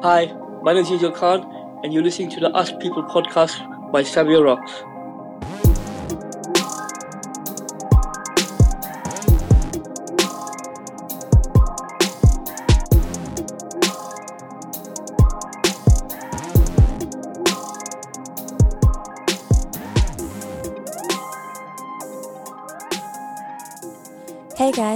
Hi, 0.00 0.32
my 0.62 0.74
name 0.74 0.84
is 0.84 0.90
Ejel 0.90 1.12
Khan, 1.12 1.42
and 1.82 1.92
you're 1.92 2.04
listening 2.04 2.30
to 2.30 2.38
the 2.38 2.50
Us 2.50 2.70
People 2.78 3.02
podcast 3.02 3.90
by 3.90 4.04
Savio 4.04 4.40
Rocks. 4.40 4.84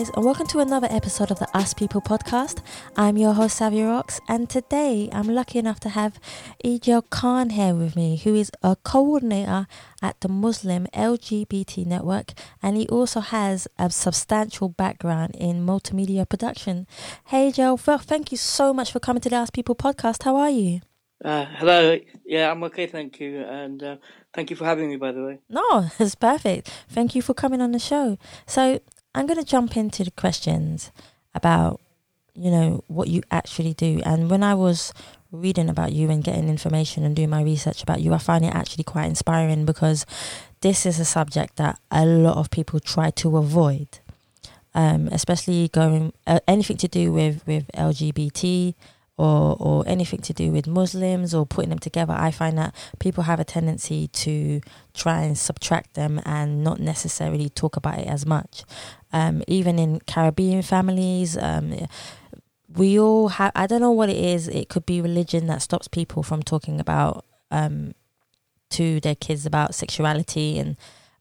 Guys, 0.02 0.11
and 0.16 0.24
welcome 0.24 0.48
to 0.48 0.59
another 0.59 0.88
episode 0.91 1.30
of 1.30 1.38
the 1.38 1.56
Us 1.56 1.74
People 1.74 2.01
podcast. 2.01 2.60
I'm 2.97 3.16
your 3.16 3.34
host, 3.34 3.59
Savio 3.59 3.87
Rocks, 3.87 4.20
and 4.27 4.51
today 4.51 5.09
I'm 5.12 5.29
lucky 5.29 5.60
enough 5.60 5.79
to 5.79 5.91
have 5.91 6.19
Ejel 6.65 7.09
Khan 7.09 7.51
here 7.51 7.73
with 7.73 7.95
me, 7.95 8.16
who 8.16 8.34
is 8.34 8.51
a 8.65 8.74
coordinator 8.74 9.69
at 10.02 10.20
the 10.20 10.29
Muslim 10.29 10.88
LGBT 10.93 11.87
network, 11.87 12.33
and 12.60 12.77
he 12.77 12.88
also 12.88 13.20
has 13.20 13.69
a 13.79 13.91
substantial 13.91 14.70
background 14.70 15.37
in 15.37 15.65
multimedia 15.65 16.29
production. 16.29 16.88
Hey 17.27 17.52
Ejel, 17.52 17.87
well, 17.87 17.98
thank 17.98 18.32
you 18.32 18.38
so 18.38 18.74
much 18.74 18.91
for 18.91 18.98
coming 18.98 19.21
to 19.21 19.29
the 19.29 19.37
Us 19.37 19.51
People 19.51 19.77
podcast. 19.77 20.24
How 20.24 20.34
are 20.34 20.51
you? 20.51 20.80
Uh, 21.24 21.46
hello, 21.59 22.01
yeah, 22.27 22.51
I'm 22.51 22.65
okay, 22.65 22.88
thank 22.88 23.21
you, 23.21 23.43
and 23.43 23.80
uh, 23.80 23.96
thank 24.34 24.51
you 24.51 24.57
for 24.57 24.65
having 24.65 24.91
me, 24.91 24.96
by 24.96 25.12
the 25.12 25.23
way. 25.23 25.38
No, 25.48 25.87
it's 26.01 26.16
perfect. 26.16 26.69
Thank 26.88 27.15
you 27.15 27.23
for 27.23 27.34
coming 27.34 27.60
on 27.60 27.71
the 27.71 27.79
show. 27.79 28.19
So, 28.45 28.80
I'm 29.15 29.27
going 29.27 29.39
to 29.39 29.45
jump 29.45 29.77
into 29.77 30.05
the 30.05 30.11
questions 30.11 30.91
about, 31.35 31.80
you 32.35 32.51
know, 32.51 32.85
what 32.88 33.09
you 33.09 33.23
actually 33.30 33.74
do. 33.74 34.01
And 34.05 34.30
when 34.30 34.43
I 34.43 34.55
was 34.55 34.93
reading 35.30 35.68
about 35.68 35.93
you 35.93 36.10
and 36.10 36.23
getting 36.23 36.49
information 36.49 37.05
and 37.05 37.16
doing 37.16 37.30
my 37.30 37.43
research 37.43 37.83
about 37.83 38.01
you, 38.01 38.13
I 38.15 38.18
find 38.18 38.45
it 38.45 38.55
actually 38.55 38.85
quite 38.85 39.07
inspiring 39.07 39.65
because 39.65 40.07
this 40.60 40.87
is 40.87 41.01
a 41.01 41.05
subject 41.05 41.57
that 41.57 41.79
a 41.90 42.07
lot 42.07 42.37
of 42.37 42.51
people 42.51 42.80
try 42.80 43.10
to 43.10 43.37
avoid, 43.37 43.88
um, 44.74 45.09
especially 45.09 45.68
going 45.68 46.13
uh, 46.27 46.40
anything 46.46 46.77
to 46.79 46.88
do 46.88 47.13
with 47.13 47.46
with 47.46 47.71
LGBT 47.74 48.74
or 49.16 49.57
or 49.59 49.85
anything 49.87 50.21
to 50.21 50.33
do 50.33 50.51
with 50.52 50.66
Muslims 50.66 51.35
or 51.35 51.46
putting 51.46 51.71
them 51.71 51.79
together. 51.79 52.15
I 52.16 52.30
find 52.30 52.57
that 52.59 52.74
people 52.99 53.24
have 53.24 53.40
a 53.40 53.45
tendency 53.45 54.09
to 54.09 54.60
try 54.95 55.23
and 55.23 55.37
subtract 55.37 55.95
them 55.95 56.21
and 56.24 56.63
not 56.63 56.79
necessarily 56.79 57.49
talk 57.49 57.77
about 57.77 57.99
it 57.99 58.07
as 58.07 58.24
much. 58.24 58.65
Um, 59.13 59.43
even 59.46 59.79
in 59.79 60.01
Caribbean 60.01 60.63
families, 60.63 61.37
um, 61.37 61.87
we 62.74 62.99
all 62.99 63.29
have. 63.29 63.52
I 63.55 63.66
don't 63.66 63.80
know 63.80 63.91
what 63.91 64.09
it 64.09 64.16
is. 64.16 64.49
It 64.49 64.69
could 64.69 64.87
be 64.87 65.00
religion 65.00 65.47
that 65.49 65.62
stops 65.62 65.88
people 65.88 66.22
from 66.22 66.43
talking 66.43 66.81
about 66.81 67.25
um, 67.50 67.94
to 68.71 69.00
their 69.00 69.15
kids 69.15 69.44
about 69.47 69.75
sexuality 69.75 70.59
and 70.59 70.77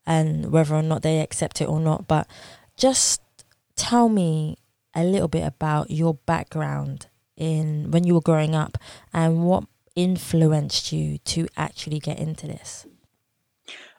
and 0.05 0.51
whether 0.51 0.75
or 0.75 0.81
not 0.81 1.01
they 1.01 1.19
accept 1.19 1.61
it 1.61 1.67
or 1.67 1.79
not. 1.79 2.07
But 2.07 2.27
just 2.77 3.21
tell 3.75 4.09
me 4.09 4.57
a 4.95 5.03
little 5.03 5.27
bit 5.27 5.45
about 5.45 5.91
your 5.91 6.15
background 6.25 7.07
in 7.37 7.91
when 7.91 8.03
you 8.03 8.13
were 8.13 8.21
growing 8.21 8.55
up 8.55 8.77
and 9.13 9.43
what 9.43 9.65
influenced 9.95 10.91
you 10.91 11.17
to 11.19 11.47
actually 11.57 11.99
get 11.99 12.19
into 12.19 12.47
this. 12.47 12.85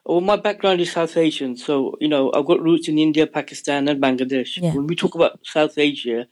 Well, 0.05 0.19
my 0.21 0.35
background 0.35 0.81
is 0.81 0.91
South 0.91 1.15
Asian, 1.15 1.55
so 1.55 1.95
you 2.01 2.07
know 2.09 2.31
I've 2.33 2.45
got 2.45 2.61
roots 2.61 2.87
in 2.89 2.97
India, 2.97 3.25
Pakistan, 3.25 3.87
and 3.87 4.01
Bangladesh. 4.01 4.57
Yeah. 4.61 4.73
When 4.73 4.87
we 4.87 4.95
talk 4.95 5.15
about 5.15 5.39
South 5.45 5.77
Asia, 5.77 6.27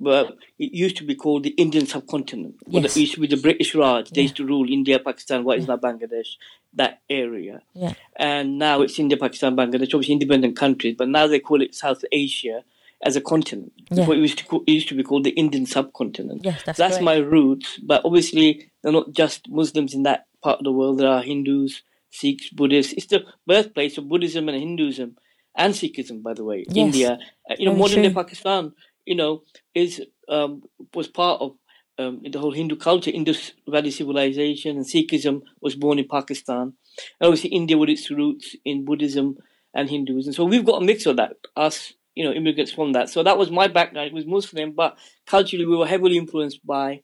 but 0.00 0.36
it 0.58 0.72
used 0.72 0.96
to 0.96 1.04
be 1.04 1.14
called 1.14 1.44
the 1.44 1.50
Indian 1.50 1.86
subcontinent. 1.86 2.56
Well, 2.66 2.82
Yes. 2.82 2.96
it 2.96 3.00
used 3.00 3.14
to 3.14 3.20
be 3.20 3.28
the 3.28 3.36
British 3.36 3.74
Raj. 3.76 4.10
They 4.10 4.22
Yeah. 4.22 4.24
used 4.24 4.36
to 4.36 4.44
rule 4.46 4.68
India, 4.68 4.98
Pakistan, 4.98 5.44
what 5.44 5.58
is 5.58 5.68
now 5.68 5.76
Bangladesh, 5.76 6.30
that 6.74 7.00
area. 7.08 7.62
Yeah. 7.74 7.94
And 8.16 8.58
now 8.58 8.82
it's 8.82 8.98
India, 8.98 9.16
Pakistan, 9.16 9.54
Bangladesh, 9.54 9.94
obviously 9.94 10.14
independent 10.14 10.56
countries, 10.56 10.96
but 10.98 11.08
now 11.08 11.28
they 11.28 11.38
call 11.38 11.62
it 11.62 11.76
South 11.76 12.04
Asia 12.10 12.64
as 13.04 13.14
a 13.14 13.20
continent. 13.20 13.72
Yeah. 13.92 14.06
What 14.08 14.16
it 14.18 14.20
used 14.22 14.38
to, 14.38 14.44
call, 14.46 14.64
it 14.66 14.72
used 14.72 14.88
to 14.88 14.96
be 14.96 15.04
called 15.04 15.22
the 15.22 15.30
Indian 15.30 15.66
subcontinent. 15.66 16.44
Yes, 16.44 16.62
that's 16.66 16.78
That's 16.78 16.94
correct. 16.94 17.04
my 17.04 17.16
roots, 17.18 17.78
but 17.78 18.04
obviously 18.04 18.72
they're 18.82 18.90
not 19.00 19.12
just 19.12 19.48
Muslims 19.48 19.94
in 19.94 20.02
that 20.02 20.26
part 20.42 20.58
of 20.58 20.64
the 20.64 20.72
world. 20.72 20.98
There 20.98 21.08
are 21.08 21.22
Hindus, 21.22 21.82
Sikhs, 22.12 22.50
Buddhists. 22.50 22.92
It's 22.92 23.06
the 23.06 23.24
birthplace 23.46 23.98
of 23.98 24.08
Buddhism 24.08 24.48
and 24.48 24.58
Hinduism 24.58 25.16
and 25.56 25.74
Sikhism, 25.74 26.22
by 26.22 26.34
the 26.34 26.44
way. 26.44 26.64
Yes. 26.68 26.76
India, 26.76 27.18
Uh, 27.50 27.54
you 27.58 27.66
know, 27.66 27.72
Very 27.72 27.82
modern 27.82 28.02
day. 28.02 28.12
Pakistan, 28.12 28.72
you 29.04 29.16
know, 29.16 29.42
is 29.74 30.00
um, 30.28 30.62
was 30.94 31.08
part 31.08 31.40
of 31.40 31.56
um, 31.98 32.20
the 32.22 32.38
whole 32.38 32.52
Hindu 32.52 32.76
culture, 32.76 33.10
Indus 33.10 33.52
Valley 33.66 33.90
civilization, 33.90 34.76
and 34.76 34.86
Sikhism 34.86 35.42
was 35.60 35.74
born 35.74 35.98
in 35.98 36.06
Pakistan. 36.06 36.74
And 37.18 37.26
obviously, 37.26 37.50
India 37.50 37.76
with 37.76 37.88
its 37.88 38.10
roots 38.10 38.56
in 38.64 38.84
Buddhism 38.84 39.36
and 39.74 39.88
Hinduism. 39.88 40.32
So 40.32 40.44
we've 40.44 40.64
got 40.64 40.82
a 40.82 40.84
mix 40.84 41.06
of 41.06 41.16
that. 41.16 41.32
Us, 41.56 41.94
you 42.14 42.24
know, 42.24 42.32
immigrants 42.32 42.72
from 42.72 42.92
that. 42.92 43.08
So 43.08 43.22
that 43.22 43.38
was 43.38 43.50
my 43.50 43.68
background. 43.68 44.08
It 44.08 44.14
was 44.14 44.26
Muslim, 44.26 44.72
but 44.72 44.96
culturally 45.26 45.66
we 45.66 45.76
were 45.76 45.86
heavily 45.86 46.18
influenced 46.18 46.64
by 46.66 47.02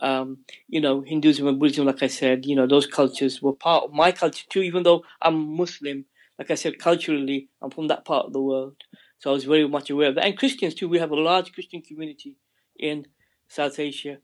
um, 0.00 0.38
you 0.68 0.80
know, 0.80 1.00
Hinduism 1.00 1.46
and 1.46 1.58
Buddhism, 1.58 1.86
like 1.86 2.02
I 2.02 2.08
said, 2.08 2.46
you 2.46 2.56
know, 2.56 2.66
those 2.66 2.86
cultures 2.86 3.40
were 3.40 3.52
part 3.52 3.84
of 3.84 3.92
my 3.92 4.12
culture 4.12 4.44
too, 4.48 4.62
even 4.62 4.82
though 4.82 5.04
I'm 5.22 5.56
Muslim, 5.56 6.04
like 6.38 6.50
I 6.50 6.54
said, 6.54 6.78
culturally, 6.78 7.48
I'm 7.62 7.70
from 7.70 7.88
that 7.88 8.04
part 8.04 8.26
of 8.26 8.32
the 8.32 8.40
world. 8.40 8.76
So 9.18 9.30
I 9.30 9.32
was 9.32 9.44
very 9.44 9.66
much 9.68 9.90
aware 9.90 10.08
of 10.08 10.16
that. 10.16 10.24
And 10.24 10.36
Christians 10.36 10.74
too, 10.74 10.88
we 10.88 10.98
have 10.98 11.10
a 11.10 11.20
large 11.20 11.52
Christian 11.52 11.80
community 11.80 12.36
in 12.78 13.06
South 13.48 13.78
Asia, 13.78 14.18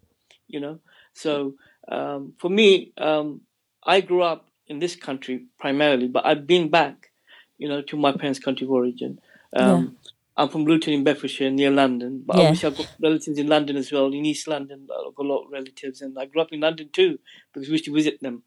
you 0.49 0.61
know. 0.61 0.81
So 1.13 1.55
um, 1.89 2.35
for 2.39 2.51
me, 2.51 2.93
um, 2.99 3.43
I 3.85 4.01
grew 4.01 4.23
up 4.23 4.49
in 4.67 4.79
this 4.79 4.97
country 4.97 5.47
primarily, 5.59 6.09
but 6.09 6.27
I've 6.27 6.47
been 6.47 6.69
back, 6.69 7.11
you 7.59 7.69
know, 7.69 7.83
to 7.83 7.97
my 7.97 8.13
parents' 8.13 8.39
country 8.39 8.67
of 8.67 8.73
origin. 8.73 9.21
Um, 9.57 9.97
I'm 10.41 10.49
from 10.49 10.65
Luton 10.65 10.95
in 10.95 11.05
Bedfordshire, 11.05 11.51
near 11.51 11.71
London, 11.71 12.23
but 12.25 12.37
Yeah. 12.37 12.45
obviously 12.45 12.69
I've 12.71 12.77
got 12.79 12.87
relatives 12.99 13.39
in 13.39 13.47
London 13.47 13.77
as 13.77 13.93
well, 13.93 14.07
in 14.07 14.25
East 14.25 14.49
London. 14.49 14.89
I've 14.91 15.15
got 15.15 15.27
a 15.27 15.29
lot 15.29 15.45
of 15.45 15.51
relatives, 15.53 16.01
and 16.01 16.19
I 16.19 16.25
grew 16.25 16.41
up 16.41 16.51
in 16.53 16.61
London 16.61 16.89
too 16.91 17.19
because 17.53 17.69
we 17.69 17.73
used 17.73 17.85
to 17.85 17.93
visit 17.95 18.23
them, 18.23 18.43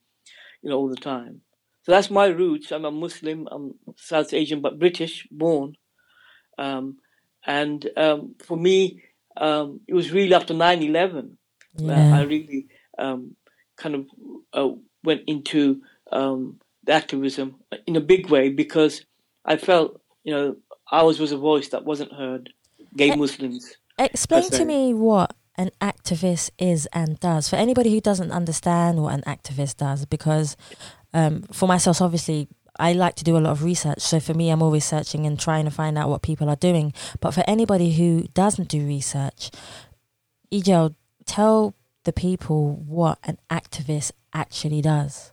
you 0.63 0.69
know, 0.71 0.77
all 0.77 0.89
the 0.89 0.95
time. 0.95 1.41
So 1.83 1.91
that's 1.91 2.09
my 2.09 2.25
roots. 2.27 2.71
I'm 2.71 2.85
a 2.85 2.91
Muslim. 2.91 3.47
I'm 3.51 3.75
South 3.95 4.33
Asian, 4.33 4.59
but 4.59 4.79
British 4.79 5.27
born. 5.29 5.75
Um, 6.57 6.97
and 7.45 7.87
um, 7.95 8.35
for 8.39 8.57
me, 8.57 9.03
um, 9.37 9.81
it 9.87 9.93
was 9.93 10.11
really 10.11 10.33
after 10.33 10.53
9/11 10.55 11.37
that 11.75 12.11
I 12.11 12.21
really 12.23 12.67
um, 12.97 13.35
kind 13.77 13.95
of 13.95 14.05
uh, 14.53 14.75
went 15.03 15.21
into 15.27 15.81
um, 16.11 16.59
the 16.85 16.93
activism 16.93 17.55
in 17.85 17.95
a 17.97 18.01
big 18.01 18.29
way 18.29 18.49
because 18.49 19.05
I 19.45 19.57
felt, 19.57 20.01
you 20.23 20.33
know, 20.33 20.55
ours 20.91 21.19
was 21.19 21.31
a 21.31 21.37
voice 21.37 21.69
that 21.69 21.85
wasn't 21.85 22.13
heard. 22.13 22.49
Gay 22.95 23.11
Eh, 23.11 23.15
Muslims. 23.15 23.75
Explain 23.97 24.49
to 24.51 24.65
me 24.65 24.93
what 24.93 25.35
an 25.55 25.69
activist 25.81 26.49
is 26.57 26.87
and 26.93 27.19
does 27.19 27.47
for 27.47 27.57
anybody 27.57 27.91
who 27.91 28.01
doesn't 28.01 28.31
understand 28.31 29.01
what 29.01 29.13
an 29.13 29.21
activist 29.21 29.77
does 29.77 30.05
because 30.05 30.57
um, 31.13 31.43
for 31.51 31.67
myself 31.67 32.01
obviously 32.01 32.47
I 32.79 32.93
like 32.93 33.13
to 33.15 33.23
do 33.23 33.37
a 33.37 33.39
lot 33.39 33.51
of 33.51 33.63
research 33.63 33.99
so 33.99 34.19
for 34.19 34.33
me 34.33 34.49
I'm 34.49 34.63
always 34.63 34.83
searching 34.83 35.27
and 35.27 35.39
trying 35.39 35.65
to 35.65 35.71
find 35.71 35.95
out 35.95 36.09
what 36.09 36.23
people 36.23 36.49
are 36.49 36.55
doing 36.55 36.91
but 37.19 37.35
for 37.35 37.43
anybody 37.47 37.93
who 37.93 38.23
doesn't 38.33 38.67
do 38.67 38.83
research 38.83 39.51
Ejel 40.51 40.95
tell 41.27 41.75
the 42.03 42.13
people 42.13 42.75
what 42.87 43.19
an 43.23 43.37
activist 43.51 44.11
actually 44.33 44.81
does 44.81 45.32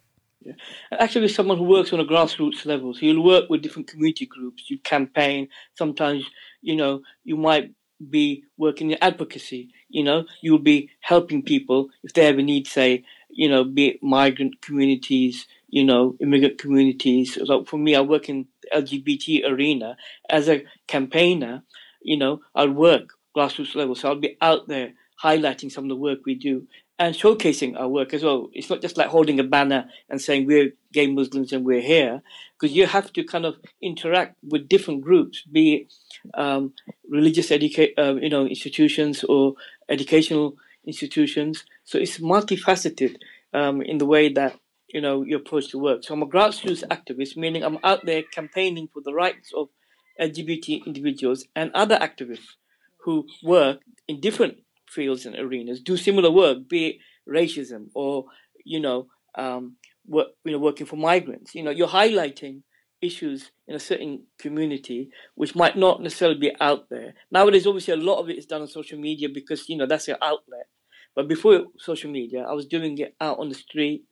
Actually, 0.93 1.29
someone 1.29 1.59
who 1.59 1.65
works 1.65 1.93
on 1.93 2.01
a 2.01 2.05
grassroots 2.05 2.65
level. 2.65 2.95
So 2.95 3.01
you'll 3.03 3.25
work 3.25 3.51
with 3.51 3.63
different 3.63 3.89
community 3.89 4.27
groups. 4.27 4.71
You 4.71 4.79
campaign. 4.79 5.49
Sometimes, 5.77 6.25
you 6.63 6.77
know, 6.77 7.03
you 7.25 7.37
might 7.37 7.73
be 8.09 8.45
working 8.57 8.91
in 8.91 8.99
advocacy. 9.03 9.71
You 9.89 10.05
know, 10.05 10.25
you'll 10.43 10.59
be 10.59 10.91
helping 11.01 11.43
people 11.43 11.91
if 12.03 12.13
they 12.15 12.25
have 12.25 12.39
a 12.39 12.43
need. 12.43 12.67
Say, 12.67 13.05
you 13.29 13.49
know, 13.49 13.65
be 13.65 13.89
it 13.89 14.03
migrant 14.03 14.61
communities, 14.63 15.47
you 15.69 15.85
know, 15.85 16.17
immigrant 16.21 16.59
communities. 16.59 17.39
So 17.45 17.65
for 17.65 17.77
me, 17.79 17.95
I 17.95 18.01
work 18.01 18.29
in 18.29 18.47
the 18.63 18.81
LGBT 18.81 19.47
arena 19.47 19.97
as 20.29 20.49
a 20.49 20.65
campaigner. 20.87 21.63
You 22.03 22.17
know, 22.17 22.41
I'll 22.55 22.71
work 22.71 23.15
grassroots 23.37 23.75
level. 23.75 23.95
So 23.95 24.09
I'll 24.09 24.17
be 24.17 24.37
out 24.41 24.69
there 24.69 24.95
highlighting 25.23 25.71
some 25.71 25.85
of 25.85 25.91
the 25.91 25.97
work 25.97 26.21
we 26.25 26.35
do 26.35 26.67
and 27.01 27.15
showcasing 27.15 27.81
our 27.81 27.89
work 27.89 28.13
as 28.13 28.23
well. 28.23 28.51
It's 28.53 28.69
not 28.69 28.83
just 28.83 28.99
like 28.99 29.09
holding 29.09 29.41
a 29.41 29.45
banner 29.45 29.89
and 30.11 30.21
saying 30.21 30.47
we're 30.47 30.75
gay 30.93 31.07
Muslims 31.07 31.51
and 31.51 31.65
we're 31.65 31.81
here, 31.81 32.23
because 32.61 32.77
you 32.77 32.87
have 32.87 33.11
to 33.15 33.25
kind 33.25 33.47
of 33.47 33.57
interact 33.81 34.37
with 34.47 34.69
different 34.69 35.01
groups, 35.01 35.43
be 35.51 35.75
it 35.75 35.95
um, 36.35 36.75
religious 37.09 37.49
educa- 37.49 37.99
uh, 37.99 38.17
you 38.17 38.29
know, 38.29 38.45
institutions 38.45 39.25
or 39.25 39.55
educational 39.89 40.57
institutions. 40.87 41.65
So 41.85 41.99
it's 41.99 42.19
multifaceted 42.19 43.17
um, 43.55 43.81
in 43.81 43.97
the 43.97 44.07
way 44.07 44.31
that 44.35 44.61
you 44.89 45.01
know 45.01 45.23
you 45.23 45.37
approach 45.37 45.71
the 45.71 45.79
work. 45.79 46.05
So 46.05 46.13
I'm 46.13 46.23
a 46.23 46.27
grassroots 46.27 46.87
activist, 46.89 47.35
meaning 47.35 47.65
I'm 47.65 47.79
out 47.83 48.05
there 48.05 48.23
campaigning 48.23 48.89
for 48.93 49.01
the 49.01 49.15
rights 49.15 49.53
of 49.57 49.71
LGBT 50.21 50.85
individuals 50.85 51.47
and 51.57 51.71
other 51.73 51.97
activists 51.97 52.57
who 53.05 53.27
work 53.43 53.81
in 54.07 54.21
different 54.21 54.59
fields 54.91 55.27
and 55.27 55.37
arenas, 55.37 55.81
do 55.81 55.97
similar 55.97 56.31
work, 56.31 56.69
be 56.69 56.87
it 56.87 56.97
racism 57.29 57.89
or 57.95 58.27
you 58.65 58.81
know 58.81 59.07
um, 59.37 59.77
work, 60.07 60.29
you 60.45 60.53
know 60.53 60.59
working 60.59 60.87
for 60.87 60.97
migrants. 60.97 61.55
You 61.55 61.63
know, 61.63 61.71
you're 61.71 61.89
highlighting 61.89 62.63
issues 63.01 63.51
in 63.67 63.75
a 63.75 63.81
certain 63.81 64.25
community 64.39 65.09
which 65.35 65.55
might 65.55 65.77
not 65.77 66.03
necessarily 66.03 66.39
be 66.39 66.53
out 66.61 66.91
there. 66.91 67.15
Nowadays, 67.31 67.67
obviously, 67.67 67.95
a 67.95 67.97
lot 67.97 68.19
of 68.21 68.29
it 68.29 68.37
is 68.37 68.47
done 68.47 68.63
on 68.63 68.69
social 68.69 68.99
media 68.99 69.29
because 69.33 69.69
you 69.69 69.77
know 69.77 69.87
that's 69.87 70.09
your 70.09 70.19
outlet. 70.23 70.67
But 71.15 71.29
before 71.29 71.65
social 71.79 72.11
media, 72.11 72.43
I 72.49 72.53
was 72.53 72.67
doing 72.67 72.99
it 72.99 73.15
out 73.21 73.39
on 73.39 73.49
the 73.49 73.55
street. 73.55 74.05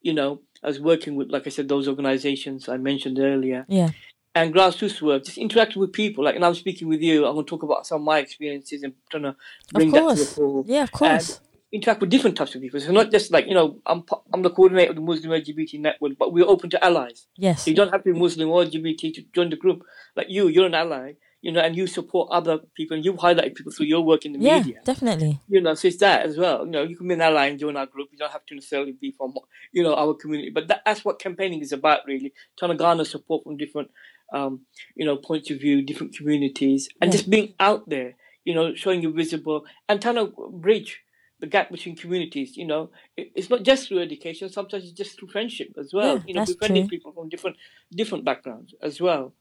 You 0.00 0.14
know, 0.14 0.42
I 0.62 0.68
was 0.68 0.80
working 0.80 1.16
with, 1.16 1.30
like 1.32 1.46
I 1.46 1.50
said, 1.50 1.68
those 1.68 1.88
organizations 1.88 2.68
I 2.68 2.76
mentioned 2.76 3.18
earlier. 3.18 3.64
Yeah. 3.68 3.90
And 4.36 4.52
grassroots 4.54 5.00
work, 5.00 5.24
just 5.24 5.38
interacting 5.38 5.80
with 5.80 5.94
people. 5.94 6.22
Like, 6.22 6.36
and 6.36 6.44
I'm 6.44 6.54
speaking 6.54 6.88
with 6.88 7.00
you. 7.00 7.24
I'm 7.26 7.32
going 7.34 7.46
to 7.46 7.48
talk 7.48 7.62
about 7.62 7.86
some 7.86 8.02
of 8.02 8.04
my 8.04 8.18
experiences 8.18 8.82
and 8.82 8.92
trying 9.10 9.22
to 9.22 9.36
bring 9.72 9.90
that 9.92 10.00
to 10.00 10.14
the 10.14 10.26
fore. 10.26 10.64
Yeah, 10.66 10.82
of 10.82 10.92
course. 10.92 11.30
And 11.30 11.40
interact 11.72 12.00
with 12.00 12.10
different 12.10 12.36
types 12.36 12.54
of 12.54 12.60
people. 12.60 12.80
So 12.80 12.92
not 12.92 13.10
just 13.10 13.32
like 13.32 13.46
you 13.46 13.54
know, 13.54 13.80
I'm 13.86 14.04
I'm 14.32 14.42
the 14.42 14.50
coordinator 14.50 14.90
of 14.90 14.96
the 14.96 15.02
Muslim 15.02 15.30
LGBT 15.40 15.80
network, 15.80 16.18
but 16.18 16.32
we're 16.32 16.46
open 16.46 16.70
to 16.70 16.84
allies. 16.84 17.26
Yes. 17.36 17.64
So 17.64 17.70
you 17.70 17.76
don't 17.76 17.90
have 17.92 18.04
to 18.04 18.12
be 18.12 18.18
Muslim 18.18 18.50
or 18.50 18.64
LGBT 18.64 19.14
to 19.14 19.22
join 19.34 19.50
the 19.50 19.56
group. 19.56 19.82
Like 20.14 20.26
you, 20.28 20.48
you're 20.48 20.66
an 20.66 20.74
ally. 20.74 21.14
You 21.42 21.52
know, 21.52 21.60
and 21.60 21.76
you 21.76 21.86
support 21.86 22.28
other 22.32 22.58
people, 22.74 22.96
and 22.96 23.04
you 23.04 23.16
highlight 23.16 23.54
people 23.54 23.70
through 23.70 23.86
your 23.86 24.00
work 24.00 24.24
in 24.24 24.32
the 24.32 24.40
yeah, 24.40 24.58
media. 24.58 24.80
definitely. 24.82 25.38
You 25.46 25.60
know, 25.60 25.74
so 25.74 25.86
it's 25.86 25.98
that 25.98 26.26
as 26.26 26.36
well. 26.36 26.64
You 26.64 26.72
know, 26.72 26.82
you 26.82 26.96
can 26.96 27.06
be 27.06 27.14
an 27.14 27.20
ally 27.20 27.46
and 27.46 27.58
join 27.58 27.76
our 27.76 27.86
group. 27.86 28.08
You 28.10 28.18
don't 28.18 28.32
have 28.32 28.44
to 28.46 28.54
necessarily 28.56 28.92
be 28.92 29.12
from, 29.12 29.32
you 29.70 29.84
know, 29.84 29.94
our 29.94 30.14
community. 30.14 30.50
But 30.50 30.66
that, 30.68 30.82
that's 30.84 31.04
what 31.04 31.20
campaigning 31.20 31.60
is 31.60 31.70
about, 31.70 32.00
really. 32.04 32.32
Trying 32.58 32.72
to 32.72 32.76
garner 32.76 33.04
support 33.04 33.44
from 33.44 33.58
different, 33.58 33.90
um, 34.32 34.60
you 34.94 35.04
know, 35.04 35.16
points 35.16 35.50
of 35.50 35.60
view, 35.60 35.82
different 35.82 36.16
communities, 36.16 36.88
and 37.00 37.08
Yeah. 37.10 37.16
just 37.16 37.30
being 37.30 37.54
out 37.60 37.88
there. 37.88 38.16
You 38.44 38.54
know, 38.54 38.74
showing 38.74 39.02
you 39.02 39.12
visible 39.12 39.66
and 39.88 40.00
trying 40.00 40.14
to 40.14 40.32
bridge 40.52 41.00
the 41.40 41.48
gap 41.48 41.68
between 41.70 41.96
communities. 41.96 42.56
You 42.56 42.64
know, 42.66 42.90
it's 43.16 43.50
not 43.50 43.64
just 43.64 43.88
through 43.88 44.00
education. 44.00 44.48
Sometimes 44.48 44.84
it's 44.84 44.92
just 44.92 45.18
through 45.18 45.28
friendship 45.28 45.74
as 45.78 45.92
well. 45.92 46.16
Yeah, 46.18 46.22
you 46.26 46.34
know, 46.34 46.44
befriending 46.44 46.88
people 46.88 47.12
from 47.12 47.28
different 47.28 47.56
different 47.90 48.24
backgrounds 48.24 48.72
as 48.80 49.00
well. 49.00 49.34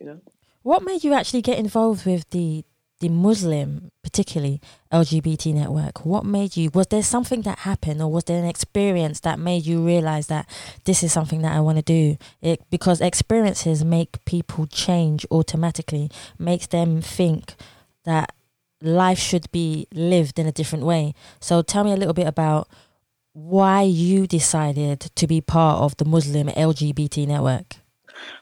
You 0.00 0.06
know. 0.06 0.20
What 0.62 0.82
made 0.82 1.04
you 1.04 1.14
actually 1.14 1.42
get 1.42 1.58
involved 1.58 2.04
with 2.04 2.28
the 2.30 2.64
the 3.00 3.08
Muslim, 3.08 3.90
particularly 4.02 4.60
LGBT 4.92 5.54
network? 5.54 6.04
What 6.06 6.24
made 6.24 6.56
you? 6.56 6.70
Was 6.72 6.86
there 6.88 7.02
something 7.02 7.42
that 7.42 7.60
happened, 7.60 8.00
or 8.00 8.10
was 8.10 8.24
there 8.24 8.38
an 8.38 8.48
experience 8.48 9.20
that 9.20 9.38
made 9.38 9.66
you 9.66 9.84
realize 9.84 10.28
that 10.28 10.48
this 10.84 11.02
is 11.02 11.12
something 11.12 11.42
that 11.42 11.52
I 11.52 11.60
want 11.60 11.78
to 11.78 11.82
do? 11.82 12.16
It, 12.40 12.62
because 12.70 13.00
experiences 13.00 13.84
make 13.84 14.24
people 14.24 14.66
change 14.66 15.26
automatically, 15.30 16.10
makes 16.38 16.66
them 16.66 17.00
think 17.00 17.54
that 18.04 18.32
life 18.82 19.18
should 19.18 19.50
be 19.50 19.86
lived 19.92 20.38
in 20.38 20.46
a 20.46 20.52
different 20.52 20.84
way. 20.84 21.14
So 21.40 21.62
tell 21.62 21.84
me 21.84 21.92
a 21.92 21.96
little 21.96 22.14
bit 22.14 22.26
about 22.26 22.68
why 23.32 23.82
you 23.82 24.26
decided 24.26 25.00
to 25.00 25.26
be 25.26 25.40
part 25.40 25.80
of 25.80 25.96
the 25.96 26.04
Muslim 26.04 26.48
LGBT 26.48 27.26
network. 27.26 27.76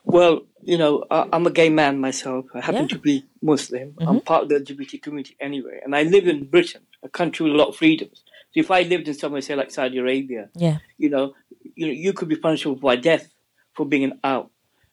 Well, 0.04 0.40
you 0.70 0.76
know, 0.82 0.92
I, 1.10 1.18
I'm 1.32 1.46
a 1.46 1.50
gay 1.60 1.70
man 1.80 1.94
myself. 2.08 2.44
I 2.54 2.60
happen 2.68 2.82
Yeah. 2.82 2.94
to 2.96 2.98
be 3.08 3.14
Muslim. 3.52 3.88
I'm 4.08 4.16
Mhm. 4.20 4.24
part 4.30 4.42
of 4.42 4.48
the 4.50 4.56
LGBT 4.60 4.92
community 5.04 5.34
anyway, 5.48 5.76
and 5.84 5.90
I 6.00 6.02
live 6.14 6.26
in 6.32 6.38
Britain, 6.54 6.82
a 7.02 7.10
country 7.20 7.40
with 7.44 7.54
a 7.54 7.58
lot 7.62 7.68
of 7.70 7.76
freedoms. 7.82 8.18
So 8.50 8.56
if 8.64 8.70
I 8.78 8.80
lived 8.92 9.06
in 9.10 9.14
somewhere, 9.14 9.40
say 9.40 9.54
like 9.62 9.70
Saudi 9.70 9.98
Arabia, 10.04 10.42
Yeah, 10.66 10.78
you 11.02 11.08
know, 11.14 11.24
you 11.78 11.84
know, 11.86 11.92
you 12.04 12.12
could 12.16 12.28
be 12.34 12.36
punishable 12.46 12.76
by 12.90 12.96
death 13.10 13.24
for 13.74 13.84
being 13.92 14.04
an 14.10 14.14
out 14.32 14.46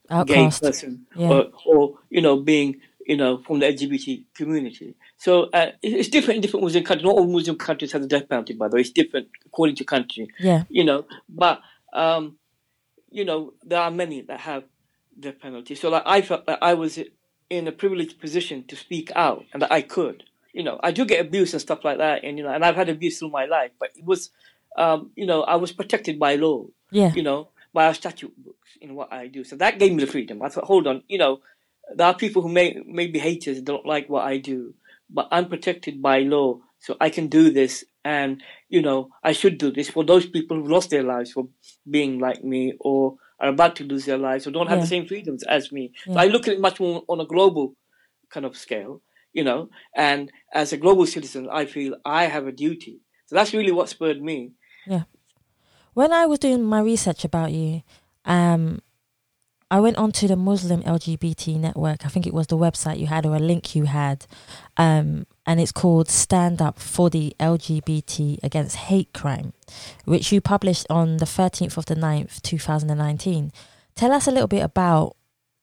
outcast. 0.09 0.61
gay 0.61 0.67
person, 0.67 0.91
Yeah. 1.21 1.31
or, 1.33 1.39
or 1.71 1.81
you 2.15 2.21
know, 2.25 2.35
being 2.53 2.69
you 3.11 3.17
know 3.21 3.31
from 3.45 3.55
the 3.59 3.65
LGBT 3.73 4.07
community. 4.39 4.89
So 5.25 5.31
uh, 5.59 5.71
it's 5.81 6.09
different 6.15 6.35
in 6.37 6.41
different 6.43 6.63
Muslim 6.67 6.83
countries. 6.89 7.05
Not 7.09 7.15
all 7.17 7.27
Muslim 7.37 7.57
countries 7.67 7.91
have 7.93 8.01
the 8.05 8.11
death 8.15 8.27
penalty, 8.29 8.53
by 8.61 8.67
the 8.69 8.75
way. 8.75 8.81
It's 8.85 8.91
different 9.01 9.27
according 9.49 9.75
to 9.79 9.83
country 9.95 10.25
Yeah, 10.49 10.61
you 10.77 10.83
know. 10.89 10.99
But 11.43 11.55
um, 12.03 12.23
you 13.17 13.25
know, 13.29 13.39
there 13.69 13.81
are 13.85 13.91
many 14.03 14.21
that 14.29 14.39
have 14.51 14.63
the 15.17 15.31
penalty. 15.31 15.75
So 15.75 15.89
like 15.89 16.03
I 16.05 16.21
felt 16.21 16.45
that 16.45 16.59
I 16.61 16.73
was 16.73 16.99
in 17.49 17.67
a 17.67 17.71
privileged 17.71 18.19
position 18.19 18.63
to 18.67 18.75
speak 18.75 19.11
out 19.15 19.45
and 19.53 19.61
that 19.61 19.71
I 19.71 19.81
could. 19.81 20.23
You 20.53 20.63
know, 20.63 20.79
I 20.81 20.91
do 20.91 21.05
get 21.05 21.19
abuse 21.19 21.53
and 21.53 21.61
stuff 21.61 21.83
like 21.83 21.97
that, 21.97 22.23
and 22.23 22.37
you 22.37 22.43
know, 22.43 22.51
and 22.51 22.63
I've 22.63 22.75
had 22.75 22.87
abuse 22.89 23.19
through 23.19 23.29
my 23.31 23.45
life, 23.45 23.71
but 23.77 23.89
it 23.95 24.05
was, 24.05 24.29
um, 24.77 25.11
you 25.15 25.25
know, 25.25 25.43
I 25.43 25.57
was 25.57 25.73
protected 25.73 26.17
by 26.17 26.35
law. 26.35 26.67
yeah, 26.91 27.11
You 27.13 27.23
know, 27.23 27.49
by 27.73 27.87
our 27.87 27.93
statute 27.93 28.33
books 28.41 28.69
in 28.79 28.95
what 28.95 29.11
I 29.11 29.27
do. 29.27 29.43
So 29.43 29.57
that 29.57 29.79
gave 29.79 29.91
me 29.93 30.05
the 30.05 30.11
freedom. 30.11 30.41
I 30.41 30.47
thought, 30.47 30.63
hold 30.63 30.87
on, 30.87 31.03
you 31.09 31.17
know, 31.17 31.41
there 31.93 32.07
are 32.07 32.15
people 32.15 32.41
who 32.41 32.47
may 32.49 32.81
may 32.85 33.07
be 33.07 33.19
haters, 33.19 33.61
don't 33.61 33.85
like 33.85 34.07
what 34.09 34.25
I 34.25 34.37
do, 34.37 34.73
but 35.09 35.27
I'm 35.29 35.49
protected 35.49 36.01
by 36.01 36.19
law, 36.19 36.59
so 36.79 36.95
I 37.01 37.09
can 37.09 37.27
do 37.27 37.51
this, 37.51 37.83
and 38.05 38.41
you 38.69 38.81
know, 38.81 39.09
I 39.23 39.33
should 39.33 39.57
do 39.57 39.71
this 39.71 39.89
for 39.89 40.05
those 40.05 40.25
people 40.25 40.55
who 40.57 40.67
lost 40.69 40.89
their 40.89 41.03
lives 41.03 41.33
for 41.33 41.49
being 41.89 42.19
like 42.19 42.43
me 42.45 42.73
or 42.79 43.17
are 43.45 43.49
about 43.49 43.75
to 43.77 43.83
lose 43.83 44.05
their 44.05 44.17
lives 44.17 44.47
or 44.47 44.51
don't 44.51 44.67
have 44.67 44.79
Yeah. 44.79 44.85
the 44.85 44.95
same 44.95 45.05
freedoms 45.05 45.43
as 45.43 45.71
me. 45.71 45.91
So 46.05 46.17
I 46.17 46.25
look 46.27 46.47
at 46.47 46.55
it 46.55 46.59
much 46.59 46.79
more 46.79 47.03
on 47.07 47.19
a 47.21 47.25
global 47.25 47.75
kind 48.33 48.45
of 48.45 48.57
scale, 48.57 49.01
you 49.33 49.43
know, 49.43 49.69
and 49.95 50.31
as 50.53 50.73
a 50.73 50.77
global 50.77 51.05
citizen, 51.05 51.47
I 51.51 51.65
feel 51.65 51.95
I 52.03 52.25
have 52.25 52.47
a 52.47 52.51
duty. 52.51 53.01
So 53.27 53.35
that's 53.35 53.53
really 53.53 53.71
what 53.71 53.89
spurred 53.89 54.21
me. 54.21 54.53
Yeah. 54.87 55.03
When 55.93 56.11
I 56.11 56.25
was 56.25 56.39
doing 56.39 56.63
my 56.63 56.81
research 56.81 57.23
about 57.23 57.51
you, 57.51 57.83
um, 58.25 58.81
I 59.71 59.79
went 59.79 59.97
onto 59.97 60.27
the 60.27 60.35
Muslim 60.35 60.83
LGBT 60.83 61.59
network. 61.59 62.05
I 62.05 62.09
think 62.09 62.27
it 62.27 62.33
was 62.33 62.47
the 62.47 62.57
website 62.57 62.99
you 62.99 63.07
had 63.07 63.25
or 63.25 63.35
a 63.35 63.39
link 63.39 63.75
you 63.75 63.85
had, 63.85 64.27
um, 64.77 65.25
and 65.45 65.59
it's 65.59 65.71
called 65.71 66.07
Stand 66.07 66.61
Up 66.61 66.79
for 66.79 67.09
the 67.09 67.35
LGBT 67.39 68.37
Against 68.43 68.75
Hate 68.75 69.11
Crime, 69.13 69.53
which 70.05 70.31
you 70.31 70.39
published 70.39 70.85
on 70.89 71.17
the 71.17 71.25
13th 71.25 71.77
of 71.77 71.85
the 71.85 71.95
9th, 71.95 72.41
2019. 72.43 73.51
Tell 73.95 74.11
us 74.11 74.27
a 74.27 74.31
little 74.31 74.47
bit 74.47 74.63
about 74.63 75.15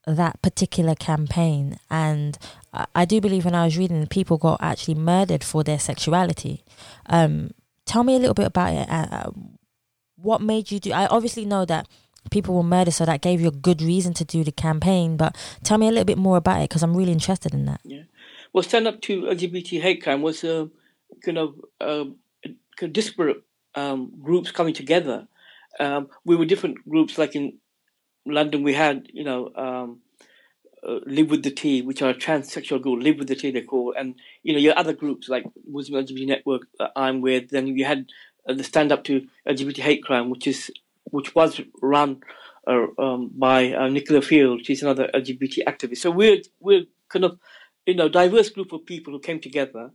that 0.06 0.42
particular 0.42 0.94
campaign. 0.94 1.78
And 1.90 2.36
I, 2.72 2.86
I 2.94 3.04
do 3.04 3.20
believe 3.20 3.44
when 3.44 3.54
I 3.54 3.64
was 3.64 3.78
reading, 3.78 4.04
people 4.08 4.38
got 4.38 4.60
actually 4.60 4.96
murdered 4.96 5.44
for 5.44 5.62
their 5.62 5.78
sexuality. 5.78 6.64
Um, 7.06 7.52
tell 7.86 8.04
me 8.04 8.16
a 8.16 8.18
little 8.18 8.34
bit 8.34 8.46
about 8.46 8.72
it. 8.72 8.88
Uh, 8.90 9.06
uh, 9.10 9.30
what 10.16 10.40
made 10.40 10.70
you 10.70 10.80
do? 10.80 10.92
I 10.92 11.06
obviously 11.06 11.44
know 11.44 11.64
that 11.64 11.88
people 12.30 12.54
were 12.54 12.62
murdered, 12.62 12.92
so 12.92 13.04
that 13.04 13.20
gave 13.20 13.40
you 13.40 13.48
a 13.48 13.52
good 13.52 13.82
reason 13.82 14.14
to 14.14 14.24
do 14.24 14.44
the 14.44 14.52
campaign. 14.52 15.16
But 15.16 15.36
tell 15.62 15.78
me 15.78 15.88
a 15.88 15.90
little 15.90 16.04
bit 16.04 16.18
more 16.18 16.36
about 16.36 16.60
it 16.60 16.70
because 16.70 16.82
I'm 16.82 16.96
really 16.96 17.12
interested 17.12 17.52
in 17.52 17.64
that. 17.66 17.80
Yeah 17.84 18.02
well, 18.52 18.62
Stand 18.62 18.86
Up 18.86 19.00
to 19.02 19.22
LGBT 19.22 19.80
Hate 19.80 20.02
Crime 20.02 20.22
was 20.22 20.44
a 20.44 20.68
kind 21.24 21.38
of 21.38 21.54
uh, 21.80 22.04
kind 22.44 22.56
of 22.82 22.92
disparate 22.92 23.42
um, 23.74 24.12
groups 24.22 24.50
coming 24.50 24.74
together. 24.74 25.26
Um, 25.80 26.08
we 26.24 26.36
were 26.36 26.44
different 26.44 26.86
groups, 26.88 27.16
like 27.16 27.34
in 27.34 27.58
London, 28.26 28.62
we 28.62 28.74
had, 28.74 29.08
you 29.12 29.24
know, 29.24 29.50
um, 29.56 30.00
uh, 30.86 30.98
Live 31.06 31.30
with 31.30 31.44
the 31.44 31.50
T, 31.50 31.80
which 31.80 32.02
are 32.02 32.10
a 32.10 32.14
transsexual 32.14 32.82
group, 32.82 33.02
Live 33.02 33.18
with 33.18 33.28
the 33.28 33.36
T, 33.36 33.50
they 33.50 33.62
call, 33.62 33.94
and 33.96 34.16
you 34.42 34.52
know, 34.52 34.58
your 34.58 34.76
other 34.76 34.92
groups 34.92 35.28
like 35.28 35.44
Muslim 35.66 36.04
LGBT 36.04 36.26
Network 36.26 36.62
that 36.78 36.92
I'm 36.94 37.20
with. 37.20 37.50
Then 37.50 37.68
you 37.68 37.84
had 37.84 38.06
uh, 38.46 38.52
the 38.52 38.64
Stand 38.64 38.92
Up 38.92 39.04
to 39.04 39.26
LGBT 39.48 39.78
Hate 39.78 40.04
Crime, 40.04 40.28
which 40.28 40.46
is 40.46 40.70
which 41.12 41.34
was 41.34 41.60
run 41.80 42.20
uh, 42.66 42.86
um, 42.98 43.30
by 43.34 43.72
uh, 43.72 43.88
Nicola 43.88 44.22
Field. 44.22 44.64
She's 44.64 44.82
another 44.82 45.08
LGBT 45.14 45.64
activist. 45.68 45.98
So 45.98 46.10
we're 46.10 46.42
we're 46.58 46.84
kind 47.08 47.24
of 47.24 47.38
you 47.86 47.94
know 47.94 48.08
diverse 48.08 48.50
group 48.50 48.72
of 48.72 48.84
people 48.86 49.12
who 49.12 49.20
came 49.20 49.40
together, 49.40 49.90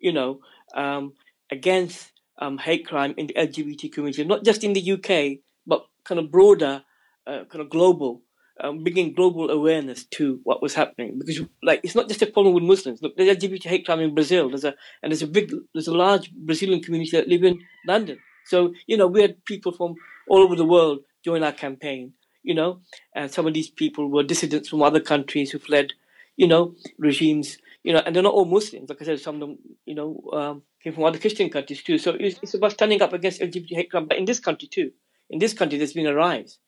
you 0.00 0.12
know, 0.12 0.40
um, 0.74 1.12
against 1.50 2.12
um, 2.38 2.58
hate 2.58 2.86
crime 2.86 3.14
in 3.16 3.26
the 3.28 3.34
LGBT 3.34 3.92
community, 3.92 4.24
not 4.24 4.44
just 4.44 4.64
in 4.64 4.72
the 4.72 4.92
UK, 4.92 5.40
but 5.66 5.86
kind 6.04 6.18
of 6.18 6.30
broader, 6.30 6.82
uh, 7.26 7.44
kind 7.50 7.60
of 7.60 7.68
global, 7.70 8.22
um, 8.60 8.82
bringing 8.82 9.12
global 9.12 9.50
awareness 9.50 10.04
to 10.04 10.40
what 10.44 10.62
was 10.62 10.74
happening. 10.74 11.18
Because 11.18 11.40
like 11.62 11.80
it's 11.84 11.94
not 11.94 12.08
just 12.08 12.22
a 12.22 12.26
problem 12.26 12.54
with 12.54 12.64
Muslims. 12.64 13.02
Look, 13.02 13.16
there's 13.16 13.36
LGBT 13.36 13.64
hate 13.64 13.84
crime 13.84 14.00
in 14.00 14.14
Brazil. 14.14 14.48
There's 14.48 14.64
a 14.64 14.74
and 15.02 15.12
there's 15.12 15.22
a 15.22 15.26
big, 15.26 15.52
there's 15.74 15.88
a 15.88 15.94
large 15.94 16.32
Brazilian 16.32 16.82
community 16.82 17.16
that 17.16 17.28
live 17.28 17.44
in 17.44 17.60
London. 17.86 18.18
So 18.46 18.72
you 18.86 18.96
know 18.96 19.06
we 19.06 19.22
had 19.22 19.44
people 19.44 19.72
from 19.72 19.96
all 20.28 20.42
over 20.42 20.56
the 20.56 20.64
world 20.64 21.00
join 21.24 21.42
our 21.42 21.52
campaign. 21.52 22.14
You 22.42 22.54
know, 22.54 22.80
and 23.14 23.30
some 23.30 23.46
of 23.46 23.54
these 23.54 23.70
people 23.70 24.10
were 24.10 24.24
dissidents 24.24 24.68
from 24.68 24.82
other 24.82 24.98
countries 24.98 25.52
who 25.52 25.60
fled, 25.60 25.92
you 26.36 26.48
know, 26.48 26.74
regimes. 26.98 27.58
You 27.84 27.92
know, 27.92 28.02
and 28.04 28.14
they're 28.14 28.22
not 28.22 28.34
all 28.34 28.44
Muslims. 28.44 28.88
Like 28.88 29.00
I 29.00 29.04
said, 29.04 29.20
some 29.20 29.36
of 29.36 29.40
them, 29.40 29.58
you 29.84 29.94
know, 29.94 30.20
um, 30.32 30.62
came 30.82 30.92
from 30.92 31.04
other 31.04 31.18
Christian 31.18 31.50
countries 31.50 31.82
too. 31.82 31.98
So 31.98 32.16
it's, 32.18 32.38
it's 32.42 32.54
about 32.54 32.72
standing 32.72 33.00
up 33.00 33.12
against 33.12 33.40
LGBT 33.40 33.74
hate 33.74 33.90
crime, 33.90 34.06
but 34.06 34.18
in 34.18 34.24
this 34.24 34.40
country 34.40 34.68
too. 34.68 34.90
In 35.30 35.38
this 35.38 35.54
country, 35.54 35.78
there's 35.78 35.92
been 35.92 36.06
a 36.06 36.14
rise 36.14 36.58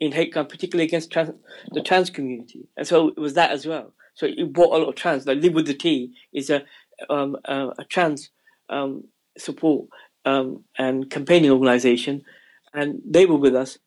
in 0.00 0.12
hate 0.12 0.32
crime, 0.32 0.46
particularly 0.46 0.86
against 0.86 1.10
trans, 1.10 1.30
the 1.70 1.82
trans 1.82 2.10
community, 2.10 2.68
and 2.76 2.86
so 2.86 3.08
it 3.08 3.18
was 3.18 3.34
that 3.34 3.50
as 3.50 3.66
well. 3.66 3.94
So 4.14 4.26
it 4.26 4.52
brought 4.52 4.74
a 4.74 4.78
lot 4.78 4.88
of 4.88 4.94
trans. 4.94 5.26
Like 5.26 5.38
Live 5.38 5.54
with 5.54 5.66
the 5.66 5.74
T 5.74 6.14
is 6.32 6.50
a 6.50 6.64
um, 7.08 7.36
a, 7.44 7.68
a 7.78 7.84
trans 7.88 8.30
um, 8.68 9.04
support 9.38 9.88
um, 10.24 10.64
and 10.78 11.10
campaigning 11.10 11.50
organization, 11.50 12.22
and 12.72 13.00
they 13.04 13.26
were 13.26 13.36
with 13.36 13.54
us 13.54 13.78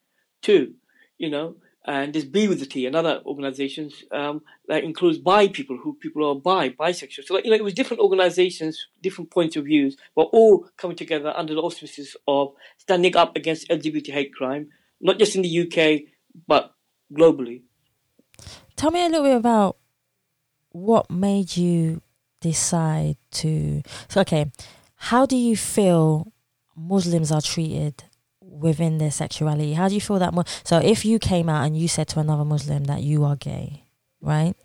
too. 0.41 0.75
You 1.17 1.29
know, 1.29 1.55
and 1.85 2.13
there's 2.13 2.25
Be 2.25 2.47
with 2.47 2.59
the 2.59 2.65
T 2.65 2.85
and 2.85 2.95
other 2.95 3.21
organizations 3.25 4.03
um, 4.11 4.41
that 4.67 4.83
includes 4.83 5.19
bi 5.19 5.47
people 5.47 5.77
who 5.77 5.93
people 5.93 6.27
are 6.27 6.35
bi, 6.35 6.69
bisexual. 6.69 7.23
So 7.25 7.35
like, 7.35 7.45
you 7.45 7.51
know, 7.51 7.57
it 7.57 7.63
was 7.63 7.73
different 7.73 8.01
organizations, 8.01 8.87
different 9.01 9.31
points 9.31 9.55
of 9.55 9.65
views, 9.65 9.95
but 10.15 10.23
all 10.33 10.67
coming 10.77 10.97
together 10.97 11.33
under 11.35 11.53
the 11.53 11.61
auspices 11.61 12.17
of 12.27 12.53
standing 12.77 13.15
up 13.15 13.35
against 13.35 13.69
LGBT 13.69 14.11
hate 14.11 14.33
crime, 14.33 14.69
not 14.99 15.19
just 15.19 15.35
in 15.35 15.43
the 15.43 15.61
UK 15.61 16.09
but 16.47 16.73
globally. 17.13 17.61
Tell 18.75 18.91
me 18.91 19.01
a 19.01 19.09
little 19.09 19.23
bit 19.23 19.37
about 19.37 19.77
what 20.71 21.09
made 21.09 21.55
you 21.55 22.01
decide 22.41 23.17
to. 23.31 23.83
So 24.09 24.21
okay, 24.21 24.51
how 24.95 25.25
do 25.25 25.37
you 25.37 25.55
feel 25.55 26.33
Muslims 26.75 27.31
are 27.31 27.41
treated 27.41 28.03
within 28.59 28.97
their 28.97 29.11
sexuality? 29.11 29.73
How 29.73 29.87
do 29.87 29.95
you 29.95 30.01
feel 30.01 30.19
that? 30.19 30.33
Mo- 30.33 30.43
so, 30.63 30.77
if 30.79 31.05
you 31.05 31.19
came 31.19 31.49
out 31.49 31.65
and 31.65 31.77
you 31.77 31.87
said 31.87 32.07
to 32.09 32.19
another 32.19 32.45
Muslim 32.45 32.85
that 32.85 33.01
you 33.03 33.23
are 33.23 33.35
gay, 33.35 33.83
right? 34.21 34.55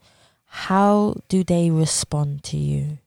How 0.46 1.14
do 1.28 1.44
they 1.44 1.70
respond 1.70 2.42
to 2.44 2.56
you? 2.56 2.98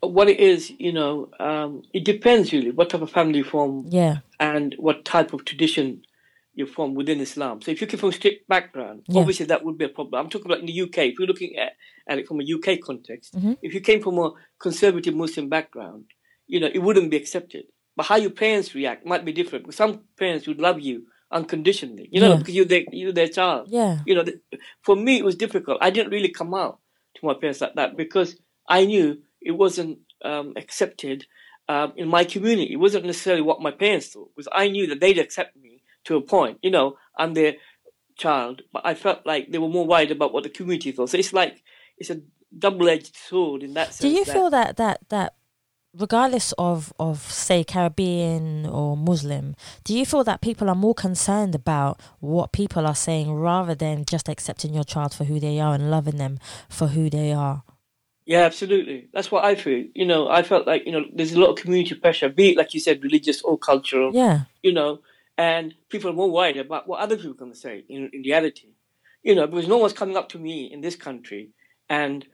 What 0.00 0.30
it 0.30 0.40
is, 0.40 0.70
you 0.78 0.92
know, 0.92 1.28
um, 1.38 1.82
it 1.92 2.04
depends 2.04 2.52
really 2.52 2.70
what 2.70 2.88
type 2.88 3.02
of 3.02 3.10
family 3.10 3.38
you 3.38 3.44
form 3.44 3.84
Yeah, 3.88 4.18
and 4.38 4.74
what 4.78 5.04
type 5.04 5.34
of 5.34 5.44
tradition 5.44 6.02
you're 6.54 6.66
from 6.66 6.94
within 6.94 7.20
Islam. 7.20 7.60
So 7.60 7.70
if 7.70 7.80
you 7.82 7.86
come 7.86 8.00
from 8.00 8.08
a 8.08 8.12
strict 8.12 8.48
background, 8.48 9.02
Yeah. 9.08 9.20
obviously 9.20 9.46
that 9.46 9.62
would 9.62 9.76
be 9.76 9.84
a 9.84 9.90
problem. 9.90 10.18
I'm 10.18 10.30
talking 10.30 10.46
about 10.46 10.60
in 10.60 10.66
the 10.66 10.72
UK. 10.72 11.08
If 11.08 11.18
you're 11.18 11.28
looking 11.28 11.54
at, 11.56 11.72
at 12.08 12.18
it 12.18 12.26
from 12.26 12.40
a 12.40 12.44
UK 12.44 12.78
context, 12.78 13.34
Mhm. 13.38 13.58
if 13.62 13.74
you 13.74 13.80
came 13.80 14.00
from 14.02 14.18
a 14.18 14.32
conservative 14.58 15.14
Muslim 15.14 15.48
background, 15.50 16.06
you 16.46 16.60
know, 16.60 16.70
it 16.72 16.78
wouldn't 16.78 17.10
be 17.10 17.16
accepted. 17.18 17.66
But 17.96 18.06
how 18.06 18.16
your 18.16 18.30
parents 18.30 18.74
react 18.74 19.04
might 19.06 19.24
be 19.24 19.32
different. 19.32 19.64
Because 19.64 19.76
some 19.76 20.02
parents 20.18 20.46
would 20.46 20.60
love 20.60 20.80
you 20.80 21.06
unconditionally, 21.32 22.08
you 22.10 22.20
know, 22.20 22.30
Yeah. 22.30 22.36
because 22.36 22.54
you're 22.54 22.64
their, 22.64 22.82
you're 22.92 23.12
their 23.12 23.28
child. 23.28 23.68
yeah, 23.68 24.00
You 24.06 24.14
know, 24.16 24.24
th- 24.24 24.38
for 24.82 24.96
me, 24.96 25.18
it 25.18 25.24
was 25.24 25.36
difficult. 25.36 25.78
I 25.80 25.90
didn't 25.90 26.10
really 26.12 26.28
come 26.30 26.54
out 26.54 26.78
to 27.16 27.26
my 27.26 27.34
parents 27.34 27.60
like 27.60 27.74
that 27.74 27.96
because 27.96 28.36
I 28.68 28.84
knew 28.84 29.18
it 29.40 29.52
wasn't 29.52 29.98
um, 30.24 30.52
accepted 30.56 31.26
um, 31.68 31.92
in 31.96 32.08
my 32.08 32.24
community. 32.24 32.72
It 32.72 32.76
wasn't 32.76 33.04
necessarily 33.06 33.42
what 33.42 33.60
my 33.62 33.70
parents 33.70 34.08
thought 34.08 34.30
because 34.34 34.48
I 34.52 34.68
knew 34.68 34.86
that 34.88 35.00
they'd 35.00 35.18
accept 35.18 35.56
me 35.56 35.82
to 36.04 36.16
a 36.16 36.20
point. 36.20 36.58
You 36.62 36.70
know, 36.70 36.96
I'm 37.16 37.34
their 37.34 37.54
child, 38.16 38.62
but 38.72 38.82
I 38.84 38.94
felt 38.94 39.24
like 39.24 39.50
they 39.50 39.58
were 39.58 39.68
more 39.68 39.86
worried 39.86 40.10
about 40.10 40.32
what 40.32 40.42
the 40.42 40.50
community 40.50 40.92
thought. 40.92 41.10
So 41.10 41.18
it's 41.18 41.32
like 41.32 41.62
it's 41.96 42.10
a 42.10 42.20
double-edged 42.56 43.14
sword 43.16 43.62
in 43.62 43.74
that 43.74 43.88
sense. 43.94 44.00
Do 44.00 44.08
you 44.08 44.24
that- 44.24 44.32
feel 44.32 44.50
that 44.50 44.76
that 44.78 45.00
that 45.10 45.34
regardless 45.98 46.52
of 46.58 46.92
of 46.98 47.20
say 47.20 47.64
Caribbean 47.64 48.66
or 48.66 48.96
Muslim, 48.96 49.54
do 49.84 49.96
you 49.96 50.06
feel 50.06 50.24
that 50.24 50.40
people 50.40 50.68
are 50.68 50.74
more 50.74 50.94
concerned 50.94 51.54
about 51.54 52.00
what 52.20 52.52
people 52.52 52.86
are 52.86 52.94
saying 52.94 53.32
rather 53.32 53.74
than 53.74 54.04
just 54.04 54.28
accepting 54.28 54.74
your 54.74 54.84
child 54.84 55.14
for 55.14 55.24
who 55.24 55.40
they 55.40 55.60
are 55.60 55.74
and 55.74 55.90
loving 55.90 56.16
them 56.16 56.38
for 56.68 56.88
who 56.88 57.10
they 57.10 57.32
are? 57.32 57.62
Yeah, 58.26 58.42
absolutely. 58.42 59.08
That's 59.12 59.30
what 59.30 59.44
I 59.44 59.56
feel. 59.56 59.86
You 59.94 60.06
know, 60.06 60.28
I 60.28 60.42
felt 60.42 60.66
like 60.66 60.86
you 60.86 60.92
know 60.92 61.04
there's 61.12 61.32
a 61.32 61.40
lot 61.40 61.50
of 61.50 61.56
community 61.56 61.94
pressure, 61.94 62.28
be 62.28 62.50
it 62.50 62.56
like 62.56 62.74
you 62.74 62.80
said, 62.80 63.02
religious 63.02 63.42
or 63.42 63.58
cultural. 63.58 64.12
Yeah, 64.14 64.42
you 64.62 64.72
know, 64.72 65.00
and 65.36 65.74
people 65.88 66.10
are 66.10 66.14
more 66.14 66.30
worried 66.30 66.56
about 66.56 66.86
what 66.86 67.00
other 67.00 67.16
people 67.16 67.32
are 67.32 67.34
going 67.34 67.52
to 67.52 67.58
say 67.58 67.84
in, 67.88 68.10
in 68.12 68.22
reality. 68.22 68.68
You 69.22 69.34
know, 69.34 69.46
because 69.46 69.68
no 69.68 69.76
one's 69.76 69.92
coming 69.92 70.16
up 70.16 70.30
to 70.30 70.38
me 70.38 70.72
in 70.72 70.80
this 70.80 70.96
country 70.96 71.50
and 71.90 72.26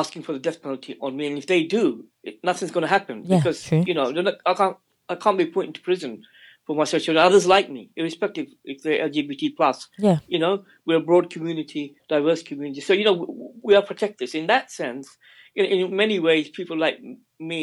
asking 0.00 0.22
for 0.22 0.32
the 0.32 0.38
death 0.46 0.60
penalty 0.62 0.92
on 1.00 1.16
me, 1.16 1.24
and 1.28 1.38
if 1.38 1.46
they 1.46 1.62
do, 1.64 1.84
it, 2.28 2.34
nothing's 2.48 2.70
going 2.76 2.82
to 2.88 2.94
happen 2.98 3.16
Yeah, 3.24 3.36
because 3.38 3.58
true. 3.68 3.82
you 3.86 3.94
know 3.94 4.10
not, 4.10 4.34
I 4.44 4.54
can't 4.54 4.76
I 5.08 5.14
can't 5.22 5.38
be 5.38 5.46
put 5.46 5.66
into 5.66 5.80
prison 5.80 6.22
for 6.66 6.74
my 6.80 6.84
sexuality. 6.84 7.24
Others 7.28 7.46
like 7.46 7.68
me, 7.76 7.82
irrespective 7.96 8.46
if 8.64 8.82
they're 8.82 9.08
LGBT 9.08 9.42
plus. 9.56 9.78
yeah, 10.06 10.18
You 10.26 10.38
know, 10.40 10.64
we're 10.84 10.96
a 11.02 11.08
broad 11.10 11.30
community, 11.30 11.84
diverse 12.08 12.42
community, 12.42 12.80
so 12.80 12.92
you 12.92 13.04
know 13.08 13.14
w- 13.24 13.52
we 13.66 13.74
are 13.76 13.82
protectors 13.92 14.34
In 14.34 14.46
that 14.48 14.70
sense, 14.80 15.06
in, 15.54 15.64
in 15.64 15.96
many 15.96 16.18
ways, 16.28 16.48
people 16.60 16.76
like 16.86 16.98
me, 17.38 17.62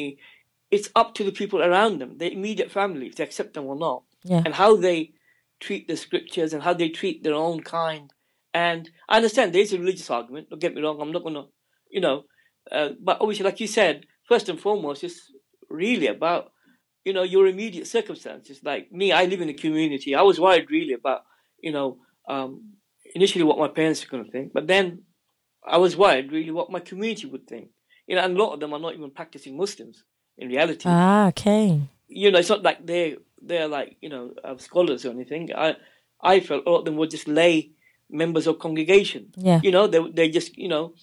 it's 0.71 0.89
up 0.95 1.09
to 1.15 1.23
the 1.25 1.31
people 1.41 1.61
around 1.61 1.99
them, 1.99 2.17
their 2.17 2.31
immediate 2.31 2.71
family, 2.71 3.05
if 3.07 3.15
they 3.15 3.23
accept 3.29 3.53
them 3.55 3.65
or 3.65 3.75
not 3.87 4.03
yeah, 4.23 4.41
and 4.45 4.53
how 4.55 4.71
they 4.77 5.11
treat 5.59 5.83
the 5.87 5.97
scriptures 6.05 6.53
and 6.53 6.63
how 6.63 6.73
they 6.73 6.89
treat 6.89 7.23
their 7.23 7.35
own 7.47 7.61
kind. 7.61 8.11
And 8.53 8.89
I 9.09 9.17
understand 9.17 9.51
there's 9.51 9.73
a 9.73 9.79
religious 9.79 10.09
argument. 10.09 10.49
Don't 10.49 10.61
get 10.61 10.73
me 10.75 10.81
wrong. 10.81 10.99
I'm 11.01 11.11
not 11.11 11.23
going 11.23 11.35
to, 11.41 11.45
you 11.93 12.01
know, 12.05 12.17
uh, 12.71 12.89
but 13.07 13.17
obviously, 13.21 13.45
like 13.45 13.59
you 13.59 13.67
said, 13.67 14.05
first 14.27 14.49
and 14.49 14.59
foremost, 14.59 15.03
it's 15.03 15.19
really 15.69 16.07
about, 16.07 16.51
you 17.05 17.13
know, 17.13 17.23
your 17.23 17.45
immediate 17.47 17.87
circumstances. 17.87 18.59
Like 18.63 18.91
me, 18.91 19.11
I 19.11 19.25
live 19.25 19.41
in 19.41 19.49
a 19.49 19.53
community. 19.53 20.15
I 20.15 20.23
was 20.29 20.39
worried 20.39 20.69
really 20.71 20.93
about, 20.93 21.21
you 21.61 21.71
know, 21.71 21.97
um, 22.27 22.51
initially 23.15 23.43
what 23.43 23.59
my 23.59 23.67
parents 23.67 24.03
were 24.03 24.11
going 24.13 24.25
to 24.25 24.31
think, 24.31 24.53
but 24.53 24.67
then 24.67 25.03
I 25.75 25.77
was 25.77 25.95
worried 25.95 26.31
really 26.31 26.51
what 26.51 26.71
my 26.71 26.79
community 26.79 27.27
would 27.27 27.47
think. 27.47 27.69
You 28.07 28.15
know, 28.15 28.23
and 28.23 28.35
a 28.35 28.43
lot 28.43 28.53
of 28.53 28.59
them 28.59 28.73
are 28.73 28.79
not 28.79 28.95
even 28.95 29.11
practicing 29.11 29.55
Muslims 29.55 30.03
in 30.37 30.47
reality 30.49 30.89
ah, 30.89 31.27
okay, 31.27 31.79
you 32.07 32.31
know, 32.31 32.39
it's 32.39 32.49
not 32.49 32.63
like 32.63 32.85
they 32.85 33.17
they're 33.41 33.67
like 33.67 33.97
you 34.01 34.09
know 34.09 34.33
uh, 34.43 34.57
scholars 34.57 35.05
or 35.05 35.11
anything. 35.11 35.43
I 35.55 35.75
I 36.21 36.39
felt 36.39 36.65
a 36.65 36.69
lot 36.69 36.79
of 36.79 36.85
them 36.85 36.97
were 36.97 37.07
just 37.07 37.27
lay 37.27 37.71
members 38.09 38.47
of 38.47 38.59
congregation. 38.59 39.31
yeah, 39.37 39.59
You 39.63 39.71
know, 39.71 39.87
they 39.87 39.99
they 40.19 40.29
just 40.29 40.57
you 40.57 40.67
know 40.67 40.93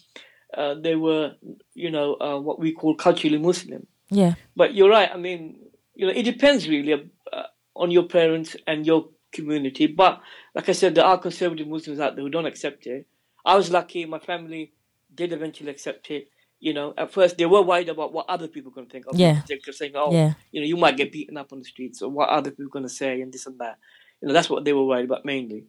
uh, 0.53 0.75
they 0.75 0.95
were 0.95 1.35
you 1.73 1.91
know 1.91 2.15
uh, 2.19 2.39
what 2.39 2.59
we 2.59 2.71
call 2.71 2.95
culturally 2.95 3.37
Muslim. 3.37 3.87
yeah, 4.09 4.35
But 4.55 4.73
you're 4.73 4.89
right. 4.89 5.09
I 5.11 5.17
mean, 5.17 5.57
you 5.95 6.07
know, 6.07 6.13
it 6.13 6.23
depends 6.23 6.67
really 6.67 6.93
uh, 6.93 7.43
on 7.75 7.91
your 7.91 8.03
parents 8.03 8.55
and 8.67 8.85
your 8.85 9.09
community. 9.31 9.87
But 9.87 10.21
like 10.53 10.69
I 10.69 10.73
said, 10.73 10.95
there 10.95 11.05
are 11.05 11.17
conservative 11.17 11.67
Muslims 11.67 11.99
out 11.99 12.15
there 12.15 12.23
who 12.23 12.29
don't 12.29 12.45
accept 12.45 12.87
it. 12.87 13.07
I 13.45 13.55
was 13.55 13.71
lucky; 13.71 14.05
my 14.05 14.19
family 14.19 14.73
did 15.13 15.33
eventually 15.33 15.71
accept 15.71 16.11
it. 16.11 16.29
You 16.59 16.73
know, 16.73 16.93
at 16.95 17.11
first 17.11 17.37
they 17.37 17.45
were 17.45 17.63
worried 17.63 17.89
about 17.89 18.13
what 18.13 18.29
other 18.29 18.47
people 18.47 18.71
going 18.71 18.85
to 18.85 18.91
think. 18.91 19.07
of 19.07 19.17
Yeah. 19.17 19.41
They're 19.47 19.73
saying, 19.73 19.93
"Oh, 19.95 20.11
yeah. 20.11 20.33
you 20.51 20.61
know, 20.61 20.67
you 20.67 20.77
might 20.77 20.95
get 20.95 21.11
beaten 21.11 21.37
up 21.37 21.51
on 21.51 21.59
the 21.59 21.65
streets, 21.65 22.01
or 22.01 22.09
what 22.09 22.29
other 22.29 22.51
people 22.51 22.69
going 22.69 22.85
to 22.85 22.89
say, 22.89 23.21
and 23.21 23.33
this 23.33 23.47
and 23.47 23.57
that. 23.59 23.77
You 24.21 24.27
know, 24.27 24.33
that's 24.33 24.49
what 24.49 24.63
they 24.63 24.73
were 24.73 24.85
worried 24.85 25.05
about 25.05 25.25
mainly. 25.25 25.65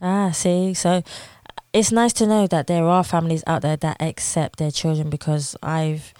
Ah, 0.00 0.30
see, 0.30 0.74
so 0.74 1.02
it's 1.72 1.92
nice 1.92 2.12
to 2.14 2.26
know 2.26 2.46
that 2.46 2.66
there 2.66 2.84
are 2.84 3.04
families 3.04 3.44
out 3.46 3.62
there 3.62 3.76
that 3.76 4.00
accept 4.00 4.58
their 4.58 4.70
children 4.70 5.10
because 5.10 5.56
I've 5.62 6.14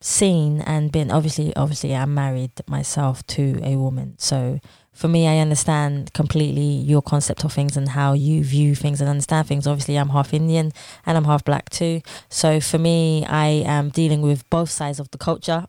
seen 0.00 0.60
and 0.62 0.90
been 0.90 1.10
obviously 1.10 1.54
obviously 1.54 1.94
I'm 1.94 2.12
married 2.12 2.50
myself 2.66 3.24
to 3.28 3.60
a 3.62 3.76
woman. 3.76 4.14
So 4.18 4.60
for 4.92 5.08
me 5.08 5.28
I 5.28 5.38
understand 5.38 6.12
completely 6.12 6.62
your 6.62 7.02
concept 7.02 7.44
of 7.44 7.52
things 7.52 7.76
and 7.76 7.88
how 7.90 8.12
you 8.12 8.42
view 8.42 8.74
things 8.74 9.00
and 9.00 9.08
understand 9.08 9.46
things. 9.46 9.66
Obviously 9.66 9.96
I'm 9.96 10.08
half 10.08 10.34
Indian 10.34 10.72
and 11.06 11.16
I'm 11.16 11.24
half 11.24 11.44
black 11.44 11.70
too. 11.70 12.02
So 12.28 12.60
for 12.60 12.78
me 12.78 13.24
I 13.26 13.46
am 13.46 13.90
dealing 13.90 14.22
with 14.22 14.48
both 14.50 14.70
sides 14.70 14.98
of 14.98 15.10
the 15.12 15.18
culture. 15.18 15.66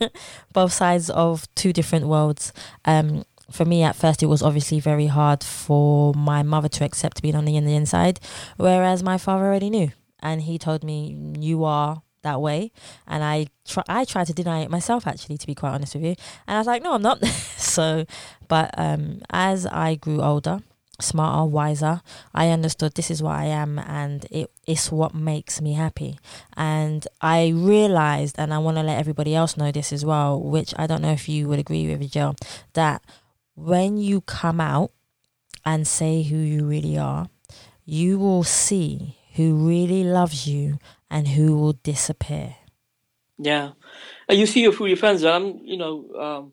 both 0.52 0.72
sides 0.72 1.10
of 1.10 1.46
two 1.54 1.72
different 1.72 2.06
worlds. 2.06 2.52
Um 2.86 3.24
for 3.54 3.64
me 3.64 3.84
at 3.84 3.94
first 3.94 4.22
it 4.22 4.26
was 4.26 4.42
obviously 4.42 4.80
very 4.80 5.06
hard 5.06 5.44
for 5.44 6.12
my 6.14 6.42
mother 6.42 6.68
to 6.68 6.84
accept 6.84 7.22
being 7.22 7.36
on 7.36 7.44
the 7.44 7.56
Indian 7.56 7.86
side, 7.86 8.18
whereas 8.56 9.02
my 9.02 9.16
father 9.16 9.44
already 9.44 9.70
knew. 9.70 9.92
And 10.20 10.42
he 10.42 10.58
told 10.58 10.82
me 10.82 11.34
you 11.38 11.62
are 11.64 12.02
that 12.22 12.40
way. 12.40 12.72
And 13.06 13.22
I 13.22 13.46
try 13.64 13.84
I 13.88 14.04
tried 14.04 14.26
to 14.26 14.34
deny 14.34 14.60
it 14.62 14.70
myself 14.70 15.06
actually 15.06 15.38
to 15.38 15.46
be 15.46 15.54
quite 15.54 15.70
honest 15.70 15.94
with 15.94 16.04
you. 16.04 16.16
And 16.48 16.56
I 16.56 16.58
was 16.58 16.66
like 16.66 16.82
no 16.82 16.94
I'm 16.94 17.02
not. 17.02 17.24
So 17.74 18.06
but 18.48 18.74
um 18.76 19.20
as 19.30 19.66
I 19.66 19.94
grew 19.94 20.20
older 20.20 20.60
smarter 21.00 21.44
wiser 21.44 22.02
I 22.32 22.50
understood 22.50 22.94
this 22.94 23.10
is 23.10 23.20
what 23.20 23.34
I 23.34 23.46
am 23.46 23.80
and 23.80 24.26
it 24.30 24.50
is 24.66 24.90
what 24.90 25.14
makes 25.14 25.60
me 25.60 25.74
happy. 25.74 26.18
And 26.56 27.06
I 27.20 27.48
realized 27.54 28.36
and 28.38 28.52
I 28.52 28.58
want 28.58 28.78
to 28.78 28.82
let 28.82 28.98
everybody 28.98 29.34
else 29.34 29.56
know 29.56 29.70
this 29.70 29.92
as 29.92 30.04
well 30.04 30.40
which 30.40 30.74
I 30.76 30.86
don't 30.88 31.02
know 31.02 31.12
if 31.12 31.28
you 31.28 31.46
would 31.48 31.60
agree 31.60 31.86
with 31.94 32.10
Joe 32.10 32.34
that 32.72 33.02
when 33.54 33.96
you 33.98 34.20
come 34.20 34.60
out 34.60 34.92
and 35.64 35.86
say 35.86 36.22
who 36.22 36.36
you 36.36 36.64
really 36.66 36.98
are, 36.98 37.28
you 37.84 38.18
will 38.18 38.44
see 38.44 39.16
who 39.34 39.54
really 39.66 40.04
loves 40.04 40.46
you 40.46 40.78
and 41.10 41.28
who 41.28 41.56
will 41.56 41.72
disappear. 41.72 42.56
Yeah, 43.38 43.72
and 44.28 44.38
you 44.38 44.46
see 44.46 44.64
it 44.64 44.74
through 44.74 44.86
your 44.86 44.96
friends. 44.96 45.24
I'm, 45.24 45.58
you 45.64 45.76
know, 45.76 46.08
um, 46.18 46.52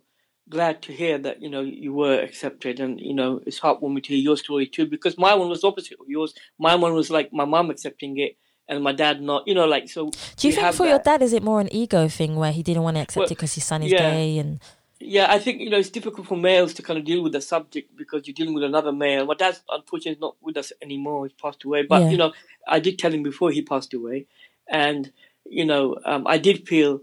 glad 0.50 0.82
to 0.84 0.92
hear 0.92 1.18
that 1.20 1.42
you 1.42 1.50
know 1.50 1.62
you 1.62 1.94
were 1.94 2.20
accepted, 2.20 2.80
and 2.80 3.00
you 3.00 3.14
know 3.14 3.40
it's 3.46 3.60
heartwarming 3.60 4.04
to 4.04 4.10
hear 4.10 4.18
your 4.18 4.38
story 4.38 4.66
too. 4.66 4.88
Because 4.88 5.18
my 5.18 5.34
one 5.36 5.50
was 5.50 5.64
opposite 5.64 5.98
of 6.00 6.08
yours. 6.08 6.34
My 6.58 6.76
one 6.76 6.94
was 6.94 7.12
like 7.12 7.32
my 7.32 7.46
mom 7.46 7.70
accepting 7.70 8.18
it, 8.18 8.36
and 8.68 8.84
my 8.84 8.94
dad 8.94 9.22
not. 9.22 9.48
You 9.48 9.54
know, 9.54 9.66
like 9.66 9.90
so. 9.90 10.10
Do 10.38 10.48
you 10.48 10.54
think 10.54 10.74
for 10.74 10.88
your 10.88 11.00
dad 11.00 11.22
is 11.22 11.34
it 11.34 11.44
more 11.44 11.62
an 11.62 11.72
ego 11.72 12.08
thing 12.08 12.36
where 12.36 12.52
he 12.52 12.64
didn't 12.64 12.84
want 12.84 12.98
to 12.98 13.02
accept 13.02 13.18
Well, 13.18 13.26
it 13.26 13.30
because 13.30 13.54
his 13.54 13.64
son 13.64 13.84
is 13.84 13.92
yeah. 13.92 14.12
gay 14.12 14.40
and 14.40 14.60
Yeah, 15.04 15.28
I 15.30 15.40
think 15.40 15.62
you 15.62 15.70
know 15.70 15.78
it's 15.78 15.90
difficult 15.90 16.28
for 16.28 16.38
males 16.38 16.74
to 16.76 16.82
kind 16.84 17.00
of 17.00 17.06
deal 17.06 17.22
with 17.24 17.34
the 17.34 17.42
subject 17.42 17.96
because 17.96 18.28
you're 18.28 18.34
dealing 18.34 18.54
with 18.54 18.64
another 18.64 18.92
male. 18.92 19.26
My 19.26 19.34
dad's 19.34 19.62
unfortunately 19.70 20.20
not 20.22 20.36
with 20.42 20.58
us 20.58 20.72
anymore; 20.82 21.26
he's 21.26 21.34
passed 21.34 21.64
away. 21.64 21.84
But 21.84 22.02
Yeah. 22.04 22.10
you 22.12 22.18
know, 22.18 22.34
I 22.68 22.80
did 22.80 23.00
tell 23.00 23.14
him 23.14 23.24
before 23.24 23.52
he 23.52 23.62
passed 23.62 23.94
away, 23.94 24.28
and 24.70 25.12
you 25.46 25.66
know, 25.66 25.98
um, 26.06 26.28
I 26.28 26.38
did 26.38 26.68
feel 26.68 27.02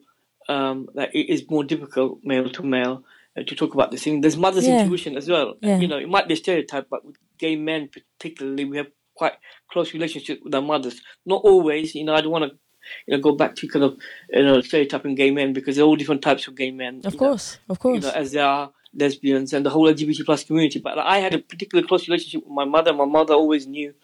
um, 0.48 0.88
that 0.94 1.14
it 1.14 1.28
is 1.28 1.48
more 1.50 1.64
difficult 1.64 2.20
male 2.24 2.48
to 2.48 2.62
male 2.62 3.04
uh, 3.36 3.42
to 3.42 3.54
talk 3.54 3.74
about 3.74 3.90
this 3.90 4.04
thing. 4.04 4.20
There's 4.20 4.36
mother's 4.36 4.66
Yeah. 4.66 4.82
intuition 4.82 5.16
as 5.16 5.28
well. 5.28 5.56
Yeah. 5.60 5.78
You 5.78 5.88
know, 5.88 5.98
it 5.98 6.08
might 6.08 6.28
be 6.28 6.34
a 6.34 6.36
stereotype, 6.36 6.88
but 6.88 7.04
with 7.04 7.16
gay 7.38 7.56
men, 7.56 7.88
particularly, 7.88 8.64
we 8.64 8.76
have 8.78 8.90
quite 9.14 9.34
close 9.70 9.92
relationship 9.92 10.40
with 10.44 10.54
our 10.54 10.62
mothers. 10.62 11.02
Not 11.26 11.42
always, 11.44 11.94
you 11.94 12.04
know. 12.04 12.14
I 12.14 12.20
don't 12.20 12.30
want 12.32 12.50
to, 12.52 12.58
you 13.06 13.16
know, 13.16 13.22
go 13.22 13.32
back 13.32 13.54
to 13.56 13.68
kind 13.68 13.84
of, 13.84 13.98
you 14.30 14.42
know, 14.42 14.60
stereotyping 14.60 15.14
gay 15.14 15.30
men 15.30 15.52
because 15.52 15.76
there 15.76 15.84
are 15.84 15.88
all 15.88 15.96
different 15.96 16.22
types 16.22 16.46
of 16.46 16.54
gay 16.54 16.70
men. 16.70 17.00
Of 17.04 17.16
course, 17.16 17.58
know, 17.68 17.72
of 17.72 17.78
course. 17.78 17.96
You 17.96 18.00
know, 18.02 18.14
as 18.14 18.32
there 18.32 18.44
are 18.44 18.72
lesbians 18.94 19.52
and 19.52 19.64
the 19.64 19.70
whole 19.70 19.86
LGBT 19.86 20.24
plus 20.24 20.44
community. 20.44 20.80
But 20.80 20.98
I 20.98 21.18
had 21.18 21.34
a 21.34 21.38
particular 21.38 21.86
close 21.86 22.08
relationship 22.08 22.44
with 22.44 22.52
my 22.52 22.64
mother. 22.64 22.92
My 22.92 23.04
mother 23.04 23.34
always 23.34 23.66
knew, 23.66 23.94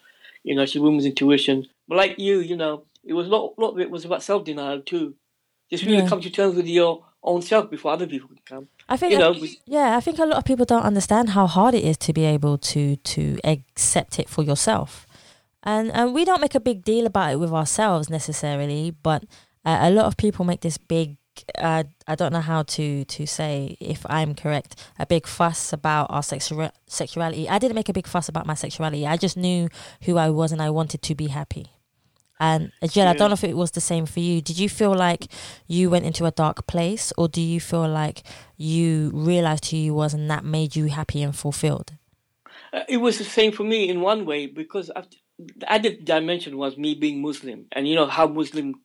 you 0.43 0.55
know, 0.55 0.65
she 0.65 0.79
women's 0.79 1.05
intuition. 1.05 1.67
But 1.87 1.97
like 1.97 2.19
you, 2.19 2.39
you 2.39 2.55
know, 2.55 2.83
it 3.03 3.13
was 3.13 3.27
a 3.27 3.29
lot, 3.29 3.57
lot 3.57 3.71
of 3.71 3.79
it 3.79 3.89
was 3.89 4.05
about 4.05 4.23
self 4.23 4.43
denial 4.43 4.81
too. 4.81 5.15
Just 5.69 5.83
really 5.83 5.97
yeah. 5.97 6.07
come 6.07 6.21
to 6.21 6.29
terms 6.29 6.55
with 6.55 6.67
your 6.67 7.05
own 7.23 7.41
self 7.41 7.69
before 7.69 7.91
other 7.91 8.05
people 8.05 8.27
can 8.27 8.39
come. 8.45 8.67
I 8.87 8.97
think, 8.97 9.13
you 9.13 9.17
know, 9.17 9.35
yeah, 9.65 9.97
I 9.97 9.99
think 9.99 10.19
a 10.19 10.25
lot 10.25 10.37
of 10.37 10.45
people 10.45 10.65
don't 10.65 10.83
understand 10.83 11.29
how 11.29 11.47
hard 11.47 11.73
it 11.73 11.83
is 11.83 11.97
to 11.97 12.13
be 12.13 12.23
able 12.23 12.57
to 12.59 12.95
to 12.97 13.39
accept 13.43 14.19
it 14.19 14.29
for 14.29 14.43
yourself, 14.43 15.04
and 15.65 15.91
and 15.91 16.13
we 16.13 16.25
don't 16.25 16.41
make 16.41 16.55
a 16.55 16.59
big 16.59 16.83
deal 16.83 17.05
about 17.05 17.33
it 17.33 17.39
with 17.39 17.51
ourselves 17.51 18.09
necessarily, 18.09 18.91
but 18.91 19.23
uh, 19.65 19.79
a 19.81 19.91
lot 19.91 20.05
of 20.05 20.17
people 20.17 20.45
make 20.45 20.61
this 20.61 20.77
big. 20.77 21.17
Uh, 21.57 21.83
I 22.07 22.15
don't 22.15 22.31
know 22.31 22.39
how 22.39 22.63
to 22.63 23.03
to 23.03 23.25
say 23.25 23.75
if 23.81 24.05
I'm 24.09 24.35
correct. 24.35 24.81
A 24.99 25.05
big 25.05 25.27
fuss 25.27 25.73
about 25.73 26.07
our 26.09 26.23
sexual 26.23 26.69
sexuality. 26.87 27.49
I 27.49 27.59
didn't 27.59 27.75
make 27.75 27.89
a 27.89 27.93
big 27.93 28.07
fuss 28.07 28.29
about 28.29 28.45
my 28.45 28.53
sexuality. 28.53 29.05
I 29.05 29.17
just 29.17 29.35
knew 29.35 29.67
who 30.03 30.17
I 30.17 30.29
was 30.29 30.51
and 30.51 30.61
I 30.61 30.69
wanted 30.69 31.01
to 31.01 31.15
be 31.15 31.27
happy. 31.27 31.67
And 32.39 32.71
Jill, 32.89 33.05
yeah. 33.05 33.11
I 33.11 33.13
don't 33.13 33.29
know 33.29 33.33
if 33.33 33.43
it 33.43 33.55
was 33.55 33.71
the 33.71 33.81
same 33.81 34.05
for 34.05 34.19
you. 34.19 34.41
Did 34.41 34.59
you 34.59 34.67
feel 34.67 34.93
like 34.93 35.27
you 35.67 35.89
went 35.89 36.05
into 36.05 36.25
a 36.25 36.31
dark 36.31 36.67
place, 36.67 37.13
or 37.17 37.27
do 37.27 37.41
you 37.41 37.61
feel 37.61 37.87
like 37.87 38.23
you 38.57 39.11
realized 39.13 39.71
who 39.71 39.77
you 39.77 39.93
was 39.93 40.13
and 40.13 40.29
that 40.29 40.43
made 40.43 40.75
you 40.75 40.85
happy 40.87 41.23
and 41.23 41.35
fulfilled? 41.35 41.93
Uh, 42.73 42.81
it 42.89 42.97
was 42.97 43.17
the 43.17 43.23
same 43.23 43.53
for 43.53 43.63
me 43.63 43.87
in 43.87 44.01
one 44.01 44.25
way 44.25 44.47
because 44.47 44.91
after, 44.95 45.17
the 45.39 45.71
added 45.71 46.05
dimension 46.05 46.57
was 46.57 46.77
me 46.77 46.95
being 46.95 47.21
Muslim, 47.21 47.65
and 47.71 47.87
you 47.87 47.95
know 47.95 48.05
how 48.05 48.27
Muslim, 48.27 48.75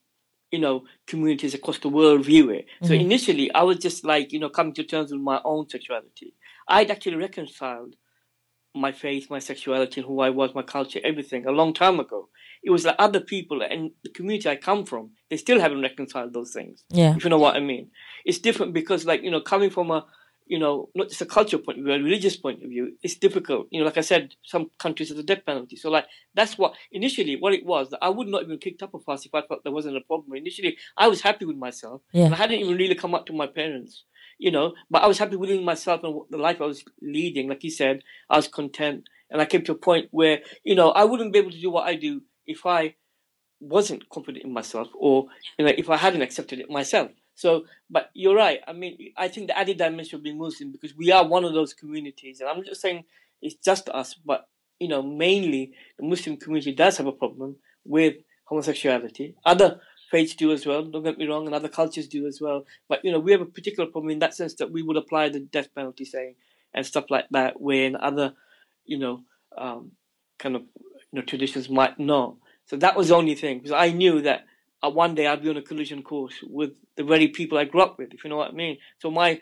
you 0.51 0.59
know, 0.59 0.83
communities 1.07 1.53
across 1.53 1.79
the 1.79 1.89
world 1.89 2.25
view 2.25 2.49
it. 2.49 2.65
So 2.83 2.89
mm-hmm. 2.89 3.05
initially, 3.05 3.51
I 3.53 3.63
was 3.63 3.77
just 3.77 4.05
like 4.05 4.31
you 4.31 4.39
know 4.39 4.49
coming 4.49 4.73
to 4.75 4.83
terms 4.83 5.11
with 5.11 5.21
my 5.21 5.41
own 5.43 5.69
sexuality. 5.69 6.33
I'd 6.67 6.91
actually 6.91 7.15
reconciled 7.15 7.95
my 8.73 8.91
faith, 8.91 9.29
my 9.29 9.39
sexuality, 9.39 10.01
who 10.01 10.21
I 10.21 10.29
was, 10.29 10.55
my 10.55 10.61
culture, 10.61 11.01
everything 11.03 11.45
a 11.45 11.51
long 11.51 11.73
time 11.73 11.99
ago 11.99 12.29
it 12.63 12.69
was 12.69 12.85
like 12.85 12.95
other 12.99 13.19
people 13.19 13.61
and 13.61 13.91
the 14.03 14.09
community 14.09 14.49
I 14.49 14.55
come 14.55 14.85
from, 14.85 15.11
they 15.29 15.37
still 15.37 15.59
haven't 15.59 15.81
reconciled 15.81 16.33
those 16.33 16.53
things. 16.53 16.83
Yeah. 16.89 17.15
If 17.15 17.23
you 17.23 17.29
know 17.29 17.39
what 17.39 17.55
I 17.55 17.59
mean. 17.59 17.89
It's 18.23 18.39
different 18.39 18.73
because 18.73 19.05
like, 19.05 19.23
you 19.23 19.31
know, 19.31 19.41
coming 19.41 19.71
from 19.71 19.89
a 19.89 20.05
you 20.45 20.59
know, 20.59 20.89
not 20.95 21.09
just 21.09 21.21
a 21.21 21.25
cultural 21.25 21.61
point 21.61 21.79
of 21.79 21.85
view, 21.85 21.93
a 21.93 21.99
religious 21.99 22.35
point 22.35 22.63
of 22.63 22.69
view, 22.69 22.97
it's 23.01 23.15
difficult. 23.15 23.67
You 23.71 23.79
know, 23.79 23.85
like 23.85 23.97
I 23.97 24.01
said, 24.01 24.35
some 24.43 24.69
countries 24.79 25.09
have 25.09 25.17
the 25.17 25.23
death 25.23 25.45
penalty. 25.45 25.75
So 25.75 25.89
like 25.89 26.05
that's 26.33 26.57
what 26.57 26.73
initially 26.91 27.37
what 27.37 27.53
it 27.53 27.65
was 27.65 27.89
that 27.89 27.99
I 28.01 28.09
would 28.09 28.27
not 28.27 28.43
even 28.43 28.57
kicked 28.57 28.83
up 28.83 28.93
a 28.93 28.99
fuss 28.99 29.25
if 29.25 29.33
I 29.33 29.41
thought 29.41 29.63
there 29.63 29.71
wasn't 29.71 29.97
a 29.97 30.01
problem. 30.01 30.35
Initially 30.35 30.77
I 30.97 31.07
was 31.07 31.21
happy 31.21 31.45
with 31.45 31.57
myself. 31.57 32.01
Yeah. 32.11 32.29
I 32.31 32.35
hadn't 32.35 32.59
even 32.59 32.77
really 32.77 32.95
come 32.95 33.15
up 33.15 33.25
to 33.27 33.33
my 33.33 33.47
parents. 33.47 34.03
You 34.37 34.49
know, 34.49 34.73
but 34.89 35.03
I 35.03 35.07
was 35.07 35.19
happy 35.19 35.35
with 35.35 35.51
myself 35.61 36.03
and 36.03 36.21
the 36.31 36.37
life 36.37 36.61
I 36.61 36.65
was 36.65 36.83
leading. 36.99 37.47
Like 37.47 37.63
you 37.63 37.69
said, 37.69 38.01
I 38.27 38.37
was 38.37 38.47
content 38.47 39.03
and 39.29 39.39
I 39.39 39.45
came 39.45 39.63
to 39.65 39.73
a 39.73 39.75
point 39.75 40.07
where, 40.09 40.39
you 40.63 40.73
know, 40.73 40.89
I 40.89 41.03
wouldn't 41.03 41.31
be 41.31 41.37
able 41.37 41.51
to 41.51 41.61
do 41.61 41.69
what 41.69 41.87
I 41.87 41.93
do 41.93 42.23
if 42.47 42.65
I 42.65 42.95
wasn't 43.61 44.09
confident 44.09 44.43
in 44.43 44.51
myself 44.51 44.87
or 44.95 45.27
you 45.57 45.65
know 45.65 45.71
if 45.77 45.89
I 45.89 45.95
hadn't 45.95 46.23
accepted 46.23 46.59
it 46.59 46.69
myself. 46.69 47.11
So, 47.41 47.65
but 47.89 48.11
you're 48.13 48.35
right. 48.35 48.59
I 48.67 48.73
mean, 48.73 49.13
I 49.17 49.27
think 49.27 49.47
the 49.47 49.57
added 49.57 49.79
dimension 49.79 50.17
of 50.17 50.23
being 50.23 50.37
Muslim 50.37 50.71
because 50.71 50.95
we 50.95 51.11
are 51.11 51.27
one 51.27 51.43
of 51.43 51.53
those 51.53 51.73
communities, 51.73 52.39
and 52.39 52.47
I'm 52.47 52.63
just 52.63 52.81
saying 52.81 53.03
it's 53.41 53.55
just 53.55 53.89
us, 53.89 54.13
but 54.13 54.47
you 54.79 54.87
know, 54.87 55.01
mainly 55.01 55.73
the 55.97 56.05
Muslim 56.05 56.37
community 56.37 56.71
does 56.71 56.97
have 56.97 57.07
a 57.07 57.11
problem 57.11 57.55
with 57.83 58.13
homosexuality. 58.45 59.33
Other 59.43 59.81
faiths 60.11 60.35
do 60.35 60.51
as 60.51 60.67
well. 60.67 60.83
Don't 60.83 61.03
get 61.03 61.17
me 61.17 61.25
wrong, 61.25 61.47
and 61.47 61.55
other 61.55 61.67
cultures 61.67 62.07
do 62.07 62.27
as 62.27 62.39
well. 62.39 62.63
But 62.87 63.03
you 63.03 63.11
know, 63.11 63.19
we 63.19 63.31
have 63.31 63.41
a 63.41 63.45
particular 63.57 63.89
problem 63.89 64.11
in 64.11 64.19
that 64.19 64.35
sense 64.35 64.53
that 64.55 64.71
we 64.71 64.83
would 64.83 64.97
apply 64.97 65.29
the 65.29 65.39
death 65.39 65.73
penalty, 65.73 66.05
saying 66.05 66.35
and 66.75 66.85
stuff 66.85 67.05
like 67.09 67.25
that, 67.31 67.59
when 67.59 67.95
other, 67.95 68.33
you 68.85 68.99
know, 68.99 69.23
um, 69.57 69.93
kind 70.37 70.55
of 70.55 70.61
you 71.11 71.19
know, 71.19 71.21
traditions 71.23 71.69
might 71.69 71.99
not. 71.99 72.35
So 72.65 72.77
that 72.77 72.95
was 72.95 73.07
the 73.07 73.15
only 73.15 73.33
thing 73.33 73.57
because 73.57 73.71
I 73.71 73.89
knew 73.89 74.21
that 74.21 74.45
uh, 74.83 74.89
one 74.89 75.15
day 75.15 75.27
I'd 75.27 75.43
be 75.43 75.49
on 75.49 75.57
a 75.57 75.61
collision 75.61 76.03
course 76.03 76.35
with 76.43 76.71
the 76.95 77.03
very 77.03 77.27
people 77.27 77.57
I 77.57 77.65
grew 77.65 77.81
up 77.81 77.97
with, 77.97 78.13
if 78.13 78.23
you 78.23 78.29
know 78.29 78.37
what 78.37 78.49
I 78.49 78.53
mean. 78.53 78.77
So 78.99 79.11
my 79.11 79.41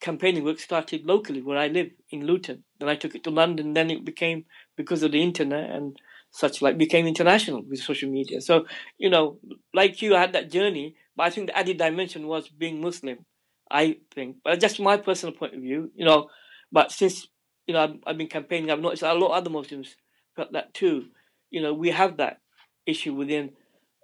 campaigning 0.00 0.44
work 0.44 0.58
started 0.58 1.06
locally 1.06 1.42
where 1.42 1.58
I 1.58 1.68
live 1.68 1.90
in 2.10 2.26
Luton. 2.26 2.64
Then 2.78 2.88
I 2.88 2.96
took 2.96 3.14
it 3.14 3.24
to 3.24 3.30
London. 3.30 3.74
Then 3.74 3.90
it 3.90 4.04
became 4.04 4.44
because 4.76 5.02
of 5.02 5.12
the 5.12 5.22
internet 5.22 5.70
and 5.70 5.98
such 6.30 6.62
like 6.62 6.78
became 6.78 7.06
international 7.06 7.62
with 7.62 7.80
social 7.80 8.10
media. 8.10 8.40
So 8.40 8.66
you 8.98 9.10
know, 9.10 9.38
like 9.74 10.00
you, 10.02 10.14
I 10.14 10.20
had 10.20 10.32
that 10.32 10.50
journey, 10.50 10.96
but 11.16 11.24
I 11.24 11.30
think 11.30 11.48
the 11.48 11.58
added 11.58 11.78
dimension 11.78 12.26
was 12.26 12.48
being 12.48 12.80
Muslim. 12.80 13.24
I 13.70 13.98
think, 14.12 14.38
but 14.42 14.58
just 14.58 14.80
my 14.80 14.96
personal 14.96 15.34
point 15.34 15.54
of 15.54 15.60
view, 15.60 15.92
you 15.94 16.04
know. 16.04 16.28
But 16.72 16.90
since 16.90 17.28
you 17.66 17.74
know 17.74 17.84
I've, 17.84 17.96
I've 18.06 18.18
been 18.18 18.26
campaigning, 18.26 18.70
I've 18.70 18.80
noticed 18.80 19.02
a 19.02 19.12
lot 19.14 19.28
of 19.28 19.32
other 19.32 19.50
Muslims 19.50 19.96
got 20.36 20.52
that 20.52 20.74
too. 20.74 21.06
You 21.50 21.62
know, 21.62 21.74
we 21.74 21.90
have 21.90 22.16
that 22.16 22.40
issue 22.86 23.14
within, 23.14 23.50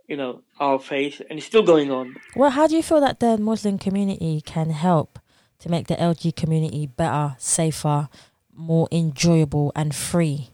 you 0.08 0.16
know, 0.16 0.42
our 0.60 0.78
faith, 0.78 1.20
and 1.28 1.38
it's 1.38 1.46
still 1.46 1.62
going 1.62 1.90
on. 1.90 2.16
Well, 2.34 2.50
how 2.50 2.66
do 2.66 2.76
you 2.76 2.82
feel 2.82 3.00
that 3.00 3.20
the 3.20 3.36
Muslim 3.38 3.78
community 3.78 4.40
can 4.40 4.70
help 4.70 5.18
to 5.58 5.68
make 5.68 5.86
the 5.86 5.96
LG 5.96 6.36
community 6.36 6.86
better, 6.86 7.34
safer, 7.38 8.08
more 8.54 8.88
enjoyable, 8.92 9.72
and 9.74 9.94
free? 9.94 10.50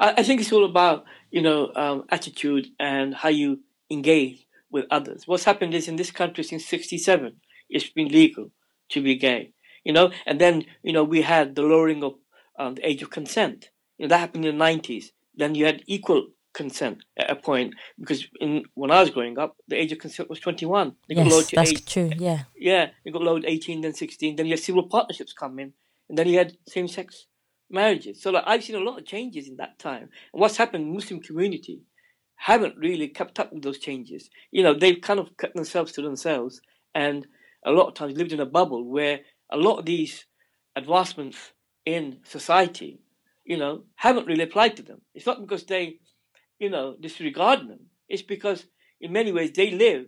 I, 0.00 0.14
I 0.18 0.22
think 0.22 0.40
it's 0.40 0.52
all 0.52 0.64
about 0.64 1.04
you 1.30 1.42
know 1.42 1.72
um, 1.74 2.04
attitude 2.10 2.68
and 2.78 3.14
how 3.14 3.28
you 3.28 3.60
engage 3.90 4.46
with 4.70 4.86
others. 4.90 5.26
What's 5.26 5.44
happened 5.44 5.74
is 5.74 5.88
in 5.88 5.96
this 5.96 6.10
country 6.10 6.44
since 6.44 6.66
'67, 6.66 7.36
it's 7.68 7.90
been 7.90 8.08
legal 8.08 8.50
to 8.90 9.02
be 9.02 9.16
gay. 9.16 9.52
You 9.84 9.92
know, 9.92 10.12
and 10.26 10.40
then 10.40 10.64
you 10.82 10.92
know 10.92 11.04
we 11.04 11.22
had 11.22 11.54
the 11.54 11.62
lowering 11.62 12.02
of 12.02 12.14
um, 12.58 12.74
the 12.74 12.86
age 12.86 13.02
of 13.02 13.10
consent 13.10 13.70
you 13.98 14.06
know, 14.06 14.08
that 14.08 14.18
happened 14.18 14.44
in 14.44 14.58
the 14.58 14.64
90s. 14.64 15.06
Then 15.36 15.54
you 15.54 15.64
had 15.64 15.82
equal 15.86 16.28
consent 16.52 16.98
at 17.16 17.30
a 17.30 17.36
point 17.36 17.74
because 17.98 18.26
in 18.40 18.64
when 18.74 18.90
I 18.90 19.00
was 19.00 19.10
growing 19.10 19.38
up, 19.38 19.56
the 19.68 19.76
age 19.76 19.92
of 19.92 19.98
consent 19.98 20.28
was 20.28 20.40
21. 20.40 20.94
They 21.08 21.14
got 21.14 21.26
yes, 21.26 21.50
that's 21.50 21.70
eight, 21.70 21.86
true. 21.86 22.10
Yeah. 22.16 22.44
Yeah, 22.56 22.90
you 23.04 23.12
got 23.12 23.22
lowered 23.22 23.44
18, 23.46 23.80
then 23.80 23.94
16. 23.94 24.36
Then 24.36 24.46
you 24.46 24.52
had 24.52 24.60
civil 24.60 24.88
partnerships 24.88 25.32
come 25.32 25.58
in, 25.58 25.72
and 26.08 26.18
then 26.18 26.28
you 26.28 26.38
had 26.38 26.56
same-sex 26.68 27.26
marriages. 27.70 28.20
So 28.22 28.30
like 28.30 28.44
I've 28.46 28.64
seen 28.64 28.76
a 28.76 28.80
lot 28.80 28.98
of 28.98 29.06
changes 29.06 29.48
in 29.48 29.56
that 29.56 29.78
time. 29.78 30.08
And 30.32 30.40
what's 30.40 30.56
happened? 30.56 30.92
Muslim 30.92 31.20
community 31.20 31.82
haven't 32.36 32.76
really 32.76 33.08
kept 33.08 33.38
up 33.38 33.52
with 33.52 33.62
those 33.62 33.78
changes. 33.78 34.28
You 34.50 34.62
know, 34.62 34.74
they've 34.74 35.00
kind 35.00 35.20
of 35.20 35.36
kept 35.36 35.54
themselves 35.54 35.92
to 35.92 36.02
themselves, 36.02 36.60
and 36.94 37.26
a 37.64 37.70
lot 37.70 37.88
of 37.88 37.94
times 37.94 38.16
lived 38.16 38.32
in 38.32 38.40
a 38.40 38.46
bubble 38.46 38.84
where 38.84 39.20
a 39.50 39.56
lot 39.56 39.78
of 39.78 39.84
these 39.84 40.26
advancements 40.74 41.52
in 41.84 42.18
society 42.24 43.00
you 43.44 43.56
know, 43.56 43.82
haven't 43.96 44.26
really 44.26 44.44
applied 44.44 44.76
to 44.76 44.82
them. 44.82 45.00
It's 45.14 45.26
not 45.26 45.40
because 45.40 45.64
they, 45.64 45.98
you 46.62 46.70
know, 46.70 46.94
disregard 47.00 47.68
them. 47.68 47.80
It's 48.08 48.22
because 48.22 48.64
in 49.00 49.12
many 49.12 49.32
ways 49.32 49.50
they 49.52 49.72
live, 49.72 50.06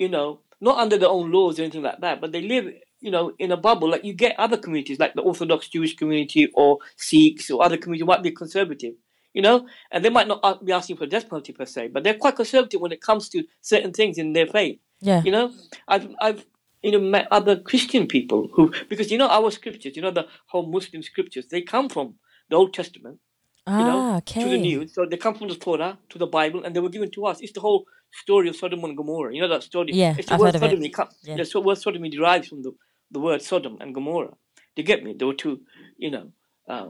you 0.00 0.08
know, 0.08 0.40
not 0.60 0.78
under 0.78 0.98
their 0.98 1.08
own 1.08 1.30
laws 1.30 1.58
or 1.58 1.62
anything 1.62 1.82
like 1.82 2.00
that, 2.00 2.20
but 2.20 2.32
they 2.32 2.42
live, 2.42 2.74
you 3.00 3.12
know, 3.12 3.32
in 3.38 3.52
a 3.52 3.56
bubble. 3.56 3.88
Like 3.88 4.04
you 4.04 4.12
get 4.12 4.34
other 4.36 4.56
communities, 4.56 4.98
like 4.98 5.14
the 5.14 5.22
Orthodox 5.22 5.68
Jewish 5.68 5.94
community 5.94 6.50
or 6.54 6.78
Sikhs 6.96 7.52
or 7.52 7.64
other 7.64 7.76
communities 7.76 8.06
might 8.06 8.22
be 8.24 8.32
conservative, 8.32 8.94
you 9.32 9.42
know, 9.42 9.68
and 9.92 10.04
they 10.04 10.10
might 10.10 10.26
not 10.26 10.64
be 10.64 10.72
asking 10.72 10.96
for 10.96 11.06
death 11.06 11.28
penalty 11.30 11.52
per 11.52 11.66
se, 11.66 11.88
but 11.94 12.02
they're 12.02 12.14
quite 12.14 12.34
conservative 12.34 12.80
when 12.80 12.90
it 12.90 13.00
comes 13.00 13.28
to 13.28 13.44
certain 13.60 13.92
things 13.92 14.18
in 14.18 14.32
their 14.32 14.48
faith. 14.48 14.80
Yeah. 15.00 15.22
You 15.24 15.30
know, 15.30 15.52
I've, 15.86 16.08
I've, 16.20 16.44
you 16.82 16.90
know, 16.90 17.00
met 17.00 17.28
other 17.30 17.60
Christian 17.60 18.08
people 18.08 18.48
who, 18.54 18.72
because 18.88 19.12
you 19.12 19.18
know, 19.18 19.28
our 19.28 19.52
scriptures, 19.52 19.94
you 19.94 20.02
know, 20.02 20.10
the 20.10 20.26
whole 20.46 20.66
Muslim 20.66 21.00
scriptures, 21.04 21.46
they 21.46 21.62
come 21.62 21.88
from 21.88 22.14
the 22.50 22.56
Old 22.56 22.74
Testament, 22.74 23.20
ah, 23.66 23.78
you 23.78 23.86
know, 23.86 24.16
okay. 24.16 24.44
to 24.44 24.50
the 24.50 24.58
New. 24.58 24.88
So 24.88 25.06
they 25.06 25.16
come 25.16 25.34
from 25.34 25.48
the 25.48 25.56
Torah 25.56 25.98
to 26.10 26.18
the 26.18 26.26
Bible, 26.26 26.64
and 26.64 26.74
they 26.74 26.80
were 26.80 26.88
given 26.88 27.10
to 27.12 27.26
us. 27.26 27.40
It's 27.40 27.52
the 27.52 27.60
whole 27.60 27.86
story 28.12 28.48
of 28.48 28.56
Sodom 28.56 28.84
and 28.84 28.96
Gomorrah. 28.96 29.34
You 29.34 29.42
know 29.42 29.48
that 29.48 29.62
story? 29.62 29.90
Yeah, 29.92 30.14
it's 30.16 30.28
the 30.28 30.34
I've 30.34 30.40
word 30.40 30.54
heard 30.54 30.62
sodomy. 30.62 30.86
of 30.86 30.90
it. 30.90 30.94
Comes, 30.94 31.14
yeah. 31.22 31.36
The 31.36 31.60
word 31.60 31.78
sodomy 31.78 32.10
derives 32.10 32.48
from 32.48 32.62
the, 32.62 32.72
the 33.10 33.20
word 33.20 33.42
Sodom 33.42 33.78
and 33.80 33.94
Gomorrah. 33.94 34.34
Do 34.74 34.82
you 34.82 34.84
get 34.84 35.02
me? 35.04 35.14
There 35.16 35.26
were 35.26 35.34
two, 35.34 35.60
you 35.98 36.10
know, 36.10 36.32
uh, 36.68 36.88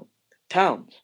towns, 0.48 0.94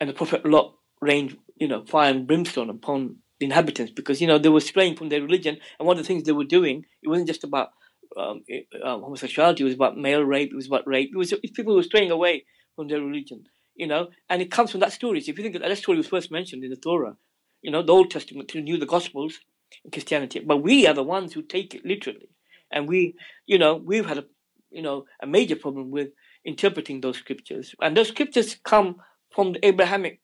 and 0.00 0.08
the 0.08 0.14
Prophet 0.14 0.44
Lot 0.44 0.74
rained, 1.00 1.36
you 1.56 1.68
know, 1.68 1.84
fire 1.84 2.10
and 2.10 2.26
brimstone 2.26 2.70
upon 2.70 3.16
the 3.38 3.46
inhabitants 3.46 3.92
because 3.92 4.20
you 4.20 4.26
know 4.26 4.38
they 4.38 4.48
were 4.48 4.60
straying 4.60 4.96
from 4.96 5.08
their 5.08 5.22
religion, 5.22 5.58
and 5.78 5.86
one 5.86 5.98
of 5.98 6.02
the 6.02 6.06
things 6.06 6.24
they 6.24 6.32
were 6.32 6.44
doing, 6.44 6.84
it 7.02 7.08
wasn't 7.08 7.28
just 7.28 7.44
about 7.44 7.70
um, 8.16 8.42
um, 8.82 9.02
homosexuality; 9.02 9.62
it 9.62 9.66
was 9.66 9.74
about 9.74 9.96
male 9.96 10.22
rape, 10.22 10.50
it 10.52 10.56
was 10.56 10.66
about 10.66 10.86
rape. 10.86 11.10
It 11.12 11.18
was 11.18 11.32
people 11.54 11.74
were 11.74 11.82
straying 11.82 12.10
away 12.10 12.44
from 12.74 12.88
their 12.88 13.00
religion 13.00 13.44
you 13.76 13.86
know, 13.86 14.08
and 14.28 14.42
it 14.42 14.50
comes 14.50 14.70
from 14.70 14.80
that 14.80 14.92
story. 14.92 15.20
So 15.20 15.30
if 15.30 15.38
you 15.38 15.44
think 15.44 15.58
that, 15.58 15.78
story 15.78 15.98
was 15.98 16.08
first 16.08 16.30
mentioned 16.30 16.64
in 16.64 16.70
the 16.70 16.76
Torah, 16.76 17.16
you 17.62 17.70
know, 17.70 17.82
the 17.82 17.92
Old 17.92 18.10
Testament 18.10 18.48
to 18.48 18.60
knew 18.60 18.78
the 18.78 18.86
Gospels 18.86 19.38
in 19.84 19.90
Christianity, 19.90 20.40
but 20.40 20.58
we 20.58 20.86
are 20.86 20.94
the 20.94 21.02
ones 21.02 21.32
who 21.32 21.42
take 21.42 21.74
it 21.74 21.84
literally, 21.84 22.28
and 22.70 22.88
we, 22.88 23.14
you 23.46 23.58
know, 23.58 23.76
we've 23.76 24.06
had 24.06 24.18
a, 24.18 24.24
you 24.70 24.82
know, 24.82 25.04
a 25.22 25.26
major 25.26 25.56
problem 25.56 25.90
with 25.90 26.08
interpreting 26.44 27.00
those 27.00 27.18
scriptures, 27.18 27.74
and 27.80 27.96
those 27.96 28.08
scriptures 28.08 28.56
come 28.64 28.96
from 29.30 29.52
the 29.52 29.66
Abrahamic 29.66 30.20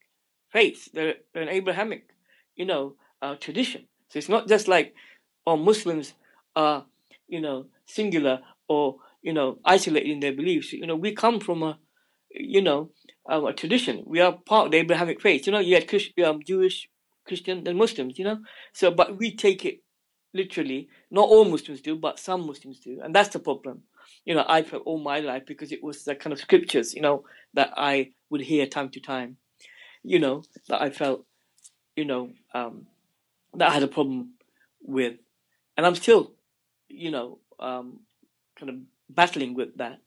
faith. 0.51 0.89
They're, 0.93 1.15
they're 1.33 1.43
an 1.43 1.49
Abrahamic, 1.49 2.09
you 2.57 2.65
know, 2.65 2.95
uh, 3.21 3.37
tradition. 3.37 3.87
So 4.09 4.19
it's 4.19 4.29
not 4.29 4.49
just 4.49 4.69
like, 4.69 4.95
oh, 5.47 5.57
Muslims 5.57 6.15
are, 6.55 6.85
you 7.29 7.41
know, 7.41 7.67
singular 7.87 8.41
or 8.69 8.97
you 9.23 9.33
know 9.33 9.59
isolated 9.65 10.11
in 10.11 10.21
their 10.21 10.33
beliefs. 10.33 10.73
You 10.73 10.87
know, 10.87 10.97
we 10.97 11.13
come 11.13 11.41
from 11.41 11.63
a, 11.63 11.79
you 12.35 12.63
know, 12.63 12.91
um, 13.29 13.47
a 13.47 13.53
tradition. 13.53 14.03
We 14.07 14.21
are 14.21 14.33
part 14.33 14.67
of 14.67 14.73
the 14.73 14.79
Abrahamic 14.79 15.21
faith. 15.21 15.47
You 15.47 15.53
know, 15.53 15.59
you 15.59 15.75
had 15.75 15.89
um, 16.25 16.43
Jewish, 16.43 16.89
Christian, 17.27 17.67
and 17.67 17.79
Muslims. 17.79 18.19
You 18.19 18.25
know, 18.25 18.39
so 18.73 18.91
but 18.91 19.19
we 19.19 19.35
take 19.35 19.65
it 19.65 19.83
literally. 20.35 20.89
Not 21.11 21.29
all 21.29 21.45
Muslims 21.45 21.81
do, 21.81 21.97
but 21.97 22.19
some 22.19 22.47
Muslims 22.47 22.81
do, 22.81 23.01
and 23.03 23.15
that's 23.15 23.31
the 23.31 23.39
problem. 23.39 23.83
You 24.25 24.35
know, 24.35 24.45
I 24.49 24.63
felt 24.63 24.85
all 24.87 24.99
my 24.99 25.21
life 25.21 25.45
because 25.47 25.73
it 25.73 25.83
was 25.83 26.05
the 26.05 26.15
kind 26.15 26.33
of 26.33 26.39
scriptures, 26.39 26.95
you 26.95 27.03
know, 27.03 27.25
that 27.55 27.73
I 27.77 28.11
would 28.31 28.41
hear 28.41 28.67
time 28.67 28.89
to 28.91 29.01
time. 29.01 29.37
You 30.03 30.19
know, 30.19 30.43
that 30.69 30.83
I 30.83 30.91
felt, 30.91 31.25
you 31.95 32.05
know, 32.05 32.31
um, 32.55 32.87
that 33.55 33.71
I 33.71 33.75
had 33.75 33.83
a 33.83 33.89
problem 33.89 34.35
with, 34.83 35.15
and 35.77 35.87
I'm 35.87 35.95
still, 35.95 36.33
you 36.89 37.11
know, 37.11 37.39
um, 37.61 38.01
kind 38.59 38.71
of 38.71 38.77
battling 39.09 39.55
with 39.55 39.77
that. 39.77 39.99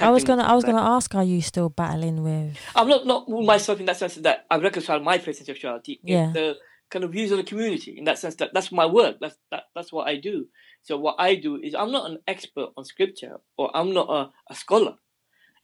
I 0.00 0.10
was 0.10 0.24
gonna, 0.24 0.42
I 0.42 0.54
was 0.54 0.64
gonna 0.64 0.80
ask, 0.80 1.14
are 1.14 1.24
you 1.24 1.40
still 1.40 1.68
battling 1.68 2.22
with? 2.22 2.56
I'm 2.74 2.88
not 2.88 3.06
not 3.06 3.28
myself 3.28 3.80
in 3.80 3.86
that 3.86 3.96
sense 3.96 4.16
that 4.16 4.46
I 4.50 4.56
reconcile 4.56 5.00
my 5.00 5.18
faith 5.18 5.38
and 5.38 5.46
sexuality. 5.46 6.00
Yeah. 6.02 6.30
The 6.32 6.56
kind 6.90 7.04
of 7.04 7.12
views 7.12 7.32
of 7.32 7.38
the 7.38 7.44
community 7.44 7.96
in 7.96 8.04
that 8.04 8.18
sense 8.18 8.34
that 8.36 8.52
that's 8.52 8.70
my 8.70 8.86
work. 8.86 9.16
That's 9.20 9.36
that, 9.50 9.64
that's 9.74 9.92
what 9.92 10.06
I 10.06 10.16
do. 10.16 10.46
So 10.82 10.98
what 10.98 11.16
I 11.18 11.36
do 11.36 11.56
is 11.56 11.74
I'm 11.74 11.90
not 11.90 12.10
an 12.10 12.18
expert 12.26 12.70
on 12.76 12.84
scripture 12.84 13.38
or 13.56 13.74
I'm 13.74 13.92
not 13.94 14.08
a, 14.10 14.30
a 14.50 14.54
scholar, 14.54 14.96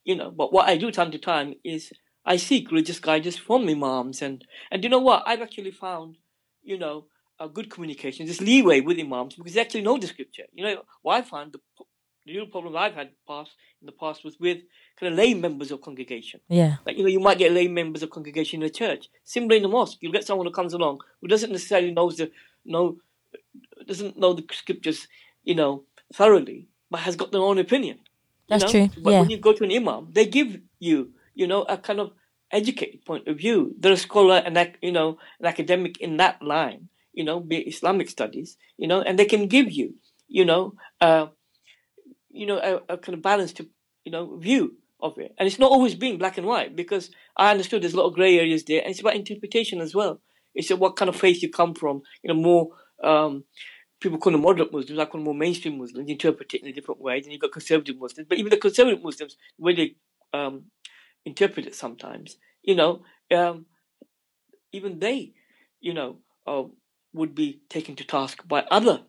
you 0.04 0.16
know. 0.16 0.30
But 0.30 0.52
what 0.52 0.68
I 0.68 0.76
do 0.76 0.90
time 0.90 1.10
to 1.10 1.18
time 1.18 1.54
is 1.64 1.92
I 2.24 2.36
seek 2.36 2.70
religious 2.70 3.00
guidance 3.00 3.36
from 3.36 3.68
imams 3.68 4.22
and 4.22 4.44
and 4.70 4.82
you 4.82 4.90
know 4.90 5.00
what 5.00 5.24
I've 5.26 5.42
actually 5.42 5.72
found, 5.72 6.16
you 6.62 6.78
know, 6.78 7.06
a 7.40 7.48
good 7.48 7.70
communication, 7.70 8.26
this 8.26 8.40
leeway 8.40 8.80
with 8.80 8.98
imams 8.98 9.34
because 9.34 9.54
they 9.54 9.60
actually 9.60 9.82
know 9.82 9.98
the 9.98 10.06
scripture. 10.06 10.44
You 10.52 10.64
know, 10.64 10.82
what 11.02 11.16
I 11.16 11.22
found 11.22 11.52
the 11.52 11.60
the 12.28 12.34
real 12.34 12.46
problem 12.46 12.76
I've 12.76 12.94
had 12.94 13.10
past 13.26 13.52
in 13.80 13.86
the 13.86 13.92
past 13.92 14.22
was 14.22 14.38
with 14.38 14.58
kind 15.00 15.12
of 15.12 15.18
lay 15.18 15.32
members 15.32 15.70
of 15.70 15.80
congregation. 15.80 16.40
Yeah. 16.48 16.76
Like 16.84 16.98
you 16.98 17.02
know, 17.02 17.08
you 17.08 17.20
might 17.20 17.38
get 17.38 17.52
lay 17.52 17.68
members 17.68 18.02
of 18.02 18.10
congregation 18.10 18.62
in 18.62 18.66
a 18.66 18.70
church. 18.70 19.08
Similarly 19.24 19.56
in 19.56 19.62
the 19.62 19.68
mosque, 19.68 19.98
you'll 20.00 20.12
get 20.12 20.26
someone 20.26 20.46
who 20.46 20.52
comes 20.52 20.74
along 20.74 21.00
who 21.20 21.28
doesn't 21.28 21.50
necessarily 21.50 21.90
knows 21.90 22.18
the 22.18 22.30
know 22.66 22.98
doesn't 23.86 24.18
know 24.18 24.34
the 24.34 24.44
scriptures, 24.52 25.08
you 25.42 25.54
know, 25.54 25.84
thoroughly, 26.12 26.68
but 26.90 27.00
has 27.00 27.16
got 27.16 27.32
their 27.32 27.40
own 27.40 27.58
opinion. 27.58 27.98
That's 28.48 28.64
know? 28.64 28.70
true. 28.70 28.90
But 29.02 29.10
yeah. 29.10 29.20
when 29.20 29.30
you 29.30 29.38
go 29.38 29.54
to 29.54 29.64
an 29.64 29.72
imam, 29.72 30.08
they 30.12 30.26
give 30.26 30.60
you, 30.78 31.12
you 31.34 31.46
know, 31.46 31.62
a 31.62 31.78
kind 31.78 31.98
of 31.98 32.12
educated 32.50 33.06
point 33.06 33.26
of 33.26 33.38
view. 33.38 33.74
They're 33.78 33.92
a 33.92 33.96
scholar 33.96 34.42
and 34.44 34.76
you 34.82 34.92
know, 34.92 35.18
an 35.40 35.46
academic 35.46 35.98
in 35.98 36.18
that 36.18 36.42
line, 36.42 36.88
you 37.14 37.24
know, 37.24 37.40
be 37.40 37.56
it 37.56 37.74
Islamic 37.74 38.10
studies, 38.10 38.58
you 38.76 38.86
know, 38.86 39.00
and 39.00 39.18
they 39.18 39.24
can 39.24 39.46
give 39.46 39.70
you, 39.70 39.94
you 40.28 40.44
know, 40.44 40.74
uh, 41.00 41.28
you 42.30 42.46
know, 42.46 42.58
a, 42.58 42.94
a 42.94 42.98
kind 42.98 43.14
of 43.14 43.22
balanced, 43.22 43.60
you 44.04 44.12
know, 44.12 44.36
view 44.36 44.76
of 45.00 45.18
it. 45.18 45.34
And 45.38 45.46
it's 45.46 45.58
not 45.58 45.70
always 45.70 45.94
being 45.94 46.18
black 46.18 46.38
and 46.38 46.46
white 46.46 46.74
because 46.74 47.10
I 47.36 47.50
understood 47.50 47.82
there's 47.82 47.94
a 47.94 47.98
lot 47.98 48.08
of 48.08 48.14
grey 48.14 48.38
areas 48.38 48.64
there, 48.64 48.80
and 48.80 48.90
it's 48.90 49.00
about 49.00 49.16
interpretation 49.16 49.80
as 49.80 49.94
well. 49.94 50.20
It's 50.54 50.70
what 50.70 50.96
kind 50.96 51.08
of 51.08 51.16
faith 51.16 51.42
you 51.42 51.50
come 51.50 51.74
from. 51.74 52.02
You 52.22 52.28
know, 52.28 52.40
more 52.40 52.70
um, 53.02 53.44
people 54.00 54.18
call 54.18 54.32
them 54.32 54.42
moderate 54.42 54.72
Muslims, 54.72 54.98
I 54.98 55.04
call 55.04 55.20
them 55.20 55.24
more 55.24 55.34
mainstream 55.34 55.78
Muslims, 55.78 56.08
interpret 56.10 56.54
it 56.54 56.62
in 56.62 56.68
a 56.68 56.72
different 56.72 57.00
way. 57.00 57.20
Then 57.20 57.30
you've 57.30 57.40
got 57.40 57.52
conservative 57.52 57.98
Muslims, 57.98 58.26
but 58.28 58.38
even 58.38 58.50
the 58.50 58.56
conservative 58.56 59.02
Muslims, 59.02 59.36
way 59.58 59.74
they 59.74 59.96
um, 60.32 60.64
interpret 61.24 61.66
it 61.66 61.74
sometimes, 61.74 62.36
you 62.62 62.74
know, 62.74 63.02
um, 63.34 63.66
even 64.72 64.98
they, 64.98 65.32
you 65.80 65.94
know, 65.94 66.18
uh, 66.46 66.64
would 67.12 67.34
be 67.34 67.60
taken 67.68 67.96
to 67.96 68.04
task 68.04 68.46
by 68.46 68.64
other 68.70 69.02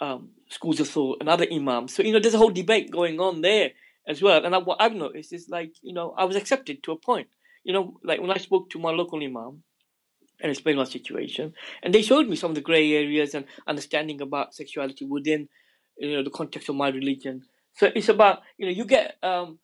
um, 0.00 0.30
schools 0.48 0.80
of 0.80 0.88
thought 0.88 1.18
and 1.20 1.28
other 1.28 1.46
imams. 1.50 1.94
So, 1.94 2.02
you 2.02 2.12
know, 2.12 2.18
there's 2.18 2.34
a 2.34 2.38
whole 2.38 2.50
debate 2.50 2.90
going 2.90 3.20
on 3.20 3.42
there 3.42 3.70
as 4.08 4.22
well. 4.22 4.44
And 4.44 4.54
I, 4.54 4.58
what 4.58 4.80
I've 4.80 4.94
noticed 4.94 5.32
is 5.32 5.48
like, 5.48 5.74
you 5.82 5.92
know, 5.92 6.14
I 6.16 6.24
was 6.24 6.36
accepted 6.36 6.82
to 6.82 6.92
a 6.92 6.96
point. 6.96 7.28
You 7.62 7.74
know, 7.74 8.00
like 8.02 8.20
when 8.20 8.30
I 8.30 8.38
spoke 8.38 8.70
to 8.70 8.78
my 8.78 8.90
local 8.90 9.22
imam 9.22 9.62
and 10.42 10.50
explained 10.50 10.78
my 10.78 10.84
situation, 10.84 11.52
and 11.82 11.94
they 11.94 12.02
showed 12.02 12.26
me 12.26 12.36
some 12.36 12.50
of 12.50 12.54
the 12.54 12.62
grey 12.62 12.94
areas 12.94 13.34
and 13.34 13.44
understanding 13.66 14.20
about 14.22 14.54
sexuality 14.54 15.04
within, 15.04 15.48
you 15.98 16.16
know, 16.16 16.24
the 16.24 16.30
context 16.30 16.70
of 16.70 16.76
my 16.76 16.88
religion. 16.88 17.42
So 17.74 17.90
it's 17.94 18.08
about, 18.08 18.40
you 18.56 18.66
know, 18.66 18.72
you 18.72 18.86
get, 18.86 19.16
um, 19.22 19.58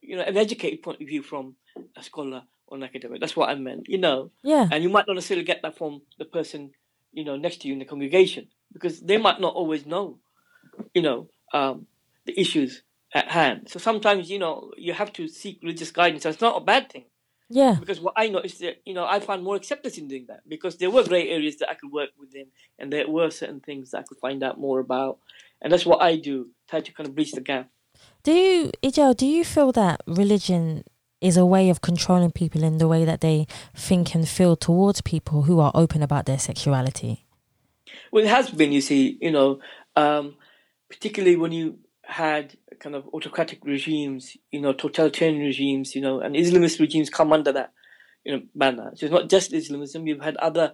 you 0.00 0.16
know, 0.16 0.22
an 0.22 0.36
educated 0.36 0.82
point 0.82 1.00
of 1.00 1.08
view 1.08 1.22
from 1.22 1.56
a 1.96 2.02
scholar 2.02 2.44
or 2.68 2.76
an 2.76 2.84
academic. 2.84 3.20
That's 3.20 3.36
what 3.36 3.50
I 3.50 3.56
meant, 3.56 3.88
you 3.88 3.98
know. 3.98 4.30
Yeah. 4.44 4.68
And 4.70 4.84
you 4.84 4.88
might 4.88 5.08
not 5.08 5.14
necessarily 5.14 5.44
get 5.44 5.62
that 5.62 5.76
from 5.76 6.02
the 6.18 6.24
person, 6.24 6.70
you 7.12 7.24
know, 7.24 7.36
next 7.36 7.62
to 7.62 7.68
you 7.68 7.72
in 7.72 7.80
the 7.80 7.84
congregation 7.84 8.46
because 8.72 9.00
they 9.00 9.16
might 9.16 9.40
not 9.40 9.54
always 9.54 9.86
know, 9.86 10.18
you 10.94 11.02
know, 11.02 11.28
um, 11.52 11.86
the 12.26 12.38
issues 12.38 12.82
at 13.14 13.28
hand. 13.28 13.68
So 13.68 13.78
sometimes, 13.78 14.30
you 14.30 14.38
know, 14.38 14.72
you 14.76 14.92
have 14.92 15.12
to 15.14 15.28
seek 15.28 15.60
religious 15.62 15.90
guidance. 15.90 16.22
That's 16.22 16.40
not 16.40 16.60
a 16.60 16.64
bad 16.64 16.90
thing. 16.90 17.04
Yeah. 17.48 17.76
Because 17.78 18.00
what 18.00 18.14
I 18.16 18.28
know 18.28 18.38
is 18.38 18.58
that, 18.58 18.80
you 18.84 18.94
know, 18.94 19.04
I 19.04 19.18
found 19.18 19.42
more 19.42 19.56
acceptance 19.56 19.98
in 19.98 20.06
doing 20.06 20.26
that 20.28 20.48
because 20.48 20.76
there 20.76 20.90
were 20.90 21.02
grey 21.02 21.28
areas 21.28 21.56
that 21.56 21.68
I 21.68 21.74
could 21.74 21.90
work 21.90 22.10
within 22.18 22.46
and 22.78 22.92
there 22.92 23.08
were 23.08 23.30
certain 23.30 23.58
things 23.58 23.90
that 23.90 23.98
I 23.98 24.02
could 24.02 24.18
find 24.18 24.42
out 24.44 24.60
more 24.60 24.78
about. 24.78 25.18
And 25.60 25.72
that's 25.72 25.84
what 25.84 26.00
I 26.00 26.16
do, 26.16 26.50
try 26.68 26.80
to 26.80 26.92
kind 26.92 27.08
of 27.08 27.16
bridge 27.16 27.32
the 27.32 27.40
gap. 27.40 27.68
Do 28.22 28.32
you, 28.32 28.70
Ejel, 28.84 29.16
do 29.16 29.26
you 29.26 29.44
feel 29.44 29.72
that 29.72 30.00
religion 30.06 30.84
is 31.20 31.36
a 31.36 31.44
way 31.44 31.68
of 31.68 31.80
controlling 31.80 32.30
people 32.30 32.62
in 32.62 32.78
the 32.78 32.88
way 32.88 33.04
that 33.04 33.20
they 33.20 33.46
think 33.74 34.14
and 34.14 34.28
feel 34.28 34.54
towards 34.54 35.00
people 35.00 35.42
who 35.42 35.58
are 35.58 35.72
open 35.74 36.02
about 36.02 36.26
their 36.26 36.38
sexuality? 36.38 37.26
Well, 38.10 38.24
it 38.24 38.28
has 38.28 38.50
been, 38.50 38.72
you 38.72 38.80
see, 38.80 39.18
you 39.20 39.30
know, 39.30 39.60
um, 39.96 40.36
particularly 40.88 41.36
when 41.36 41.52
you 41.52 41.78
had 42.02 42.56
kind 42.80 42.96
of 42.96 43.06
autocratic 43.12 43.64
regimes, 43.64 44.36
you 44.50 44.60
know, 44.60 44.72
totalitarian 44.72 45.40
regimes, 45.40 45.94
you 45.94 46.00
know, 46.00 46.20
and 46.20 46.34
Islamist 46.34 46.80
regimes 46.80 47.08
come 47.08 47.32
under 47.32 47.52
that, 47.52 47.72
you 48.24 48.32
know, 48.32 48.42
banner. 48.54 48.92
So 48.96 49.06
it's 49.06 49.12
not 49.12 49.30
just 49.30 49.52
Islamism, 49.52 50.06
you've 50.06 50.22
had 50.22 50.36
other, 50.38 50.72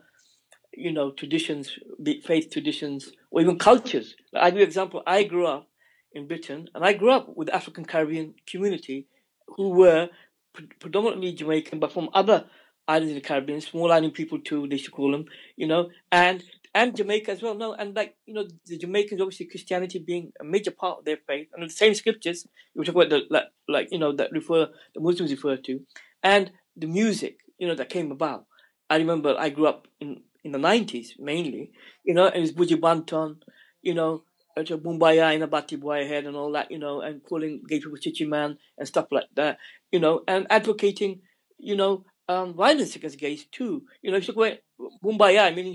you 0.72 0.92
know, 0.92 1.10
traditions, 1.10 1.78
faith 2.24 2.50
traditions, 2.50 3.12
or 3.30 3.42
even 3.42 3.58
cultures. 3.58 4.14
Like 4.32 4.42
I 4.42 4.50
give 4.50 4.58
you 4.58 4.62
an 4.62 4.68
example. 4.68 5.02
I 5.06 5.24
grew 5.24 5.46
up 5.46 5.68
in 6.12 6.26
Britain, 6.26 6.68
and 6.74 6.84
I 6.84 6.94
grew 6.94 7.10
up 7.10 7.36
with 7.36 7.48
the 7.48 7.54
African 7.54 7.84
Caribbean 7.84 8.34
community 8.46 9.06
who 9.46 9.70
were 9.70 10.08
pre- 10.54 10.68
predominantly 10.80 11.32
Jamaican, 11.32 11.78
but 11.80 11.92
from 11.92 12.08
other 12.14 12.46
islands 12.88 13.10
in 13.10 13.16
the 13.16 13.20
Caribbean, 13.20 13.60
small 13.60 13.92
island 13.92 14.14
people 14.14 14.38
too, 14.38 14.66
they 14.68 14.76
should 14.76 14.92
call 14.92 15.10
them, 15.10 15.26
you 15.56 15.66
know, 15.66 15.90
and 16.12 16.42
and 16.76 16.94
Jamaica 16.94 17.30
as 17.30 17.42
well. 17.42 17.54
No, 17.54 17.72
and 17.72 17.96
like 17.96 18.16
you 18.26 18.34
know, 18.34 18.46
the 18.66 18.76
Jamaicans 18.76 19.20
obviously 19.20 19.46
Christianity 19.46 19.98
being 19.98 20.32
a 20.38 20.44
major 20.44 20.70
part 20.70 20.98
of 20.98 21.04
their 21.06 21.16
faith, 21.26 21.48
and 21.54 21.64
the 21.64 21.72
same 21.72 21.94
scriptures 21.94 22.46
we 22.74 22.84
talk 22.84 22.94
about 22.94 23.08
the 23.08 23.22
like, 23.30 23.44
like 23.66 23.88
you 23.90 23.98
know 23.98 24.12
that 24.12 24.30
refer 24.30 24.68
the 24.94 25.00
Muslims 25.00 25.30
refer 25.30 25.56
to, 25.56 25.80
and 26.22 26.52
the 26.76 26.86
music 26.86 27.38
you 27.58 27.66
know 27.66 27.74
that 27.74 27.88
came 27.88 28.12
about. 28.12 28.44
I 28.90 28.98
remember 28.98 29.34
I 29.38 29.48
grew 29.48 29.66
up 29.66 29.88
in 30.00 30.20
in 30.44 30.52
the 30.52 30.58
nineties 30.58 31.14
mainly, 31.18 31.72
you 32.04 32.14
know, 32.14 32.26
it 32.26 32.40
was 32.40 32.52
Buju 32.52 32.76
Banton, 32.76 33.38
you 33.82 33.94
know, 33.94 34.22
Boom 34.56 34.98
Bye 34.98 35.16
Bye 35.16 35.32
in 35.32 35.42
a 35.42 35.46
Bati 35.46 35.76
head 36.06 36.26
and 36.26 36.36
all 36.36 36.52
that, 36.52 36.70
you 36.70 36.78
know, 36.78 37.00
and 37.00 37.22
calling 37.24 37.62
gay 37.66 37.80
people 37.80 37.96
chichi 37.96 38.26
man 38.26 38.58
and 38.78 38.86
stuff 38.86 39.06
like 39.10 39.28
that, 39.34 39.58
you 39.90 39.98
know, 39.98 40.22
and 40.28 40.46
advocating, 40.50 41.22
you 41.58 41.74
know, 41.74 42.04
um, 42.28 42.54
violence 42.54 42.94
against 42.96 43.18
gays 43.18 43.46
too. 43.50 43.82
You 44.02 44.10
know, 44.10 44.18
if 44.18 44.28
you 44.28 44.34
about 44.34 44.58
Bumbaya, 45.02 45.54
meaning 45.54 45.74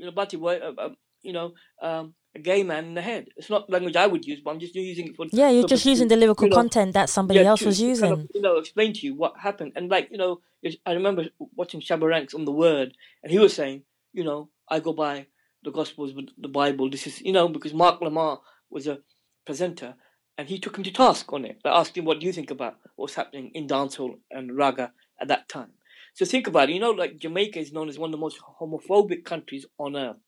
a 0.00 0.04
you 0.04 0.06
know, 0.06 0.12
Bati 0.12 0.36
boy, 0.36 0.56
uh, 0.56 0.72
uh, 0.78 0.88
you 1.22 1.32
know, 1.32 1.52
um, 1.82 2.14
a 2.34 2.38
gay 2.38 2.62
man 2.62 2.84
in 2.84 2.94
the 2.94 3.02
head. 3.02 3.28
It's 3.36 3.50
not 3.50 3.70
language 3.70 3.96
I 3.96 4.06
would 4.06 4.24
use, 4.24 4.40
but 4.44 4.50
I'm 4.52 4.60
just 4.60 4.74
using 4.74 5.08
it 5.08 5.16
for. 5.16 5.26
Yeah, 5.32 5.50
you're 5.50 5.66
just 5.66 5.86
using 5.86 6.08
the 6.08 6.16
lyrical 6.16 6.46
you 6.46 6.50
know, 6.50 6.56
content 6.56 6.94
that 6.94 7.08
somebody 7.08 7.40
yeah, 7.40 7.46
else 7.46 7.60
to- 7.60 7.66
was 7.66 7.80
using. 7.80 8.08
Kind 8.10 8.22
of, 8.22 8.30
you 8.34 8.40
know, 8.40 8.56
explain 8.58 8.92
to 8.94 9.06
you 9.06 9.14
what 9.14 9.34
happened, 9.38 9.72
and 9.76 9.90
like 9.90 10.08
you 10.10 10.18
know, 10.18 10.40
I 10.86 10.92
remember 10.92 11.26
watching 11.56 11.80
Shabba 11.80 12.08
Ranks 12.08 12.34
on 12.34 12.44
the 12.44 12.52
Word, 12.52 12.96
and 13.22 13.32
he 13.32 13.38
was 13.38 13.54
saying, 13.54 13.82
you 14.12 14.24
know, 14.24 14.50
I 14.68 14.80
go 14.80 14.92
by 14.92 15.26
the 15.62 15.70
Gospels, 15.70 16.12
the 16.38 16.48
Bible. 16.48 16.90
This 16.90 17.06
is, 17.06 17.20
you 17.20 17.32
know, 17.32 17.48
because 17.48 17.74
Mark 17.74 18.00
Lamarr 18.00 18.40
was 18.70 18.86
a 18.86 18.98
presenter, 19.44 19.94
and 20.38 20.48
he 20.48 20.58
took 20.58 20.76
him 20.76 20.84
to 20.84 20.92
task 20.92 21.32
on 21.32 21.44
it. 21.44 21.58
I 21.64 21.68
asked 21.80 21.96
him, 21.96 22.04
"What 22.04 22.20
do 22.20 22.26
you 22.26 22.32
think 22.32 22.50
about 22.50 22.78
what's 22.96 23.14
happening 23.14 23.50
in 23.54 23.66
dancehall 23.66 24.18
and 24.30 24.52
ragga 24.52 24.92
at 25.20 25.28
that 25.28 25.48
time?" 25.48 25.72
So 26.20 26.26
think 26.26 26.46
about 26.46 26.68
it. 26.68 26.74
You 26.74 26.80
know, 26.80 26.90
like 26.90 27.16
Jamaica 27.16 27.58
is 27.58 27.72
known 27.72 27.88
as 27.88 27.98
one 27.98 28.08
of 28.08 28.12
the 28.12 28.18
most 28.18 28.38
homophobic 28.60 29.24
countries 29.24 29.64
on 29.78 29.96
earth. 29.96 30.18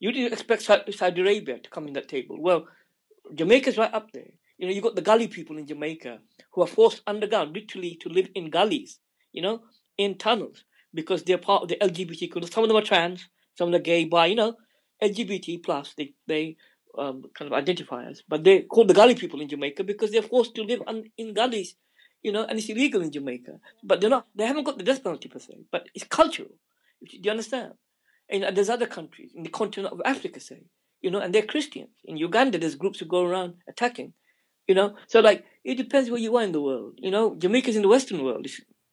You 0.00 0.10
didn't 0.10 0.32
expect 0.32 0.62
Saudi 0.62 1.20
Arabia 1.20 1.60
to 1.60 1.70
come 1.70 1.86
in 1.86 1.92
that 1.92 2.08
table. 2.08 2.38
Well, 2.40 2.66
Jamaica's 3.32 3.78
right 3.78 3.94
up 3.94 4.10
there. 4.10 4.32
You 4.58 4.66
know, 4.66 4.74
you 4.74 4.82
got 4.82 4.96
the 4.96 5.00
gully 5.00 5.28
people 5.28 5.56
in 5.56 5.68
Jamaica 5.68 6.18
who 6.52 6.62
are 6.62 6.66
forced 6.66 7.02
underground, 7.06 7.54
literally, 7.54 7.96
to 8.00 8.08
live 8.08 8.28
in 8.34 8.50
gullies. 8.50 8.98
You 9.30 9.42
know, 9.42 9.62
in 9.96 10.18
tunnels 10.18 10.64
because 10.92 11.22
they're 11.22 11.38
part 11.38 11.62
of 11.62 11.68
the 11.68 11.76
LGBT. 11.76 12.32
community. 12.32 12.52
Some 12.52 12.64
of 12.64 12.68
them 12.68 12.76
are 12.76 12.82
trans, 12.82 13.28
some 13.56 13.68
of 13.68 13.72
them 13.72 13.80
are 13.80 13.84
gay, 13.84 14.06
bi. 14.06 14.26
You 14.26 14.34
know, 14.34 14.56
LGBT 15.00 15.62
plus. 15.62 15.94
They 15.96 16.14
they 16.26 16.56
um, 16.98 17.22
kind 17.38 17.46
of 17.46 17.52
identify 17.52 18.06
as, 18.06 18.24
but 18.28 18.42
they're 18.42 18.62
called 18.62 18.88
the 18.88 18.94
gully 18.94 19.14
people 19.14 19.40
in 19.40 19.48
Jamaica 19.48 19.84
because 19.84 20.10
they're 20.10 20.22
forced 20.34 20.56
to 20.56 20.64
live 20.64 20.82
un- 20.88 21.12
in 21.16 21.32
gullies. 21.32 21.76
You 22.22 22.32
know, 22.32 22.44
and 22.44 22.58
it's 22.58 22.68
illegal 22.68 23.02
in 23.02 23.10
Jamaica. 23.10 23.60
But 23.82 24.00
they're 24.00 24.10
not, 24.10 24.26
they 24.34 24.46
haven't 24.46 24.64
got 24.64 24.78
the 24.78 24.84
death 24.84 25.02
penalty 25.02 25.28
per 25.28 25.38
se, 25.38 25.58
but 25.70 25.88
it's 25.94 26.04
cultural. 26.04 26.50
Do 27.04 27.16
you 27.22 27.30
understand? 27.30 27.74
And 28.28 28.56
there's 28.56 28.68
other 28.68 28.86
countries 28.86 29.32
in 29.34 29.42
the 29.42 29.48
continent 29.48 29.92
of 29.92 30.02
Africa, 30.04 30.40
say, 30.40 30.64
you 31.00 31.10
know, 31.10 31.20
and 31.20 31.34
they're 31.34 31.42
Christians. 31.42 31.90
In 32.04 32.16
Uganda, 32.16 32.58
there's 32.58 32.74
groups 32.74 32.98
who 32.98 33.06
go 33.06 33.24
around 33.24 33.54
attacking, 33.68 34.12
you 34.66 34.74
know. 34.74 34.96
So 35.06 35.20
like, 35.20 35.44
it 35.64 35.76
depends 35.76 36.10
where 36.10 36.20
you 36.20 36.36
are 36.36 36.42
in 36.42 36.52
the 36.52 36.60
world, 36.60 36.94
you 36.98 37.10
know. 37.10 37.34
Jamaica's 37.36 37.76
in 37.76 37.82
the 37.82 37.88
Western 37.88 38.24
world, 38.24 38.46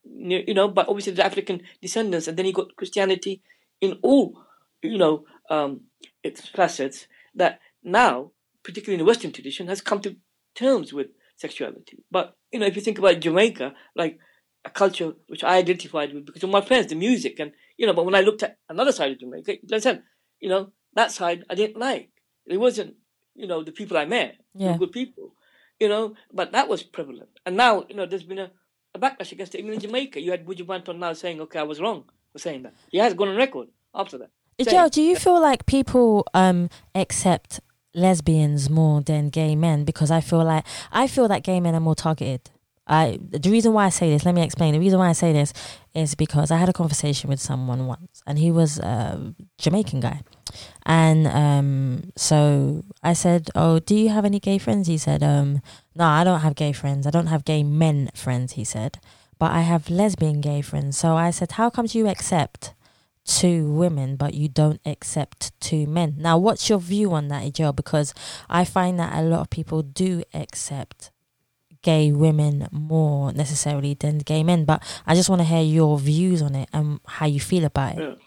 you 0.04 0.54
know, 0.54 0.68
but 0.68 0.88
obviously 0.88 1.14
the 1.14 1.26
African 1.26 1.64
descendants, 1.82 2.28
and 2.28 2.38
then 2.38 2.46
you 2.46 2.54
got 2.54 2.76
Christianity 2.76 3.42
in 3.82 3.98
all, 4.04 4.42
you 4.82 4.98
know, 4.98 5.26
um, 5.50 5.82
its 6.24 6.48
facets 6.48 7.08
that 7.34 7.60
now, 7.84 8.32
particularly 8.64 9.00
in 9.00 9.06
the 9.06 9.10
Western 9.10 9.32
tradition, 9.32 9.68
has 9.68 9.82
come 9.82 10.00
to 10.02 10.16
terms 10.54 10.94
with 10.94 11.08
sexuality. 11.38 12.04
But 12.12 12.36
you 12.52 12.60
know, 12.60 12.65
if 12.65 12.76
you 12.76 12.82
think 12.82 13.00
about 13.00 13.19
Jamaica, 13.19 13.74
like 13.95 14.19
a 14.63 14.69
culture 14.69 15.13
which 15.28 15.43
I 15.43 15.58
identified 15.58 16.13
with 16.13 16.26
because 16.26 16.43
of 16.43 16.50
my 16.50 16.62
friends, 16.62 16.88
the 16.88 16.95
music, 16.95 17.39
and 17.39 17.52
you 17.78 17.86
know, 17.86 17.93
but 17.93 18.06
when 18.06 18.15
I 18.15 18.21
looked 18.21 18.43
at 18.43 18.58
another 18.69 18.91
side 18.91 19.12
of 19.12 19.19
Jamaica, 19.19 19.54
you 19.54 19.60
understand, 19.63 20.04
you 20.39 20.50
know, 20.50 20.71
that 20.95 21.12
side 21.12 21.43
I 21.50 21.56
didn't 21.56 21.78
like. 21.78 22.10
It 22.45 22.58
wasn't, 22.58 22.95
you 23.36 23.48
know, 23.48 23.63
the 23.63 23.71
people 23.71 23.98
I 23.98 24.06
met, 24.06 24.38
yeah. 24.54 24.78
good 24.78 24.91
people, 24.91 25.36
you 25.80 25.89
know, 25.89 26.15
but 26.32 26.52
that 26.52 26.67
was 26.67 26.84
prevalent. 26.84 27.30
And 27.45 27.58
now, 27.58 27.86
you 27.89 27.95
know, 27.95 28.06
there's 28.06 28.24
been 28.24 28.39
a, 28.39 28.52
a 28.93 29.00
backlash 29.00 29.32
against 29.32 29.56
it. 29.56 29.60
Even 29.60 29.74
in 29.74 29.80
Jamaica, 29.80 30.21
you 30.21 30.32
had 30.32 30.45
Buju 30.45 30.65
Banton 30.65 31.00
now 31.00 31.13
saying, 31.13 31.41
okay, 31.41 31.60
I 31.60 31.63
was 31.63 31.82
wrong 31.82 32.06
for 32.32 32.39
saying 32.39 32.63
that. 32.63 32.74
He 32.89 33.00
has 33.00 33.13
gone 33.13 33.30
on 33.30 33.36
record 33.36 33.67
after 33.93 34.17
that. 34.19 34.30
Joe, 34.62 34.88
do 34.89 35.02
you 35.02 35.17
feel 35.17 35.41
like 35.41 35.65
people 35.65 36.26
um, 36.34 36.69
accept 36.93 37.60
lesbians 37.95 38.69
more 38.69 39.01
than 39.01 39.29
gay 39.29 39.55
men? 39.55 39.84
Because 39.86 40.12
I 40.12 40.21
feel 40.21 40.43
like 40.43 40.65
I 40.91 41.08
feel 41.08 41.27
that 41.27 41.43
gay 41.43 41.60
men 41.60 41.75
are 41.75 41.79
more 41.79 41.95
targeted. 41.95 42.51
I 42.88 43.19
the 43.21 43.49
reason 43.49 43.73
why 43.73 43.86
I 43.86 43.89
say 43.89 44.12
this, 44.12 44.25
let 44.25 44.36
me 44.36 44.43
explain. 44.43 44.73
The 44.73 44.79
reason 44.79 44.99
why 44.99 45.10
I 45.10 45.13
say 45.13 45.34
this 45.34 45.53
is 45.95 46.13
because 46.13 46.51
I 46.51 46.58
had 46.58 46.69
a 46.69 46.73
conversation 46.73 47.29
with 47.29 47.39
someone 47.39 47.88
once, 47.88 48.21
and 48.27 48.38
he 48.38 48.51
was 48.51 48.77
a 48.79 49.34
Jamaican 49.58 50.01
guy, 50.01 50.21
and 50.86 51.25
um, 51.27 52.12
so 52.15 52.84
I 53.01 53.13
said, 53.13 53.49
"Oh, 53.55 53.79
do 53.79 53.95
you 53.95 54.10
have 54.10 54.25
any 54.25 54.39
gay 54.39 54.60
friends?" 54.60 54.88
He 54.88 54.99
said, 54.99 55.23
um, 55.23 55.62
"No, 55.95 56.05
I 56.05 56.23
don't 56.23 56.41
have 56.41 56.55
gay 56.55 56.73
friends. 56.73 57.08
I 57.08 57.10
don't 57.10 57.27
have 57.27 57.43
gay 57.43 57.63
men 57.63 58.12
friends." 58.13 58.53
He 58.53 58.63
said, 58.63 58.99
"But 59.39 59.51
I 59.51 59.62
have 59.62 59.89
lesbian 59.89 60.41
gay 60.41 60.62
friends." 60.62 60.95
So 60.95 61.15
I 61.15 61.31
said, 61.31 61.53
"How 61.53 61.71
come 61.71 61.88
you 61.89 62.08
accept 62.08 62.75
two 63.26 63.72
women 63.72 64.16
but 64.16 64.34
you 64.34 64.48
don't 64.48 64.80
accept 64.86 65.52
two 65.60 65.86
men?" 65.88 66.16
Now, 66.18 66.38
what's 66.38 66.70
your 66.70 66.80
view 66.80 67.14
on 67.14 67.28
that, 67.30 67.44
Ejel? 67.44 67.76
Because 67.76 68.14
I 68.50 68.66
find 68.66 69.00
that 69.00 69.14
a 69.18 69.22
lot 69.22 69.42
of 69.42 69.50
people 69.50 69.82
do 69.82 70.24
accept 70.34 71.12
gay 71.82 72.12
women 72.12 72.68
more 72.72 73.32
necessarily 73.32 73.94
than 73.94 74.18
gay 74.18 74.44
men. 74.44 74.66
But 74.66 74.82
I 75.06 75.14
just 75.14 75.30
want 75.30 75.42
to 75.42 75.46
hear 75.46 75.62
your 75.62 76.00
views 76.00 76.42
on 76.42 76.56
it 76.56 76.68
and 76.74 77.00
how 77.06 77.28
you 77.28 77.40
feel 77.40 77.64
about 77.64 77.98
it. 77.98 78.18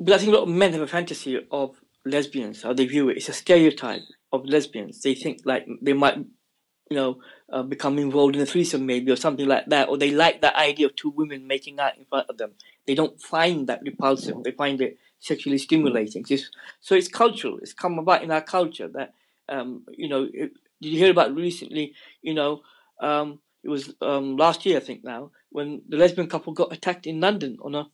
But 0.00 0.14
I 0.14 0.18
think 0.18 0.32
a 0.32 0.34
lot 0.34 0.44
of 0.44 0.48
men 0.48 0.72
have 0.72 0.80
a 0.80 0.86
fantasy 0.86 1.38
of 1.50 1.76
lesbians, 2.04 2.62
how 2.62 2.72
they 2.72 2.86
view 2.86 3.10
it. 3.10 3.18
It's 3.18 3.28
a 3.28 3.32
stereotype 3.34 4.00
of 4.32 4.46
lesbians. 4.46 5.02
They 5.02 5.14
think 5.14 5.42
like 5.44 5.66
they 5.82 5.92
might, 5.92 6.16
you 6.16 6.96
know, 6.96 7.18
uh, 7.52 7.62
become 7.62 7.98
involved 7.98 8.34
in 8.34 8.42
a 8.42 8.46
threesome 8.46 8.86
maybe 8.86 9.12
or 9.12 9.16
something 9.16 9.46
like 9.46 9.66
that, 9.66 9.88
or 9.88 9.98
they 9.98 10.10
like 10.10 10.40
that 10.40 10.56
idea 10.56 10.86
of 10.86 10.96
two 10.96 11.10
women 11.10 11.46
making 11.46 11.78
out 11.78 11.96
in 11.98 12.04
front 12.06 12.28
of 12.28 12.38
them. 12.38 12.52
They 12.86 12.94
don't 12.94 13.20
find 13.20 13.66
that 13.68 13.82
repulsive. 13.82 14.42
They 14.42 14.52
find 14.52 14.80
it 14.80 14.98
sexually 15.20 15.58
stimulating. 15.58 16.24
It's, 16.28 16.50
so 16.80 16.94
it's 16.94 17.08
cultural. 17.08 17.58
It's 17.58 17.72
come 17.72 17.98
about 17.98 18.22
in 18.24 18.30
our 18.30 18.40
culture 18.40 18.88
that, 18.88 19.14
um, 19.48 19.84
you 19.92 20.08
know, 20.08 20.28
it, 20.32 20.52
did 20.80 20.88
you 20.88 20.98
hear 20.98 21.10
about 21.10 21.34
recently, 21.34 21.94
you 22.22 22.34
know, 22.34 22.62
um, 23.00 23.38
it 23.62 23.68
was 23.68 23.94
um, 24.00 24.36
last 24.36 24.66
year, 24.66 24.78
I 24.78 24.80
think 24.80 25.04
now, 25.04 25.30
when 25.50 25.82
the 25.88 25.96
lesbian 25.96 26.28
couple 26.28 26.52
got 26.52 26.72
attacked 26.72 27.06
in 27.06 27.20
London 27.20 27.58
on 27.62 27.74
a 27.76 27.86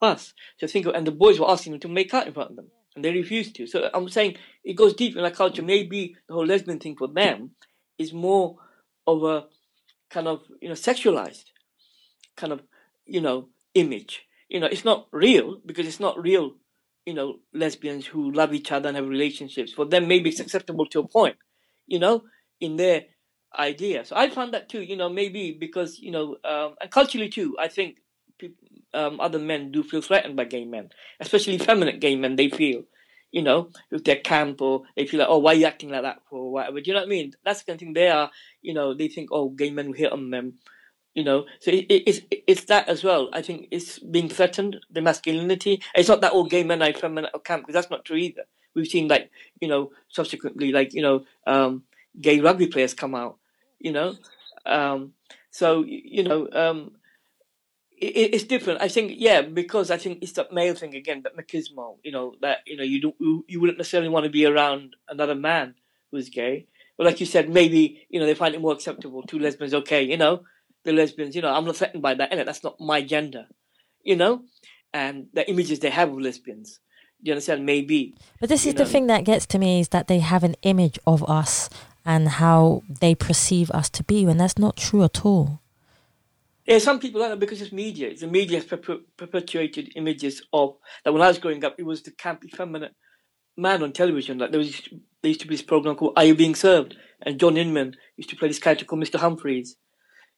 bus. 0.00 0.34
So 0.58 0.66
think, 0.66 0.86
of, 0.86 0.94
and 0.94 1.06
the 1.06 1.12
boys 1.12 1.38
were 1.40 1.50
asking 1.50 1.72
them 1.72 1.80
to 1.80 1.88
make 1.88 2.12
out 2.12 2.26
in 2.26 2.34
front 2.34 2.50
of 2.50 2.56
them, 2.56 2.66
and 2.94 3.04
they 3.04 3.12
refused 3.12 3.54
to. 3.56 3.66
So 3.66 3.88
I'm 3.94 4.08
saying 4.08 4.36
it 4.64 4.74
goes 4.74 4.92
deep 4.92 5.16
in 5.16 5.24
our 5.24 5.30
culture. 5.30 5.62
Maybe 5.62 6.16
the 6.28 6.34
whole 6.34 6.44
lesbian 6.44 6.80
thing 6.80 6.96
for 6.96 7.08
them 7.08 7.52
is 7.96 8.12
more 8.12 8.58
a 9.06 9.46
kind 10.10 10.28
of 10.28 10.42
you 10.60 10.68
know 10.68 10.74
sexualized 10.74 11.44
kind 12.36 12.52
of 12.52 12.62
you 13.06 13.20
know 13.20 13.48
image. 13.74 14.22
You 14.48 14.60
know, 14.60 14.66
it's 14.66 14.84
not 14.84 15.08
real 15.12 15.60
because 15.64 15.86
it's 15.86 16.00
not 16.00 16.20
real. 16.22 16.52
You 17.06 17.14
know, 17.14 17.40
lesbians 17.52 18.06
who 18.06 18.32
love 18.32 18.54
each 18.54 18.72
other 18.72 18.88
and 18.88 18.96
have 18.96 19.08
relationships. 19.08 19.72
For 19.72 19.84
them, 19.84 20.08
maybe 20.08 20.30
it's 20.30 20.40
acceptable 20.40 20.86
to 20.86 21.00
a 21.00 21.08
point. 21.08 21.36
You 21.86 21.98
know, 21.98 22.24
in 22.60 22.76
their 22.76 23.04
idea. 23.58 24.04
So 24.04 24.16
I 24.16 24.30
found 24.30 24.54
that 24.54 24.68
too, 24.68 24.82
you 24.82 24.96
know, 24.96 25.08
maybe 25.08 25.52
because, 25.58 25.98
you 25.98 26.10
know, 26.10 26.36
um, 26.44 26.74
and 26.80 26.90
culturally 26.90 27.28
too, 27.28 27.56
I 27.58 27.68
think 27.68 27.98
um, 28.92 29.20
other 29.20 29.38
men 29.38 29.72
do 29.72 29.82
feel 29.82 30.00
threatened 30.00 30.36
by 30.36 30.44
gay 30.44 30.64
men, 30.64 30.90
especially 31.20 31.58
feminine 31.58 31.98
gay 31.98 32.16
men. 32.16 32.36
They 32.36 32.48
feel, 32.48 32.84
you 33.34 33.42
know, 33.42 33.68
if 33.90 34.04
they're 34.04 34.16
camp 34.16 34.62
or 34.62 34.82
they 34.96 35.06
feel 35.06 35.20
like, 35.20 35.28
oh, 35.28 35.38
why 35.38 35.52
are 35.52 35.56
you 35.56 35.66
acting 35.66 35.90
like 35.90 36.02
that 36.02 36.20
for 36.30 36.52
whatever? 36.52 36.80
Do 36.80 36.88
you 36.88 36.94
know 36.94 37.00
what 37.00 37.06
I 37.06 37.10
mean? 37.10 37.32
That's 37.44 37.60
the 37.60 37.66
kind 37.66 37.76
of 37.76 37.80
thing 37.80 37.92
they 37.92 38.08
are, 38.08 38.30
you 38.62 38.72
know, 38.72 38.94
they 38.94 39.08
think, 39.08 39.30
oh, 39.32 39.48
gay 39.48 39.70
men 39.70 39.88
will 39.88 39.94
hit 39.94 40.12
on 40.12 40.30
them, 40.30 40.54
you 41.14 41.24
know. 41.24 41.46
So 41.60 41.72
it, 41.72 41.86
it, 41.88 42.02
it's 42.06 42.20
it's 42.30 42.64
that 42.66 42.88
as 42.88 43.02
well. 43.02 43.30
I 43.32 43.42
think 43.42 43.68
it's 43.70 43.98
being 43.98 44.28
threatened, 44.28 44.76
the 44.90 45.02
masculinity. 45.02 45.82
It's 45.94 46.08
not 46.08 46.20
that 46.20 46.32
all 46.32 46.44
gay 46.44 46.62
men 46.62 46.82
are 46.82 46.92
feminine 46.92 47.30
or 47.34 47.40
camp, 47.40 47.62
because 47.62 47.74
that's 47.74 47.90
not 47.90 48.04
true 48.04 48.16
either. 48.16 48.44
We've 48.74 48.86
seen 48.86 49.08
like, 49.08 49.30
you 49.60 49.68
know, 49.68 49.90
subsequently, 50.08 50.72
like, 50.72 50.94
you 50.94 51.02
know, 51.02 51.24
um, 51.46 51.84
gay 52.20 52.40
rugby 52.40 52.68
players 52.68 52.94
come 52.94 53.14
out 53.14 53.38
you 53.84 53.92
know. 53.92 54.16
Um, 54.66 55.12
so 55.50 55.84
you 55.86 56.24
know, 56.24 56.48
um, 56.52 56.92
it, 58.06 58.34
it's 58.34 58.44
different. 58.44 58.80
I 58.82 58.88
think, 58.88 59.12
yeah, 59.16 59.42
because 59.42 59.90
I 59.90 59.96
think 59.96 60.18
it's 60.22 60.32
that 60.32 60.52
male 60.52 60.74
thing 60.74 60.94
again, 60.94 61.22
that 61.22 61.36
machismo. 61.36 61.98
You 62.02 62.12
know, 62.12 62.34
that 62.40 62.58
you 62.66 62.76
know, 62.76 62.82
you 62.82 63.00
don't, 63.00 63.16
you, 63.18 63.44
you 63.48 63.60
wouldn't 63.60 63.78
necessarily 63.78 64.08
want 64.08 64.24
to 64.24 64.30
be 64.30 64.46
around 64.46 64.96
another 65.08 65.34
man 65.34 65.74
who's 66.10 66.28
gay. 66.28 66.66
But 66.96 67.06
like 67.06 67.20
you 67.20 67.26
said, 67.26 67.48
maybe 67.48 68.06
you 68.08 68.20
know 68.20 68.26
they 68.26 68.34
find 68.34 68.54
it 68.54 68.60
more 68.60 68.72
acceptable. 68.72 69.22
Two 69.22 69.38
lesbians, 69.38 69.74
okay, 69.74 70.02
you 70.02 70.16
know, 70.16 70.42
the 70.84 70.92
lesbians. 70.92 71.34
You 71.34 71.42
know, 71.42 71.52
I'm 71.52 71.64
not 71.64 71.76
threatened 71.76 72.02
by 72.02 72.14
that. 72.14 72.30
Innit? 72.30 72.46
That's 72.46 72.64
not 72.64 72.80
my 72.80 73.02
gender. 73.02 73.46
You 74.02 74.16
know, 74.16 74.42
and 74.92 75.26
the 75.32 75.48
images 75.48 75.80
they 75.80 75.90
have 75.90 76.10
of 76.10 76.20
lesbians. 76.20 76.80
Do 77.22 77.30
you 77.30 77.32
understand? 77.32 77.64
Maybe. 77.64 78.14
But 78.38 78.50
this 78.50 78.66
is 78.66 78.74
know. 78.74 78.84
the 78.84 78.90
thing 78.90 79.06
that 79.06 79.24
gets 79.24 79.46
to 79.46 79.58
me 79.58 79.80
is 79.80 79.88
that 79.88 80.08
they 80.08 80.18
have 80.18 80.44
an 80.44 80.56
image 80.62 80.98
of 81.06 81.28
us 81.28 81.70
and 82.04 82.28
how 82.28 82.82
they 83.00 83.14
perceive 83.14 83.70
us 83.70 83.88
to 83.88 84.04
be 84.04 84.24
and 84.24 84.38
that's 84.38 84.58
not 84.58 84.76
true 84.76 85.02
at 85.02 85.24
all. 85.24 85.62
Yeah, 86.66 86.78
some 86.78 86.98
people 86.98 87.20
like 87.20 87.30
that 87.30 87.40
because 87.40 87.60
it's 87.60 87.72
media. 87.72 88.14
The 88.16 88.26
media 88.26 88.58
has 88.58 88.66
perpetuated 89.16 89.92
images 89.96 90.42
of 90.52 90.76
that. 91.04 91.12
When 91.12 91.22
I 91.22 91.28
was 91.28 91.38
growing 91.38 91.64
up, 91.64 91.74
it 91.78 91.84
was 91.84 92.02
the 92.02 92.10
campy, 92.10 92.50
feminine 92.50 92.92
man 93.56 93.82
on 93.82 93.92
television. 93.92 94.38
Like 94.38 94.50
there 94.50 94.58
was, 94.58 94.80
there 95.22 95.28
used 95.28 95.40
to 95.40 95.46
be 95.46 95.54
this 95.54 95.62
program 95.62 95.96
called 95.96 96.14
"Are 96.16 96.24
You 96.24 96.34
Being 96.34 96.54
Served?" 96.54 96.96
and 97.22 97.38
John 97.38 97.56
Inman 97.56 97.96
used 98.16 98.30
to 98.30 98.36
play 98.36 98.48
this 98.48 98.58
character 98.58 98.84
called 98.84 99.02
Mr. 99.02 99.18
Humphries. 99.18 99.76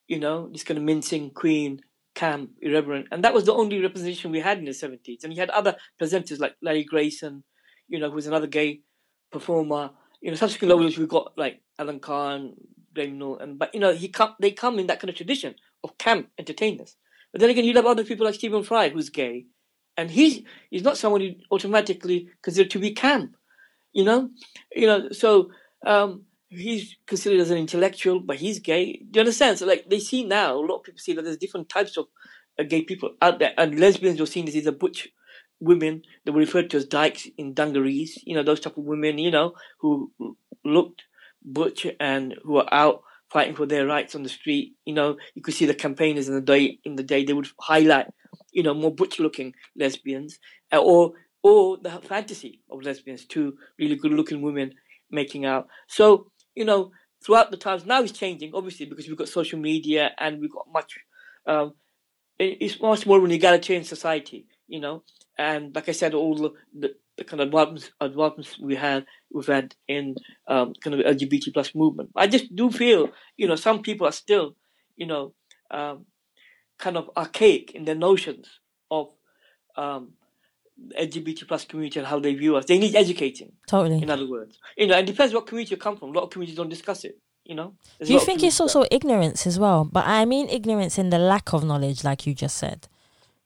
You 0.08 0.18
know, 0.18 0.48
this 0.52 0.64
kind 0.64 0.78
of 0.78 0.84
mincing 0.84 1.30
queen, 1.30 1.80
camp, 2.14 2.50
irreverent, 2.60 3.08
and 3.12 3.22
that 3.24 3.34
was 3.34 3.44
the 3.44 3.54
only 3.54 3.80
representation 3.80 4.30
we 4.30 4.40
had 4.40 4.58
in 4.58 4.64
the 4.64 4.74
seventies. 4.74 5.22
And 5.22 5.32
you 5.32 5.40
had 5.40 5.50
other 5.50 5.76
presenters 6.00 6.40
like 6.40 6.56
Larry 6.60 6.84
Grayson, 6.84 7.44
you 7.88 8.00
know, 8.00 8.08
who 8.08 8.16
was 8.16 8.26
another 8.26 8.46
gay 8.48 8.80
performer 9.30 9.90
you 10.20 10.30
know, 10.30 10.36
subsequent 10.36 10.70
levels 10.74 10.98
we've 10.98 11.08
got 11.08 11.32
like 11.36 11.60
Alan 11.78 12.00
Carr, 12.00 12.40
Graham 12.94 13.22
and 13.40 13.58
but 13.58 13.74
you 13.74 13.80
know, 13.80 13.92
he 13.92 14.08
come 14.08 14.34
they 14.40 14.50
come 14.50 14.78
in 14.78 14.86
that 14.86 15.00
kind 15.00 15.10
of 15.10 15.16
tradition 15.16 15.54
of 15.86 15.98
camp 15.98 16.28
entertainers. 16.38 16.96
But 17.32 17.40
then 17.40 17.50
again, 17.50 17.64
you 17.64 17.74
have 17.74 17.86
other 17.86 18.04
people 18.04 18.26
like 18.26 18.34
Stephen 18.34 18.62
Fry, 18.62 18.88
who's 18.88 19.10
gay, 19.10 19.46
and 19.96 20.10
he's 20.10 20.42
he's 20.70 20.82
not 20.82 20.98
someone 20.98 21.20
you 21.20 21.36
automatically 21.50 22.28
consider 22.42 22.68
to 22.68 22.78
be 22.78 22.92
camp. 22.92 23.36
You 23.92 24.04
know, 24.04 24.30
you 24.74 24.86
know, 24.86 25.10
so 25.10 25.50
um, 25.86 26.24
he's 26.48 26.96
considered 27.06 27.40
as 27.40 27.50
an 27.50 27.58
intellectual, 27.58 28.20
but 28.20 28.36
he's 28.36 28.58
gay. 28.58 29.02
Do 29.10 29.18
you 29.18 29.20
understand? 29.20 29.58
So 29.58 29.66
like 29.66 29.88
they 29.88 30.00
see 30.00 30.24
now, 30.24 30.56
a 30.56 30.66
lot 30.66 30.78
of 30.78 30.84
people 30.84 30.98
see 30.98 31.14
that 31.14 31.22
there's 31.22 31.36
different 31.36 31.68
types 31.68 31.96
of 31.96 32.06
uh, 32.58 32.64
gay 32.64 32.82
people 32.82 33.10
out 33.22 33.38
there, 33.38 33.54
and 33.56 33.78
lesbians 33.78 34.20
were 34.20 34.26
seen 34.26 34.48
as 34.48 34.56
either 34.56 34.72
butch 34.72 35.08
women 35.60 36.02
that 36.24 36.32
were 36.32 36.40
referred 36.40 36.70
to 36.70 36.76
as 36.76 36.84
dykes 36.84 37.28
in 37.38 37.54
dungarees, 37.54 38.18
you 38.24 38.34
know, 38.34 38.42
those 38.42 38.60
type 38.60 38.76
of 38.76 38.84
women, 38.84 39.18
you 39.18 39.30
know, 39.30 39.54
who 39.80 40.12
looked 40.64 41.02
butch 41.42 41.86
and 42.00 42.34
who 42.42 42.56
are 42.58 42.68
out 42.72 43.02
fighting 43.36 43.54
for 43.54 43.66
their 43.66 43.86
rights 43.86 44.14
on 44.14 44.22
the 44.22 44.30
street. 44.30 44.76
You 44.86 44.94
know, 44.94 45.18
you 45.34 45.42
could 45.42 45.52
see 45.52 45.66
the 45.66 45.74
campaigners 45.74 46.26
in 46.26 46.34
the 46.34 46.40
day 46.40 46.78
in 46.84 46.96
the 46.96 47.02
day 47.02 47.22
they 47.22 47.34
would 47.34 47.48
highlight, 47.60 48.06
you 48.50 48.62
know, 48.62 48.72
more 48.72 48.94
butch 48.94 49.18
looking 49.20 49.52
lesbians 49.76 50.38
uh, 50.72 50.78
or 50.78 51.12
or 51.42 51.76
the 51.76 51.90
fantasy 52.12 52.62
of 52.70 52.82
lesbians, 52.82 53.26
two 53.26 53.58
really 53.78 53.96
good 53.96 54.12
looking 54.12 54.40
women 54.40 54.72
making 55.10 55.44
out. 55.44 55.68
So, 55.86 56.30
you 56.54 56.64
know, 56.64 56.92
throughout 57.22 57.50
the 57.50 57.58
times 57.58 57.84
now 57.84 58.00
it's 58.02 58.18
changing, 58.24 58.52
obviously, 58.54 58.86
because 58.86 59.06
we've 59.06 59.22
got 59.22 59.28
social 59.28 59.58
media 59.58 60.12
and 60.18 60.40
we've 60.40 60.56
got 60.58 60.66
much 60.72 60.94
um, 61.46 61.74
it's 62.38 62.80
much 62.80 63.06
more 63.06 63.18
of 63.18 63.24
an 63.24 63.32
egalitarian 63.32 63.84
society, 63.84 64.46
you 64.66 64.80
know 64.80 65.02
and 65.38 65.74
like 65.74 65.88
I 65.88 65.92
said, 65.92 66.14
all 66.14 66.34
the, 66.34 66.50
the, 66.78 66.94
the 67.16 67.24
kind 67.24 67.40
of 67.40 67.48
advancements, 67.48 67.90
advancements 68.00 68.58
we 68.58 68.76
had 68.76 69.06
we've 69.32 69.46
had 69.46 69.74
in 69.88 70.16
um, 70.48 70.74
kind 70.82 70.94
of 70.98 71.00
LGBT 71.00 71.52
plus 71.52 71.74
movement. 71.74 72.10
I 72.14 72.26
just 72.26 72.54
do 72.54 72.70
feel, 72.70 73.10
you 73.36 73.48
know, 73.48 73.56
some 73.56 73.82
people 73.82 74.06
are 74.06 74.12
still, 74.12 74.54
you 74.96 75.06
know, 75.06 75.32
um, 75.70 76.06
kind 76.78 76.96
of 76.96 77.10
archaic 77.16 77.72
in 77.72 77.84
their 77.84 77.94
notions 77.94 78.60
of 78.90 79.08
um, 79.76 80.12
LGBT 80.98 81.48
plus 81.48 81.64
community 81.64 81.98
and 81.98 82.06
how 82.06 82.18
they 82.18 82.34
view 82.34 82.56
us. 82.56 82.66
They 82.66 82.78
need 82.78 82.94
educating. 82.94 83.52
Totally. 83.66 84.02
In 84.02 84.10
other 84.10 84.28
words, 84.28 84.58
you 84.76 84.86
know, 84.86 84.98
it 84.98 85.06
depends 85.06 85.32
what 85.32 85.46
community 85.46 85.74
you 85.74 85.78
come 85.78 85.96
from. 85.96 86.10
A 86.10 86.12
lot 86.12 86.24
of 86.24 86.30
communities 86.30 86.56
don't 86.56 86.68
discuss 86.68 87.04
it. 87.04 87.18
You 87.44 87.54
know. 87.54 87.74
There's 87.98 88.08
Do 88.08 88.14
you 88.14 88.20
think 88.20 88.42
it's 88.42 88.60
also 88.60 88.84
ignorance 88.90 89.46
as 89.46 89.58
well? 89.58 89.84
But 89.84 90.04
I 90.06 90.24
mean 90.24 90.48
ignorance 90.48 90.98
in 90.98 91.10
the 91.10 91.18
lack 91.18 91.52
of 91.52 91.64
knowledge, 91.64 92.02
like 92.02 92.26
you 92.26 92.34
just 92.34 92.56
said, 92.56 92.88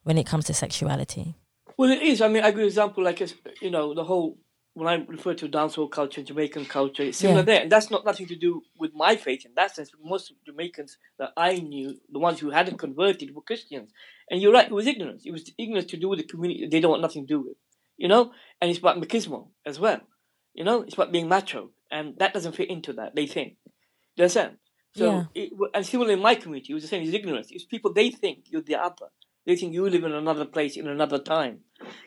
when 0.05 0.17
it 0.17 0.27
comes 0.27 0.47
to 0.47 0.55
sexuality. 0.55 1.35
Well, 1.81 1.93
it 1.93 2.03
is. 2.03 2.21
I 2.21 2.29
mean, 2.29 2.45
I 2.45 2.51
give 2.51 2.61
an 2.61 2.67
example 2.67 3.03
like 3.03 3.23
you 3.63 3.71
know 3.71 3.95
the 3.95 4.05
whole 4.05 4.37
when 4.75 4.87
I 4.87 5.03
refer 5.09 5.33
to 5.33 5.49
dancehall 5.49 5.91
culture, 5.91 6.23
Jamaican 6.23 6.67
culture, 6.67 7.05
it's 7.05 7.17
similar 7.17 7.39
yeah. 7.41 7.45
there. 7.47 7.63
And 7.63 7.73
that's 7.73 7.91
not 7.91 8.05
nothing 8.05 8.27
to 8.27 8.37
do 8.37 8.61
with 8.77 8.93
my 8.95 9.17
faith 9.17 9.47
in 9.47 9.53
that 9.57 9.75
sense. 9.75 9.91
Most 10.05 10.35
Jamaicans 10.45 10.99
that 11.19 11.31
I 11.39 11.55
knew, 11.55 11.99
the 12.13 12.19
ones 12.19 12.39
who 12.39 12.51
hadn't 12.51 12.77
converted, 12.77 13.35
were 13.35 13.41
Christians. 13.41 13.93
And 14.31 14.43
you're 14.43 14.53
right, 14.53 14.67
it 14.67 14.75
was 14.75 14.87
ignorance. 14.87 15.23
It 15.25 15.31
was 15.31 15.51
ignorance 15.57 15.91
to 15.93 15.97
do 15.97 16.11
with 16.11 16.19
the 16.19 16.27
community 16.27 16.69
they 16.71 16.81
don't 16.81 16.91
want 16.91 17.01
nothing 17.01 17.27
to 17.27 17.35
do 17.35 17.41
with. 17.41 17.57
You 17.97 18.09
know? 18.09 18.33
And 18.61 18.71
it's 18.71 18.79
about 18.79 19.01
machismo 19.01 19.49
as 19.65 19.81
well. 19.81 20.01
You 20.53 20.65
know? 20.65 20.83
It's 20.83 20.95
about 20.95 21.13
being 21.13 21.29
macho. 21.29 21.71
And 21.91 22.19
that 22.19 22.35
doesn't 22.35 22.57
fit 22.57 22.69
into 22.69 22.93
that, 22.93 23.15
they 23.15 23.27
think. 23.27 23.57
Do 23.65 23.71
you 24.17 24.25
understand? 24.25 24.59
So, 24.95 25.11
yeah. 25.11 25.25
it, 25.35 25.53
and 25.73 25.87
similarly 25.87 26.13
in 26.15 26.21
my 26.21 26.35
community, 26.35 26.73
it 26.73 26.75
was 26.75 26.83
the 26.83 26.91
same. 26.91 27.03
It's 27.05 27.15
ignorance. 27.15 27.49
It's 27.51 27.65
people, 27.65 27.95
they 27.95 28.11
think 28.11 28.49
you're 28.51 28.61
the 28.61 28.77
other. 28.77 29.07
They 29.47 29.57
think 29.57 29.73
you 29.73 29.89
live 29.89 30.05
in 30.05 30.13
another 30.13 30.45
place 30.45 30.77
in 30.77 30.87
another 30.87 31.19
time. 31.19 31.61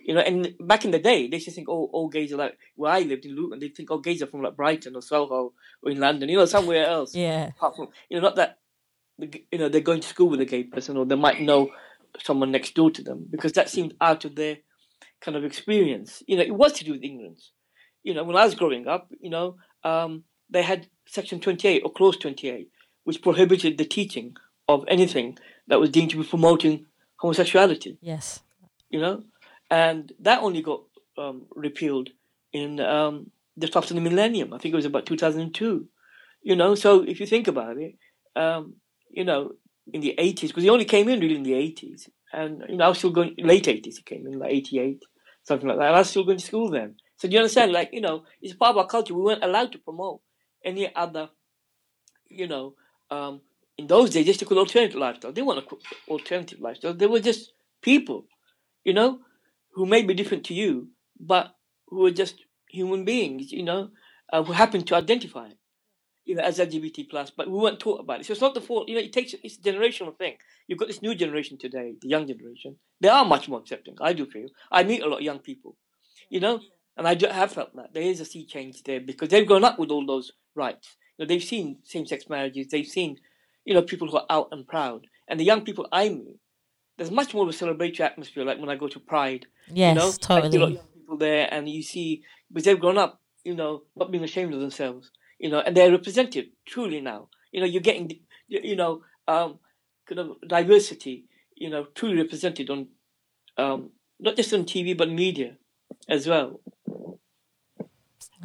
You 0.03 0.13
know, 0.13 0.21
and 0.21 0.53
back 0.59 0.85
in 0.85 0.91
the 0.91 0.99
day, 0.99 1.27
they 1.27 1.39
just 1.39 1.55
think, 1.55 1.67
oh, 1.67 1.89
all 1.91 2.07
gays 2.07 2.31
are 2.31 2.37
like 2.37 2.57
where 2.75 2.91
I 2.91 2.99
lived 2.99 3.25
in 3.25 3.35
Luton. 3.35 3.59
They 3.59 3.69
think, 3.69 3.89
all 3.89 3.99
gays 3.99 4.21
are 4.21 4.27
from 4.27 4.43
like 4.43 4.55
Brighton 4.55 4.95
or 4.95 5.01
Soho 5.01 5.53
or 5.81 5.91
in 5.91 5.99
London, 5.99 6.29
you 6.29 6.37
know, 6.37 6.45
somewhere 6.45 6.85
else. 6.85 7.15
Yeah. 7.15 7.47
Apart 7.47 7.75
from, 7.75 7.87
you 8.09 8.17
know, 8.17 8.23
not 8.23 8.35
that, 8.35 8.59
you 9.17 9.57
know, 9.57 9.69
they're 9.69 9.81
going 9.81 10.01
to 10.01 10.07
school 10.07 10.29
with 10.29 10.41
a 10.41 10.45
gay 10.45 10.63
person 10.63 10.95
or 10.95 11.05
they 11.05 11.15
might 11.15 11.41
know 11.41 11.71
someone 12.21 12.51
next 12.51 12.75
door 12.75 12.91
to 12.91 13.01
them 13.01 13.25
because 13.29 13.53
that 13.53 13.69
seemed 13.69 13.95
out 13.99 14.25
of 14.25 14.35
their 14.35 14.57
kind 15.21 15.35
of 15.35 15.43
experience. 15.43 16.21
You 16.27 16.37
know, 16.37 16.43
it 16.43 16.55
was 16.55 16.73
to 16.73 16.83
do 16.83 16.91
with 16.91 17.03
ignorance. 17.03 17.51
You 18.03 18.13
know, 18.13 18.23
when 18.23 18.35
I 18.35 18.45
was 18.45 18.55
growing 18.55 18.87
up, 18.87 19.09
you 19.19 19.29
know, 19.29 19.55
um, 19.83 20.23
they 20.49 20.61
had 20.61 20.87
Section 21.07 21.39
28 21.39 21.81
or 21.83 21.91
Clause 21.91 22.17
28, 22.17 22.69
which 23.05 23.21
prohibited 23.21 23.77
the 23.77 23.85
teaching 23.85 24.35
of 24.67 24.85
anything 24.87 25.37
that 25.67 25.79
was 25.79 25.89
deemed 25.89 26.11
to 26.11 26.21
be 26.21 26.27
promoting 26.27 26.85
homosexuality. 27.23 27.97
Yes. 28.01 28.41
You 28.89 28.99
know, 28.99 29.23
and 29.71 30.11
that 30.19 30.43
only 30.43 30.61
got 30.61 30.81
um, 31.17 31.43
repealed 31.55 32.09
in 32.51 32.79
um, 32.81 33.31
just 33.57 33.75
after 33.75 33.93
the 33.93 34.01
millennium. 34.01 34.53
I 34.53 34.57
think 34.57 34.73
it 34.73 34.75
was 34.75 34.85
about 34.85 35.05
2002. 35.05 35.87
You 36.43 36.55
know, 36.55 36.75
so 36.75 37.01
if 37.03 37.19
you 37.21 37.25
think 37.25 37.47
about 37.47 37.77
it, 37.77 37.95
um, 38.35 38.75
you 39.09 39.23
know, 39.23 39.53
in 39.91 40.01
the 40.01 40.15
80s, 40.19 40.49
because 40.49 40.63
he 40.63 40.69
only 40.69 40.85
came 40.85 41.07
in 41.07 41.21
really 41.21 41.35
in 41.35 41.43
the 41.43 41.53
80s, 41.53 42.09
and 42.33 42.63
you 42.67 42.75
know, 42.75 42.85
I 42.85 42.89
was 42.89 42.97
still 42.97 43.11
going 43.11 43.35
late 43.37 43.65
80s. 43.65 43.95
He 43.95 44.03
came 44.03 44.27
in 44.27 44.37
like 44.37 44.51
88, 44.51 45.01
something 45.43 45.69
like 45.69 45.77
that. 45.77 45.87
And 45.87 45.95
I 45.95 45.99
was 45.99 46.09
still 46.09 46.25
going 46.25 46.39
to 46.39 46.45
school 46.45 46.69
then. 46.69 46.95
So 47.15 47.29
do 47.29 47.33
you 47.33 47.39
understand? 47.39 47.71
Like 47.71 47.91
you 47.93 48.01
know, 48.01 48.25
it's 48.41 48.53
part 48.53 48.71
of 48.71 48.77
our 48.77 48.87
culture. 48.87 49.13
We 49.13 49.21
weren't 49.21 49.43
allowed 49.43 49.71
to 49.71 49.77
promote 49.79 50.19
any 50.65 50.93
other, 50.93 51.29
you 52.27 52.47
know, 52.47 52.75
um, 53.09 53.41
in 53.77 53.87
those 53.87 54.11
days, 54.11 54.25
just 54.25 54.45
call 54.45 54.59
alternative 54.59 54.99
lifestyle. 54.99 55.31
They 55.31 55.41
weren't 55.41 55.67
alternative 56.07 56.59
lifestyle. 56.59 56.93
They 56.93 57.07
were 57.07 57.19
just 57.19 57.53
people, 57.81 58.25
you 58.83 58.93
know, 58.93 59.19
who 59.73 59.85
may 59.85 60.03
be 60.03 60.13
different 60.13 60.45
to 60.45 60.53
you, 60.53 60.89
but 61.19 61.55
who 61.87 62.05
are 62.05 62.11
just 62.11 62.35
human 62.69 63.05
beings, 63.05 63.51
you 63.51 63.63
know, 63.63 63.89
uh, 64.31 64.43
who 64.43 64.53
happen 64.53 64.83
to 64.83 64.95
identify, 64.95 65.49
you 66.25 66.35
know, 66.35 66.43
as 66.43 66.59
LGBT 66.59 67.09
plus. 67.09 67.31
But 67.31 67.49
we 67.49 67.57
weren't 67.57 67.79
taught 67.79 67.99
about 67.99 68.19
it. 68.19 68.25
So 68.25 68.33
it's 68.33 68.41
not 68.41 68.53
the 68.53 68.61
fault. 68.61 68.89
You 68.89 68.95
know, 68.95 69.01
it 69.01 69.13
takes 69.13 69.33
it's 69.43 69.57
a 69.57 69.61
generational 69.61 70.17
thing. 70.17 70.35
You've 70.67 70.79
got 70.79 70.87
this 70.87 71.01
new 71.01 71.15
generation 71.15 71.57
today, 71.57 71.93
the 72.01 72.07
young 72.07 72.27
generation. 72.27 72.77
They 73.01 73.09
are 73.09 73.25
much 73.25 73.49
more 73.49 73.59
accepting. 73.59 73.95
I 73.99 74.13
do 74.13 74.25
feel. 74.25 74.49
I 74.71 74.83
meet 74.83 75.01
a 75.01 75.07
lot 75.07 75.17
of 75.17 75.23
young 75.23 75.39
people, 75.39 75.75
you 76.29 76.39
know, 76.39 76.61
and 76.95 77.07
I 77.07 77.17
have 77.31 77.51
felt 77.51 77.75
that 77.75 77.93
there 77.93 78.03
is 78.03 78.19
a 78.19 78.25
sea 78.25 78.45
change 78.45 78.83
there 78.83 79.01
because 79.01 79.29
they've 79.29 79.47
grown 79.47 79.63
up 79.63 79.79
with 79.79 79.89
all 79.89 80.05
those 80.05 80.31
rights. 80.55 80.95
You 81.17 81.25
know, 81.25 81.27
they've 81.27 81.43
seen 81.43 81.79
same-sex 81.83 82.29
marriages. 82.29 82.67
They've 82.67 82.87
seen 82.87 83.17
you 83.65 83.73
know, 83.73 83.81
people 83.81 84.09
who 84.09 84.17
are 84.17 84.25
out 84.29 84.49
and 84.51 84.67
proud. 84.67 85.07
And 85.27 85.39
the 85.39 85.43
young 85.43 85.61
people 85.61 85.87
I 85.91 86.09
meet, 86.09 86.37
there's 86.97 87.11
much 87.11 87.33
more 87.33 87.43
of 87.43 87.49
a 87.49 87.57
celebratory 87.57 88.01
atmosphere, 88.01 88.45
like 88.45 88.59
when 88.59 88.69
I 88.69 88.75
go 88.75 88.87
to 88.87 88.99
Pride. 88.99 89.45
Yes, 89.71 89.95
you 89.95 90.01
know? 90.01 90.11
totally. 90.19 90.57
Like, 90.57 90.73
young 90.75 90.87
people 90.93 91.17
there, 91.17 91.47
and 91.51 91.67
you 91.69 91.81
see, 91.81 92.23
because 92.51 92.65
they've 92.65 92.79
grown 92.79 92.97
up, 92.97 93.21
you 93.43 93.55
know, 93.55 93.83
not 93.95 94.11
being 94.11 94.23
ashamed 94.23 94.53
of 94.53 94.59
themselves, 94.59 95.11
you 95.39 95.49
know, 95.49 95.59
and 95.59 95.75
they're 95.75 95.91
represented 95.91 96.49
truly 96.65 97.01
now. 97.01 97.29
You 97.51 97.61
know, 97.61 97.67
you're 97.67 97.81
getting, 97.81 98.11
you 98.47 98.75
know, 98.75 99.01
um, 99.27 99.59
kind 100.07 100.19
of 100.19 100.37
diversity, 100.47 101.25
you 101.55 101.69
know, 101.69 101.87
truly 101.95 102.17
represented 102.17 102.69
on, 102.69 102.87
um, 103.57 103.91
not 104.19 104.35
just 104.35 104.53
on 104.53 104.65
TV, 104.65 104.97
but 104.97 105.09
media 105.09 105.57
as 106.07 106.27
well. 106.27 106.59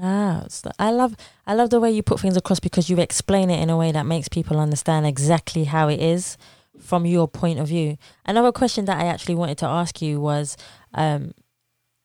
Ah, 0.01 0.47
I 0.79 0.91
love 0.91 1.17
I 1.47 1.55
love 1.55 1.71
the 1.71 1.81
way 1.81 1.91
you 1.91 2.03
put 2.03 2.21
things 2.21 2.37
across 2.37 2.61
because 2.61 2.89
you 2.89 2.99
explain 2.99 3.51
it 3.51 3.61
in 3.61 3.71
a 3.71 3.77
way 3.77 3.91
that 3.91 4.07
makes 4.07 4.29
people 4.29 4.61
understand 4.61 5.07
exactly 5.07 5.65
how 5.65 5.89
it 5.89 6.01
is 6.01 6.37
from 6.79 7.05
your 7.05 7.27
point 7.27 7.59
of 7.59 7.69
view. 7.69 7.97
Another 8.25 8.53
question 8.53 8.85
that 8.85 8.99
I 8.99 9.07
actually 9.07 9.35
wanted 9.35 9.59
to 9.59 9.67
ask 9.67 10.01
you 10.01 10.21
was, 10.21 10.57
um, 10.95 11.33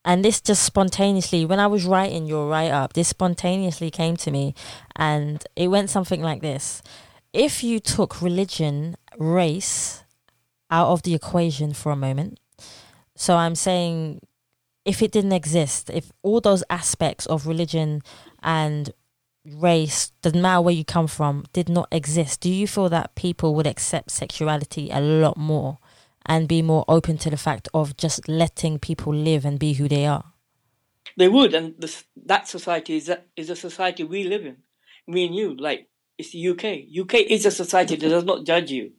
and 0.04 0.26
this 0.26 0.42
just 0.42 0.64
spontaneously 0.64 1.46
when 1.46 1.60
I 1.60 1.68
was 1.68 1.86
writing 1.86 2.26
your 2.26 2.50
write 2.50 2.72
up, 2.72 2.94
this 2.94 3.10
spontaneously 3.10 3.92
came 3.92 4.18
to 4.18 4.32
me, 4.32 4.56
and 4.96 5.44
it 5.56 5.68
went 5.68 5.92
something 5.92 6.22
like 6.22 6.42
this: 6.42 6.82
If 7.32 7.64
you 7.64 7.80
took 7.80 8.22
religion, 8.22 8.96
race 9.20 10.04
out 10.72 10.88
of 10.88 11.04
the 11.04 11.14
equation 11.14 11.74
for 11.74 11.92
a 11.92 11.96
moment, 11.96 12.40
so 13.16 13.36
I'm 13.36 13.56
saying 13.56 14.22
if 14.86 15.02
it 15.02 15.12
didn't 15.12 15.32
exist, 15.34 15.90
if 15.90 16.12
all 16.22 16.42
those 16.42 16.64
aspects 16.70 17.26
of 17.28 17.48
religion 17.48 18.02
and 18.42 18.94
race, 19.46 20.12
doesn't 20.22 20.42
matter 20.42 20.62
where 20.62 20.74
you 20.74 20.86
come 20.86 21.08
from, 21.08 21.46
did 21.54 21.70
not 21.70 21.88
exist, 21.92 22.42
do 22.42 22.50
you 22.50 22.68
feel 22.68 22.90
that 22.90 23.16
people 23.16 23.56
would 23.56 23.68
accept 23.68 24.12
sexuality 24.12 24.90
a 24.92 25.00
lot 25.00 25.38
more 25.38 25.80
and 26.26 26.48
be 26.48 26.62
more 26.62 26.86
open 26.88 27.18
to 27.18 27.30
the 27.30 27.38
fact 27.38 27.68
of 27.74 27.98
just 27.98 28.28
letting 28.28 28.80
people 28.80 29.14
live 29.14 29.46
and 29.46 29.60
be 29.60 29.74
who 29.74 29.88
they 29.88 30.06
are? 30.06 30.26
They 31.18 31.28
would, 31.28 31.54
and 31.54 31.76
this, 31.78 32.06
that 32.26 32.48
society 32.48 32.98
is 32.98 33.10
a, 33.10 33.22
is 33.36 33.50
a 33.50 33.56
society 33.56 34.04
we 34.04 34.24
live 34.24 34.46
in. 34.46 34.58
Me 35.08 35.26
and 35.26 35.36
you, 35.36 35.56
like 35.56 35.88
it's 36.18 36.32
the 36.32 36.50
UK. 36.50 36.88
UK 37.00 37.26
is 37.30 37.46
a 37.46 37.52
society 37.52 37.96
that 37.96 38.10
does 38.10 38.24
not 38.24 38.46
judge 38.46 38.72
you, 38.72 38.92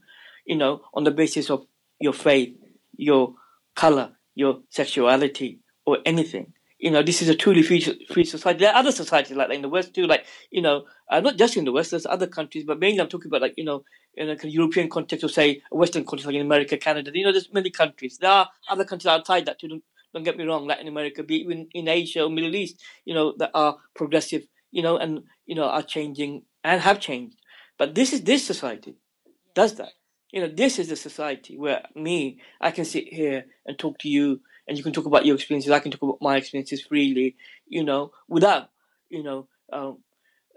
you 0.45 0.57
know, 0.57 0.83
on 0.93 1.05
the 1.05 1.11
basis 1.11 1.51
of 1.51 1.67
your 1.99 2.13
faith, 2.13 2.55
your 2.97 3.35
color, 3.75 4.13
your 4.35 4.61
sexuality, 4.69 5.61
or 5.87 5.99
anything. 6.05 6.53
You 6.79 6.91
know, 6.91 7.03
this 7.03 7.23
is 7.23 7.29
a 7.29 7.35
truly 7.35 7.63
free, 7.63 7.81
free 8.13 8.25
society. 8.25 8.61
There 8.61 8.73
are 8.73 8.79
other 8.79 8.93
societies 8.93 9.37
like 9.37 9.49
that 9.49 9.55
in 9.55 9.63
the 9.63 9.69
West 9.69 9.95
too, 9.95 10.07
like, 10.07 10.27
you 10.51 10.61
know, 10.61 10.85
uh, 11.11 11.21
not 11.21 11.39
just 11.39 11.57
in 11.57 11.65
the 11.65 11.73
West, 11.73 11.93
there's 11.93 12.05
other 12.05 12.27
countries, 12.27 12.65
but 12.67 12.79
mainly 12.79 13.01
I'm 13.01 13.09
talking 13.09 13.31
about 13.31 13.41
like, 13.41 13.55
you 13.57 13.65
know, 13.65 13.85
in 14.15 14.29
a 14.29 14.37
European 14.47 14.91
context 14.91 15.25
or 15.25 15.29
say 15.29 15.63
a 15.73 15.77
Western 15.77 16.05
context 16.05 16.27
like 16.27 16.35
in 16.35 16.43
America, 16.43 16.77
Canada. 16.77 17.11
You 17.15 17.25
know, 17.25 17.33
there's 17.33 17.53
many 17.53 17.71
countries. 17.71 18.19
There 18.19 18.31
are 18.31 18.51
other 18.69 18.85
countries 18.85 19.07
outside 19.07 19.47
that 19.47 19.59
too, 19.59 19.69
don't, 19.69 19.85
don't 20.13 20.25
get 20.25 20.37
me 20.37 20.45
wrong, 20.45 20.67
Latin 20.67 20.89
America, 20.89 21.23
be 21.23 21.37
even 21.37 21.69
in 21.73 21.89
Asia 21.89 22.25
or 22.25 22.31
Middle 22.31 22.55
East, 22.55 22.83
you 23.05 23.15
know, 23.15 23.35
that 23.39 23.51
are 23.55 23.79
progressive, 23.95 24.47
you 24.71 24.83
know, 24.83 24.99
and, 24.99 25.23
you 25.47 25.55
know, 25.55 25.65
are 25.65 25.83
changing 25.83 26.43
and 26.63 26.83
have 26.83 27.01
changed. 27.01 27.37
But 27.79 27.95
this 27.95 28.13
is 28.13 28.23
this 28.23 28.47
society 28.47 28.97
does 29.55 29.77
that. 29.77 29.93
You 30.33 30.41
know, 30.41 30.49
this 30.49 30.79
is 30.79 30.91
a 30.91 30.97
society 30.97 31.57
where 31.57 31.83
me, 31.95 32.41
I 32.61 32.73
can 32.73 32.85
sit 32.85 33.13
here 33.13 33.47
and 33.67 33.79
talk 33.79 33.99
to 34.01 34.09
you 34.09 34.41
and 34.67 34.77
you 34.77 34.83
can 34.83 34.93
talk 34.93 35.07
about 35.07 35.27
your 35.27 35.35
experiences. 35.35 35.71
I 35.71 35.79
can 35.79 35.91
talk 35.91 36.03
about 36.03 36.19
my 36.21 36.37
experiences 36.37 36.83
freely, 36.83 37.37
you 37.67 37.85
know, 37.85 38.13
without, 38.29 38.71
you 39.09 39.23
know, 39.23 39.49
um, 39.73 39.99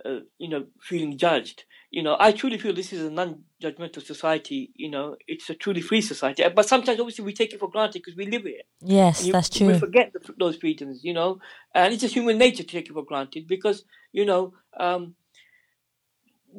uh, 0.06 0.20
you 0.38 0.50
know, 0.50 0.65
feeling 0.82 1.17
judged. 1.17 1.63
You 1.89 2.04
know, 2.04 2.17
I 2.20 2.32
truly 2.32 2.58
feel 2.58 2.74
this 2.74 2.93
is 2.93 3.04
a 3.04 3.10
non-judgmental 3.10 4.06
society. 4.06 4.71
You 4.75 4.90
know, 4.90 5.15
it's 5.27 5.50
a 5.50 5.56
truly 5.56 5.82
free 5.82 6.02
society. 6.02 6.44
But 6.56 6.67
sometimes, 6.67 7.00
obviously, 7.00 7.25
we 7.25 7.34
take 7.34 7.54
it 7.54 7.60
for 7.60 7.69
granted 7.69 8.00
because 8.04 8.15
we 8.15 8.27
live 8.27 8.44
here. 8.44 8.62
Yes, 8.82 9.25
you, 9.25 9.34
that's 9.34 9.50
true. 9.50 9.67
We 9.67 9.79
forget 9.79 10.13
the, 10.13 10.34
those 10.38 10.58
freedoms. 10.58 11.04
You 11.04 11.13
know, 11.13 11.40
and 11.73 11.94
it's 11.94 12.02
just 12.02 12.13
human 12.13 12.38
nature 12.38 12.63
to 12.63 12.69
take 12.69 12.90
it 12.90 12.94
for 12.94 13.06
granted 13.06 13.48
because 13.48 13.84
you 14.12 14.25
know. 14.25 14.54
Um, 14.79 15.15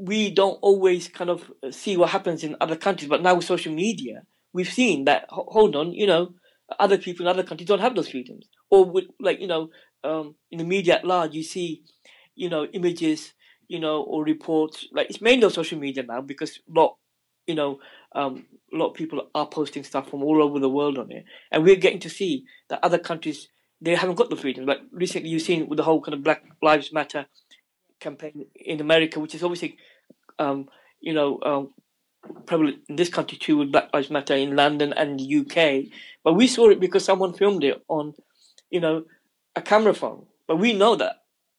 we 0.01 0.31
don't 0.31 0.59
always 0.63 1.09
kind 1.09 1.29
of 1.29 1.51
see 1.71 1.97
what 1.97 2.11
happens 2.11 2.45
in 2.45 2.55
other 2.61 2.77
countries, 2.77 3.09
but 3.09 3.21
now 3.21 3.35
with 3.35 3.45
social 3.45 3.73
media, 3.73 4.23
we've 4.53 4.73
seen 4.73 5.07
that. 5.07 5.25
Hold 5.29 5.75
on, 5.75 5.93
you 5.93 6.07
know, 6.07 6.35
other 6.79 6.99
people 6.99 7.27
in 7.27 7.31
other 7.31 7.43
countries 7.43 7.69
don't 7.69 7.81
have 7.81 7.95
those 7.95 8.11
freedoms. 8.11 8.47
Or 8.71 8.85
with, 8.85 9.05
like, 9.21 9.41
you 9.41 9.47
know, 9.47 9.71
um, 10.05 10.35
in 10.51 10.59
the 10.59 10.65
media 10.65 10.97
at 10.97 11.05
large, 11.05 11.35
you 11.35 11.43
see, 11.43 11.83
you 12.35 12.49
know, 12.49 12.65
images, 12.67 13.33
you 13.69 13.79
know, 13.79 14.03
or 14.03 14.25
reports. 14.25 14.87
Like 14.93 15.11
it's 15.11 15.21
mainly 15.21 15.45
on 15.45 15.51
social 15.51 15.79
media 15.79 16.03
now 16.03 16.21
because 16.21 16.59
a 16.69 16.79
lot, 16.79 16.97
you 17.47 17.55
know, 17.55 17.79
um, 18.15 18.47
a 18.73 18.77
lot 18.77 18.91
of 18.91 18.95
people 18.95 19.29
are 19.35 19.49
posting 19.49 19.85
stuff 19.85 20.11
from 20.11 20.23
all 20.23 20.43
over 20.43 20.59
the 20.59 20.69
world 20.69 20.99
on 20.99 21.11
it, 21.13 21.25
and 21.51 21.65
we're 21.65 21.77
getting 21.77 22.01
to 22.01 22.11
see 22.11 22.45
that 22.69 22.81
other 22.83 22.99
countries 22.99 23.49
they 23.81 23.95
haven't 23.95 24.17
got 24.17 24.31
the 24.31 24.37
freedom. 24.37 24.67
Like 24.67 24.81
recently, 24.91 25.31
you've 25.31 25.43
seen 25.43 25.69
with 25.69 25.77
the 25.77 25.85
whole 25.85 26.01
kind 26.01 26.15
of 26.15 26.25
Black 26.25 26.43
Lives 26.63 26.93
Matter 26.93 27.27
campaign 28.01 28.47
in 28.55 28.81
America, 28.81 29.21
which 29.21 29.35
is 29.35 29.43
obviously, 29.43 29.77
um, 30.39 30.69
you 31.01 31.13
know, 31.13 31.39
um, 31.45 31.71
prevalent 32.47 32.79
in 32.89 32.97
this 32.97 33.09
country 33.09 33.39
too 33.39 33.57
with 33.59 33.73
Black 33.73 33.91
Lives 33.93 34.11
Matter 34.11 34.35
in 34.35 34.57
London 34.57 34.93
and 34.93 35.19
the 35.19 35.37
UK. 35.39 35.93
But 36.25 36.35
we 36.35 36.47
saw 36.47 36.71
it 36.71 36.81
because 36.81 37.05
someone 37.05 37.33
filmed 37.33 37.65
it 37.65 37.83
on, 37.89 38.15
you 38.71 38.81
know, 38.81 39.05
a 39.57 39.63
camera 39.63 39.95
phone. 39.95 40.27
But 40.47 40.57
we 40.57 40.73
know 40.73 40.97
that 40.97 41.17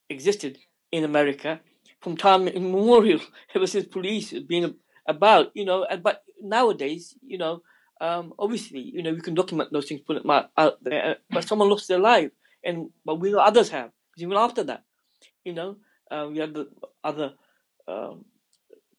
existed 0.10 0.58
in 0.92 1.04
America 1.04 1.60
from 2.02 2.18
time 2.18 2.48
immemorial, 2.48 3.20
ever 3.56 3.68
since 3.68 3.88
police 3.88 4.32
have 4.32 4.48
been 4.48 4.76
about, 5.08 5.52
you 5.54 5.66
know. 5.66 5.86
And 5.90 6.02
but 6.02 6.24
nowadays, 6.42 7.16
you 7.22 7.38
know, 7.38 7.62
um, 8.02 8.34
obviously, 8.40 8.80
you 8.80 9.04
know, 9.04 9.14
we 9.14 9.22
can 9.22 9.36
document 9.36 9.72
those 9.72 9.88
things, 9.88 10.02
put 10.02 10.22
them 10.22 10.32
out, 10.32 10.52
out 10.58 10.84
there. 10.84 11.18
But 11.30 11.44
someone 11.48 11.70
lost 11.70 11.88
their 11.88 12.00
life, 12.00 12.32
and 12.64 12.90
but 13.06 13.16
we 13.16 13.32
know 13.32 13.40
others 13.40 13.70
have. 13.70 13.92
Even 14.18 14.38
after 14.38 14.64
that, 14.64 14.84
you 15.44 15.54
know, 15.54 15.78
uh, 16.12 16.28
we 16.30 16.40
had 16.40 16.54
the 16.54 16.70
other, 17.04 17.34
um, 17.88 18.26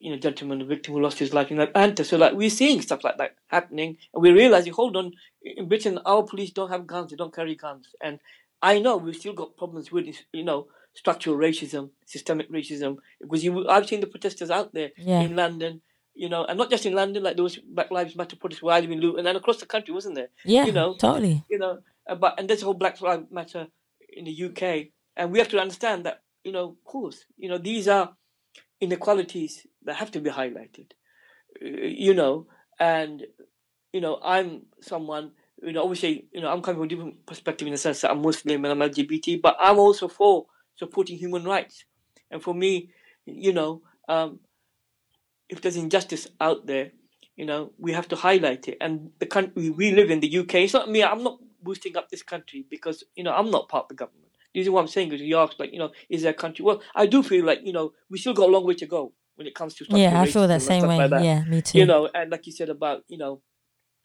you 0.01 0.11
know, 0.11 0.17
gentleman, 0.19 0.59
the 0.59 0.65
victim 0.65 0.95
who 0.95 1.01
lost 1.01 1.19
his 1.19 1.33
life 1.35 1.51
in 1.51 1.61
Atlanta. 1.61 2.03
So 2.05 2.17
like 2.17 2.33
we're 2.33 2.51
seeing 2.51 2.81
stuff 2.81 3.05
like 3.05 3.19
that 3.19 3.37
happening, 3.49 3.99
and 4.15 4.23
we're 4.23 4.35
realizing, 4.35 4.73
hold 4.73 4.97
on, 4.97 5.13
in 5.43 5.69
Britain, 5.69 5.99
our 6.07 6.23
police 6.23 6.51
don't 6.51 6.71
have 6.71 6.87
guns, 6.87 7.11
they 7.11 7.17
don't 7.17 7.35
carry 7.35 7.55
guns, 7.55 7.89
and 8.03 8.19
I 8.63 8.79
know 8.79 8.97
we've 8.99 9.17
still 9.17 9.33
got 9.33 9.57
problems 9.57 9.91
with, 9.93 10.07
you 10.33 10.45
know, 10.45 10.67
structural 10.93 11.37
racism, 11.37 11.91
systemic 12.05 12.51
racism. 12.51 12.97
Because 13.21 13.43
you, 13.45 13.69
I've 13.69 13.87
seen 13.89 14.01
the 14.01 14.07
protesters 14.07 14.51
out 14.51 14.75
there 14.75 14.91
Yeah. 14.99 15.21
in 15.23 15.35
London, 15.37 15.81
you 16.15 16.29
know, 16.29 16.45
and 16.45 16.59
not 16.59 16.69
just 16.69 16.85
in 16.85 16.93
London, 16.95 17.23
like 17.23 17.37
those 17.39 17.57
Black 17.59 17.91
Lives 17.91 18.17
Matter 18.17 18.37
protests 18.37 18.63
where 18.63 18.75
I 18.75 18.81
live 18.81 18.91
in 18.91 19.01
Luton 19.01 19.27
and 19.27 19.37
across 19.39 19.59
the 19.61 19.67
country, 19.67 19.95
wasn't 19.95 20.17
there? 20.17 20.29
Yeah, 20.45 20.67
you 20.67 20.73
know, 20.73 20.95
totally. 20.95 21.43
You 21.49 21.59
know, 21.59 21.79
uh, 22.07 22.17
but 22.17 22.39
and 22.39 22.49
there's 22.51 22.61
a 22.63 22.65
whole 22.67 22.75
Black 22.75 23.01
Lives 23.01 23.31
Matter 23.31 23.69
in 24.13 24.25
the 24.25 24.45
UK, 24.47 24.89
and 25.17 25.31
we 25.33 25.39
have 25.39 25.49
to 25.49 25.59
understand 25.59 26.05
that, 26.05 26.23
you 26.45 26.53
know, 26.53 26.65
of 26.71 26.85
course, 26.85 27.25
you 27.39 27.49
know, 27.49 27.57
these 27.59 27.89
are 27.89 28.15
inequalities 28.81 29.67
that 29.85 29.97
have 29.97 30.11
to 30.13 30.21
be 30.21 30.31
highlighted, 30.31 30.93
uh, 31.63 31.67
you 31.67 32.15
know, 32.15 32.47
and 32.79 33.25
you 33.93 34.01
know, 34.01 34.21
I'm 34.23 34.63
someone, 34.81 35.33
you 35.63 35.73
know, 35.73 35.83
obviously, 35.83 36.27
you 36.33 36.41
know, 36.41 36.51
I'm 36.51 36.63
coming 36.63 36.79
from 36.79 36.85
a 36.85 36.89
different 36.89 37.27
perspective 37.27 37.67
in 37.67 37.73
the 37.73 37.79
sense 37.79 38.01
that 38.03 38.11
I'm 38.11 38.23
Muslim 38.23 38.65
and 38.65 38.73
I'm 38.83 38.91
LGBT, 38.91 39.41
but 39.43 39.57
I'm 39.61 39.79
also 39.79 40.09
for 40.09 40.47
supporting 40.77 41.19
human 41.19 41.45
rights. 41.45 41.85
And 42.31 42.43
for 42.43 42.55
me, 42.55 42.91
you 43.27 43.53
know, 43.53 43.83
um, 44.09 44.41
if 45.49 45.61
there's 45.61 45.77
injustice 45.77 46.29
out 46.41 46.67
there, 46.67 46.93
you 47.37 47.45
know, 47.45 47.73
we 47.79 47.93
have 47.93 48.09
to 48.09 48.17
highlight 48.17 48.69
it. 48.69 48.79
And 48.81 49.11
the 49.19 49.27
country 49.27 49.71
we 49.71 49.93
live 49.93 50.11
in, 50.11 50.21
the 50.21 50.39
UK, 50.39 50.55
it's 50.57 50.75
not 50.75 50.91
me, 50.91 51.03
I'm 51.03 51.25
not 51.25 51.39
boosting 51.63 51.97
up 51.97 52.09
this 52.09 52.23
country 52.23 52.65
because, 52.71 53.05
you 53.17 53.25
know, 53.25 53.33
I'm 53.33 53.51
not 53.51 53.69
part 53.69 53.85
of 53.85 53.89
the 53.89 53.95
government. 53.95 54.29
This 54.55 54.65
is 54.65 54.71
what 54.71 54.81
I'm 54.81 54.89
saying 54.89 55.13
is 55.13 55.21
you 55.21 55.39
ask, 55.39 55.59
like, 55.59 55.73
you 55.73 55.79
know, 55.79 55.91
is 56.09 56.23
there 56.23 56.33
a 56.33 56.35
country? 56.35 56.65
Well, 56.65 56.83
I 56.95 57.07
do 57.07 57.23
feel 57.23 57.45
like, 57.45 57.61
you 57.63 57.73
know, 57.73 57.93
we 58.09 58.19
still 58.19 58.35
got 58.35 58.49
a 58.49 58.53
long 58.53 58.67
way 58.67 58.75
to 58.75 58.87
go 58.87 59.13
when 59.41 59.47
it 59.47 59.55
comes 59.55 59.73
to 59.75 59.87
Yeah, 59.89 60.21
I 60.21 60.27
feel 60.27 60.47
that 60.47 60.61
same 60.61 60.87
way. 60.87 60.99
like 60.99 61.11
that 61.11 61.25
Yeah, 61.25 61.45
me 61.45 61.63
too. 61.63 61.79
you 61.79 61.87
know, 61.87 62.11
and 62.15 62.31
like 62.31 62.47
you 62.47 62.53
said 62.53 62.69
about, 62.69 63.05
you 63.09 63.17
know, 63.17 63.41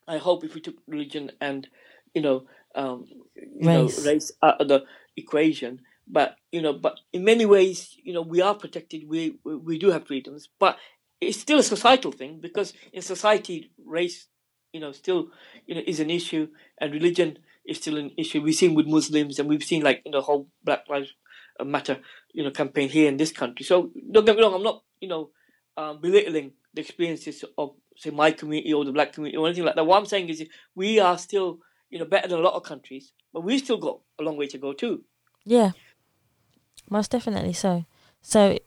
I 0.08 0.18
hope 0.18 0.46
if 0.46 0.56
we 0.56 0.62
took 0.62 0.76
religion 0.88 1.30
and, 1.42 1.68
you 2.14 2.22
know, 2.22 2.46
um, 2.74 3.06
you 3.36 3.68
Race. 3.68 3.98
know, 3.98 4.12
race 4.12 4.32
out 4.42 4.62
of 4.62 4.70
the 4.70 4.86
equation, 5.18 5.82
but 6.08 6.38
you 6.54 6.62
know, 6.62 6.72
but 6.72 7.00
in 7.12 7.26
many 7.26 7.46
ways, 7.46 7.98
you 8.02 8.14
know, 8.14 8.22
we 8.22 8.42
are 8.42 8.56
protected. 8.56 9.04
We 9.10 9.40
we, 9.44 9.56
we 9.58 9.78
do 9.78 9.92
have 9.92 10.08
freedoms, 10.08 10.48
but 10.58 10.78
it's 11.20 11.40
still 11.40 11.60
a 11.60 11.64
societal 11.64 12.12
thing 12.14 12.40
because 12.42 12.74
in 12.94 13.02
society, 13.02 13.72
race, 13.86 14.28
you 14.72 14.80
know, 14.80 14.92
still, 14.94 15.30
you 15.68 15.76
know, 15.76 15.82
is 15.86 16.00
an 16.00 16.10
issue, 16.10 16.48
and 16.80 16.94
religion 16.94 17.40
is 17.66 17.78
still 17.78 17.98
an 17.98 18.12
issue. 18.18 18.42
We've 18.42 18.56
seen 18.56 18.76
with 18.76 18.88
Muslims, 18.88 19.40
and 19.40 19.50
we've 19.50 19.64
seen 19.64 19.84
like 19.84 20.02
you 20.06 20.12
know, 20.12 20.22
whole 20.22 20.48
Black 20.64 20.84
Lives 20.90 21.14
Matter, 21.64 22.00
you 22.34 22.44
know, 22.44 22.52
campaign 22.52 22.90
here 22.90 23.08
in 23.08 23.18
this 23.18 23.32
country. 23.32 23.66
So 23.66 23.92
don't 24.12 24.26
get 24.26 24.36
me 24.36 24.42
wrong, 24.42 24.54
I'm 24.54 24.64
not, 24.64 24.84
you 25.00 25.08
know, 25.08 25.30
um, 25.78 26.02
belittling 26.02 26.52
the 26.74 26.82
experiences 26.82 27.44
of 27.58 27.76
say 27.98 28.10
my 28.10 28.32
community 28.32 28.74
or 28.74 28.84
the 28.84 28.92
black 28.92 29.14
community 29.14 29.38
or 29.38 29.48
anything 29.48 29.64
like 29.64 29.76
that. 29.76 29.86
What 29.86 29.98
I'm 29.98 30.06
saying 30.06 30.30
is 30.30 30.44
we 30.76 31.00
are 31.00 31.18
still, 31.18 31.60
you 31.90 32.00
know, 32.00 32.06
better 32.06 32.28
than 32.28 32.40
a 32.40 32.42
lot 32.42 32.56
of 32.56 32.64
countries, 32.64 33.14
but 33.34 33.42
we 33.42 33.58
still 33.60 33.78
got 33.78 34.00
a 34.20 34.24
long 34.24 34.38
way 34.38 34.48
to 34.48 34.58
go 34.58 34.74
too. 34.74 35.04
Yeah, 35.46 35.72
most 36.90 37.12
definitely 37.12 37.54
so. 37.54 37.86
So, 38.22 38.58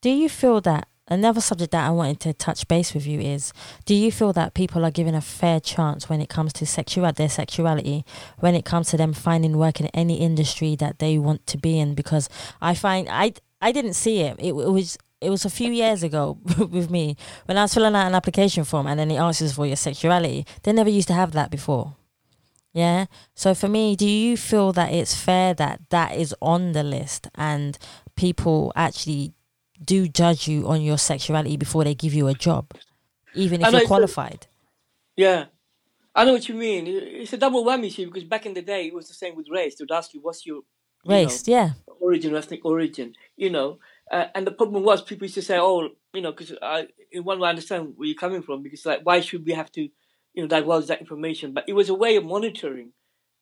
do 0.00 0.10
you 0.10 0.28
feel 0.28 0.60
that 0.62 0.88
another 1.08 1.40
subject 1.40 1.72
that 1.72 1.86
I 1.86 1.90
wanted 1.90 2.20
to 2.20 2.32
touch 2.32 2.68
base 2.68 2.94
with 2.94 3.06
you 3.06 3.20
is 3.20 3.52
do 3.84 3.94
you 3.94 4.12
feel 4.12 4.32
that 4.34 4.54
people 4.54 4.84
are 4.84 4.90
given 4.90 5.14
a 5.14 5.20
fair 5.20 5.60
chance 5.60 6.08
when 6.08 6.20
it 6.20 6.28
comes 6.28 6.52
to 6.54 6.66
sexual 6.66 7.06
uh, 7.06 7.12
their 7.12 7.28
sexuality 7.28 8.04
when 8.38 8.54
it 8.54 8.64
comes 8.64 8.88
to 8.90 8.96
them 8.96 9.12
finding 9.12 9.56
work 9.56 9.80
in 9.80 9.86
any 9.88 10.20
industry 10.20 10.76
that 10.76 10.98
they 10.98 11.18
want 11.18 11.46
to 11.48 11.58
be 11.58 11.78
in? 11.78 11.94
Because 11.94 12.28
I 12.60 12.74
find 12.74 13.08
I 13.10 13.34
I 13.60 13.72
didn't 13.72 13.94
see 13.94 14.20
it. 14.20 14.36
It, 14.38 14.50
it 14.50 14.70
was 14.70 14.98
it 15.20 15.30
was 15.30 15.44
a 15.44 15.50
few 15.50 15.72
years 15.72 16.02
ago 16.02 16.38
with 16.70 16.90
me 16.90 17.16
when 17.46 17.58
I 17.58 17.62
was 17.62 17.74
filling 17.74 17.94
out 17.94 18.06
an 18.06 18.14
application 18.14 18.64
form 18.64 18.86
and 18.86 18.98
then 18.98 19.10
it 19.10 19.16
asks 19.16 19.52
for 19.52 19.66
your 19.66 19.76
sexuality. 19.76 20.46
They 20.62 20.72
never 20.72 20.90
used 20.90 21.08
to 21.08 21.14
have 21.14 21.32
that 21.32 21.50
before. 21.50 21.96
Yeah. 22.72 23.06
So 23.34 23.54
for 23.54 23.68
me, 23.68 23.96
do 23.96 24.06
you 24.06 24.36
feel 24.36 24.72
that 24.74 24.92
it's 24.92 25.14
fair 25.14 25.54
that 25.54 25.80
that 25.90 26.14
is 26.14 26.34
on 26.40 26.72
the 26.72 26.84
list 26.84 27.28
and 27.34 27.76
people 28.14 28.72
actually 28.76 29.32
do 29.84 30.08
judge 30.08 30.48
you 30.48 30.68
on 30.68 30.82
your 30.82 30.98
sexuality 30.98 31.56
before 31.56 31.84
they 31.84 31.94
give 31.94 32.14
you 32.14 32.28
a 32.28 32.34
job, 32.34 32.72
even 33.34 33.62
if 33.62 33.72
know 33.72 33.78
you're 33.78 33.86
qualified? 33.86 34.46
Yeah. 35.16 35.46
I 36.14 36.24
know 36.24 36.32
what 36.32 36.48
you 36.48 36.54
mean. 36.54 36.86
It's 36.86 37.32
a 37.32 37.36
double 37.36 37.64
whammy 37.64 37.86
issue 37.86 38.06
because 38.06 38.24
back 38.24 38.46
in 38.46 38.54
the 38.54 38.62
day 38.62 38.86
it 38.86 38.94
was 38.94 39.08
the 39.08 39.14
same 39.14 39.36
with 39.36 39.48
race. 39.50 39.76
They 39.76 39.84
would 39.84 39.92
ask 39.92 40.12
you, 40.14 40.20
what's 40.20 40.44
your 40.44 40.62
you 41.04 41.10
know, 41.10 41.14
Race, 41.14 41.46
yeah, 41.46 41.70
origin, 42.00 42.34
ethnic 42.34 42.64
origin, 42.64 43.14
you 43.36 43.50
know. 43.50 43.78
Uh, 44.10 44.26
and 44.34 44.46
the 44.46 44.50
problem 44.50 44.82
was 44.82 45.02
people 45.02 45.26
used 45.26 45.34
to 45.34 45.42
say, 45.42 45.58
oh, 45.58 45.90
you 46.14 46.22
know, 46.22 46.32
because 46.32 46.54
I, 46.62 46.88
in 47.12 47.24
one 47.24 47.38
way 47.38 47.46
I 47.46 47.50
understand 47.50 47.94
where 47.96 48.08
you're 48.08 48.16
coming 48.16 48.42
from 48.42 48.62
because, 48.62 48.84
like, 48.86 49.00
why 49.04 49.20
should 49.20 49.44
we 49.44 49.52
have 49.52 49.70
to, 49.72 49.82
you 49.82 50.42
know, 50.42 50.46
divulge 50.46 50.86
that 50.86 51.00
information? 51.00 51.52
But 51.52 51.64
it 51.68 51.74
was 51.74 51.88
a 51.88 51.94
way 51.94 52.16
of 52.16 52.24
monitoring, 52.24 52.92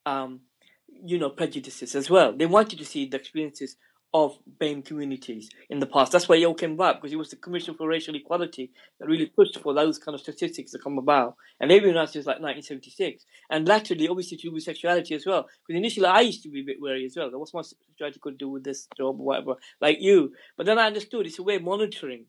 um, 0.04 0.40
you 0.88 1.18
know, 1.18 1.30
prejudices 1.30 1.94
as 1.94 2.10
well. 2.10 2.32
They 2.32 2.46
wanted 2.46 2.78
to 2.78 2.84
see 2.84 3.06
the 3.06 3.16
experiences 3.16 3.76
of 4.14 4.38
BAME 4.58 4.84
communities 4.84 5.50
in 5.68 5.78
the 5.78 5.86
past. 5.86 6.12
That's 6.12 6.28
why 6.28 6.36
it 6.36 6.44
all 6.44 6.54
came 6.54 6.72
about 6.72 6.96
because 6.96 7.12
it 7.12 7.16
was 7.16 7.30
the 7.30 7.36
Commission 7.36 7.74
for 7.74 7.88
Racial 7.88 8.14
Equality 8.14 8.70
that 8.98 9.08
really 9.08 9.26
pushed 9.26 9.58
for 9.60 9.74
those 9.74 9.98
kind 9.98 10.14
of 10.14 10.20
statistics 10.20 10.72
to 10.72 10.78
come 10.78 10.98
about. 10.98 11.36
And 11.60 11.70
they've 11.70 11.82
been 11.82 11.96
around 11.96 12.08
since 12.08 12.26
like 12.26 12.40
1976. 12.40 13.24
And 13.50 13.68
latterly, 13.68 14.08
obviously, 14.08 14.38
to 14.38 14.48
do 14.48 14.54
with 14.54 14.62
sexuality 14.62 15.14
as 15.14 15.26
well. 15.26 15.46
Because 15.66 15.78
initially, 15.78 16.06
I 16.06 16.20
used 16.20 16.42
to 16.44 16.48
be 16.48 16.60
a 16.60 16.64
bit 16.64 16.80
wary 16.80 17.04
as 17.04 17.16
well. 17.16 17.30
What's 17.32 17.52
my 17.52 17.62
sexuality 17.62 18.20
to 18.22 18.30
do 18.32 18.48
with 18.48 18.64
this 18.64 18.88
job 18.96 19.20
or 19.20 19.26
whatever, 19.26 19.56
like 19.80 19.98
you? 20.00 20.32
But 20.56 20.66
then 20.66 20.78
I 20.78 20.86
understood 20.86 21.26
it's 21.26 21.38
a 21.38 21.42
way 21.42 21.56
of 21.56 21.62
monitoring, 21.62 22.26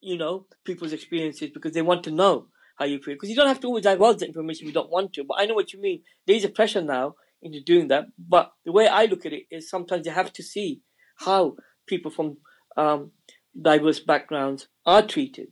you 0.00 0.18
know, 0.18 0.46
people's 0.64 0.92
experiences 0.92 1.50
because 1.54 1.72
they 1.72 1.82
want 1.82 2.04
to 2.04 2.10
know 2.10 2.48
how 2.76 2.84
you 2.84 2.98
feel. 2.98 3.14
Because 3.14 3.30
you 3.30 3.36
don't 3.36 3.48
have 3.48 3.60
to 3.60 3.66
always 3.68 3.84
divulge 3.84 4.18
that 4.18 4.26
information 4.26 4.66
you 4.66 4.72
don't 4.72 4.90
want 4.90 5.12
to. 5.14 5.24
But 5.24 5.38
I 5.38 5.46
know 5.46 5.54
what 5.54 5.72
you 5.72 5.80
mean. 5.80 6.02
There 6.26 6.36
is 6.36 6.44
a 6.44 6.50
pressure 6.50 6.82
now 6.82 7.14
into 7.42 7.60
doing 7.62 7.88
that. 7.88 8.06
But 8.18 8.52
the 8.64 8.72
way 8.72 8.88
I 8.88 9.06
look 9.06 9.24
at 9.24 9.32
it 9.32 9.44
is 9.50 9.70
sometimes 9.70 10.06
you 10.06 10.12
have 10.12 10.32
to 10.34 10.42
see 10.42 10.80
how 11.20 11.56
people 11.86 12.10
from 12.10 12.38
um, 12.76 13.12
diverse 13.60 14.00
backgrounds 14.00 14.68
are 14.86 15.02
treated, 15.02 15.48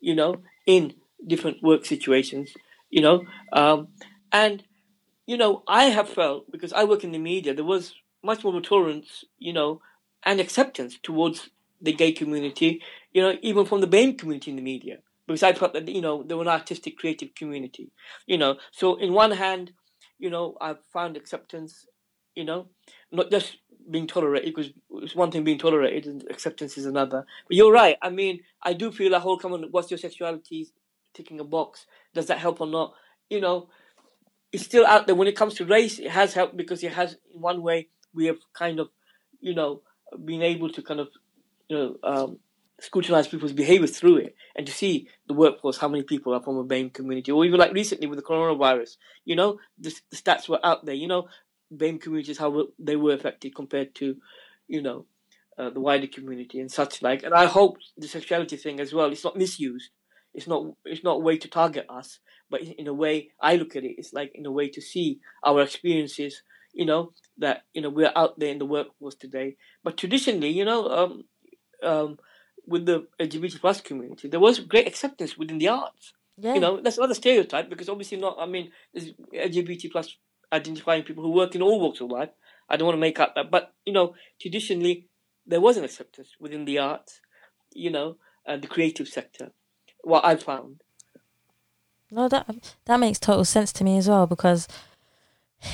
you 0.00 0.14
know, 0.14 0.42
in 0.66 0.94
different 1.26 1.62
work 1.62 1.84
situations, 1.84 2.54
you 2.90 3.02
know. 3.02 3.24
Um, 3.52 3.88
and, 4.32 4.64
you 5.26 5.36
know, 5.36 5.62
I 5.68 5.84
have 5.84 6.08
felt, 6.08 6.50
because 6.50 6.72
I 6.72 6.84
work 6.84 7.04
in 7.04 7.12
the 7.12 7.18
media, 7.18 7.54
there 7.54 7.64
was 7.64 7.94
much 8.22 8.44
more 8.44 8.60
tolerance, 8.60 9.24
you 9.38 9.52
know, 9.52 9.80
and 10.24 10.40
acceptance 10.40 10.98
towards 11.02 11.50
the 11.80 11.92
gay 11.92 12.12
community, 12.12 12.82
you 13.12 13.22
know, 13.22 13.36
even 13.42 13.64
from 13.64 13.80
the 13.80 13.86
BAME 13.86 14.18
community 14.18 14.50
in 14.50 14.56
the 14.56 14.62
media. 14.62 14.98
Because 15.26 15.42
I 15.42 15.52
felt 15.52 15.72
that, 15.74 15.88
you 15.88 16.00
know, 16.00 16.24
they 16.24 16.34
were 16.34 16.42
an 16.42 16.48
artistic, 16.48 16.98
creative 16.98 17.34
community, 17.34 17.92
you 18.26 18.38
know. 18.38 18.56
So, 18.72 18.96
in 18.96 19.12
one 19.12 19.30
hand, 19.30 19.72
you 20.18 20.30
know, 20.30 20.56
I've 20.60 20.84
found 20.92 21.16
acceptance, 21.16 21.86
you 22.34 22.44
know, 22.44 22.68
not 23.12 23.30
just 23.30 23.58
being 23.90 24.06
tolerated, 24.06 24.54
because 24.54 24.72
it's 25.02 25.14
one 25.14 25.30
thing 25.30 25.44
being 25.44 25.58
tolerated 25.58 26.06
and 26.06 26.24
acceptance 26.30 26.78
is 26.78 26.86
another. 26.86 27.26
But 27.48 27.56
you're 27.56 27.72
right. 27.72 27.96
I 28.02 28.10
mean, 28.10 28.40
I 28.62 28.72
do 28.72 28.90
feel 28.92 29.10
that 29.10 29.20
whole 29.20 29.38
comment, 29.38 29.70
what's 29.70 29.90
your 29.90 29.98
sexuality, 29.98 30.68
ticking 31.14 31.40
a 31.40 31.44
box, 31.44 31.86
does 32.14 32.26
that 32.26 32.38
help 32.38 32.60
or 32.60 32.66
not? 32.66 32.94
You 33.28 33.40
know, 33.40 33.68
it's 34.52 34.64
still 34.64 34.86
out 34.86 35.06
there. 35.06 35.16
When 35.16 35.28
it 35.28 35.36
comes 35.36 35.54
to 35.54 35.64
race, 35.64 35.98
it 35.98 36.10
has 36.10 36.34
helped 36.34 36.56
because 36.56 36.82
it 36.82 36.92
has, 36.92 37.16
in 37.34 37.40
one 37.40 37.62
way, 37.62 37.88
we 38.14 38.26
have 38.26 38.38
kind 38.52 38.80
of, 38.80 38.88
you 39.40 39.54
know, 39.54 39.82
been 40.24 40.42
able 40.42 40.68
to 40.70 40.82
kind 40.82 41.00
of, 41.00 41.08
you 41.68 41.76
know, 41.76 41.96
um, 42.02 42.38
scrutinize 42.80 43.28
people's 43.28 43.52
behavior 43.52 43.86
through 43.86 44.16
it 44.16 44.34
and 44.56 44.66
to 44.66 44.72
see 44.72 45.08
the 45.28 45.34
workforce, 45.34 45.78
how 45.78 45.88
many 45.88 46.02
people 46.02 46.34
are 46.34 46.42
from 46.42 46.56
a 46.56 46.64
BAME 46.64 46.92
community, 46.92 47.30
or 47.30 47.44
even 47.44 47.58
like 47.58 47.72
recently 47.72 48.08
with 48.08 48.18
the 48.18 48.24
coronavirus, 48.24 48.96
you 49.24 49.36
know, 49.36 49.58
the, 49.78 49.94
the 50.10 50.16
stats 50.16 50.48
were 50.48 50.58
out 50.64 50.84
there, 50.84 50.94
you 50.94 51.06
know, 51.06 51.28
BAME 51.76 52.00
communities, 52.00 52.38
how 52.38 52.68
they 52.78 52.96
were 52.96 53.14
affected 53.14 53.54
compared 53.54 53.94
to, 53.96 54.16
you 54.68 54.82
know, 54.82 55.06
uh, 55.58 55.70
the 55.70 55.80
wider 55.80 56.06
community 56.06 56.60
and 56.60 56.70
such 56.70 57.02
like. 57.02 57.22
And 57.22 57.34
I 57.34 57.46
hope 57.46 57.76
the 57.96 58.08
sexuality 58.08 58.56
thing 58.56 58.80
as 58.80 58.92
well, 58.92 59.10
it's 59.10 59.24
not 59.24 59.36
misused. 59.36 59.90
It's 60.34 60.46
not, 60.46 60.64
it's 60.84 61.04
not 61.04 61.16
a 61.16 61.20
way 61.20 61.36
to 61.36 61.48
target 61.48 61.86
us, 61.88 62.18
but 62.50 62.62
in 62.62 62.86
a 62.86 62.94
way, 62.94 63.30
I 63.40 63.56
look 63.56 63.76
at 63.76 63.84
it, 63.84 63.96
it's 63.98 64.12
like 64.12 64.32
in 64.34 64.46
a 64.46 64.50
way 64.50 64.68
to 64.70 64.80
see 64.80 65.20
our 65.44 65.60
experiences, 65.62 66.42
you 66.72 66.86
know, 66.86 67.12
that, 67.38 67.64
you 67.74 67.82
know, 67.82 67.90
we're 67.90 68.12
out 68.16 68.38
there 68.38 68.50
in 68.50 68.58
the 68.58 68.66
workforce 68.66 69.14
today. 69.14 69.56
But 69.84 69.98
traditionally, 69.98 70.48
you 70.48 70.64
know, 70.64 70.88
um, 70.88 71.24
um, 71.82 72.18
with 72.66 72.86
the 72.86 73.06
LGBT 73.20 73.60
plus 73.60 73.80
community, 73.80 74.28
there 74.28 74.40
was 74.40 74.60
great 74.60 74.86
acceptance 74.86 75.36
within 75.36 75.58
the 75.58 75.68
arts. 75.68 76.14
Yeah. 76.38 76.54
You 76.54 76.60
know, 76.60 76.80
that's 76.80 76.98
another 76.98 77.14
stereotype 77.14 77.68
because 77.68 77.88
obviously 77.88 78.18
not. 78.18 78.36
I 78.38 78.46
mean, 78.46 78.70
there's 78.94 79.12
LGBT 79.34 79.92
plus 79.92 80.16
identifying 80.52 81.02
people 81.02 81.22
who 81.22 81.30
work 81.30 81.54
in 81.54 81.62
all 81.62 81.80
walks 81.80 82.00
of 82.00 82.10
life. 82.10 82.30
I 82.68 82.76
don't 82.76 82.86
want 82.86 82.96
to 82.96 83.00
make 83.00 83.20
up 83.20 83.34
that, 83.34 83.50
but 83.50 83.74
you 83.84 83.92
know, 83.92 84.14
traditionally 84.40 85.08
there 85.46 85.60
was 85.60 85.76
an 85.76 85.84
acceptance 85.84 86.30
within 86.38 86.64
the 86.64 86.78
arts. 86.78 87.20
You 87.74 87.90
know, 87.90 88.16
and 88.46 88.62
the 88.62 88.68
creative 88.68 89.08
sector. 89.08 89.52
What 90.02 90.24
I 90.24 90.36
found. 90.36 90.82
No, 92.10 92.28
that 92.28 92.74
that 92.84 93.00
makes 93.00 93.18
total 93.18 93.44
sense 93.44 93.72
to 93.74 93.84
me 93.84 93.96
as 93.96 94.08
well 94.08 94.26
because 94.26 94.68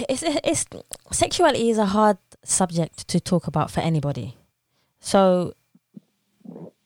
it's 0.09 0.23
it's 0.23 0.67
sexuality 1.11 1.71
is 1.71 1.79
a 1.79 1.87
hard 1.87 2.19
subject 2.45 3.09
to 3.09 3.19
talk 3.19 3.47
about 3.47 3.71
for 3.71 3.81
anybody. 3.81 4.37
So 5.01 5.55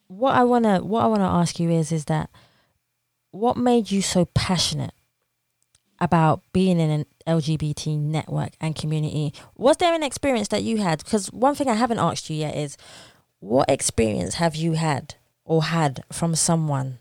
what 0.07 0.35
I 0.35 0.45
wanna 0.45 0.83
what 0.83 1.03
I 1.03 1.07
wanna 1.07 1.29
ask 1.29 1.61
you 1.61 1.71
is 1.71 1.93
is 1.93 2.07
that 2.07 2.31
what 3.31 3.57
made 3.57 3.91
you 3.91 4.03
so 4.03 4.27
passionate 4.27 4.95
about 6.01 6.43
being 6.53 6.81
in 6.81 6.91
an 6.91 7.07
LGBT 7.27 7.99
network 7.99 8.53
and 8.61 8.75
community? 8.75 9.33
Was 9.57 9.77
there 9.79 9.95
an 9.95 10.03
experience 10.03 10.49
that 10.49 10.63
you 10.63 10.79
had? 10.79 11.05
Because 11.05 11.33
one 11.33 11.55
thing 11.55 11.69
I 11.69 11.75
haven't 11.75 11.99
asked 11.99 12.31
you 12.31 12.37
yet 12.37 12.57
is 12.57 12.77
what 13.41 13.71
experience 13.71 14.35
have 14.35 14.55
you 14.55 14.73
had 14.73 15.17
or 15.45 15.65
had 15.65 16.05
from 16.13 16.35
someone 16.35 16.99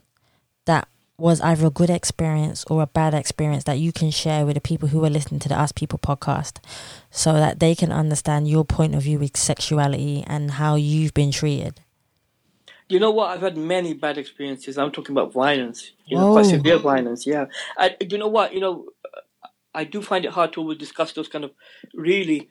that 0.64 0.88
was 1.18 1.40
either 1.40 1.66
a 1.66 1.70
good 1.70 1.90
experience 1.90 2.64
or 2.68 2.82
a 2.82 2.86
bad 2.86 3.14
experience 3.14 3.64
that 3.64 3.78
you 3.78 3.92
can 3.92 4.10
share 4.10 4.44
with 4.44 4.54
the 4.54 4.60
people 4.60 4.88
who 4.88 5.04
are 5.04 5.10
listening 5.10 5.38
to 5.38 5.48
the 5.48 5.58
Us 5.58 5.70
People 5.70 5.98
podcast 5.98 6.58
so 7.10 7.34
that 7.34 7.60
they 7.60 7.74
can 7.74 7.92
understand 7.92 8.48
your 8.48 8.64
point 8.64 8.94
of 8.94 9.02
view 9.02 9.20
with 9.20 9.36
sexuality 9.36 10.24
and 10.26 10.52
how 10.52 10.74
you've 10.74 11.14
been 11.14 11.30
treated? 11.30 11.80
You 12.88 12.98
know 12.98 13.10
what? 13.10 13.30
I've 13.30 13.40
had 13.40 13.56
many 13.56 13.94
bad 13.94 14.18
experiences. 14.18 14.76
I'm 14.76 14.90
talking 14.90 15.14
about 15.14 15.32
violence, 15.32 15.92
you 16.06 16.16
know, 16.16 16.32
quite 16.32 16.46
oh. 16.46 16.48
severe 16.48 16.78
violence. 16.78 17.26
Yeah. 17.26 17.46
I, 17.78 17.96
you 18.00 18.18
know 18.18 18.26
what? 18.26 18.52
You 18.52 18.60
know, 18.60 18.86
I 19.74 19.84
do 19.84 20.02
find 20.02 20.24
it 20.24 20.32
hard 20.32 20.52
to 20.54 20.60
always 20.60 20.78
discuss 20.78 21.12
those 21.12 21.28
kind 21.28 21.44
of 21.44 21.52
really 21.94 22.50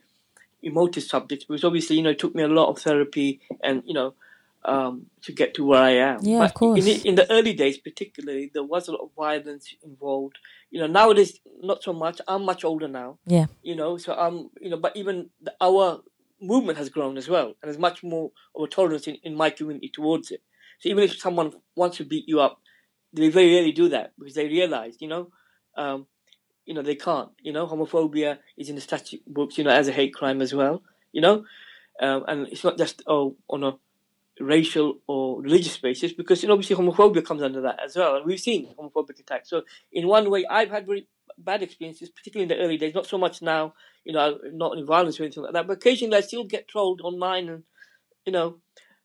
emotive 0.62 1.04
subjects 1.04 1.44
because 1.44 1.64
obviously, 1.64 1.96
you 1.96 2.02
know, 2.02 2.10
it 2.10 2.18
took 2.18 2.34
me 2.34 2.42
a 2.42 2.48
lot 2.48 2.68
of 2.68 2.78
therapy 2.78 3.40
and, 3.62 3.82
you 3.86 3.94
know, 3.94 4.14
um, 4.64 5.06
to 5.22 5.32
get 5.32 5.54
to 5.54 5.64
where 5.64 5.82
I 5.82 5.90
am. 5.90 6.18
Yeah, 6.22 6.38
but 6.38 6.44
of 6.44 6.54
course. 6.54 6.86
In, 6.86 7.00
in 7.06 7.14
the 7.16 7.30
early 7.30 7.52
days, 7.52 7.78
particularly, 7.78 8.50
there 8.52 8.62
was 8.62 8.88
a 8.88 8.92
lot 8.92 9.00
of 9.02 9.10
violence 9.16 9.74
involved. 9.82 10.38
You 10.70 10.80
know, 10.80 10.86
nowadays, 10.86 11.40
not 11.60 11.82
so 11.82 11.92
much. 11.92 12.20
I'm 12.28 12.44
much 12.44 12.64
older 12.64 12.88
now. 12.88 13.18
Yeah. 13.26 13.46
You 13.62 13.74
know, 13.74 13.96
so 13.96 14.14
I'm, 14.14 14.50
you 14.60 14.70
know, 14.70 14.76
but 14.76 14.96
even 14.96 15.30
the, 15.40 15.52
our 15.60 16.02
movement 16.40 16.78
has 16.78 16.88
grown 16.88 17.16
as 17.16 17.28
well, 17.28 17.46
and 17.46 17.64
there's 17.64 17.78
much 17.78 18.02
more 18.02 18.30
of 18.54 18.62
a 18.64 18.68
tolerance 18.68 19.06
in, 19.06 19.16
in 19.22 19.34
my 19.34 19.50
community 19.50 19.88
towards 19.88 20.30
it. 20.30 20.42
So 20.78 20.88
even 20.88 21.04
if 21.04 21.18
someone 21.18 21.52
wants 21.76 21.96
to 21.98 22.04
beat 22.04 22.28
you 22.28 22.40
up, 22.40 22.60
they 23.12 23.28
very 23.28 23.52
rarely 23.52 23.72
do 23.72 23.88
that 23.90 24.12
because 24.18 24.34
they 24.34 24.46
realize, 24.46 24.96
you 25.00 25.08
know, 25.08 25.28
um, 25.76 26.06
you 26.66 26.74
know, 26.74 26.82
they 26.82 26.94
can't. 26.94 27.30
You 27.40 27.52
know, 27.52 27.66
homophobia 27.66 28.38
is 28.56 28.68
in 28.68 28.74
the 28.74 28.80
statute 28.80 29.22
books, 29.26 29.58
you 29.58 29.64
know, 29.64 29.70
as 29.70 29.88
a 29.88 29.92
hate 29.92 30.14
crime 30.14 30.40
as 30.40 30.54
well. 30.54 30.82
You 31.12 31.20
know, 31.20 31.44
um, 32.00 32.24
and 32.28 32.48
it's 32.48 32.64
not 32.64 32.78
just 32.78 33.02
oh 33.06 33.36
on 33.48 33.64
a 33.64 33.76
racial 34.40 34.98
or 35.06 35.40
religious 35.42 35.76
basis 35.76 36.12
because 36.12 36.42
you 36.42 36.48
know, 36.48 36.54
obviously 36.54 36.74
homophobia 36.76 37.24
comes 37.24 37.42
under 37.42 37.60
that 37.60 37.78
as 37.84 37.96
well 37.96 38.16
and 38.16 38.24
we've 38.24 38.40
seen 38.40 38.74
homophobic 38.78 39.20
attacks 39.20 39.50
so 39.50 39.62
in 39.92 40.08
one 40.08 40.30
way 40.30 40.44
i've 40.48 40.70
had 40.70 40.86
very 40.86 41.06
bad 41.38 41.62
experiences 41.62 42.08
particularly 42.08 42.50
in 42.50 42.58
the 42.58 42.64
early 42.64 42.78
days 42.78 42.94
not 42.94 43.06
so 43.06 43.18
much 43.18 43.42
now 43.42 43.74
you 44.04 44.12
know 44.12 44.38
not 44.52 44.76
in 44.76 44.86
violence 44.86 45.20
or 45.20 45.24
anything 45.24 45.42
like 45.42 45.52
that 45.52 45.66
but 45.66 45.74
occasionally 45.74 46.16
i 46.16 46.20
still 46.20 46.44
get 46.44 46.66
trolled 46.66 47.00
online 47.02 47.48
and 47.48 47.62
you 48.24 48.32
know 48.32 48.56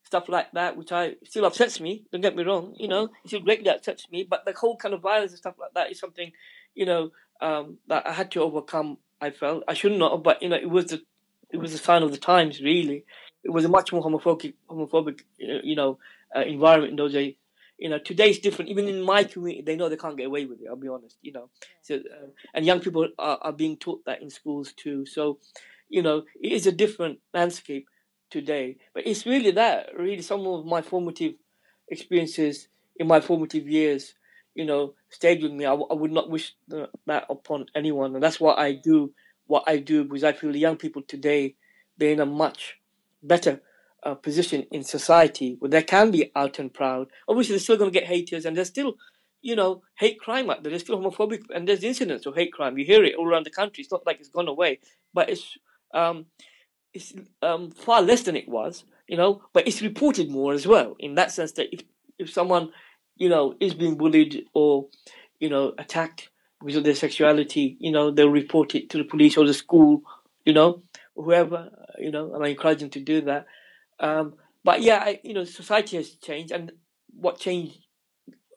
stuff 0.04 0.30
like 0.30 0.52
that 0.54 0.78
which 0.78 0.92
i 0.94 1.14
still 1.26 1.46
upsets 1.46 1.82
me 1.82 2.06
don't 2.12 2.22
get 2.22 2.36
me 2.36 2.44
wrong 2.44 2.74
you 2.78 2.88
know 2.88 3.04
it 3.24 3.28
still 3.28 3.42
greatly 3.42 3.70
upsets 3.70 4.10
me 4.10 4.26
but 4.28 4.46
the 4.46 4.54
whole 4.54 4.78
kind 4.78 4.94
of 4.94 5.02
violence 5.02 5.32
and 5.32 5.40
stuff 5.40 5.56
like 5.60 5.74
that 5.74 5.92
is 5.92 6.00
something 6.00 6.32
you 6.74 6.86
know 6.86 7.12
um, 7.42 7.78
that 7.88 8.06
i 8.08 8.12
had 8.14 8.32
to 8.32 8.42
overcome 8.42 8.98
i 9.22 9.30
felt 9.30 9.64
i 9.68 9.74
should 9.74 9.92
not 9.92 10.12
have 10.12 10.24
but 10.24 10.42
you 10.42 10.50
know 10.50 10.56
it 10.56 10.70
was 10.70 10.86
the 10.88 11.02
it 11.50 11.58
was 11.58 11.74
a 11.74 11.78
sign 11.78 12.04
of 12.04 12.12
the 12.12 12.18
times 12.18 12.62
really 12.62 13.06
it 13.44 13.52
was 13.52 13.66
a 13.66 13.70
much 13.70 13.94
more 13.94 14.04
homophobic, 14.04 14.54
homophobic, 14.70 15.22
you 15.38 15.76
know, 15.76 15.98
uh, 16.36 16.42
environment 16.42 16.92
in 16.92 16.98
those 16.98 17.14
days. 17.14 17.36
You 17.78 17.90
know, 17.90 18.00
today's 18.00 18.40
different. 18.40 18.70
Even 18.72 18.88
in 18.88 19.02
my 19.02 19.24
community, 19.24 19.62
they 19.62 19.76
know 19.76 19.88
they 19.88 19.96
can't 19.98 20.18
get 20.18 20.26
away 20.26 20.46
with 20.46 20.62
it. 20.62 20.68
I'll 20.68 20.76
be 20.76 20.88
honest. 20.88 21.18
You 21.22 21.32
know, 21.32 21.50
so 21.82 21.96
uh, 21.96 22.28
and 22.54 22.66
young 22.66 22.80
people 22.82 23.08
are, 23.18 23.38
are 23.42 23.54
being 23.54 23.78
taught 23.78 24.04
that 24.06 24.22
in 24.22 24.30
schools 24.30 24.74
too. 24.74 25.06
So, 25.06 25.38
you 25.88 26.02
know, 26.02 26.24
it 26.42 26.52
is 26.52 26.66
a 26.68 26.72
different 26.72 27.20
landscape 27.34 27.88
today. 28.32 28.78
But 28.94 29.06
it's 29.06 29.26
really 29.26 29.52
that. 29.52 29.90
Really, 29.98 30.24
some 30.24 30.46
of 30.48 30.66
my 30.66 30.82
formative 30.82 31.36
experiences 31.88 32.68
in 32.98 33.08
my 33.08 33.22
formative 33.22 33.68
years, 33.68 34.16
you 34.58 34.66
know, 34.66 34.96
stayed 35.10 35.44
with 35.44 35.52
me. 35.52 35.66
I, 35.66 35.70
w- 35.70 35.88
I 35.90 35.94
would 35.94 36.12
not 36.12 36.30
wish 36.30 36.56
that 36.68 37.26
upon 37.30 37.68
anyone, 37.76 38.16
and 38.16 38.24
that's 38.24 38.40
why 38.40 38.56
I 38.56 38.74
do 38.74 39.14
what 39.46 39.64
I 39.68 39.78
do 39.78 40.04
because 40.04 40.24
I 40.24 40.34
feel 40.34 40.52
the 40.52 40.60
young 40.60 40.78
people 40.78 41.02
today 41.02 41.56
they're 41.98 42.12
in 42.12 42.20
a 42.20 42.26
much 42.26 42.78
better 43.24 43.62
uh, 44.04 44.16
position 44.16 44.66
in 44.72 44.84
society 44.84 45.56
where 45.60 45.70
they 45.70 45.84
can 45.84 46.12
be 46.12 46.32
out 46.36 46.60
and 46.60 46.74
proud. 46.74 47.08
Obviously, 47.28 47.54
they're 47.54 47.60
still 47.60 47.78
going 47.78 47.92
to 47.92 48.00
get 48.00 48.08
haters, 48.08 48.46
and 48.46 48.58
there's 48.58 48.68
still, 48.68 48.96
you 49.42 49.56
know, 49.56 49.84
hate 50.00 50.20
crime 50.20 50.50
out 50.50 50.64
there. 50.64 50.72
There's 50.72 50.84
still 50.84 51.00
homophobic, 51.00 51.44
and 51.54 51.68
there's 51.68 51.84
incidents 51.84 52.26
of 52.26 52.36
hate 52.36 52.54
crime. 52.54 52.78
You 52.78 52.86
hear 52.86 53.04
it 53.04 53.16
all 53.16 53.28
around 53.28 53.46
the 53.46 53.52
country. 53.52 53.84
It's 53.84 53.92
not 53.92 54.06
like 54.06 54.20
it's 54.20 54.30
gone 54.30 54.48
away, 54.48 54.80
but 55.14 55.30
it's 55.30 55.58
um, 55.94 56.26
it's 56.94 57.14
um, 57.42 57.72
far 57.72 58.02
less 58.02 58.24
than 58.24 58.36
it 58.36 58.50
was, 58.50 58.86
you 59.08 59.18
know. 59.18 59.44
But 59.54 59.68
it's 59.68 59.82
reported 59.82 60.30
more 60.30 60.54
as 60.54 60.66
well, 60.66 60.96
in 61.00 61.16
that 61.16 61.32
sense 61.32 61.52
that 61.54 61.74
if 61.74 61.82
if 62.20 62.32
someone, 62.32 62.72
you 63.18 63.30
know, 63.30 63.56
is 63.60 63.74
being 63.74 63.98
bullied 63.98 64.46
or, 64.54 64.88
you 65.40 65.50
know, 65.50 65.74
attacked 65.78 66.30
because 66.60 66.76
of 66.76 66.84
their 66.84 66.96
sexuality, 66.96 67.78
you 67.80 67.92
know, 67.92 68.12
they'll 68.12 68.30
report 68.30 68.76
it 68.76 68.90
to 68.90 68.98
the 68.98 69.04
police 69.04 69.38
or 69.38 69.46
the 69.46 69.54
school, 69.54 70.02
you 70.46 70.54
know, 70.54 70.82
whoever, 71.16 71.70
you 72.00 72.12
know, 72.12 72.34
and 72.34 72.44
I 72.44 72.50
encourage 72.50 72.80
them 72.80 72.90
to 72.92 73.00
do 73.00 73.22
that. 73.22 73.46
Um, 74.00 74.36
but 74.64 74.82
yeah, 74.82 74.98
I, 74.98 75.20
you 75.24 75.34
know, 75.34 75.44
society 75.44 75.98
has 75.98 76.12
changed, 76.12 76.52
and 76.52 76.72
what 77.20 77.40
changed 77.40 77.78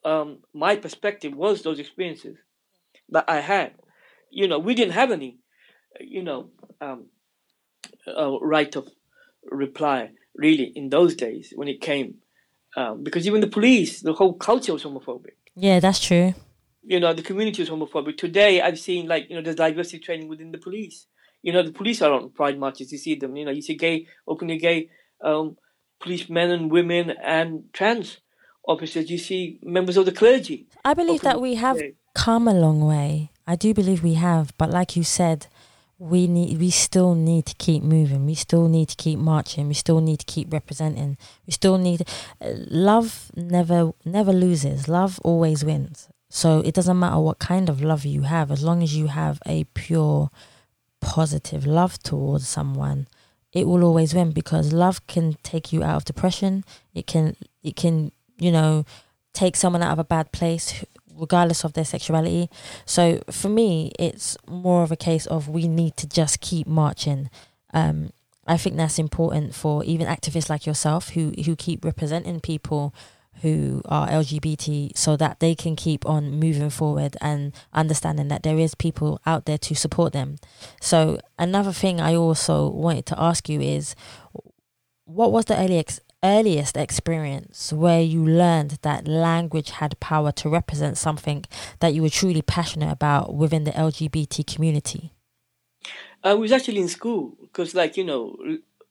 um, 0.04 0.38
my 0.54 0.76
perspective 0.76 1.34
was 1.34 1.62
those 1.62 1.78
experiences 1.78 2.36
that 3.10 3.24
I 3.28 3.40
had. 3.40 3.72
You 4.30 4.48
know, 4.48 4.58
we 4.58 4.74
didn't 4.74 4.94
have 4.94 5.10
any, 5.10 5.38
you 6.00 6.22
know, 6.22 6.50
um, 6.80 7.06
uh, 8.06 8.38
right 8.40 8.74
of 8.76 8.88
reply 9.44 10.10
really 10.34 10.72
in 10.74 10.88
those 10.88 11.14
days 11.14 11.52
when 11.54 11.68
it 11.68 11.80
came, 11.80 12.16
um, 12.76 13.02
because 13.02 13.26
even 13.26 13.40
the 13.40 13.46
police, 13.46 14.00
the 14.00 14.12
whole 14.12 14.34
culture 14.34 14.72
was 14.72 14.84
homophobic. 14.84 15.34
Yeah, 15.54 15.80
that's 15.80 16.00
true. 16.00 16.34
You 16.82 17.00
know, 17.00 17.12
the 17.12 17.22
community 17.22 17.62
was 17.62 17.70
homophobic. 17.70 18.16
Today, 18.16 18.60
I've 18.60 18.78
seen 18.78 19.06
like 19.06 19.28
you 19.28 19.36
know, 19.36 19.42
there's 19.42 19.56
diversity 19.56 19.98
training 19.98 20.28
within 20.28 20.52
the 20.52 20.58
police 20.58 21.06
you 21.42 21.52
know, 21.52 21.62
the 21.62 21.72
police 21.72 22.02
are 22.02 22.12
on 22.12 22.30
pride 22.30 22.58
marches. 22.58 22.92
You 22.92 22.98
see 22.98 23.14
them. 23.14 23.36
You 23.36 23.46
know, 23.46 23.50
you 23.50 23.62
see 23.62 23.74
gay, 23.74 24.06
openly 24.26 24.58
gay 24.58 24.90
um, 25.22 25.56
policemen 26.00 26.50
and 26.50 26.70
women 26.70 27.10
and 27.22 27.64
trans 27.72 28.18
officers. 28.66 29.10
You 29.10 29.18
see 29.18 29.58
members 29.62 29.96
of 29.96 30.04
the 30.04 30.12
clergy. 30.12 30.66
I 30.84 30.94
believe 30.94 31.22
that 31.22 31.40
we 31.40 31.54
have 31.54 31.78
gay. 31.78 31.94
come 32.14 32.46
a 32.46 32.54
long 32.54 32.80
way. 32.80 33.30
I 33.46 33.56
do 33.56 33.74
believe 33.74 34.02
we 34.02 34.14
have, 34.14 34.56
but 34.58 34.70
like 34.70 34.96
you 34.96 35.02
said, 35.02 35.46
we 36.00 36.26
need 36.26 36.58
we 36.58 36.70
still 36.70 37.14
need 37.14 37.44
to 37.44 37.54
keep 37.56 37.82
moving. 37.82 38.24
We 38.24 38.34
still 38.34 38.68
need 38.68 38.88
to 38.88 38.96
keep 38.96 39.18
marching. 39.18 39.68
We 39.68 39.74
still 39.74 40.00
need 40.00 40.20
to 40.20 40.26
keep 40.26 40.50
representing. 40.50 41.18
We 41.46 41.52
still 41.52 41.76
need 41.76 42.08
uh, 42.40 42.52
love 42.70 43.30
never 43.36 43.92
never 44.04 44.32
loses. 44.32 44.88
Love 44.88 45.20
always 45.22 45.62
wins. 45.62 46.08
So 46.30 46.60
it 46.60 46.74
doesn't 46.74 46.98
matter 46.98 47.18
what 47.18 47.38
kind 47.38 47.68
of 47.68 47.82
love 47.82 48.06
you 48.06 48.22
have 48.22 48.50
as 48.50 48.64
long 48.64 48.82
as 48.82 48.96
you 48.96 49.08
have 49.08 49.42
a 49.46 49.64
pure 49.74 50.30
positive 51.00 51.66
love 51.66 52.02
towards 52.02 52.48
someone, 52.48 53.06
it 53.52 53.66
will 53.66 53.84
always 53.84 54.14
win 54.14 54.30
because 54.30 54.72
love 54.72 55.06
can 55.06 55.36
take 55.42 55.70
you 55.70 55.82
out 55.82 55.96
of 55.96 56.04
depression. 56.06 56.64
It 56.94 57.06
can 57.06 57.36
it 57.62 57.76
can, 57.76 58.10
you 58.38 58.52
know, 58.52 58.86
take 59.34 59.54
someone 59.54 59.82
out 59.82 59.92
of 59.92 59.98
a 59.98 60.04
bad 60.04 60.32
place 60.32 60.82
regardless 61.20 61.64
of 61.64 61.74
their 61.74 61.84
sexuality. 61.84 62.48
So 62.84 63.22
for 63.30 63.48
me, 63.48 63.92
it's 63.98 64.36
more 64.48 64.82
of 64.82 64.90
a 64.90 64.96
case 64.96 65.26
of 65.26 65.48
we 65.48 65.68
need 65.68 65.96
to 65.98 66.08
just 66.08 66.40
keep 66.40 66.66
marching. 66.66 67.30
Um, 67.72 68.10
I 68.46 68.56
think 68.56 68.76
that's 68.76 68.98
important 68.98 69.54
for 69.54 69.84
even 69.84 70.06
activists 70.06 70.50
like 70.50 70.66
yourself 70.66 71.10
who 71.10 71.32
who 71.44 71.54
keep 71.54 71.84
representing 71.84 72.40
people 72.40 72.94
who 73.42 73.80
are 73.86 74.08
LGBT 74.08 74.96
so 74.96 75.16
that 75.16 75.40
they 75.40 75.54
can 75.54 75.74
keep 75.76 76.04
on 76.04 76.38
moving 76.38 76.70
forward 76.70 77.16
and 77.20 77.54
understanding 77.72 78.28
that 78.28 78.42
there 78.42 78.58
is 78.58 78.74
people 78.74 79.20
out 79.24 79.46
there 79.46 79.56
to 79.58 79.74
support 79.74 80.12
them. 80.12 80.36
So 80.80 81.18
another 81.38 81.72
thing 81.72 82.00
I 82.00 82.14
also 82.14 82.68
wanted 82.68 83.06
to 83.06 83.20
ask 83.20 83.48
you 83.48 83.60
is 83.60 83.94
what 85.04 85.32
was 85.32 85.46
the 85.46 85.58
earliest 85.58 86.00
earliest 86.22 86.76
experience 86.76 87.72
where 87.72 88.00
you 88.00 88.24
learned 88.24 88.78
that 88.82 89.08
language 89.08 89.70
had 89.70 89.98
power 90.00 90.32
to 90.32 90.48
represent 90.48 90.98
something 90.98 91.44
that 91.80 91.94
you 91.94 92.02
were 92.02 92.10
truly 92.10 92.42
passionate 92.42 92.90
about 92.90 93.34
within 93.34 93.64
the 93.64 93.72
LGBT 93.72 94.46
community? 94.46 95.12
Uh, 96.24 96.30
I 96.30 96.34
was 96.34 96.52
actually 96.52 96.80
in 96.80 96.88
school 96.88 97.36
because, 97.40 97.74
like, 97.74 97.96
you 97.96 98.04
know, 98.04 98.36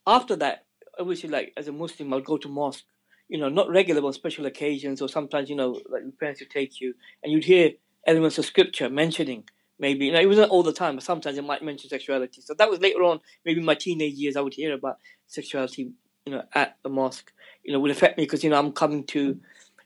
after 0.08 0.36
that, 0.38 0.66
obviously, 0.98 1.30
like, 1.30 1.54
as 1.56 1.68
a 1.68 1.72
Muslim, 1.72 2.14
I'll 2.14 2.22
go 2.22 2.38
to 2.38 2.50
mosque 2.50 2.86
you 3.30 3.38
know, 3.38 3.48
not 3.48 3.70
regular, 3.70 4.02
but 4.02 4.08
on 4.08 4.14
special 4.14 4.48
occasions, 4.48 5.02
or 5.02 5.08
sometimes, 5.08 5.50
you 5.50 5.56
know, 5.56 5.80
like 5.88 6.02
your 6.02 6.12
parents 6.20 6.42
would 6.42 6.50
take 6.50 6.82
you, 6.82 6.96
and 7.24 7.32
you'd 7.32 7.46
hear 7.46 7.72
elements 8.06 8.38
of 8.40 8.46
scripture 8.46 8.90
mentioning 8.90 9.44
maybe, 9.78 10.08
you 10.08 10.12
know, 10.12 10.20
it 10.20 10.28
wasn't 10.28 10.52
all 10.52 10.64
the 10.64 10.74
time, 10.74 10.96
but 10.96 11.04
sometimes 11.04 11.38
it 11.38 11.44
might 11.44 11.64
mention 11.64 11.90
sexuality. 11.90 12.42
So 12.42 12.54
that 12.56 12.70
was 12.70 12.82
later 12.82 13.02
on, 13.04 13.22
maybe 13.46 13.62
my 13.62 13.76
teenage 13.76 14.16
years, 14.16 14.36
I 14.36 14.42
would 14.42 14.54
hear 14.54 14.74
about 14.74 14.98
sexuality, 15.28 15.94
you 16.30 16.36
know, 16.36 16.44
at 16.54 16.78
the 16.84 16.90
mosque, 16.90 17.32
you 17.64 17.74
know, 17.74 17.80
would 17.80 17.90
affect 17.90 18.18
me 18.18 18.24
because, 18.24 18.44
you 18.44 18.52
know, 18.52 18.60
I'm 18.60 18.72
coming 18.72 19.04
to, 19.08 19.40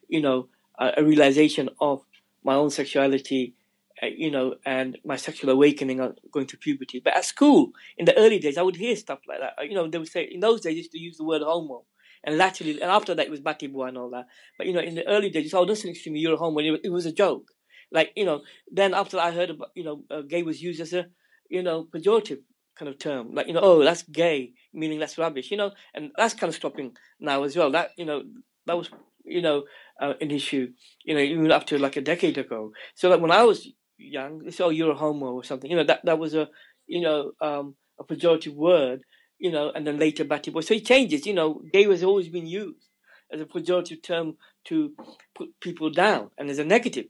you 0.10 0.22
know, 0.22 0.50
a, 0.78 0.92
a 0.98 1.04
realization 1.04 1.70
of 1.80 2.04
my 2.44 2.56
own 2.56 2.70
sexuality, 2.70 3.56
uh, 4.02 4.08
you 4.08 4.30
know, 4.30 4.56
and 4.66 4.98
my 5.06 5.16
sexual 5.16 5.52
awakening 5.52 6.02
uh, 6.02 6.12
going 6.34 6.48
through 6.48 6.60
puberty. 6.60 7.00
But 7.00 7.16
at 7.16 7.24
school, 7.24 7.72
in 7.98 8.06
the 8.06 8.18
early 8.18 8.40
days, 8.40 8.58
I 8.58 8.62
would 8.62 8.76
hear 8.76 8.96
stuff 8.98 9.20
like 9.26 9.40
that. 9.40 9.54
You 9.70 9.76
know, 9.76 9.88
they 9.88 9.98
would 9.98 10.10
say, 10.10 10.24
in 10.24 10.42
those 10.42 10.60
days, 10.60 10.74
they 10.74 10.78
used 10.80 10.92
to 10.92 11.00
use 11.00 11.18
the 11.18 11.24
word 11.24 11.42
homo. 11.42 11.86
And 12.26 12.38
latterly, 12.38 12.74
and 12.82 12.92
after 12.92 13.16
that, 13.16 13.26
it 13.26 13.32
was 13.32 13.40
Batty 13.40 13.68
Boy 13.68 13.86
and 13.86 13.98
all 13.98 14.10
that. 14.10 14.28
But, 14.58 14.68
you 14.68 14.74
know, 14.74 14.82
in 14.82 14.96
the 14.96 15.08
early 15.08 15.30
days, 15.30 15.54
oh, 15.54 15.66
don't 15.66 15.78
say 15.78 15.94
to 15.94 16.12
me, 16.12 16.20
you're 16.20 16.38
homo. 16.38 16.60
It, 16.60 16.82
it 16.84 16.90
was 16.90 17.06
a 17.06 17.14
joke. 17.14 17.52
Like, 17.92 18.12
you 18.18 18.26
know, 18.26 18.42
then 18.70 18.94
after 18.94 19.18
I 19.18 19.32
heard 19.32 19.52
about, 19.52 19.72
you 19.76 19.86
know, 19.86 20.04
uh, 20.12 20.22
gay 20.22 20.44
was 20.44 20.62
used 20.62 20.82
as 20.82 20.94
a, 20.94 21.08
you 21.48 21.64
know, 21.64 21.88
pejorative 21.94 22.42
kind 22.78 22.90
of 22.90 22.98
term. 22.98 23.34
Like, 23.34 23.48
you 23.48 23.54
know, 23.54 23.62
oh, 23.62 23.84
that's 23.84 24.04
gay, 24.04 24.54
meaning 24.74 25.00
that's 25.00 25.18
rubbish, 25.18 25.52
you 25.52 25.58
know, 25.58 25.72
and 25.94 26.12
that's 26.18 26.34
kind 26.34 26.50
of 26.50 26.56
stopping 26.56 26.96
now 27.20 27.44
as 27.44 27.56
well. 27.56 27.72
That, 27.72 27.92
you 27.98 28.06
know, 28.06 28.24
that 28.66 28.78
was, 28.78 28.90
you 29.24 29.42
know, 29.42 29.64
uh, 30.02 30.14
an 30.22 30.32
issue, 30.32 30.72
you 31.04 31.14
know, 31.14 31.22
even 31.22 31.52
up 31.52 31.66
to 31.68 31.78
like 31.78 31.98
a 31.98 32.02
decade 32.02 32.38
ago. 32.38 32.72
So 32.96 33.10
like 33.10 33.22
when 33.22 33.32
I 33.32 33.44
was 33.44 33.68
young, 33.98 34.40
they 34.40 34.52
say, 34.52 34.64
oh, 34.64 34.70
you're 34.70 34.92
a 34.92 34.96
homo 34.96 35.34
or 35.34 35.44
something, 35.44 35.70
you 35.70 35.78
know, 35.78 35.84
that, 35.84 36.02
that 36.06 36.20
was 36.20 36.34
a, 36.34 36.50
you 36.88 37.02
know, 37.02 37.32
um, 37.42 37.76
a 38.00 38.04
pejorative 38.04 38.56
word 38.56 39.04
you 39.44 39.52
know, 39.52 39.72
and 39.76 39.86
then 39.86 40.00
later 40.00 40.24
Batty 40.24 40.52
Boy. 40.52 40.62
So 40.62 40.74
it 40.74 40.86
changes, 40.86 41.26
you 41.26 41.34
know, 41.34 41.62
gay 41.74 41.84
has 41.84 42.02
always 42.02 42.30
been 42.30 42.48
used 42.48 42.88
as 43.30 43.42
a 43.42 43.46
pejorative 43.46 44.02
term 44.02 44.38
to 44.66 44.94
put 45.36 45.60
people 45.60 45.90
down 45.90 46.30
and 46.38 46.50
as 46.50 46.60
a 46.60 46.64
negative 46.64 47.08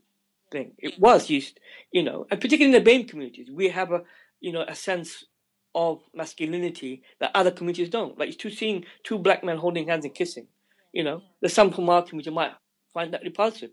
thing. 0.50 0.72
It 0.78 0.98
was 0.98 1.30
used, 1.30 1.60
you 1.92 2.02
know, 2.02 2.26
and 2.32 2.40
particularly 2.40 2.76
in 2.76 2.82
the 2.84 2.90
BAME 2.90 3.08
communities, 3.08 3.50
we 3.52 3.68
have 3.68 3.92
a, 3.92 4.02
you 4.40 4.50
know, 4.50 4.64
a 4.66 4.74
sense 4.74 5.24
of 5.74 6.02
masculinity 6.14 7.02
that 7.20 7.30
other 7.34 7.50
communities 7.50 7.88
don't. 7.88 8.18
Like 8.18 8.28
it's 8.28 8.36
two 8.36 8.50
seeing 8.50 8.84
two 9.02 9.18
black 9.18 9.42
men 9.44 9.56
holding 9.56 9.88
hands 9.88 10.04
and 10.04 10.14
kissing, 10.14 10.46
you 10.92 11.02
know, 11.02 11.22
there's 11.40 11.52
some 11.52 11.72
from 11.72 11.88
our 11.88 12.02
community 12.02 12.30
might 12.30 12.52
find 12.92 13.12
that 13.12 13.22
repulsive. 13.22 13.70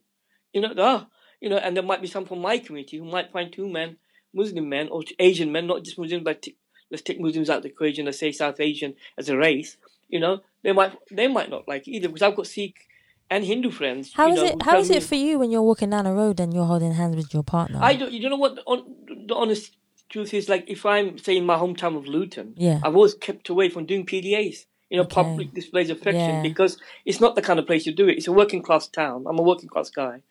You 0.53 0.61
know, 0.61 0.73
there 0.73 0.85
are, 0.85 1.07
you 1.39 1.49
know, 1.49 1.57
and 1.57 1.75
there 1.75 1.83
might 1.83 2.01
be 2.01 2.07
some 2.07 2.25
from 2.25 2.41
my 2.41 2.57
community 2.57 2.97
who 2.97 3.05
might 3.05 3.31
find 3.31 3.53
two 3.53 3.69
men, 3.69 3.97
Muslim 4.33 4.67
men 4.67 4.89
or 4.89 5.03
Asian 5.19 5.51
men, 5.51 5.67
not 5.67 5.83
just 5.83 5.99
Muslims, 5.99 6.23
but 6.23 6.45
let's 6.89 7.03
take 7.03 7.19
Muslims 7.19 7.49
out 7.49 7.57
of 7.57 7.63
the 7.63 7.69
equation. 7.69 8.05
Let's 8.05 8.19
say 8.19 8.31
South 8.31 8.59
Asian 8.59 8.95
as 9.17 9.29
a 9.29 9.37
race. 9.37 9.77
You 10.09 10.19
know, 10.19 10.41
they 10.63 10.73
might 10.73 10.97
they 11.09 11.27
might 11.27 11.49
not 11.49 11.67
like 11.67 11.87
it 11.87 11.91
either 11.91 12.09
because 12.09 12.23
I've 12.23 12.35
got 12.35 12.47
Sikh 12.47 12.87
and 13.29 13.45
Hindu 13.45 13.71
friends. 13.71 14.11
How 14.13 14.29
is 14.31 14.37
know, 14.37 14.45
it? 14.45 14.61
How 14.63 14.77
is 14.79 14.89
it 14.89 15.03
for 15.03 15.15
you 15.15 15.39
when 15.39 15.51
you're 15.51 15.61
walking 15.61 15.91
down 15.91 16.05
a 16.05 16.13
road 16.13 16.39
and 16.39 16.53
you're 16.53 16.65
holding 16.65 16.93
hands 16.93 17.15
with 17.15 17.33
your 17.33 17.43
partner? 17.43 17.79
I 17.81 17.95
don't. 17.95 18.11
You 18.11 18.29
know 18.29 18.35
what? 18.35 18.55
The, 18.55 18.61
on, 18.63 18.83
the 19.27 19.35
honest 19.35 19.77
truth 20.11 20.33
is, 20.33 20.49
like, 20.49 20.65
if 20.67 20.85
I'm 20.85 21.17
say 21.17 21.37
in 21.37 21.45
my 21.45 21.55
hometown 21.55 21.97
of 21.97 22.05
Luton, 22.05 22.53
yeah, 22.55 22.79
I've 22.83 22.95
always 22.95 23.15
kept 23.15 23.49
away 23.49 23.69
from 23.69 23.85
doing 23.85 24.05
PDAs. 24.05 24.65
You 24.89 24.97
know, 24.97 25.03
okay. 25.03 25.15
public 25.15 25.53
displays 25.53 25.89
of 25.89 25.97
affection 25.97 26.35
yeah. 26.35 26.41
because 26.41 26.77
it's 27.05 27.21
not 27.21 27.35
the 27.35 27.41
kind 27.41 27.59
of 27.59 27.65
place 27.65 27.85
you 27.85 27.93
do 27.93 28.09
it. 28.09 28.17
It's 28.17 28.27
a 28.27 28.33
working 28.33 28.61
class 28.61 28.87
town. 28.87 29.23
I'm 29.25 29.39
a 29.39 29.41
working 29.41 29.69
class 29.69 29.89
guy. 29.89 30.21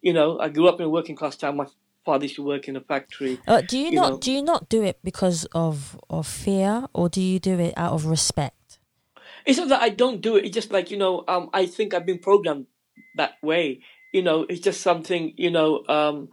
You 0.00 0.14
know, 0.14 0.38
I 0.38 0.48
grew 0.48 0.68
up 0.68 0.80
in 0.80 0.86
a 0.86 0.88
working 0.88 1.16
class 1.16 1.36
town. 1.36 1.56
My 1.56 1.66
father 2.06 2.24
used 2.24 2.36
to 2.36 2.42
work 2.42 2.66
in 2.66 2.76
a 2.76 2.80
factory. 2.80 3.38
Uh, 3.46 3.60
do 3.60 3.76
you, 3.76 3.88
you 3.88 3.92
not 3.92 4.12
know. 4.12 4.18
do 4.18 4.32
you 4.32 4.40
not 4.40 4.70
do 4.70 4.82
it 4.82 4.98
because 5.04 5.44
of 5.52 6.00
of 6.08 6.26
fear, 6.26 6.86
or 6.94 7.10
do 7.10 7.20
you 7.20 7.38
do 7.38 7.58
it 7.58 7.74
out 7.76 7.92
of 7.92 8.06
respect? 8.06 8.78
It's 9.44 9.58
not 9.58 9.68
that 9.68 9.82
I 9.82 9.90
don't 9.90 10.22
do 10.22 10.36
it. 10.36 10.46
It's 10.46 10.54
just 10.54 10.72
like 10.72 10.90
you 10.90 10.96
know, 10.96 11.24
um, 11.28 11.50
I 11.52 11.66
think 11.66 11.92
I've 11.92 12.06
been 12.06 12.18
programmed 12.18 12.66
that 13.16 13.34
way. 13.42 13.80
You 14.14 14.22
know, 14.22 14.46
it's 14.48 14.60
just 14.60 14.80
something 14.80 15.34
you 15.36 15.50
know 15.50 15.84
um, 15.88 16.30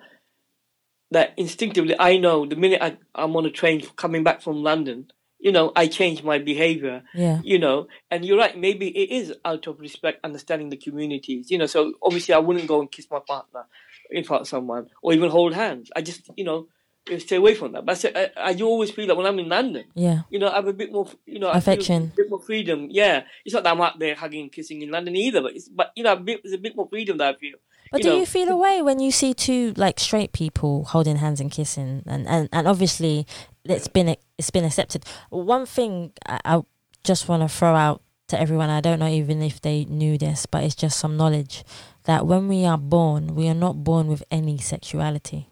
that 1.14 1.34
instinctively 1.38 1.96
I 1.98 2.18
know. 2.18 2.46
The 2.46 2.56
minute 2.56 2.82
I, 2.82 2.98
I'm 3.16 3.36
on 3.36 3.46
a 3.46 3.52
train 3.52 3.82
coming 3.96 4.24
back 4.24 4.42
from 4.42 4.64
London, 4.64 5.12
you 5.40 5.52
know, 5.52 5.72
I 5.76 5.88
change 5.88 6.24
my 6.24 6.40
behavior. 6.40 7.04
Yeah. 7.14 7.42
You 7.44 7.60
know, 7.60 7.88
and 8.12 8.26
you're 8.26 8.38
right. 8.38 8.58
Maybe 8.58 8.88
it 8.88 9.10
is 9.12 9.34
out 9.44 9.68
of 9.68 9.80
respect, 9.80 10.24
understanding 10.24 10.70
the 10.70 10.78
communities. 10.78 11.52
You 11.52 11.58
know, 11.58 11.66
so 11.66 11.94
obviously 12.02 12.34
I 12.34 12.40
wouldn't 12.40 12.68
go 12.68 12.80
and 12.80 12.92
kiss 12.92 13.08
my 13.10 13.20
partner 13.20 13.66
in 14.10 14.24
front 14.24 14.42
of 14.42 14.48
someone 14.48 14.88
or 15.02 15.14
even 15.14 15.30
hold 15.30 15.54
hands. 15.54 15.92
I 15.96 16.02
just, 16.02 16.30
you 16.36 16.44
know, 16.44 16.68
uh, 17.12 17.20
stay 17.20 17.36
away 17.36 17.56
from 17.56 17.74
that. 17.74 17.86
But 17.86 18.06
I, 18.06 18.10
I, 18.10 18.22
I 18.38 18.52
uh, 18.52 18.56
uh, 18.60 18.64
always 18.64 18.92
feel 18.92 19.08
that 19.08 19.18
when 19.18 19.26
I'm 19.26 19.40
in 19.40 19.50
London, 19.50 19.84
yeah, 19.94 20.22
you 20.30 20.40
know, 20.40 20.50
I 20.50 20.56
have 20.56 20.68
a 20.68 20.74
bit 20.74 20.92
more, 20.92 21.08
you 21.26 21.40
know, 21.40 21.50
affection, 21.50 22.12
a 22.14 22.16
bit 22.16 22.30
more 22.30 22.42
freedom. 22.42 22.88
Yeah, 22.90 23.24
it's 23.44 23.54
not 23.54 23.64
that 23.64 23.74
I'm 23.74 23.82
out 23.82 24.00
there 24.00 24.16
hugging, 24.16 24.50
kissing 24.50 24.82
in 24.82 24.92
London 24.92 25.16
either, 25.18 25.42
but 25.42 25.54
it's, 25.54 25.68
but 25.68 25.92
you 25.96 26.04
know, 26.04 26.14
a 26.14 26.16
bit, 26.16 26.42
there's 26.44 26.54
a 26.54 26.60
bit 26.60 26.78
more 26.78 26.88
freedom 26.88 27.18
that 27.18 27.36
I 27.36 27.38
feel. 27.38 27.58
But 27.94 28.02
do 28.02 28.10
know. 28.10 28.18
you 28.18 28.26
feel 28.26 28.50
a 28.50 28.58
way 28.58 28.82
when 28.82 29.00
you 29.00 29.12
see 29.12 29.34
two 29.34 29.74
like 29.78 30.00
straight 30.00 30.34
people 30.34 30.84
holding 30.84 31.18
hands 31.18 31.40
and 31.40 31.50
kissing, 31.50 32.04
and 32.06 32.28
and, 32.28 32.50
and 32.52 32.68
obviously 32.68 33.26
it's 33.64 33.88
been 33.88 34.16
it's 34.38 34.50
been 34.50 34.66
accepted. 34.66 35.06
One 35.30 35.66
thing 35.66 36.12
I, 36.26 36.40
I 36.44 36.62
just 37.04 37.30
want 37.30 37.44
to 37.44 37.50
throw 37.50 37.76
out 37.76 38.02
to 38.28 38.40
everyone, 38.40 38.70
I 38.70 38.82
don't 38.82 39.00
know 39.00 39.08
even 39.08 39.42
if 39.42 39.62
they 39.62 39.86
knew 39.86 40.18
this, 40.18 40.46
but 40.46 40.64
it's 40.64 40.76
just 40.76 40.98
some 41.00 41.18
knowledge 41.18 41.64
that 42.06 42.26
when 42.26 42.48
we 42.48 42.66
are 42.66 42.78
born, 42.78 43.36
we 43.36 43.48
are 43.48 43.54
not 43.54 43.84
born 43.84 44.08
with 44.08 44.24
any 44.32 44.58
sexuality. 44.58 45.50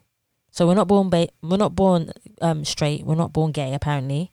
So 0.52 0.68
we're 0.68 0.76
not 0.76 0.88
born 0.88 1.10
ba- 1.10 1.30
we're 1.42 1.58
not 1.58 1.76
born 1.76 2.12
um, 2.42 2.66
straight. 2.66 3.06
We're 3.06 3.16
not 3.16 3.34
born 3.34 3.52
gay. 3.52 3.74
Apparently, 3.74 4.32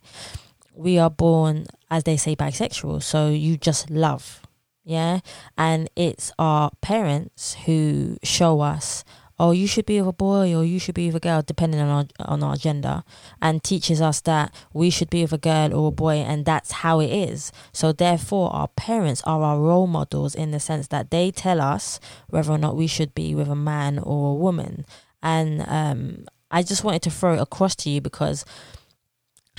we 0.73 0.97
are 0.97 1.09
born, 1.09 1.67
as 1.89 2.03
they 2.03 2.17
say, 2.17 2.35
bisexual. 2.35 3.03
So 3.03 3.29
you 3.29 3.55
just 3.55 3.89
love, 3.89 4.41
yeah. 4.89 5.19
And 5.57 5.89
it's 5.95 6.31
our 6.39 6.71
parents 6.81 7.55
who 7.65 8.17
show 8.23 8.61
us 8.61 9.03
oh, 9.39 9.51
you 9.51 9.65
should 9.65 9.85
be 9.85 10.01
with 10.01 10.09
a 10.09 10.13
boy 10.13 10.53
or 10.53 10.65
you 10.65 10.79
should 10.79 10.95
be 10.95 11.07
with 11.07 11.15
a 11.15 11.19
girl, 11.19 11.41
depending 11.41 11.79
on 11.79 11.87
our 11.87 12.05
on 12.27 12.43
our 12.43 12.57
gender, 12.57 13.03
and 13.41 13.63
teaches 13.63 14.01
us 14.01 14.19
that 14.21 14.53
we 14.73 14.89
should 14.89 15.09
be 15.09 15.21
with 15.21 15.31
a 15.31 15.37
girl 15.37 15.73
or 15.73 15.87
a 15.87 15.91
boy, 15.91 16.17
and 16.17 16.43
that's 16.43 16.71
how 16.83 16.99
it 16.99 17.09
is. 17.09 17.51
So 17.71 17.93
therefore, 17.93 18.51
our 18.53 18.67
parents 18.67 19.21
are 19.25 19.41
our 19.41 19.59
role 19.59 19.87
models 19.87 20.35
in 20.35 20.51
the 20.51 20.59
sense 20.59 20.87
that 20.87 21.09
they 21.09 21.31
tell 21.31 21.61
us 21.61 21.99
whether 22.27 22.51
or 22.51 22.57
not 22.57 22.75
we 22.75 22.87
should 22.87 23.15
be 23.15 23.33
with 23.33 23.47
a 23.47 23.55
man 23.55 23.97
or 23.99 24.31
a 24.31 24.35
woman. 24.35 24.85
And 25.23 25.63
um, 25.67 26.25
I 26.51 26.63
just 26.63 26.83
wanted 26.83 27.03
to 27.03 27.11
throw 27.11 27.35
it 27.35 27.41
across 27.41 27.75
to 27.77 27.89
you 27.89 28.01
because 28.01 28.43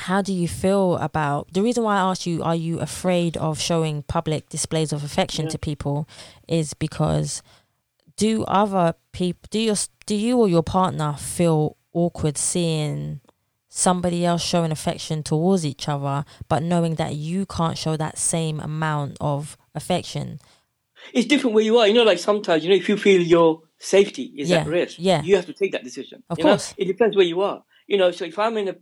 how 0.01 0.23
do 0.23 0.33
you 0.33 0.49
feel 0.49 0.97
about 0.97 1.53
the 1.53 1.63
reason 1.63 1.85
why 1.85 1.97
I 1.97 2.11
asked 2.11 2.27
you, 2.27 2.43
are 2.43 2.57
you 2.57 2.81
afraid 2.81 3.37
of 3.37 3.61
showing 3.61 4.03
public 4.05 4.49
displays 4.49 4.93
of 4.93 5.05
affection 5.05 5.45
yeah. 5.45 5.51
to 5.51 5.59
people? 5.59 6.09
Is 6.49 6.73
because 6.75 7.43
do 8.17 8.45
other 8.45 8.95
people 9.13 9.49
do 9.51 9.59
your 9.59 9.77
do 10.07 10.15
you 10.15 10.39
or 10.39 10.49
your 10.49 10.63
partner 10.63 11.15
feel 11.19 11.77
awkward 11.93 12.37
seeing 12.37 13.21
somebody 13.69 14.27
else 14.27 14.43
showing 14.43 14.71
affection 14.71 15.23
towards 15.23 15.65
each 15.65 15.89
other 15.89 16.25
but 16.49 16.63
knowing 16.63 16.97
that 16.97 17.15
you 17.15 17.47
can't 17.47 17.79
show 17.79 17.97
that 17.97 18.19
same 18.19 18.61
amount 18.61 19.17
of 19.21 19.57
affection 19.75 20.39
it's 21.15 21.27
different 21.27 21.55
where 21.55 21.65
you 21.65 21.79
are 21.79 21.89
you 21.89 21.95
know 21.95 22.03
like 22.03 22.19
sometimes 22.19 22.63
you 22.63 22.69
know 22.69 22.77
if 22.77 22.89
you 22.89 22.97
feel 22.97 23.23
your 23.23 23.63
safety 23.79 24.35
is 24.37 24.51
yeah, 24.51 24.59
at 24.59 24.67
risk 24.67 24.97
yeah 24.99 25.23
you 25.23 25.35
have 25.35 25.47
to 25.47 25.55
take 25.55 25.73
that 25.73 25.83
decision 25.83 26.23
of 26.29 26.39
you 26.39 26.45
course 26.45 26.73
know? 26.77 26.83
it 26.83 26.87
depends 26.87 27.17
where 27.17 27.25
you 27.25 27.41
are 27.41 27.63
you 27.87 27.97
know 27.97 28.11
so 28.11 28.25
if 28.27 28.39
i'm 28.39 28.57
in 28.59 28.69
a 28.69 28.77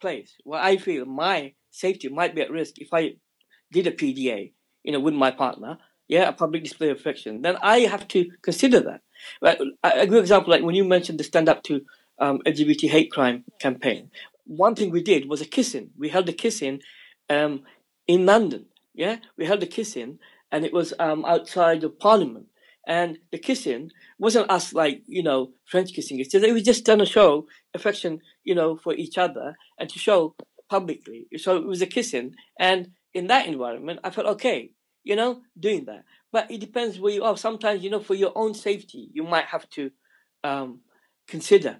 place 0.00 0.36
where 0.44 0.60
i 0.60 0.76
feel 0.76 1.04
my 1.04 1.52
safety 1.70 2.08
might 2.08 2.34
be 2.34 2.40
at 2.40 2.50
risk 2.50 2.78
if 2.78 2.88
i 2.92 3.12
did 3.72 3.86
a 3.86 3.92
pda 3.92 4.52
you 4.82 4.92
know 4.92 5.00
with 5.00 5.14
my 5.14 5.30
partner 5.30 5.78
yeah, 6.10 6.28
a 6.28 6.32
public 6.32 6.64
display 6.64 6.90
of 6.90 6.98
affection, 6.98 7.40
then 7.42 7.56
I 7.62 7.80
have 7.80 8.08
to 8.08 8.28
consider 8.42 8.80
that. 8.80 9.00
A 9.84 10.06
good 10.08 10.18
example, 10.18 10.50
like 10.50 10.64
when 10.64 10.74
you 10.74 10.82
mentioned 10.82 11.20
the 11.20 11.24
Stand 11.24 11.48
Up 11.48 11.62
to 11.62 11.82
um, 12.18 12.40
LGBT 12.44 12.90
Hate 12.90 13.12
Crime 13.12 13.44
campaign, 13.60 14.10
one 14.44 14.74
thing 14.74 14.90
we 14.90 15.04
did 15.04 15.28
was 15.28 15.40
a 15.40 15.44
kissing. 15.44 15.90
We 15.96 16.08
held 16.08 16.28
a 16.28 16.32
kissing 16.32 16.80
um, 17.28 17.62
in 18.08 18.26
London. 18.26 18.66
Yeah, 18.92 19.18
we 19.36 19.46
held 19.46 19.62
a 19.62 19.68
kissing, 19.68 20.18
and 20.50 20.64
it 20.64 20.72
was 20.72 20.92
um, 20.98 21.24
outside 21.24 21.84
of 21.84 22.00
Parliament. 22.00 22.46
And 22.88 23.18
the 23.30 23.38
kissing 23.38 23.92
wasn't 24.18 24.50
us 24.50 24.74
like 24.74 25.02
you 25.06 25.22
know 25.22 25.52
French 25.64 25.92
kissing. 25.92 26.18
It 26.18 26.52
was 26.52 26.64
just 26.64 26.84
done 26.84 27.00
a 27.00 27.06
show 27.06 27.46
affection, 27.74 28.20
you 28.44 28.54
know, 28.54 28.76
for 28.76 28.94
each 28.94 29.18
other 29.18 29.56
and 29.78 29.88
to 29.88 29.98
show 29.98 30.34
publicly. 30.68 31.26
So 31.36 31.56
it 31.56 31.66
was 31.66 31.82
a 31.82 31.86
kissing, 31.86 32.34
and 32.58 32.92
in 33.12 33.26
that 33.26 33.46
environment, 33.46 34.00
I 34.04 34.10
felt 34.10 34.26
okay 34.28 34.72
you 35.04 35.16
know, 35.16 35.40
doing 35.58 35.84
that. 35.86 36.04
But 36.32 36.50
it 36.50 36.60
depends 36.60 36.98
where 37.00 37.12
you 37.12 37.24
are. 37.24 37.36
Sometimes, 37.36 37.82
you 37.82 37.90
know, 37.90 38.00
for 38.00 38.14
your 38.14 38.32
own 38.34 38.54
safety, 38.54 39.10
you 39.12 39.24
might 39.24 39.46
have 39.46 39.68
to 39.70 39.90
um, 40.44 40.80
consider, 41.26 41.78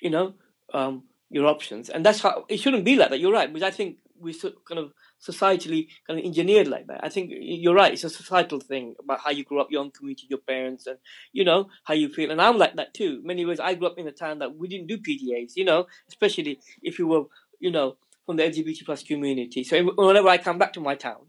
you 0.00 0.10
know, 0.10 0.34
um, 0.72 1.04
your 1.28 1.46
options. 1.46 1.90
And 1.90 2.04
that's 2.04 2.20
how 2.20 2.44
it 2.48 2.58
shouldn't 2.58 2.84
be 2.84 2.96
like 2.96 3.10
that. 3.10 3.20
You're 3.20 3.32
right, 3.32 3.52
because 3.52 3.66
I 3.66 3.70
think 3.70 3.98
we 4.18 4.32
kind 4.32 4.78
of 4.78 4.92
societally 5.20 5.88
kind 6.06 6.18
of 6.18 6.24
engineered 6.24 6.68
like 6.68 6.86
that. 6.86 7.00
I 7.02 7.08
think 7.08 7.30
you're 7.32 7.74
right. 7.74 7.92
It's 7.92 8.04
a 8.04 8.10
societal 8.10 8.60
thing 8.60 8.94
about 8.98 9.20
how 9.20 9.30
you 9.30 9.44
grew 9.44 9.60
up, 9.60 9.70
your 9.70 9.82
own 9.82 9.90
community, 9.90 10.26
your 10.28 10.38
parents, 10.38 10.86
and 10.86 10.98
you 11.32 11.44
know 11.44 11.68
how 11.84 11.94
you 11.94 12.08
feel. 12.08 12.30
And 12.30 12.40
I'm 12.40 12.58
like 12.58 12.76
that 12.76 12.94
too. 12.94 13.20
Many 13.24 13.44
ways, 13.44 13.60
I 13.60 13.74
grew 13.74 13.88
up 13.88 13.98
in 13.98 14.08
a 14.08 14.12
town 14.12 14.38
that 14.38 14.56
we 14.56 14.68
didn't 14.68 14.86
do 14.86 14.98
PDAs. 14.98 15.52
You 15.56 15.64
know, 15.64 15.86
especially 16.08 16.60
if 16.82 16.98
you 16.98 17.06
were, 17.06 17.24
you 17.58 17.70
know, 17.70 17.96
from 18.26 18.36
the 18.36 18.44
LGBT 18.44 18.84
plus 18.84 19.02
community. 19.02 19.64
So 19.64 19.82
whenever 19.82 20.28
I 20.28 20.38
come 20.38 20.58
back 20.58 20.72
to 20.74 20.80
my 20.80 20.94
town, 20.94 21.26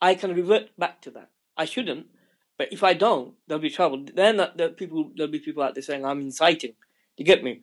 I 0.00 0.14
can 0.14 0.34
revert 0.34 0.76
back 0.78 1.02
to 1.02 1.10
that. 1.12 1.30
I 1.56 1.64
shouldn't, 1.64 2.06
But 2.58 2.72
if 2.72 2.82
I 2.82 2.94
don't, 2.94 3.34
there'll 3.46 3.62
be 3.62 3.70
trouble. 3.70 4.04
Then 4.14 4.36
the 4.36 4.74
people 4.76 5.10
there'll 5.14 5.32
be 5.32 5.40
people 5.40 5.62
out 5.62 5.74
there 5.74 5.82
saying 5.82 6.04
I'm 6.04 6.20
inciting. 6.20 6.74
You 7.16 7.24
get 7.24 7.44
me? 7.44 7.62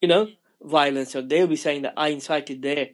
You 0.00 0.08
know, 0.08 0.28
violence. 0.62 1.12
So 1.12 1.22
they'll 1.22 1.46
be 1.46 1.56
saying 1.56 1.82
that 1.82 1.94
I 1.96 2.08
incited 2.08 2.62
their, 2.62 2.88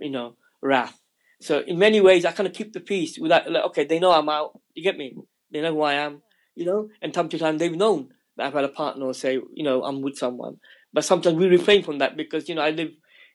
you 0.00 0.10
know, 0.10 0.36
wrath. 0.60 0.98
So 1.42 1.60
in 1.60 1.78
many 1.78 2.00
ways, 2.00 2.24
I 2.24 2.32
kind 2.32 2.46
of 2.46 2.54
keep 2.54 2.72
the 2.72 2.80
peace 2.80 3.18
without. 3.18 3.50
Like, 3.50 3.64
okay, 3.64 3.84
they 3.84 3.98
know 3.98 4.12
I'm 4.12 4.28
out. 4.28 4.58
You 4.74 4.82
get 4.82 4.96
me? 4.96 5.16
They 5.50 5.60
know 5.60 5.74
who 5.74 5.82
I 5.82 5.94
am. 5.94 6.22
You 6.54 6.66
know, 6.66 6.88
and 7.00 7.12
time 7.12 7.28
to 7.30 7.38
time 7.38 7.58
they've 7.58 7.74
known 7.74 8.10
that 8.36 8.46
I've 8.46 8.52
had 8.52 8.64
a 8.64 8.68
partner 8.68 9.06
or 9.06 9.14
say, 9.14 9.40
you 9.54 9.64
know, 9.64 9.82
I'm 9.84 10.02
with 10.02 10.16
someone. 10.16 10.58
But 10.92 11.04
sometimes 11.04 11.36
we 11.36 11.46
refrain 11.46 11.82
from 11.82 11.98
that 11.98 12.16
because 12.16 12.48
you 12.48 12.54
know 12.54 12.62
I 12.62 12.70
live 12.70 12.90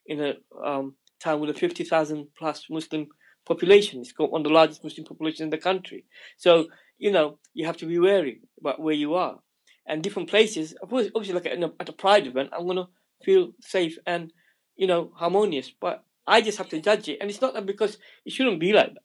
in 0.06 0.20
a 0.22 0.34
um, 0.64 0.94
town 1.20 1.40
with 1.40 1.50
a 1.50 1.54
fifty 1.54 1.84
thousand 1.84 2.28
plus 2.38 2.66
Muslim 2.70 3.08
population. 3.44 4.00
It's 4.00 4.12
got 4.12 4.30
one 4.30 4.42
of 4.42 4.44
the 4.44 4.52
largest 4.52 4.84
Muslim 4.84 5.04
populations 5.06 5.40
in 5.40 5.50
the 5.50 5.58
country. 5.58 6.04
So 6.36 6.68
you 6.98 7.10
know 7.10 7.38
you 7.54 7.66
have 7.66 7.76
to 7.78 7.86
be 7.86 7.98
wary 7.98 8.40
about 8.60 8.80
where 8.80 8.94
you 8.94 9.14
are. 9.14 9.40
And 9.86 10.02
different 10.02 10.28
places, 10.28 10.74
obviously, 10.82 11.32
like 11.32 11.46
at 11.46 11.58
a, 11.58 11.72
at 11.80 11.88
a 11.88 11.92
pride 11.92 12.26
event, 12.26 12.50
I'm 12.52 12.66
gonna 12.66 12.88
feel 13.24 13.52
safe 13.60 13.98
and 14.06 14.32
you 14.76 14.86
know 14.86 15.10
harmonious. 15.16 15.70
But 15.80 16.04
I 16.28 16.40
just 16.40 16.58
have 16.58 16.68
to 16.70 16.80
judge 16.80 17.08
it, 17.08 17.18
and 17.20 17.30
it's 17.30 17.40
not 17.40 17.54
that 17.54 17.66
because 17.66 17.98
it 18.24 18.32
shouldn't 18.32 18.60
be 18.60 18.72
like 18.72 18.94
that. 18.94 19.02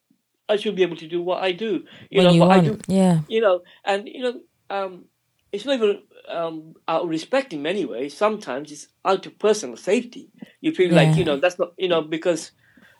I 0.49 0.57
should 0.57 0.75
be 0.75 0.83
able 0.83 0.97
to 0.97 1.07
do 1.07 1.21
what 1.21 1.41
I 1.41 1.53
do. 1.53 1.83
You 2.09 2.17
when 2.17 2.25
know, 2.25 2.33
you 2.33 2.39
but 2.39 2.49
want, 2.49 2.61
I 2.61 2.65
do. 2.65 2.79
yeah. 2.87 3.21
You 3.27 3.41
know, 3.41 3.61
and 3.85 4.07
you 4.07 4.23
know, 4.23 4.41
um, 4.69 5.05
it's 5.51 5.65
not 5.65 5.75
even 5.75 6.01
um, 6.29 6.73
out 6.87 7.03
of 7.03 7.09
respect 7.09 7.53
in 7.53 7.61
many 7.61 7.85
ways. 7.85 8.15
Sometimes 8.15 8.71
it's 8.71 8.87
out 9.05 9.25
of 9.25 9.39
personal 9.39 9.77
safety. 9.77 10.29
You 10.61 10.73
feel 10.73 10.93
like 10.93 11.15
you 11.15 11.25
know 11.25 11.37
that's 11.37 11.59
not 11.59 11.73
you 11.77 11.87
know 11.87 12.01
because 12.01 12.51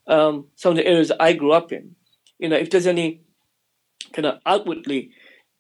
um, 0.07 0.47
some 0.55 0.71
of 0.71 0.77
the 0.77 0.87
areas 0.87 1.09
that 1.09 1.21
I 1.21 1.33
grew 1.33 1.51
up 1.51 1.71
in, 1.71 1.95
you 2.39 2.49
know, 2.49 2.57
if 2.57 2.69
there's 2.69 2.87
any 2.87 3.21
kind 4.13 4.25
of 4.25 4.39
outwardly, 4.45 5.11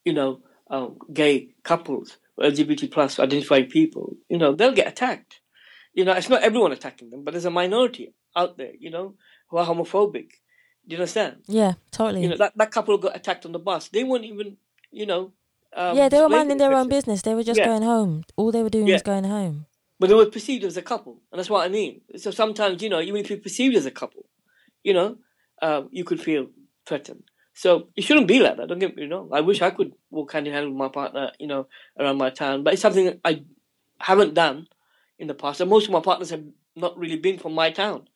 you 0.05 0.13
know, 0.13 0.41
um, 0.69 0.97
gay 1.13 1.49
couples, 1.63 2.17
LGBT 2.39 2.91
plus 2.91 3.19
identified 3.19 3.69
people, 3.69 4.15
you 4.29 4.37
know, 4.37 4.53
they'll 4.53 4.73
get 4.73 4.87
attacked. 4.87 5.39
You 5.93 6.05
know, 6.05 6.13
it's 6.13 6.29
not 6.29 6.41
everyone 6.43 6.71
attacking 6.71 7.09
them, 7.09 7.23
but 7.23 7.31
there's 7.31 7.45
a 7.45 7.51
minority 7.51 8.13
out 8.35 8.57
there, 8.57 8.71
you 8.79 8.89
know, 8.89 9.15
who 9.49 9.57
are 9.57 9.65
homophobic. 9.65 10.29
Do 10.87 10.95
you 10.95 10.97
understand? 10.97 11.37
Yeah, 11.47 11.73
totally. 11.91 12.23
You 12.23 12.29
know, 12.29 12.37
that, 12.37 12.53
that 12.57 12.71
couple 12.71 12.97
got 12.97 13.15
attacked 13.15 13.45
on 13.45 13.51
the 13.51 13.59
bus. 13.59 13.87
They 13.87 14.03
weren't 14.03 14.25
even, 14.25 14.57
you 14.91 15.05
know, 15.05 15.31
um, 15.75 15.97
yeah, 15.97 16.09
they 16.09 16.21
were 16.21 16.29
minding 16.29 16.57
their 16.57 16.73
own 16.73 16.87
business. 16.87 17.21
They 17.21 17.33
were 17.33 17.43
just 17.43 17.57
Yeah. 17.59 17.65
going 17.65 17.83
home. 17.83 18.23
All 18.35 18.51
they 18.51 18.61
were 18.63 18.69
doing 18.69 18.87
Yeah. 18.87 18.95
was 18.95 19.01
going 19.03 19.23
home. 19.23 19.65
But 19.99 20.09
they 20.09 20.15
were 20.15 20.25
perceived 20.25 20.63
as 20.65 20.75
a 20.75 20.81
couple, 20.81 21.21
and 21.31 21.39
that's 21.39 21.49
what 21.49 21.63
I 21.65 21.69
mean. 21.69 22.01
So 22.17 22.31
sometimes, 22.31 22.83
you 22.83 22.89
know, 22.89 22.99
even 22.99 23.21
if 23.21 23.29
you're 23.29 23.39
perceived 23.39 23.75
as 23.75 23.85
a 23.85 23.91
couple, 23.91 24.25
you 24.83 24.93
know, 24.93 25.17
um, 25.61 25.87
you 25.91 26.03
could 26.03 26.21
feel 26.21 26.47
threatened. 26.85 27.23
So 27.53 27.87
it 27.95 28.01
shouldn't 28.01 28.27
be 28.27 28.39
like 28.39 28.57
that. 28.57 28.67
Don't 28.67 28.79
get 28.79 28.95
me 28.97 29.05
wrong. 29.05 29.29
I 29.31 29.41
wish 29.41 29.61
I 29.61 29.69
could 29.69 29.93
walk 30.09 30.33
hand 30.33 30.47
in 30.47 30.53
hand 30.53 30.67
with 30.67 30.75
my 30.75 30.89
partner, 30.89 31.31
you 31.39 31.47
know, 31.47 31.67
around 31.97 32.17
my 32.17 32.31
town. 32.31 32.63
But 32.63 32.73
it's 32.73 32.81
something 32.81 33.05
that 33.05 33.19
I 33.23 33.43
haven't 33.99 34.33
done 34.33 34.67
in 35.19 35.27
the 35.27 35.35
past. 35.35 35.61
And 35.61 35.69
most 35.69 35.85
of 35.85 35.91
my 35.91 36.01
partners 36.01 36.31
have 36.31 36.43
not 36.75 36.97
really 36.97 37.17
been 37.17 37.37
from 37.37 37.53
my 37.53 37.69
town, 37.71 38.09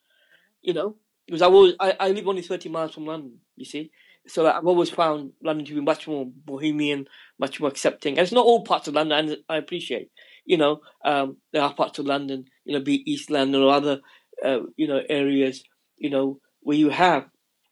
you 0.68 0.74
know, 0.74 0.96
because 1.26 1.40
I 1.40 1.46
was 1.46 1.72
I, 1.80 1.96
I 1.98 2.10
live 2.10 2.28
only 2.28 2.42
thirty 2.42 2.68
miles 2.68 2.92
from 2.92 3.06
London. 3.06 3.38
You 3.56 3.64
see, 3.64 3.90
so 4.26 4.46
I've 4.46 4.66
always 4.66 4.90
found 4.90 5.32
London 5.42 5.64
to 5.64 5.74
be 5.74 5.80
much 5.80 6.06
more 6.06 6.26
bohemian, 6.26 7.08
much 7.40 7.58
more 7.58 7.70
accepting. 7.70 8.18
And 8.18 8.24
it's 8.24 8.32
not 8.32 8.44
all 8.44 8.64
parts 8.64 8.86
of 8.86 8.92
London, 8.92 9.18
and 9.18 9.36
I 9.48 9.56
appreciate. 9.56 10.10
You 10.44 10.58
know, 10.58 10.80
um, 11.06 11.38
there 11.54 11.62
are 11.62 11.72
parts 11.72 11.98
of 11.98 12.04
London, 12.04 12.44
you 12.66 12.74
know, 12.74 12.84
be 12.84 13.10
East 13.10 13.30
London 13.30 13.62
or 13.62 13.72
other, 13.72 14.00
uh, 14.44 14.60
you 14.76 14.86
know, 14.86 15.00
areas, 15.08 15.64
you 15.96 16.10
know, 16.10 16.38
where 16.60 16.76
you 16.76 16.90
have 16.90 17.24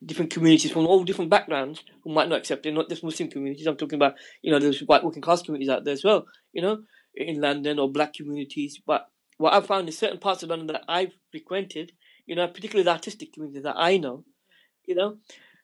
different 0.05 0.30
communities 0.30 0.72
from 0.72 0.86
all 0.86 1.05
different 1.05 1.30
backgrounds 1.30 1.84
who 2.03 2.12
might 2.14 2.30
not 2.30 2.38
accept 2.38 2.64
it, 2.64 2.72
not 2.72 2.88
just 2.88 3.05
Muslim 3.05 3.28
communities. 3.30 3.66
I'm 3.66 3.76
talking 3.76 3.99
about, 3.99 4.14
you 4.40 4.51
know, 4.51 4.59
there's 4.59 4.80
white 4.80 5.05
working 5.05 5.22
class 5.22 5.42
communities 5.42 5.68
out 5.68 5.84
there 5.84 5.94
as 5.94 6.05
well, 6.05 6.24
you 6.55 6.62
know, 6.62 6.78
in 7.14 7.42
London 7.42 7.78
or 7.78 7.90
black 7.90 8.14
communities. 8.14 8.80
But 8.86 9.07
what 9.36 9.53
I've 9.53 9.66
found 9.66 9.86
in 9.86 9.92
certain 9.92 10.18
parts 10.18 10.42
of 10.42 10.49
London 10.49 10.68
that 10.68 10.84
I've 10.88 11.12
frequented, 11.30 11.92
you 12.27 12.37
know, 12.37 12.47
particularly 12.49 12.85
the 12.85 12.91
artistic 12.91 13.33
community 13.33 13.61
that 13.61 13.77
I 13.77 13.97
know, 13.97 14.24
you 14.85 14.95
know, 14.95 15.16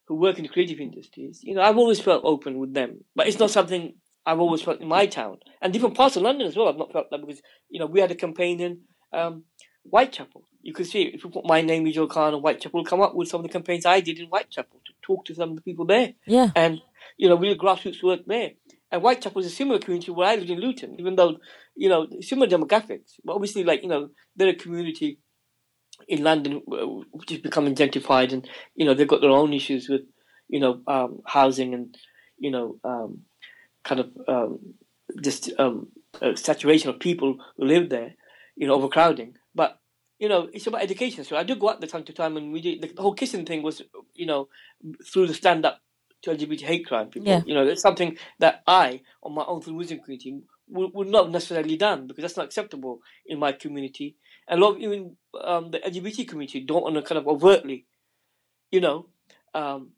who 0.06 0.16
work 0.16 0.38
in 0.38 0.44
the 0.44 0.48
creative 0.48 0.80
industries, 0.80 1.40
you 1.42 1.54
know, 1.54 1.62
I've 1.62 1.78
always 1.78 2.00
felt 2.00 2.24
open 2.24 2.58
with 2.58 2.74
them. 2.74 3.04
But 3.14 3.28
it's 3.28 3.38
not 3.38 3.50
something 3.50 3.94
I've 4.24 4.40
always 4.40 4.62
felt 4.62 4.80
in 4.80 4.88
my 4.88 5.06
town. 5.06 5.38
And 5.60 5.72
different 5.72 5.96
parts 5.96 6.16
of 6.16 6.22
London 6.22 6.46
as 6.46 6.56
well, 6.56 6.68
I've 6.68 6.76
not 6.76 6.92
felt 6.92 7.10
that 7.10 7.20
because, 7.20 7.42
you 7.68 7.80
know, 7.80 7.86
we 7.86 8.00
had 8.00 8.10
a 8.10 8.16
campaign 8.16 8.60
in 8.60 8.80
um, 9.12 9.44
Whitechapel. 9.82 10.44
You 10.62 10.72
can 10.72 10.84
see 10.84 11.02
if 11.02 11.24
you 11.24 11.30
put 11.30 11.44
my 11.44 11.60
name, 11.60 11.84
Ejel 11.84 12.08
Khan, 12.08 12.34
and 12.34 12.42
Whitechapel, 12.42 12.78
will 12.78 12.84
come 12.84 13.00
up 13.00 13.14
with 13.14 13.28
some 13.28 13.40
of 13.40 13.46
the 13.46 13.52
campaigns 13.52 13.84
I 13.84 14.00
did 14.00 14.18
in 14.18 14.26
Whitechapel 14.26 14.80
to 14.86 14.92
talk 15.02 15.24
to 15.26 15.34
some 15.34 15.50
of 15.50 15.56
the 15.56 15.62
people 15.62 15.86
there. 15.86 16.14
Yeah. 16.26 16.50
And, 16.54 16.80
you 17.16 17.28
know, 17.28 17.36
we 17.36 17.48
did 17.48 17.58
grassroots 17.58 18.02
work 18.02 18.20
there. 18.26 18.52
And 18.92 19.02
Whitechapel 19.02 19.40
is 19.40 19.46
a 19.46 19.50
similar 19.50 19.80
community 19.80 20.12
where 20.12 20.28
I 20.28 20.36
lived 20.36 20.50
in 20.50 20.60
Luton, 20.60 20.96
even 21.00 21.16
though, 21.16 21.38
you 21.74 21.88
know, 21.88 22.06
similar 22.20 22.46
demographics. 22.46 23.14
But 23.24 23.34
obviously, 23.34 23.64
like, 23.64 23.82
you 23.82 23.88
know, 23.88 24.10
they're 24.36 24.50
a 24.50 24.54
community 24.54 25.18
in 26.08 26.22
London 26.22 26.62
uh, 26.70 26.86
which 27.12 27.32
is 27.32 27.38
becoming 27.38 27.74
gentrified 27.74 28.32
and, 28.32 28.48
you 28.74 28.84
know, 28.84 28.94
they've 28.94 29.08
got 29.08 29.20
their 29.20 29.30
own 29.30 29.52
issues 29.52 29.88
with, 29.88 30.02
you 30.48 30.60
know, 30.60 30.80
um, 30.86 31.20
housing 31.26 31.74
and, 31.74 31.96
you 32.38 32.50
know, 32.50 32.78
um, 32.84 33.20
kind 33.84 34.00
of 34.00 34.10
um, 34.28 34.58
just 35.22 35.50
um, 35.58 35.88
uh, 36.20 36.34
saturation 36.34 36.90
of 36.90 37.00
people 37.00 37.38
who 37.56 37.64
live 37.64 37.88
there, 37.88 38.14
you 38.56 38.66
know, 38.66 38.74
overcrowding. 38.74 39.34
But 39.54 39.78
you 40.18 40.28
know, 40.28 40.48
it's 40.52 40.68
about 40.68 40.82
education. 40.82 41.24
So 41.24 41.36
I 41.36 41.42
do 41.42 41.56
go 41.56 41.70
out 41.70 41.80
there 41.80 41.88
time 41.88 42.04
to 42.04 42.12
time, 42.12 42.36
and 42.36 42.52
we 42.52 42.60
did 42.60 42.80
the 42.80 43.02
whole 43.02 43.14
kissing 43.14 43.44
thing 43.44 43.60
was, 43.60 43.82
you 44.14 44.24
know, 44.24 44.48
through 45.04 45.26
the 45.26 45.34
stand 45.34 45.66
up 45.66 45.80
to 46.22 46.30
LGBT 46.30 46.60
hate 46.60 46.86
crime 46.86 47.08
people. 47.08 47.28
Yeah. 47.28 47.42
You 47.44 47.54
know, 47.54 47.66
it's 47.66 47.82
something 47.82 48.16
that 48.38 48.62
I, 48.66 49.00
on 49.24 49.34
my 49.34 49.44
own 49.44 49.60
through 49.60 49.72
the 49.72 49.78
Muslim 49.78 49.98
community, 49.98 50.40
would, 50.68 50.94
would 50.94 51.08
not 51.08 51.30
necessarily 51.30 51.76
done 51.76 52.06
because 52.06 52.22
that's 52.22 52.36
not 52.36 52.46
acceptable 52.46 53.00
in 53.26 53.40
my 53.40 53.50
community. 53.50 54.16
And 54.46 54.60
a 54.60 54.64
lot 54.64 54.76
of 54.76 54.80
even 54.80 55.16
um, 55.40 55.70
the 55.70 55.78
LGBT 55.78 56.28
community 56.28 56.60
don't 56.60 56.82
want 56.82 56.96
to 56.96 57.02
kind 57.02 57.18
of 57.18 57.26
overtly, 57.26 57.86
you 58.70 58.80
know, 58.80 59.06
um, 59.54 59.90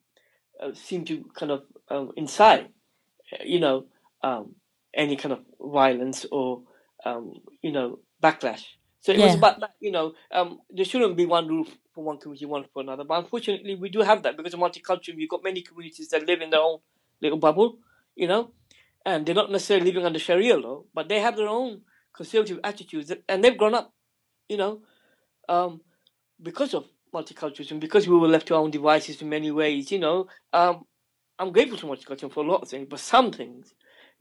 uh, 0.60 0.72
seem 0.74 1.04
to 1.06 1.24
kind 1.34 1.52
of 1.52 1.62
um, 1.88 2.12
incite, 2.16 2.70
you 3.44 3.60
know, 3.60 3.86
um, 4.22 4.54
any 4.94 5.16
kind 5.16 5.32
of 5.32 5.40
violence 5.60 6.24
or, 6.30 6.62
um, 7.04 7.34
you 7.62 7.72
know, 7.72 7.98
backlash. 8.22 8.64
So 9.00 9.12
it 9.12 9.18
was 9.18 9.34
about 9.34 9.60
that, 9.60 9.74
you 9.80 9.90
know, 9.90 10.14
um, 10.32 10.60
there 10.70 10.84
shouldn't 10.86 11.14
be 11.16 11.26
one 11.26 11.46
rule 11.46 11.66
for 11.94 12.02
one 12.02 12.16
community, 12.16 12.46
one 12.46 12.64
for 12.72 12.80
another. 12.80 13.04
But 13.04 13.24
unfortunately, 13.24 13.74
we 13.74 13.90
do 13.90 14.00
have 14.00 14.22
that 14.22 14.34
because 14.36 14.54
of 14.54 14.60
multiculturalism. 14.60 15.18
You've 15.18 15.28
got 15.28 15.44
many 15.44 15.60
communities 15.60 16.08
that 16.08 16.26
live 16.26 16.40
in 16.40 16.48
their 16.48 16.60
own 16.60 16.78
little 17.20 17.38
bubble, 17.38 17.78
you 18.16 18.26
know, 18.26 18.52
and 19.04 19.26
they're 19.26 19.34
not 19.34 19.50
necessarily 19.50 19.86
living 19.86 20.06
under 20.06 20.18
Sharia 20.18 20.56
law, 20.56 20.84
but 20.94 21.08
they 21.08 21.20
have 21.20 21.36
their 21.36 21.48
own 21.48 21.82
conservative 22.14 22.60
attitudes, 22.64 23.12
and 23.28 23.44
they've 23.44 23.58
grown 23.58 23.74
up, 23.74 23.92
you 24.48 24.56
know, 24.56 24.80
um, 25.48 25.80
because 26.42 26.74
of 26.74 26.84
multiculturalism, 27.14 27.78
because 27.80 28.08
we 28.08 28.16
were 28.16 28.28
left 28.28 28.46
to 28.48 28.54
our 28.54 28.60
own 28.60 28.70
devices 28.70 29.20
in 29.22 29.28
many 29.28 29.50
ways, 29.50 29.90
you 29.92 29.98
know. 29.98 30.26
Um, 30.52 30.84
I'm 31.38 31.52
grateful 31.52 31.78
to 31.78 31.86
multiculturalism 31.86 32.32
for 32.32 32.44
a 32.44 32.48
lot 32.48 32.62
of 32.62 32.68
things, 32.68 32.86
but 32.90 33.00
some 33.00 33.30
things, 33.32 33.68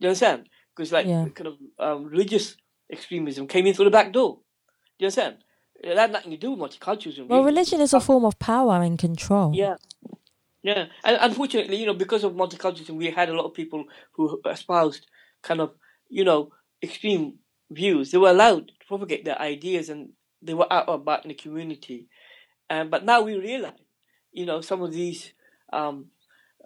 do 0.00 0.06
you 0.06 0.08
understand? 0.08 0.48
Because 0.74 0.92
like 0.92 1.06
Yeah. 1.06 1.26
kind 1.34 1.48
of 1.48 1.56
um, 1.78 2.04
religious 2.04 2.56
extremism 2.90 3.46
came 3.46 3.66
in 3.66 3.74
through 3.74 3.86
the 3.86 3.90
back 3.90 4.12
door. 4.12 4.38
Do 4.98 5.04
you 5.04 5.06
understand? 5.06 5.38
It 5.82 5.96
had 5.98 6.12
nothing 6.12 6.30
to 6.30 6.36
do 6.36 6.52
with 6.52 6.60
multiculturalism. 6.60 7.28
Well, 7.28 7.40
really. 7.40 7.52
religion 7.52 7.80
is 7.80 7.92
a 7.92 8.00
form 8.00 8.24
of 8.24 8.38
power 8.38 8.80
and 8.82 8.98
control. 8.98 9.52
Yeah. 9.54 9.76
Yeah. 10.62 10.86
And 11.04 11.18
unfortunately, 11.20 11.76
you 11.76 11.86
know, 11.86 11.94
because 11.94 12.24
of 12.24 12.32
multiculturalism, 12.32 12.96
we 12.96 13.10
had 13.10 13.28
a 13.28 13.34
lot 13.34 13.44
of 13.44 13.54
people 13.54 13.84
who 14.12 14.40
espoused 14.48 15.06
kind 15.42 15.60
of, 15.60 15.74
you 16.08 16.24
know, 16.24 16.50
extreme 16.82 17.38
views. 17.70 18.10
They 18.10 18.18
were 18.18 18.30
allowed 18.30 18.68
to 18.68 18.86
propagate 18.86 19.24
their 19.24 19.38
ideas 19.40 19.88
and 19.88 20.10
they 20.44 20.54
were 20.54 20.72
out 20.72 20.88
about 20.88 21.24
in 21.24 21.28
the 21.28 21.34
community. 21.34 22.08
And 22.70 22.90
but 22.90 23.04
now 23.04 23.22
we 23.22 23.36
realize, 23.36 23.72
you 24.32 24.46
know, 24.46 24.60
some 24.60 24.82
of 24.82 24.92
these 24.92 25.32
um, 25.72 26.06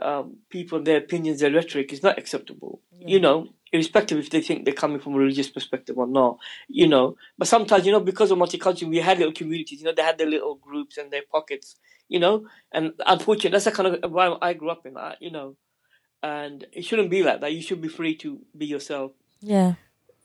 um, 0.00 0.38
people, 0.50 0.82
their 0.82 0.98
opinions, 0.98 1.40
their 1.40 1.52
rhetoric 1.52 1.92
is 1.92 2.02
not 2.02 2.18
acceptable. 2.18 2.80
You 3.00 3.20
know, 3.20 3.48
irrespective 3.72 4.18
if 4.18 4.30
they 4.30 4.40
think 4.40 4.64
they're 4.64 4.74
coming 4.74 5.00
from 5.00 5.14
a 5.14 5.18
religious 5.18 5.48
perspective 5.48 5.96
or 5.96 6.06
not. 6.06 6.38
You 6.68 6.88
know, 6.88 7.16
but 7.36 7.48
sometimes, 7.48 7.86
you 7.86 7.92
know, 7.92 8.00
because 8.00 8.30
of 8.30 8.38
multiculturalism, 8.38 8.90
we 8.90 8.98
had 8.98 9.18
little 9.18 9.32
communities. 9.32 9.80
You 9.80 9.86
know, 9.86 9.92
they 9.94 10.02
had 10.02 10.18
their 10.18 10.26
little 10.26 10.56
groups 10.56 10.98
and 10.98 11.10
their 11.10 11.22
pockets. 11.30 11.76
You 12.08 12.18
know, 12.20 12.46
and 12.72 12.92
unfortunately, 13.06 13.50
that's 13.50 13.66
the 13.66 13.72
kind 13.72 13.88
of 13.94 14.02
environment 14.02 14.42
I 14.42 14.54
grew 14.54 14.70
up 14.70 14.86
in. 14.86 14.96
uh, 14.96 15.14
You 15.20 15.30
know, 15.30 15.56
and 16.22 16.66
it 16.72 16.84
shouldn't 16.84 17.10
be 17.10 17.22
like 17.22 17.40
that. 17.40 17.52
You 17.52 17.62
should 17.62 17.80
be 17.80 17.88
free 17.88 18.14
to 18.16 18.40
be 18.56 18.66
yourself. 18.66 19.12
Yeah. 19.40 19.74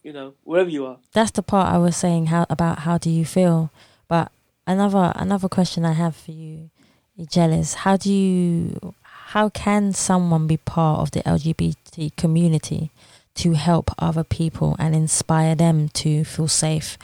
You 0.04 0.14
know, 0.14 0.34
wherever 0.44 0.70
you 0.70 0.86
are. 0.86 0.98
That's 1.14 1.32
the 1.32 1.42
part 1.42 1.74
I 1.74 1.78
was 1.78 1.96
saying 1.96 2.28
how 2.28 2.46
about 2.50 2.80
how 2.80 2.98
do 2.98 3.10
you 3.10 3.26
feel? 3.26 3.72
But 4.08 4.32
another 4.68 5.14
another 5.16 5.48
question 5.48 5.86
I 5.86 5.94
have 5.94 6.16
for 6.16 6.32
you, 6.32 6.70
is 7.18 7.74
how 7.74 7.98
do 7.98 8.12
you 8.12 8.94
how 9.04 9.50
can 9.50 9.94
someone 9.94 10.46
be 10.46 10.58
part 10.58 11.00
of 11.00 11.12
the 11.12 11.22
LGBT 11.22 12.16
community 12.18 12.92
to 13.36 13.54
help 13.54 13.92
other 13.98 14.24
people 14.24 14.76
and 14.78 14.94
inspire 14.94 15.56
them 15.56 15.90
to 15.90 16.24
feel 16.24 16.48
safe 16.48 16.98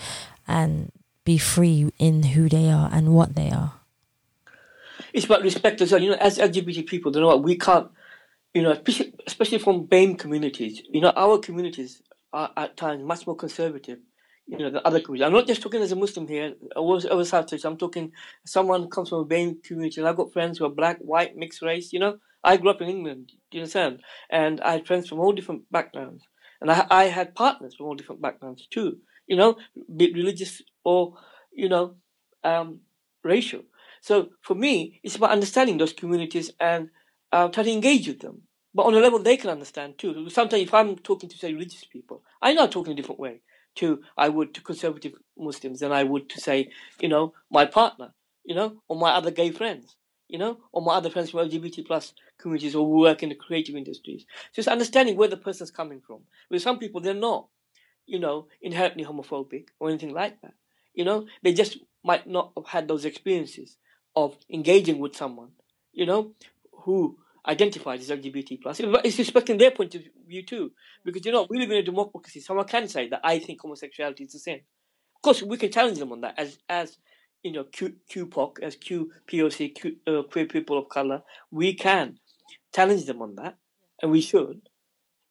and 0.48 0.92
be 1.24 1.38
free 1.38 1.92
in 1.98 2.24
who 2.24 2.50
they 2.50 2.70
are 2.70 2.90
and 2.92 3.16
what 3.16 3.36
they 3.36 3.50
are? 3.50 3.74
it's 5.14 5.26
about 5.26 5.42
respect 5.42 5.82
as 5.82 5.92
well. 5.92 6.02
You 6.02 6.12
know, 6.12 6.18
as 6.18 6.38
LGBT 6.38 6.86
people, 6.86 7.12
you 7.14 7.22
know 7.22 7.28
what? 7.28 7.44
We 7.44 7.56
can't 7.56 7.90
you 8.54 8.64
know, 8.64 8.72
especially, 8.72 9.14
especially 9.28 9.60
from 9.60 9.86
BAME 9.86 10.18
communities, 10.18 10.82
you 10.90 11.02
know, 11.02 11.14
our 11.16 11.38
communities 11.38 12.02
are 12.34 12.52
at 12.56 12.78
times 12.78 13.04
much 13.04 13.26
more 13.28 13.36
conservative, 13.36 14.00
you 14.48 14.58
know, 14.58 14.70
than 14.70 14.82
other 14.86 15.00
communities. 15.00 15.28
I'm 15.28 15.34
not 15.34 15.48
just 15.48 15.62
talking 15.62 15.82
as 15.82 15.92
a 15.92 15.96
Muslim 15.96 16.28
here, 16.28 16.54
I 16.76 16.80
was 16.80 17.06
over 17.06 17.26
South 17.26 17.52
I'm 17.66 17.78
talking 17.78 18.12
someone 18.46 18.90
comes 18.90 19.10
from 19.10 19.20
a 19.20 19.26
BAME 19.26 19.64
community, 19.64 20.02
and 20.02 20.08
I've 20.08 20.18
got 20.18 20.34
friends 20.34 20.58
who 20.58 20.66
are 20.66 20.70
black, 20.70 20.98
white, 21.00 21.36
mixed 21.36 21.62
race, 21.62 21.94
you 21.94 22.00
know. 22.00 22.18
I 22.44 22.58
grew 22.58 22.70
up 22.70 22.82
in 22.82 22.88
England, 22.88 23.34
do 23.52 23.58
you 23.58 23.62
understand? 23.62 24.02
And 24.30 24.62
I 24.62 24.74
had 24.74 24.88
friends 24.88 25.10
from 25.10 25.20
all 25.20 25.34
different 25.34 25.70
backgrounds. 25.72 26.26
And 26.62 26.72
I, 26.72 26.86
I 26.90 27.04
had 27.06 27.36
partners 27.36 27.76
from 27.76 27.88
all 27.88 27.96
different 27.96 28.22
backgrounds 28.22 28.68
too, 28.70 28.98
you 29.28 29.36
know, 29.36 29.58
be 29.96 30.14
religious 30.14 30.62
or, 30.84 31.16
you 31.52 31.70
know, 31.70 31.96
um, 32.44 32.80
racial. 33.24 33.62
So 34.02 34.30
for 34.42 34.56
me, 34.56 35.00
it's 35.04 35.16
about 35.16 35.32
understanding 35.32 35.78
those 35.78 35.94
communities 35.94 36.52
and 36.60 36.90
uh, 37.32 37.50
try 37.50 37.64
to 37.64 37.72
engage 37.72 38.08
with 38.08 38.20
them, 38.20 38.44
but 38.74 38.86
on 38.86 38.94
a 38.94 39.00
level 39.00 39.20
they 39.20 39.38
can 39.38 39.50
understand 39.50 39.98
too. 39.98 40.30
Sometimes 40.30 40.64
if 40.64 40.74
I'm 40.74 40.98
talking 40.98 41.30
to 41.30 41.38
say 41.38 41.54
religious 41.54 41.84
people, 41.84 42.24
I 42.42 42.54
know 42.54 42.64
I'm 42.64 42.70
talking 42.70 42.94
a 42.94 42.96
different 42.96 43.20
way 43.20 43.42
to 43.76 44.02
I 44.18 44.30
would 44.30 44.54
to 44.56 44.62
conservative 44.62 45.14
Muslims 45.38 45.80
than 45.80 45.92
I 45.92 46.04
would 46.04 46.30
to 46.30 46.42
say 46.42 46.72
you 47.00 47.10
know 47.10 47.34
my 47.50 47.66
partner, 47.66 48.14
you 48.44 48.56
know, 48.56 48.82
or 48.88 48.98
my 48.98 49.12
other 49.12 49.32
gay 49.32 49.52
friends, 49.52 49.96
you 50.28 50.38
know, 50.38 50.60
or 50.72 50.82
my 50.82 50.96
other 50.96 51.10
friends 51.10 51.32
from 51.32 51.48
LGBT 51.50 51.86
plus 51.86 52.14
communities 52.38 52.76
or 52.76 52.86
work 52.88 53.22
in 53.24 53.30
the 53.30 53.36
creative 53.36 53.76
industries. 53.76 54.26
So 54.54 54.60
it's 54.60 54.68
understanding 54.68 55.18
where 55.18 55.28
the 55.28 55.38
person's 55.38 55.72
coming 55.72 56.02
from. 56.02 56.22
With 56.50 56.62
some 56.62 56.80
people, 56.80 57.02
they're 57.02 57.14
not, 57.14 57.48
you 58.06 58.20
know, 58.20 58.48
inherently 58.62 59.04
homophobic 59.04 59.68
or 59.80 59.90
anything 59.90 60.14
like 60.14 60.42
that. 60.42 60.54
You 60.94 61.06
know, 61.06 61.28
they 61.44 61.54
just 61.54 61.78
might 62.04 62.28
not 62.28 62.54
have 62.56 62.68
had 62.68 62.88
those 62.88 63.06
experiences 63.06 63.78
of 64.16 64.38
engaging 64.50 65.00
with 65.00 65.16
someone, 65.16 65.50
you 65.94 66.06
know, 66.06 66.32
who 66.72 67.18
identifies 67.50 68.10
as 68.10 68.18
LGBT 68.18 68.62
plus. 68.62 68.80
It's 68.80 69.18
respecting 69.18 69.58
their 69.58 69.72
point 69.72 69.96
of 69.96 70.04
view 70.28 70.44
too, 70.44 70.72
because 71.04 71.26
you 71.26 71.32
know 71.32 71.48
we 71.50 71.58
live 71.58 71.72
in 71.72 71.78
a 71.78 71.84
democracy. 71.84 72.40
Someone 72.40 72.68
can 72.68 72.88
say 72.88 73.10
that 73.10 73.22
I 73.24 73.40
think 73.40 73.62
homosexuality 73.62 74.26
is 74.26 74.36
a 74.36 74.40
sin. 74.40 74.62
Of 75.16 75.22
course, 75.24 75.42
we 75.44 75.58
can 75.58 75.72
challenge 75.72 75.98
them 76.00 76.12
on 76.12 76.22
that 76.22 76.36
as 76.38 76.60
as 76.70 76.98
you 77.44 77.52
know 77.52 77.64
Q, 77.66 77.96
QPOC, 78.10 78.62
as 78.62 78.76
Q 78.76 79.12
POC, 79.28 79.76
Q, 79.76 79.98
uh, 80.08 80.24
queer 80.32 80.46
people 80.46 80.78
of 80.78 80.90
color. 80.90 81.24
We 81.52 81.74
can 81.74 82.20
challenge 82.74 83.06
them 83.06 83.22
on 83.22 83.36
that, 83.36 83.58
and 84.02 84.12
we 84.12 84.22
should 84.22 84.62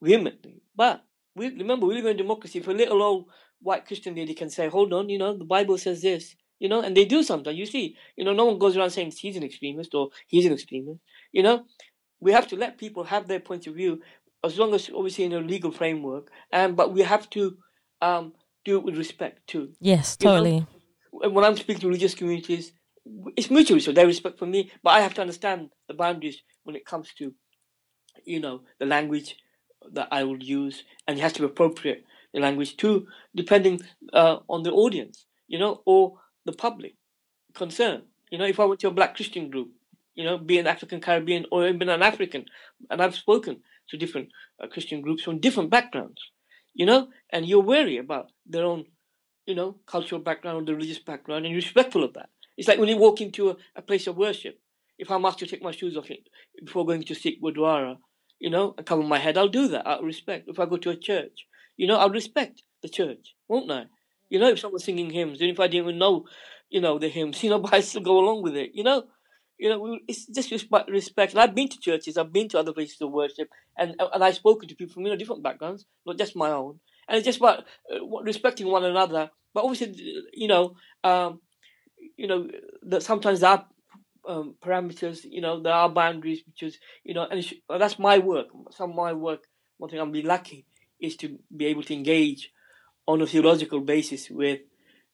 vehemently. 0.02 0.62
But 0.76 1.04
we 1.34 1.48
remember 1.48 1.86
we 1.86 1.94
live 1.94 2.06
in 2.06 2.16
a 2.16 2.18
democracy. 2.18 2.58
If 2.58 2.68
a 2.68 2.72
little 2.72 3.02
old 3.02 3.26
white 3.60 3.86
Christian 3.86 4.14
lady 4.14 4.34
can 4.34 4.50
say, 4.50 4.68
"Hold 4.68 4.92
on, 4.92 5.08
you 5.08 5.18
know, 5.18 5.36
the 5.36 5.44
Bible 5.44 5.78
says 5.78 6.02
this," 6.02 6.36
you 6.58 6.68
know, 6.68 6.80
and 6.80 6.96
they 6.96 7.04
do 7.04 7.22
sometimes. 7.22 7.56
You 7.56 7.66
see, 7.66 7.96
you 8.16 8.24
know, 8.24 8.32
no 8.32 8.46
one 8.46 8.58
goes 8.58 8.76
around 8.76 8.90
saying 8.90 9.12
he's 9.12 9.36
an 9.36 9.44
extremist 9.44 9.94
or 9.94 10.10
he's 10.26 10.46
an 10.46 10.52
extremist. 10.52 11.00
You 11.32 11.42
know, 11.42 11.64
we 12.20 12.32
have 12.32 12.48
to 12.48 12.56
let 12.56 12.78
people 12.78 13.04
have 13.04 13.28
their 13.28 13.40
point 13.40 13.66
of 13.66 13.74
view 13.74 14.00
as 14.44 14.58
long 14.58 14.74
as 14.74 14.90
obviously 14.94 15.24
in 15.24 15.32
a 15.32 15.40
legal 15.40 15.72
framework, 15.72 16.30
and 16.52 16.76
but 16.76 16.92
we 16.92 17.02
have 17.02 17.28
to 17.30 17.56
um, 18.00 18.32
do 18.64 18.78
it 18.78 18.84
with 18.84 18.96
respect 18.96 19.46
too. 19.46 19.72
Yes, 19.80 20.16
totally. 20.16 20.66
You 21.12 21.20
know, 21.22 21.30
when 21.30 21.44
I'm 21.44 21.56
speaking 21.56 21.80
to 21.80 21.86
religious 21.88 22.14
communities, 22.14 22.72
it's 23.36 23.50
mutual, 23.50 23.80
so 23.80 23.92
they 23.92 24.06
respect 24.06 24.38
for 24.38 24.46
me, 24.46 24.70
but 24.82 24.90
I 24.90 25.00
have 25.00 25.14
to 25.14 25.20
understand 25.20 25.70
the 25.88 25.94
boundaries 25.94 26.42
when 26.64 26.76
it 26.76 26.84
comes 26.84 27.12
to, 27.14 27.32
you 28.24 28.40
know, 28.40 28.62
the 28.78 28.86
language 28.86 29.36
that 29.92 30.08
I 30.10 30.24
will 30.24 30.42
use, 30.42 30.84
and 31.06 31.18
it 31.18 31.22
has 31.22 31.32
to 31.34 31.40
be 31.40 31.46
appropriate 31.46 32.04
the 32.34 32.40
language 32.40 32.76
too, 32.76 33.06
depending 33.34 33.80
uh, 34.12 34.38
on 34.48 34.62
the 34.62 34.72
audience, 34.72 35.26
you 35.46 35.58
know, 35.58 35.82
or 35.86 36.18
the 36.44 36.52
public 36.52 36.94
concern. 37.54 38.02
You 38.30 38.38
know, 38.38 38.44
if 38.44 38.60
I 38.60 38.64
went 38.64 38.80
to 38.80 38.88
a 38.88 38.92
black 38.92 39.16
Christian 39.16 39.48
group, 39.50 39.70
you 40.18 40.24
know, 40.24 40.36
be 40.36 40.58
an 40.58 40.66
African 40.66 41.00
Caribbean 41.00 41.46
or 41.52 41.68
even 41.68 41.88
an 41.88 42.02
African, 42.02 42.46
and 42.90 43.00
I've 43.00 43.14
spoken 43.14 43.60
to 43.90 43.96
different 43.96 44.30
uh, 44.60 44.66
Christian 44.66 45.00
groups 45.00 45.22
from 45.22 45.38
different 45.38 45.70
backgrounds, 45.70 46.20
you 46.74 46.86
know, 46.86 47.06
and 47.30 47.46
you're 47.46 47.62
wary 47.62 47.98
about 47.98 48.32
their 48.44 48.64
own, 48.64 48.86
you 49.46 49.54
know, 49.54 49.76
cultural 49.86 50.20
background, 50.20 50.66
the 50.66 50.74
religious 50.74 50.98
background, 50.98 51.44
and 51.44 51.52
you're 51.52 51.62
respectful 51.62 52.02
of 52.02 52.14
that. 52.14 52.30
It's 52.56 52.66
like 52.66 52.80
when 52.80 52.88
you 52.88 52.96
walk 52.96 53.20
into 53.20 53.50
a, 53.50 53.56
a 53.76 53.82
place 53.82 54.08
of 54.08 54.16
worship. 54.16 54.58
If 54.98 55.12
I'm 55.12 55.24
asked 55.24 55.38
to 55.38 55.46
take 55.46 55.62
my 55.62 55.70
shoes 55.70 55.96
off 55.96 56.08
before 56.64 56.84
going 56.84 57.04
to 57.04 57.14
Sikh 57.14 57.40
Gurdwara, 57.40 57.98
you 58.40 58.50
know, 58.50 58.74
and 58.76 58.84
cover 58.84 59.04
my 59.04 59.20
head, 59.20 59.38
I'll 59.38 59.46
do 59.46 59.68
that 59.68 59.86
out 59.86 60.00
of 60.00 60.04
respect. 60.04 60.48
If 60.48 60.58
I 60.58 60.66
go 60.66 60.78
to 60.78 60.90
a 60.90 60.96
church, 60.96 61.46
you 61.76 61.86
know, 61.86 61.96
I'll 61.96 62.10
respect 62.10 62.64
the 62.82 62.88
church, 62.88 63.36
won't 63.46 63.70
I? 63.70 63.84
You 64.28 64.40
know, 64.40 64.48
if 64.48 64.58
someone's 64.58 64.82
singing 64.82 65.10
hymns, 65.10 65.40
even 65.40 65.54
if 65.54 65.60
I 65.60 65.68
didn't 65.68 65.86
even 65.86 65.98
know, 65.98 66.26
you 66.70 66.80
know, 66.80 66.98
the 66.98 67.08
hymns, 67.08 67.40
you 67.44 67.50
know, 67.50 67.60
but 67.60 67.72
I 67.72 67.78
still 67.78 68.02
go 68.02 68.18
along 68.18 68.42
with 68.42 68.56
it, 68.56 68.72
you 68.74 68.82
know? 68.82 69.04
You 69.58 69.68
know, 69.70 69.98
it's 70.06 70.26
just 70.26 70.52
respect. 70.52 71.32
And 71.32 71.40
I've 71.40 71.54
been 71.54 71.68
to 71.68 71.80
churches, 71.80 72.16
I've 72.16 72.32
been 72.32 72.48
to 72.50 72.58
other 72.58 72.72
places 72.72 73.00
of 73.00 73.10
worship, 73.10 73.48
and 73.76 73.94
and 73.98 74.24
I've 74.24 74.36
spoken 74.36 74.68
to 74.68 74.76
people 74.76 74.94
from 74.94 75.04
you 75.04 75.10
know 75.10 75.16
different 75.16 75.42
backgrounds, 75.42 75.86
not 76.06 76.18
just 76.18 76.36
my 76.36 76.50
own. 76.50 76.78
And 77.08 77.16
it's 77.16 77.24
just 77.24 77.38
about 77.38 77.64
uh, 77.92 78.22
respecting 78.22 78.68
one 78.68 78.84
another. 78.84 79.30
But 79.54 79.64
obviously, 79.64 80.22
you 80.32 80.46
know, 80.46 80.76
um, 81.02 81.40
you 82.16 82.26
know, 82.26 82.48
that 82.82 83.02
sometimes 83.02 83.42
are 83.42 83.66
um, 84.28 84.54
parameters. 84.62 85.24
You 85.24 85.40
know, 85.40 85.60
there 85.60 85.72
are 85.72 85.88
boundaries, 85.88 86.42
which 86.46 86.62
is 86.62 86.78
you 87.02 87.14
know, 87.14 87.26
and 87.28 87.44
that's 87.68 87.98
my 87.98 88.18
work. 88.18 88.48
Some 88.70 88.90
of 88.90 88.96
my 88.96 89.12
work. 89.12 89.44
One 89.78 89.90
thing 89.90 90.00
I'm 90.00 90.12
be 90.12 90.22
lucky 90.22 90.66
is 91.00 91.16
to 91.16 91.38
be 91.56 91.66
able 91.66 91.82
to 91.84 91.94
engage 91.94 92.52
on 93.06 93.22
a 93.22 93.26
theological 93.26 93.80
basis 93.80 94.28
with, 94.28 94.60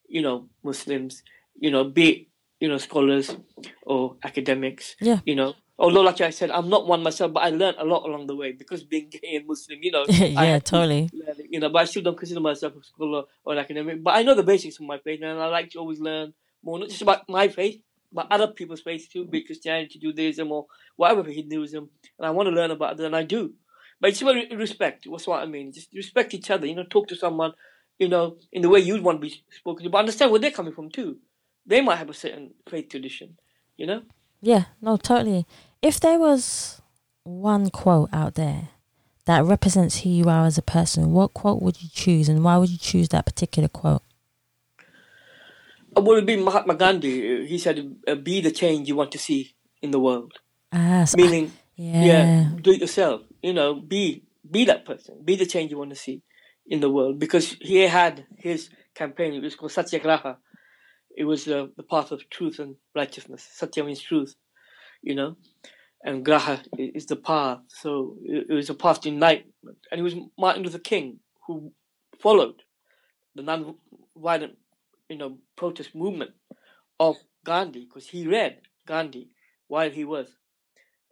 you 0.07 0.21
know, 0.21 0.49
Muslims, 0.63 1.23
you 1.55 1.71
know, 1.71 1.83
be 1.83 2.29
you 2.59 2.67
know, 2.67 2.77
scholars 2.77 3.35
or 3.83 4.17
academics. 4.23 4.95
Yeah. 4.99 5.19
You 5.25 5.35
know, 5.35 5.53
although 5.77 6.01
like 6.01 6.21
I 6.21 6.29
said, 6.29 6.51
I'm 6.51 6.69
not 6.69 6.87
one 6.87 7.03
myself, 7.03 7.33
but 7.33 7.43
I 7.43 7.49
learned 7.49 7.77
a 7.79 7.85
lot 7.85 8.07
along 8.07 8.27
the 8.27 8.35
way 8.35 8.51
because 8.53 8.83
being 8.83 9.09
gay 9.09 9.35
and 9.35 9.47
Muslim, 9.47 9.79
you 9.81 9.91
know. 9.91 10.05
yeah, 10.09 10.59
totally. 10.59 11.09
Learn, 11.13 11.35
you 11.49 11.59
know, 11.59 11.69
but 11.69 11.81
I 11.81 11.85
still 11.85 12.03
don't 12.03 12.17
consider 12.17 12.39
myself 12.39 12.73
a 12.75 12.83
scholar 12.83 13.23
or 13.43 13.53
an 13.53 13.59
academic. 13.59 14.03
But 14.03 14.15
I 14.15 14.23
know 14.23 14.35
the 14.35 14.43
basics 14.43 14.79
of 14.79 14.85
my 14.85 14.97
faith, 14.99 15.21
and 15.21 15.39
I 15.39 15.47
like 15.47 15.69
to 15.71 15.79
always 15.79 15.99
learn 15.99 16.33
more, 16.63 16.79
not 16.79 16.89
just 16.89 17.01
about 17.01 17.27
my 17.29 17.47
faith, 17.47 17.81
but 18.11 18.27
other 18.31 18.47
people's 18.47 18.81
faith 18.81 19.09
too, 19.11 19.25
be 19.25 19.43
Christianity, 19.43 19.99
Judaism, 19.99 20.51
or 20.51 20.67
whatever 20.95 21.23
Hinduism. 21.23 21.89
And 22.17 22.25
I 22.25 22.31
want 22.31 22.47
to 22.47 22.55
learn 22.55 22.71
about 22.71 22.99
it, 22.99 23.05
and 23.05 23.15
I 23.15 23.23
do. 23.23 23.53
But 23.99 24.11
it's 24.11 24.21
about 24.21 24.35
respect. 24.55 25.07
What's 25.07 25.27
what 25.27 25.41
I 25.41 25.45
mean? 25.45 25.71
Just 25.71 25.93
respect 25.93 26.33
each 26.33 26.51
other. 26.51 26.65
You 26.67 26.75
know, 26.75 26.83
talk 26.83 27.07
to 27.09 27.15
someone, 27.15 27.53
you 27.97 28.09
know, 28.09 28.37
in 28.51 28.61
the 28.61 28.69
way 28.69 28.79
you'd 28.79 29.03
want 29.03 29.21
to 29.21 29.27
be 29.27 29.43
spoken 29.49 29.83
to, 29.83 29.89
but 29.89 29.99
understand 29.99 30.31
where 30.31 30.39
they're 30.39 30.51
coming 30.51 30.73
from 30.73 30.89
too 30.89 31.17
they 31.65 31.81
might 31.81 31.97
have 31.97 32.09
a 32.09 32.13
certain 32.13 32.53
faith 32.69 32.89
tradition, 32.89 33.37
you 33.77 33.85
know? 33.85 34.03
Yeah, 34.41 34.65
no, 34.81 34.97
totally. 34.97 35.45
If 35.81 35.99
there 35.99 36.19
was 36.19 36.81
one 37.23 37.69
quote 37.69 38.09
out 38.13 38.35
there 38.35 38.69
that 39.25 39.43
represents 39.43 40.01
who 40.01 40.09
you 40.09 40.29
are 40.29 40.45
as 40.45 40.57
a 40.57 40.61
person, 40.61 41.11
what 41.11 41.33
quote 41.33 41.61
would 41.61 41.81
you 41.81 41.89
choose 41.91 42.29
and 42.29 42.43
why 42.43 42.57
would 42.57 42.69
you 42.69 42.77
choose 42.77 43.09
that 43.09 43.25
particular 43.25 43.67
quote? 43.67 44.03
Uh, 45.97 46.01
well, 46.01 46.13
it 46.13 46.21
would 46.21 46.25
be 46.25 46.37
Mahatma 46.37 46.75
Gandhi. 46.75 47.45
He 47.47 47.57
said, 47.57 47.95
uh, 48.07 48.15
be 48.15 48.41
the 48.41 48.51
change 48.51 48.87
you 48.87 48.95
want 48.95 49.11
to 49.11 49.17
see 49.17 49.55
in 49.81 49.91
the 49.91 49.99
world. 49.99 50.33
Ah, 50.71 51.05
so 51.05 51.15
Meaning, 51.17 51.47
I, 51.47 51.81
yeah. 51.81 52.03
yeah, 52.03 52.49
do 52.61 52.71
it 52.71 52.81
yourself. 52.81 53.21
You 53.41 53.53
know, 53.53 53.75
be 53.75 54.23
be 54.49 54.65
that 54.65 54.85
person. 54.85 55.21
Be 55.23 55.35
the 55.35 55.45
change 55.45 55.71
you 55.71 55.77
want 55.77 55.91
to 55.91 55.95
see 55.95 56.21
in 56.67 56.81
the 56.81 56.89
world. 56.89 57.17
Because 57.19 57.55
he 57.61 57.77
had 57.87 58.25
his 58.37 58.69
campaign, 58.93 59.33
it 59.33 59.41
was 59.41 59.55
called 59.55 59.71
Satyagraha, 59.71 60.37
it 61.17 61.23
was 61.23 61.47
uh, 61.47 61.67
the 61.77 61.83
path 61.83 62.11
of 62.11 62.29
truth 62.29 62.59
and 62.59 62.75
righteousness. 62.93 63.47
Satya 63.51 63.83
means 63.83 64.01
truth, 64.01 64.35
you 65.01 65.15
know, 65.15 65.37
and 66.03 66.25
Graha 66.25 66.63
is 66.77 67.05
the 67.05 67.15
path. 67.15 67.59
So 67.67 68.17
it, 68.23 68.49
was 68.49 68.69
a 68.69 68.73
path 68.73 69.01
to 69.01 69.09
enlightenment. 69.09 69.77
And 69.91 69.99
it 69.99 70.03
was 70.03 70.15
Martin 70.37 70.63
Luther 70.63 70.79
King 70.79 71.19
who 71.47 71.71
followed 72.19 72.61
the 73.33 73.43
non-violent, 73.43 74.57
you 75.09 75.17
know, 75.17 75.37
protest 75.55 75.95
movement 75.95 76.31
of 76.99 77.15
Gandhi 77.43 77.85
because 77.85 78.07
he 78.09 78.27
read 78.27 78.59
Gandhi 78.85 79.29
while 79.67 79.89
he 79.89 80.05
was 80.05 80.27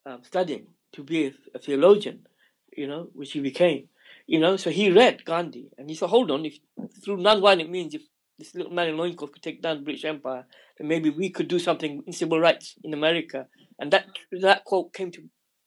um, 0.06 0.22
studying 0.24 0.68
to 0.94 1.04
be 1.04 1.26
a, 1.28 1.34
a 1.56 1.60
theologian, 1.60 2.28
you 2.76 2.88
know, 2.88 3.10
which 3.14 3.32
he 3.32 3.40
became. 3.40 3.88
You 4.28 4.40
know, 4.40 4.58
so 4.58 4.70
he 4.70 4.90
read 4.90 5.26
Gandhi 5.26 5.70
and 5.78 5.90
he 5.90 5.96
said, 5.96 6.10
hold 6.10 6.32
on, 6.32 6.46
if 6.46 6.58
through 7.04 7.18
non-violent 7.18 7.70
means, 7.70 7.94
if 7.94 8.04
this 8.40 8.56
little 8.56 8.72
man 8.72 8.90
in 8.90 8.98
loincloth 8.98 9.32
could 9.32 9.44
take 9.44 9.62
down 9.62 9.78
the 9.78 9.84
British 9.84 10.06
Empire, 10.06 10.46
then 10.78 10.88
maybe 10.88 11.10
we 11.10 11.30
could 11.30 11.48
do 11.48 11.60
something 11.60 12.04
in 12.06 12.14
civil 12.14 12.40
rights 12.40 12.76
in 12.84 12.94
America. 12.94 13.48
And 13.80 13.92
that 13.92 14.08
that 14.42 14.66
quote 14.66 14.94
came 14.94 15.12
to 15.12 15.24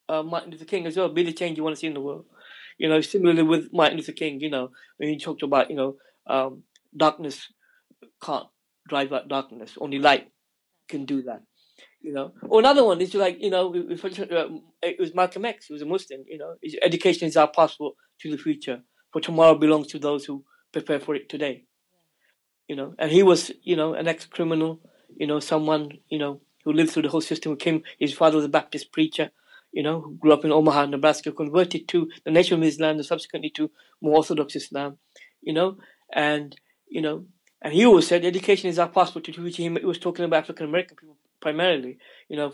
uh, 0.09 0.23
Martin 0.23 0.51
Luther 0.51 0.64
King 0.64 0.87
as 0.87 0.97
well. 0.97 1.09
Be 1.09 1.23
the 1.23 1.33
change 1.33 1.57
you 1.57 1.64
want 1.64 1.77
to 1.77 1.81
see 1.81 1.87
in 1.87 1.95
the 1.95 2.01
world. 2.01 2.27
You 2.79 2.89
know, 2.89 3.01
similarly 3.01 3.43
with 3.43 3.69
Martin 3.73 3.97
Luther 3.97 4.12
King. 4.12 4.41
You 4.41 4.51
know, 4.51 4.71
when 4.97 5.09
he 5.09 5.19
talked 5.19 5.43
about 5.43 5.71
you 5.71 5.77
know 5.77 5.97
um, 6.27 6.62
darkness 6.97 7.53
can't 8.23 8.47
drive 8.89 9.12
out 9.12 9.29
darkness. 9.29 9.77
Only 9.81 9.99
light 9.99 10.31
can 10.89 11.05
do 11.05 11.23
that. 11.23 11.43
You 12.01 12.12
know, 12.12 12.33
or 12.43 12.61
another 12.61 12.85
one 12.85 13.01
is 13.01 13.14
like 13.14 13.39
you 13.41 13.51
know, 13.51 13.75
uh, 13.75 14.49
it 14.83 14.97
was 14.99 15.14
Malcolm 15.14 15.45
X. 15.45 15.67
He 15.67 15.73
was 15.73 15.83
a 15.83 15.87
Muslim. 15.87 16.25
You 16.29 16.39
know, 16.39 16.55
education 16.83 17.29
is 17.29 17.37
our 17.37 17.51
passport 17.51 17.95
to 18.21 18.31
the 18.31 18.39
future. 18.39 18.83
For 19.12 19.21
tomorrow 19.21 19.57
belongs 19.57 19.87
to 19.89 19.99
those 19.99 20.25
who 20.25 20.45
prepare 20.73 21.01
for 21.01 21.14
it 21.14 21.29
today 21.29 21.64
you 22.69 22.77
know, 22.77 22.95
and 22.99 23.11
he 23.11 23.23
was, 23.23 23.53
you 23.62 23.77
know, 23.77 23.95
an 23.95 24.09
ex-criminal, 24.09 24.81
you 25.17 25.27
know, 25.27 25.41
someone, 25.41 25.99
you 26.09 26.19
know, 26.19 26.41
who 26.64 26.73
lived 26.73 26.91
through 26.91 27.03
the 27.03 27.09
whole 27.09 27.21
system. 27.21 27.53
Who 27.53 27.57
came, 27.57 27.83
his 27.99 28.12
father 28.12 28.37
was 28.37 28.45
a 28.45 28.49
Baptist 28.49 28.93
preacher, 28.93 29.31
you 29.73 29.83
know, 29.83 30.01
who 30.01 30.17
grew 30.17 30.33
up 30.33 30.45
in 30.45 30.53
Omaha, 30.53 30.87
Nebraska, 30.87 31.33
converted 31.33 31.89
to 31.89 32.09
the 32.25 32.31
Nation 32.31 32.59
of 32.59 32.67
Islam 32.67 32.97
and 32.97 33.05
subsequently 33.05 33.51
to 33.51 33.71
more 34.01 34.17
Orthodox 34.17 34.57
Islam, 34.57 34.99
you 35.43 35.53
know, 35.53 35.79
and, 36.12 36.57
you 36.89 37.01
know, 37.01 37.27
and 37.62 37.73
he 37.73 37.87
always 37.87 38.07
said 38.07 38.25
education 38.25 38.69
is 38.69 38.79
our 38.79 38.89
passport 38.89 39.25
to 39.25 39.43
which 39.43 39.57
he 39.57 39.69
was 39.69 39.99
talking 39.99 40.25
about 40.25 40.45
African 40.45 40.67
American 40.67 40.97
people 40.97 41.17
primarily, 41.41 41.99
you 42.29 42.37
know, 42.37 42.53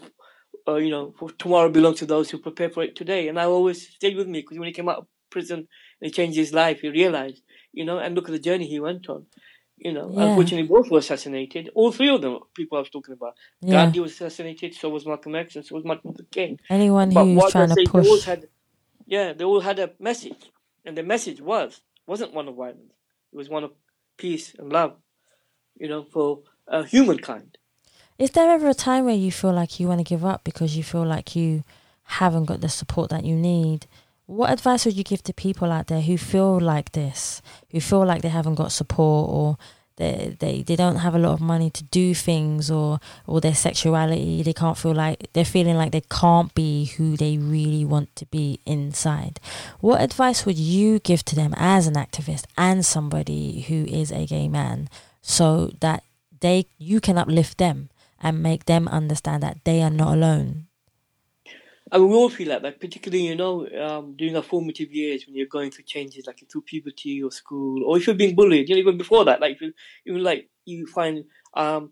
uh, 0.69 0.77
you 0.77 0.91
know, 0.91 1.15
tomorrow 1.39 1.69
belongs 1.69 1.99
to 1.99 2.07
those 2.07 2.31
who 2.31 2.39
prepare 2.39 2.71
for 2.71 2.83
it 2.83 2.95
today. 2.95 3.29
And 3.29 3.39
I 3.39 3.45
always 3.45 3.89
stayed 3.89 4.17
with 4.17 4.29
me 4.29 4.41
because 4.41 4.59
when 4.59 4.69
he 4.69 4.73
came 4.73 4.89
out 4.89 4.99
of 4.99 5.07
prison 5.31 5.59
and 5.59 5.67
he 6.01 6.11
changed 6.11 6.37
his 6.37 6.53
life, 6.53 6.81
he 6.81 6.89
realized, 6.89 7.43
you 7.73 7.85
know, 7.85 7.99
and 7.99 8.15
look 8.15 8.27
at 8.29 8.33
the 8.33 8.39
journey 8.39 8.67
he 8.67 8.81
went 8.81 9.09
on. 9.09 9.27
You 9.85 9.93
know, 9.93 10.09
yeah. 10.15 10.27
unfortunately, 10.27 10.69
both 10.69 10.89
were 10.93 10.99
assassinated. 10.99 11.71
All 11.75 11.91
three 11.91 12.09
of 12.09 12.23
them, 12.23 12.39
people 12.55 12.79
I 12.79 12.83
was 12.83 12.91
talking 12.91 13.15
about. 13.15 13.35
Yeah. 13.61 13.73
Gandhi 13.73 13.99
was 13.99 14.13
assassinated, 14.13 14.75
so 14.75 14.89
was 14.89 15.05
Malcolm 15.05 15.35
X, 15.35 15.57
and 15.57 15.67
so 15.67 15.75
was 15.75 15.85
Martin 15.85 16.11
Luther 16.11 16.23
King. 16.31 16.61
Anyone 16.71 17.11
but 17.11 17.25
who's 17.25 17.51
trying 17.51 17.69
to 17.71 17.85
push. 17.89 18.05
They 18.05 18.11
all 18.11 18.21
had, 18.21 18.49
yeah, 19.07 19.33
they 19.33 19.43
all 19.43 19.59
had 19.61 19.81
a 19.81 19.91
message. 19.99 20.51
And 20.85 20.97
the 20.97 21.03
message 21.03 21.41
was, 21.41 21.81
wasn't 22.07 22.33
one 22.33 22.47
of 22.47 22.55
violence. 22.55 22.93
It 23.33 23.37
was 23.37 23.49
one 23.49 23.65
of 23.65 23.73
peace 24.19 24.55
and 24.57 24.73
love, 24.73 24.95
you 25.77 25.89
know, 25.89 26.05
for 26.05 26.43
uh, 26.69 26.85
humankind. 26.85 27.59
Is 28.19 28.31
there 28.31 28.51
ever 28.53 28.69
a 28.69 28.75
time 28.75 29.05
where 29.05 29.17
you 29.17 29.33
feel 29.33 29.53
like 29.53 29.81
you 29.81 29.89
want 29.89 29.99
to 29.99 30.05
give 30.05 30.25
up 30.25 30.45
because 30.45 30.77
you 30.77 30.85
feel 30.85 31.05
like 31.05 31.35
you 31.35 31.65
haven't 32.05 32.45
got 32.45 32.61
the 32.61 32.69
support 32.69 33.11
that 33.11 33.25
you 33.25 33.35
need? 33.35 33.87
What 34.27 34.51
advice 34.51 34.85
would 34.85 34.97
you 34.97 35.05
give 35.05 35.23
to 35.25 35.35
people 35.35 35.71
out 35.73 35.89
there 35.89 36.01
who 36.01 36.17
feel 36.17 36.61
like 36.61 36.93
this, 36.93 37.43
who 37.71 37.81
feel 37.81 38.07
like 38.07 38.23
they 38.23 38.29
haven't 38.29 38.55
got 38.55 38.73
support 38.73 39.31
or 39.31 39.59
they, 39.97 40.37
they, 40.39 40.63
they 40.63 40.77
don't 40.77 40.97
have 40.97 41.15
a 41.15 41.19
lot 41.19 41.33
of 41.33 41.41
money 41.41 41.71
to 41.71 41.85
do 41.85 42.15
things 42.15 42.71
or, 42.71 42.99
or 43.27 43.41
their 43.41 43.55
sexuality, 43.55 44.43
they 44.43 44.53
can't 44.53 44.79
feel 44.79 44.95
like 44.95 45.29
they're 45.33 45.45
feeling 45.45 45.77
like 45.77 45.93
they 45.93 46.03
can't 46.03 46.55
be 46.55 46.87
who 46.97 47.17
they 47.17 47.37
really 47.37 47.85
want 47.85 48.15
to 48.17 48.27
be 48.27 48.61
inside. 48.65 49.39
What 49.81 50.01
advice 50.01 50.47
would 50.47 50.59
you 50.59 50.99
give 51.01 51.25
to 51.27 51.37
them 51.37 51.53
as 51.57 51.87
an 51.87 51.95
activist 51.95 52.45
and 52.57 52.87
somebody 52.87 53.63
who 53.63 53.85
is 53.85 54.11
a 54.11 54.27
gay 54.27 54.49
man 54.49 54.89
so 55.21 55.73
that 55.81 56.05
they 56.41 56.67
you 56.79 57.01
can 57.01 57.19
uplift 57.19 57.59
them 57.59 57.89
and 58.21 58.43
make 58.43 58.67
them 58.67 58.89
understand 58.89 59.43
that 59.43 59.59
they 59.65 59.83
are 59.83 59.91
not 59.91 60.15
alone. 60.15 60.67
I 61.93 61.99
we 61.99 62.15
all 62.15 62.31
feel 62.31 62.49
like 62.49 62.63
that, 62.63 62.81
particularly, 62.81 63.27
you 63.27 63.37
know, 63.37 63.69
um, 63.79 64.17
during 64.17 64.35
our 64.35 64.43
formative 64.43 64.91
years 64.91 65.27
when 65.27 65.37
you're 65.37 65.47
going 65.47 65.71
through 65.71 65.85
changes 65.85 66.27
like 66.27 66.43
through 66.51 66.63
puberty 66.63 67.23
or 67.23 67.31
school, 67.31 67.85
or 67.85 67.99
if 67.99 68.07
you're 68.07 68.17
being 68.17 68.35
bullied, 68.35 68.71
you 68.71 68.75
know, 68.75 68.81
even 68.81 68.97
before 68.97 69.27
that, 69.27 69.43
like, 69.43 69.59
even 70.07 70.23
like 70.25 70.49
you 70.65 70.87
find, 70.87 71.25
um, 71.55 71.91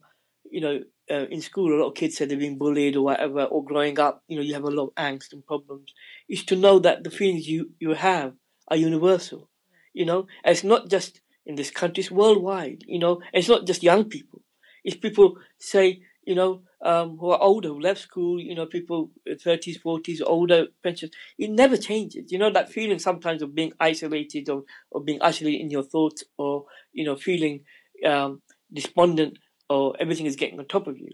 you 0.51 0.63
know, 0.63 0.81
uh, 1.11 1.27
in 1.27 1.43
school, 1.43 1.75
a 1.75 1.79
lot 1.79 1.89
of 1.89 1.95
kids 1.95 2.17
say 2.17 2.25
they're 2.25 2.39
being 2.39 2.57
bullied 2.57 2.97
or 2.97 3.03
whatever, 3.05 3.45
or 3.45 3.63
growing 3.63 3.99
up, 4.01 4.25
you 4.27 4.37
know, 4.37 4.43
you 4.43 4.55
have 4.55 4.65
a 4.65 4.71
lot 4.71 4.85
of 4.89 4.95
angst 4.95 5.35
and 5.35 5.45
problems. 5.47 5.93
Is 6.31 6.45
to 6.47 6.57
know 6.57 6.79
that 6.79 7.05
the 7.05 7.11
feelings 7.11 7.47
you, 7.47 7.73
you 7.79 7.93
have 7.93 8.33
are 8.69 8.77
universal, 8.79 9.51
you 9.93 10.07
know, 10.07 10.27
and 10.45 10.53
it's 10.53 10.65
not 10.65 10.89
just 10.89 11.21
in 11.45 11.57
this 11.57 11.71
country, 11.71 12.01
it's 12.01 12.11
worldwide, 12.11 12.85
you 12.87 12.99
know, 12.99 13.17
and 13.17 13.41
it's 13.41 13.49
not 13.49 13.67
just 13.67 13.83
young 13.83 14.05
people. 14.05 14.41
It's 14.83 14.97
people 14.97 15.37
say, 15.59 16.01
you 16.25 16.35
know, 16.35 16.63
um, 16.83 17.19
who 17.19 17.31
are 17.31 17.41
older, 17.41 17.69
who 17.69 17.81
left 17.81 18.01
school, 18.01 18.41
you 18.41 18.55
know, 18.55 18.67
people 18.67 19.11
30s, 19.29 19.81
40s, 19.83 20.21
older 20.25 20.67
pensions. 20.83 21.13
It 21.39 21.51
never 21.51 21.77
changes. 21.77 22.33
You 22.33 22.39
know, 22.39 22.51
that 22.51 22.71
feeling 22.73 22.99
sometimes 22.99 23.43
of 23.43 23.55
being 23.55 23.73
isolated 23.79 24.49
or, 24.49 24.65
or 24.91 25.03
being 25.03 25.21
isolated 25.21 25.61
in 25.61 25.71
your 25.71 25.83
thoughts 25.83 26.25
or, 26.39 26.65
you 26.93 27.05
know, 27.05 27.17
feeling 27.17 27.65
um, 28.07 28.41
despondent 28.73 29.39
or 29.69 29.95
everything 30.01 30.27
is 30.27 30.37
getting 30.37 30.59
on 30.59 30.67
top 30.67 30.87
of 30.87 30.99
you. 30.99 31.11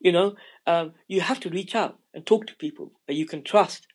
You 0.00 0.12
know, 0.12 0.34
um, 0.66 0.92
you 1.08 1.20
have 1.20 1.40
to 1.40 1.50
reach 1.50 1.74
out 1.74 1.98
and 2.14 2.24
talk 2.24 2.46
to 2.46 2.56
people 2.56 2.92
that 3.06 3.14
you 3.14 3.26
can 3.26 3.42
trust. 3.42 3.86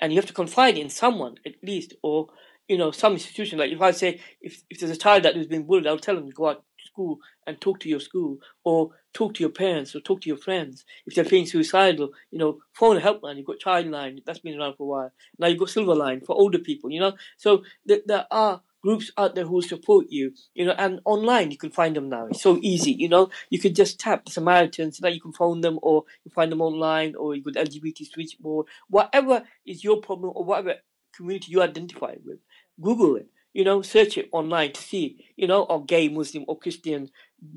And 0.00 0.12
you 0.12 0.18
have 0.18 0.26
to 0.26 0.32
confide 0.32 0.78
in 0.78 0.88
someone 0.88 1.36
at 1.46 1.54
least, 1.62 1.94
or, 2.02 2.28
you 2.66 2.76
know, 2.76 2.90
some 2.90 3.12
institution. 3.12 3.58
Like 3.58 3.70
if 3.70 3.80
I 3.80 3.92
say, 3.92 4.20
if, 4.40 4.62
if 4.68 4.80
there's 4.80 4.90
a 4.90 4.96
child 4.96 5.22
that 5.22 5.36
is 5.36 5.46
being 5.46 5.66
bullied, 5.66 5.86
I'll 5.86 5.98
tell 5.98 6.16
them 6.16 6.30
go 6.30 6.48
out 6.48 6.64
school 6.92 7.18
and 7.46 7.60
talk 7.60 7.80
to 7.80 7.88
your 7.88 8.00
school 8.00 8.38
or 8.64 8.90
talk 9.12 9.34
to 9.34 9.42
your 9.42 9.50
parents 9.50 9.94
or 9.94 10.00
talk 10.00 10.20
to 10.22 10.28
your 10.28 10.36
friends. 10.36 10.84
If 11.06 11.14
they're 11.14 11.24
feeling 11.24 11.46
suicidal, 11.46 12.10
you 12.30 12.38
know, 12.38 12.58
phone 12.72 12.96
a 12.96 13.00
helpline. 13.00 13.36
You've 13.36 13.46
got 13.46 13.60
Childline, 13.60 14.22
that's 14.24 14.40
been 14.40 14.58
around 14.58 14.76
for 14.76 14.84
a 14.84 14.86
while. 14.86 15.12
Now 15.38 15.46
you've 15.48 15.58
got 15.58 15.68
Silverline 15.68 16.24
for 16.24 16.34
older 16.36 16.58
people, 16.58 16.90
you 16.90 17.00
know. 17.00 17.14
So 17.36 17.62
th- 17.86 18.04
there 18.06 18.26
are 18.30 18.62
groups 18.82 19.12
out 19.16 19.34
there 19.34 19.44
who 19.44 19.54
will 19.54 19.62
support 19.62 20.06
you, 20.08 20.32
you 20.54 20.66
know, 20.66 20.74
and 20.76 21.00
online 21.04 21.50
you 21.50 21.56
can 21.56 21.70
find 21.70 21.94
them 21.96 22.08
now. 22.08 22.26
It's 22.26 22.42
so 22.42 22.58
easy, 22.62 22.92
you 22.92 23.08
know. 23.08 23.30
You 23.50 23.58
can 23.58 23.74
just 23.74 23.98
tap 23.98 24.24
the 24.24 24.32
Samaritans, 24.32 25.00
now 25.00 25.08
you 25.08 25.20
can 25.20 25.32
phone 25.32 25.60
them 25.60 25.78
or 25.82 26.04
you 26.24 26.30
find 26.34 26.50
them 26.50 26.60
online 26.60 27.14
or 27.14 27.34
you 27.34 27.42
got 27.42 27.54
LGBT 27.54 28.06
switchboard, 28.12 28.66
whatever 28.88 29.44
is 29.66 29.84
your 29.84 30.00
problem 30.00 30.32
or 30.34 30.44
whatever 30.44 30.74
community 31.14 31.52
you 31.52 31.62
identify 31.62 32.14
with. 32.24 32.38
Google 32.80 33.16
it 33.16 33.28
you 33.52 33.64
know, 33.64 33.82
search 33.82 34.16
it 34.18 34.28
online 34.32 34.72
to 34.72 34.82
see, 34.82 35.24
you 35.36 35.46
know, 35.46 35.62
or 35.64 35.84
gay, 35.84 36.08
Muslim, 36.08 36.44
or 36.48 36.58
Christian 36.58 37.08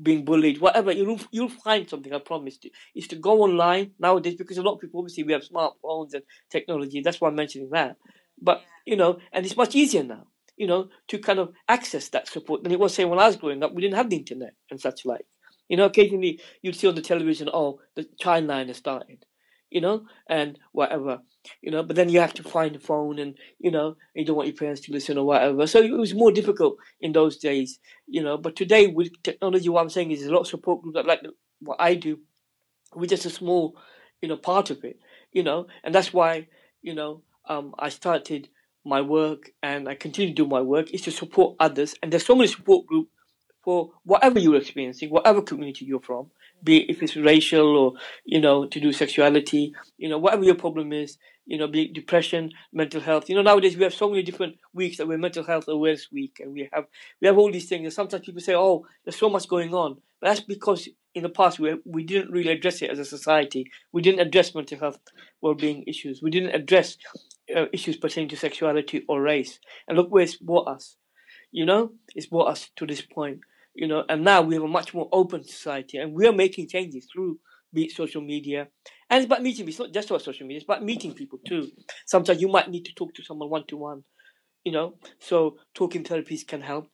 being 0.02 0.24
bullied, 0.24 0.60
whatever. 0.60 0.92
You'll 0.92 1.20
you'll 1.30 1.48
find 1.48 1.88
something. 1.88 2.12
I 2.12 2.18
promise 2.18 2.58
you. 2.62 2.70
Is 2.94 3.08
to 3.08 3.16
go 3.16 3.42
online 3.42 3.92
nowadays 3.98 4.34
because 4.34 4.58
a 4.58 4.62
lot 4.62 4.74
of 4.74 4.80
people 4.80 5.00
obviously 5.00 5.24
we 5.24 5.32
have 5.32 5.42
smartphones 5.42 6.14
and 6.14 6.22
technology. 6.50 7.00
That's 7.00 7.20
why 7.20 7.28
I'm 7.28 7.34
mentioning 7.34 7.70
that. 7.70 7.96
But 8.40 8.62
you 8.84 8.96
know, 8.96 9.18
and 9.32 9.44
it's 9.46 9.56
much 9.56 9.74
easier 9.74 10.02
now, 10.02 10.26
you 10.56 10.66
know, 10.66 10.88
to 11.08 11.18
kind 11.18 11.38
of 11.38 11.52
access 11.68 12.08
that 12.10 12.28
support 12.28 12.62
than 12.62 12.72
it 12.72 12.80
was 12.80 12.94
say 12.94 13.04
when 13.04 13.18
I 13.18 13.26
was 13.26 13.36
growing 13.36 13.62
up. 13.62 13.72
We 13.72 13.82
didn't 13.82 13.96
have 13.96 14.10
the 14.10 14.16
internet 14.16 14.54
and 14.70 14.80
such 14.80 15.04
like. 15.06 15.26
You 15.68 15.76
know, 15.76 15.86
occasionally 15.86 16.40
you'd 16.62 16.76
see 16.76 16.86
on 16.86 16.94
the 16.94 17.02
television, 17.02 17.48
oh, 17.52 17.80
the 17.96 18.06
child 18.20 18.46
line 18.46 18.68
has 18.68 18.76
started 18.76 19.24
you 19.70 19.80
know, 19.80 20.06
and 20.28 20.58
whatever, 20.72 21.18
you 21.62 21.70
know. 21.70 21.82
But 21.82 21.96
then 21.96 22.08
you 22.08 22.20
have 22.20 22.34
to 22.34 22.42
find 22.42 22.76
a 22.76 22.78
phone, 22.78 23.18
and 23.18 23.34
you 23.58 23.70
know, 23.70 23.96
you 24.14 24.24
don't 24.24 24.36
want 24.36 24.48
your 24.48 24.56
parents 24.56 24.80
to 24.82 24.92
listen 24.92 25.18
or 25.18 25.26
whatever. 25.26 25.66
So 25.66 25.80
it 25.80 25.90
was 25.92 26.14
more 26.14 26.32
difficult 26.32 26.76
in 27.00 27.12
those 27.12 27.36
days, 27.36 27.78
you 28.06 28.22
know. 28.22 28.36
But 28.36 28.56
today 28.56 28.86
with 28.86 29.10
technology, 29.22 29.68
what 29.68 29.82
I'm 29.82 29.90
saying 29.90 30.10
is 30.10 30.20
there's 30.20 30.30
a 30.30 30.34
lot 30.34 30.42
of 30.42 30.48
support 30.48 30.82
groups 30.82 30.96
that 30.96 31.06
like 31.06 31.22
what 31.60 31.76
I 31.80 31.94
do. 31.94 32.18
We're 32.94 33.06
just 33.06 33.26
a 33.26 33.30
small, 33.30 33.76
you 34.22 34.28
know, 34.28 34.36
part 34.36 34.70
of 34.70 34.84
it, 34.84 34.98
you 35.32 35.42
know, 35.42 35.66
and 35.84 35.94
that's 35.94 36.12
why, 36.12 36.48
you 36.82 36.94
know, 36.94 37.22
um, 37.48 37.74
I 37.78 37.90
started 37.90 38.48
my 38.84 39.00
work 39.00 39.50
and 39.62 39.88
I 39.88 39.96
continue 39.96 40.30
to 40.30 40.42
do 40.42 40.48
my 40.48 40.60
work 40.60 40.92
is 40.92 41.02
to 41.02 41.10
support 41.10 41.56
others. 41.60 41.94
And 42.02 42.12
there's 42.12 42.24
so 42.24 42.36
many 42.36 42.48
support 42.48 42.86
groups 42.86 43.10
for 43.62 43.90
whatever 44.04 44.38
you're 44.38 44.56
experiencing, 44.56 45.10
whatever 45.10 45.42
community 45.42 45.84
you're 45.84 46.00
from, 46.00 46.30
be 46.62 46.78
it 46.78 46.90
if 46.90 47.02
it's 47.02 47.16
racial 47.16 47.76
or 47.76 47.92
you 48.24 48.40
know 48.40 48.66
to 48.66 48.80
do 48.80 48.92
sexuality 48.92 49.72
you 49.98 50.08
know 50.08 50.18
whatever 50.18 50.44
your 50.44 50.54
problem 50.54 50.92
is 50.92 51.18
you 51.46 51.56
know 51.58 51.66
be 51.66 51.88
depression 51.88 52.50
mental 52.72 53.00
health. 53.00 53.28
You 53.28 53.36
know 53.36 53.42
nowadays 53.42 53.76
we 53.76 53.84
have 53.84 53.94
so 53.94 54.08
many 54.10 54.22
different 54.22 54.56
weeks 54.74 54.98
that 54.98 55.08
we're 55.08 55.18
mental 55.18 55.44
health 55.44 55.68
awareness 55.68 56.08
week 56.12 56.40
and 56.40 56.52
we 56.52 56.68
have 56.72 56.86
we 57.20 57.26
have 57.26 57.38
all 57.38 57.50
these 57.50 57.68
things 57.68 57.84
and 57.84 57.92
sometimes 57.92 58.24
people 58.26 58.40
say 58.40 58.54
oh 58.54 58.86
there's 59.04 59.16
so 59.16 59.30
much 59.30 59.48
going 59.48 59.74
on. 59.74 59.96
But 60.20 60.28
that's 60.28 60.40
because 60.40 60.88
in 61.14 61.22
the 61.22 61.28
past 61.28 61.58
we 61.58 61.76
we 61.84 62.04
didn't 62.04 62.30
really 62.30 62.52
address 62.52 62.82
it 62.82 62.90
as 62.90 62.98
a 62.98 63.04
society. 63.04 63.70
We 63.92 64.02
didn't 64.02 64.20
address 64.20 64.54
mental 64.54 64.78
health 64.78 64.98
well-being 65.40 65.84
issues. 65.86 66.22
We 66.22 66.30
didn't 66.30 66.54
address 66.54 66.96
uh, 67.54 67.66
issues 67.72 67.96
pertaining 67.96 68.28
to 68.30 68.36
sexuality 68.36 69.04
or 69.08 69.22
race. 69.22 69.58
And 69.88 69.96
look 69.96 70.10
where 70.10 70.24
it's 70.24 70.36
brought 70.36 70.68
us 70.68 70.96
you 71.52 71.64
know? 71.64 71.92
It's 72.14 72.26
brought 72.26 72.48
us 72.48 72.70
to 72.76 72.86
this 72.86 73.00
point 73.00 73.40
you 73.76 73.86
know, 73.86 74.04
and 74.08 74.24
now 74.24 74.40
we 74.40 74.54
have 74.54 74.64
a 74.64 74.68
much 74.68 74.94
more 74.94 75.08
open 75.12 75.44
society, 75.44 75.98
and 75.98 76.14
we 76.14 76.26
are 76.26 76.32
making 76.32 76.68
changes 76.68 77.06
through 77.12 77.38
be 77.72 77.88
social 77.88 78.22
media, 78.22 78.68
and 79.10 79.18
it's 79.18 79.26
about 79.26 79.42
meeting. 79.42 79.68
It's 79.68 79.78
not 79.78 79.92
just 79.92 80.10
about 80.10 80.22
social 80.22 80.46
media; 80.46 80.58
it's 80.58 80.64
about 80.64 80.84
meeting 80.84 81.14
people 81.14 81.38
too. 81.46 81.70
Sometimes 82.06 82.40
you 82.40 82.48
might 82.48 82.70
need 82.70 82.84
to 82.86 82.94
talk 82.94 83.14
to 83.14 83.22
someone 83.22 83.50
one 83.50 83.64
to 83.68 83.76
one, 83.76 84.04
you 84.64 84.72
know. 84.72 84.94
So 85.18 85.58
talking 85.74 86.04
therapies 86.04 86.46
can 86.46 86.60
help 86.60 86.88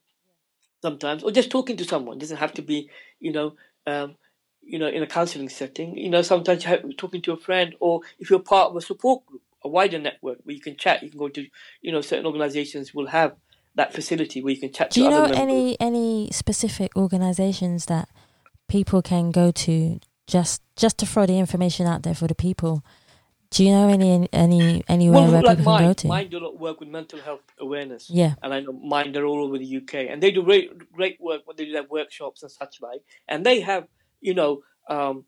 sometimes, 0.80 1.22
or 1.22 1.30
just 1.30 1.50
talking 1.50 1.76
to 1.76 1.84
someone 1.84 2.16
it 2.16 2.20
doesn't 2.20 2.38
have 2.38 2.54
to 2.54 2.62
be, 2.62 2.90
you 3.20 3.32
know. 3.32 3.54
Um, 3.86 4.16
you 4.64 4.78
know, 4.78 4.86
in 4.86 5.02
a 5.02 5.08
counseling 5.08 5.48
setting, 5.48 5.96
you 5.98 6.08
know, 6.08 6.22
sometimes 6.22 6.62
you 6.62 6.70
have 6.70 6.84
talking 6.96 7.20
to 7.22 7.32
a 7.32 7.36
friend, 7.36 7.74
or 7.80 8.02
if 8.20 8.30
you're 8.30 8.38
part 8.38 8.70
of 8.70 8.76
a 8.76 8.80
support 8.80 9.26
group, 9.26 9.42
a 9.64 9.68
wider 9.68 9.98
network 9.98 10.38
where 10.44 10.54
you 10.54 10.60
can 10.60 10.76
chat, 10.76 11.02
you 11.02 11.10
can 11.10 11.18
go 11.18 11.28
to, 11.28 11.46
you 11.80 11.90
know, 11.90 12.00
certain 12.00 12.26
organizations 12.26 12.94
will 12.94 13.08
have 13.08 13.34
that 13.74 13.92
facility 13.92 14.42
where 14.42 14.52
you 14.52 14.60
can 14.60 14.72
chat. 14.72 14.90
Do 14.90 15.02
you 15.02 15.10
know 15.10 15.24
any 15.24 15.76
any 15.80 16.30
specific 16.32 16.96
organisations 16.96 17.86
that 17.86 18.08
people 18.68 19.02
can 19.02 19.30
go 19.30 19.50
to 19.50 19.98
just 20.26 20.62
just 20.76 20.98
to 20.98 21.06
throw 21.06 21.26
the 21.26 21.38
information 21.38 21.86
out 21.86 22.02
there 22.02 22.14
for 22.14 22.26
the 22.26 22.34
people? 22.34 22.84
Do 23.50 23.64
you 23.64 23.72
know 23.72 23.88
any 23.88 24.28
any 24.32 24.82
anywhere 24.88 25.22
well, 25.22 25.32
where 25.32 25.42
like 25.42 25.58
people 25.58 25.72
Mind, 25.72 25.80
can 25.80 25.88
go 25.88 25.94
to? 25.94 26.08
Mind 26.08 26.30
do 26.30 26.38
a 26.38 26.44
lot 26.44 26.54
of 26.54 26.60
work 26.60 26.80
with 26.80 26.88
mental 26.88 27.20
health 27.20 27.42
awareness. 27.58 28.08
Yeah, 28.08 28.34
and 28.42 28.54
I 28.54 28.60
know 28.60 28.72
Mind 28.72 29.16
are 29.16 29.26
all 29.26 29.44
over 29.44 29.58
the 29.58 29.76
UK, 29.76 29.94
and 30.10 30.22
they 30.22 30.30
do 30.30 30.42
great 30.42 30.90
great 30.92 31.20
work 31.20 31.42
when 31.44 31.56
they 31.56 31.66
do 31.66 31.72
their 31.72 31.84
workshops 31.84 32.42
and 32.42 32.50
such 32.50 32.80
like, 32.80 33.02
and 33.28 33.44
they 33.44 33.60
have 33.60 33.86
you 34.20 34.34
know 34.34 34.62
um, 34.88 35.24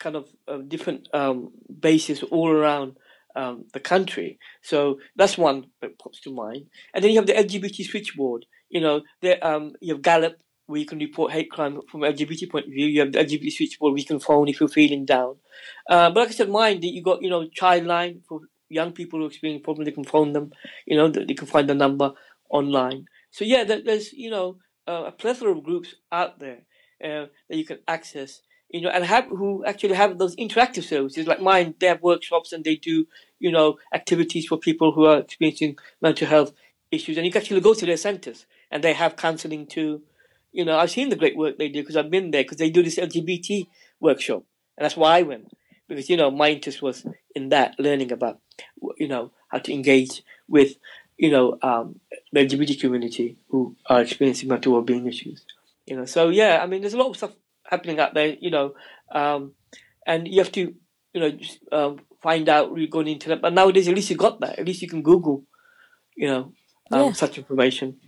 kind 0.00 0.16
of 0.16 0.28
uh, 0.48 0.58
different 0.58 1.08
um, 1.14 1.52
bases 1.78 2.24
all 2.24 2.50
around 2.50 2.96
um, 3.36 3.66
the 3.72 3.80
country. 3.80 4.38
So 4.62 4.98
that's 5.14 5.38
one 5.38 5.66
that 5.80 5.98
pops 5.98 6.20
to 6.22 6.32
mind. 6.32 6.66
And 6.92 7.04
then 7.04 7.12
you 7.12 7.18
have 7.18 7.26
the 7.26 7.34
LGBT 7.34 7.84
switchboard. 7.84 8.46
You 8.68 8.80
know, 8.80 9.02
um, 9.42 9.74
you 9.80 9.94
have 9.94 10.02
Galop, 10.02 10.34
where 10.70 10.80
you 10.80 10.86
can 10.86 10.98
report 10.98 11.32
hate 11.32 11.50
crime 11.50 11.80
from 11.90 12.00
LGBT 12.00 12.50
point 12.50 12.66
of 12.66 12.72
view. 12.72 12.86
You 12.86 13.00
have 13.00 13.12
the 13.12 13.18
LGBT 13.18 13.52
switchboard 13.52 13.92
where 13.92 13.98
you 13.98 14.06
can 14.06 14.20
phone 14.20 14.48
if 14.48 14.60
you're 14.60 14.68
feeling 14.68 15.04
down. 15.04 15.36
Uh, 15.88 16.10
but 16.10 16.20
like 16.20 16.28
I 16.28 16.32
said, 16.32 16.48
Mind, 16.48 16.82
you 16.84 17.02
got, 17.02 17.22
you 17.22 17.30
know, 17.30 17.46
Childline 17.48 18.24
for 18.26 18.40
young 18.68 18.92
people 18.92 19.18
who 19.18 19.26
are 19.26 19.28
experiencing 19.28 19.64
problems, 19.64 19.86
they 19.86 19.92
can 19.92 20.04
phone 20.04 20.32
them. 20.32 20.52
You 20.86 20.96
know, 20.96 21.08
they 21.08 21.34
can 21.34 21.46
find 21.46 21.68
the 21.68 21.74
number 21.74 22.12
online. 22.48 23.06
So 23.30 23.44
yeah, 23.44 23.64
there's 23.64 24.12
you 24.12 24.30
know 24.30 24.58
uh, 24.86 25.04
a 25.06 25.12
plethora 25.12 25.52
of 25.52 25.64
groups 25.64 25.94
out 26.10 26.38
there 26.38 26.62
uh, 27.02 27.26
that 27.48 27.56
you 27.56 27.64
can 27.64 27.78
access. 27.86 28.42
You 28.68 28.82
know, 28.82 28.90
and 28.90 29.04
have 29.04 29.26
who 29.26 29.64
actually 29.64 29.94
have 29.94 30.18
those 30.18 30.36
interactive 30.36 30.84
services 30.84 31.26
like 31.26 31.40
Mind. 31.40 31.74
They 31.78 31.88
have 31.88 32.02
workshops 32.02 32.52
and 32.52 32.64
they 32.64 32.76
do 32.76 33.06
you 33.38 33.50
know 33.50 33.78
activities 33.92 34.46
for 34.46 34.58
people 34.58 34.92
who 34.92 35.06
are 35.06 35.18
experiencing 35.18 35.76
mental 36.00 36.28
health 36.28 36.52
issues, 36.90 37.16
and 37.16 37.26
you 37.26 37.32
can 37.32 37.42
actually 37.42 37.60
go 37.60 37.74
to 37.74 37.86
their 37.86 37.96
centers 37.96 38.46
and 38.70 38.84
they 38.84 38.92
have 38.92 39.16
counselling 39.16 39.66
too. 39.66 40.02
You 40.52 40.64
know, 40.64 40.78
I've 40.78 40.90
seen 40.90 41.10
the 41.10 41.16
great 41.16 41.36
work 41.36 41.58
they 41.58 41.68
do 41.68 41.82
because 41.82 41.96
I've 41.96 42.10
been 42.10 42.30
there 42.30 42.42
because 42.42 42.58
they 42.58 42.70
do 42.70 42.82
this 42.82 42.96
LGBT 42.96 43.68
workshop, 44.00 44.44
and 44.76 44.84
that's 44.84 44.96
why 44.96 45.18
I 45.18 45.22
went 45.22 45.52
because 45.90 46.08
you 46.08 46.16
know 46.16 46.30
my 46.30 46.50
interest 46.50 46.80
was 46.80 47.04
in 47.34 47.50
that, 47.50 47.74
learning 47.78 48.12
about 48.12 48.38
you 48.96 49.08
know 49.08 49.32
how 49.48 49.58
to 49.58 49.72
engage 49.72 50.22
with 50.48 50.76
you 51.18 51.30
know 51.30 51.58
um, 51.62 52.00
the 52.32 52.46
LGBT 52.46 52.80
community 52.80 53.36
who 53.48 53.76
are 53.86 54.00
experiencing 54.00 54.48
mental 54.48 54.72
well-being 54.72 55.06
issues. 55.06 55.44
You 55.86 55.96
know, 55.96 56.04
so 56.06 56.28
yeah, 56.28 56.60
I 56.62 56.66
mean, 56.66 56.80
there's 56.80 56.94
a 56.94 56.98
lot 56.98 57.10
of 57.10 57.16
stuff 57.16 57.32
happening 57.64 57.98
out 57.98 58.14
there. 58.14 58.36
You 58.40 58.50
know, 58.50 58.74
um, 59.12 59.52
and 60.06 60.26
you 60.26 60.38
have 60.38 60.52
to 60.52 60.74
you 61.12 61.20
know 61.20 61.30
just, 61.32 61.58
um, 61.72 62.00
find 62.22 62.48
out 62.48 62.76
you're 62.76 62.86
going 62.86 63.08
into 63.08 63.28
that. 63.28 63.42
But 63.42 63.52
nowadays, 63.52 63.88
at 63.88 63.94
least 63.94 64.10
you 64.10 64.16
got 64.16 64.40
that. 64.40 64.58
At 64.58 64.66
least 64.66 64.82
you 64.82 64.88
can 64.88 65.02
Google, 65.02 65.44
you 66.14 66.28
know, 66.28 66.52
um, 66.92 67.06
yeah. 67.06 67.12
such 67.12 67.36
information. 67.36 67.98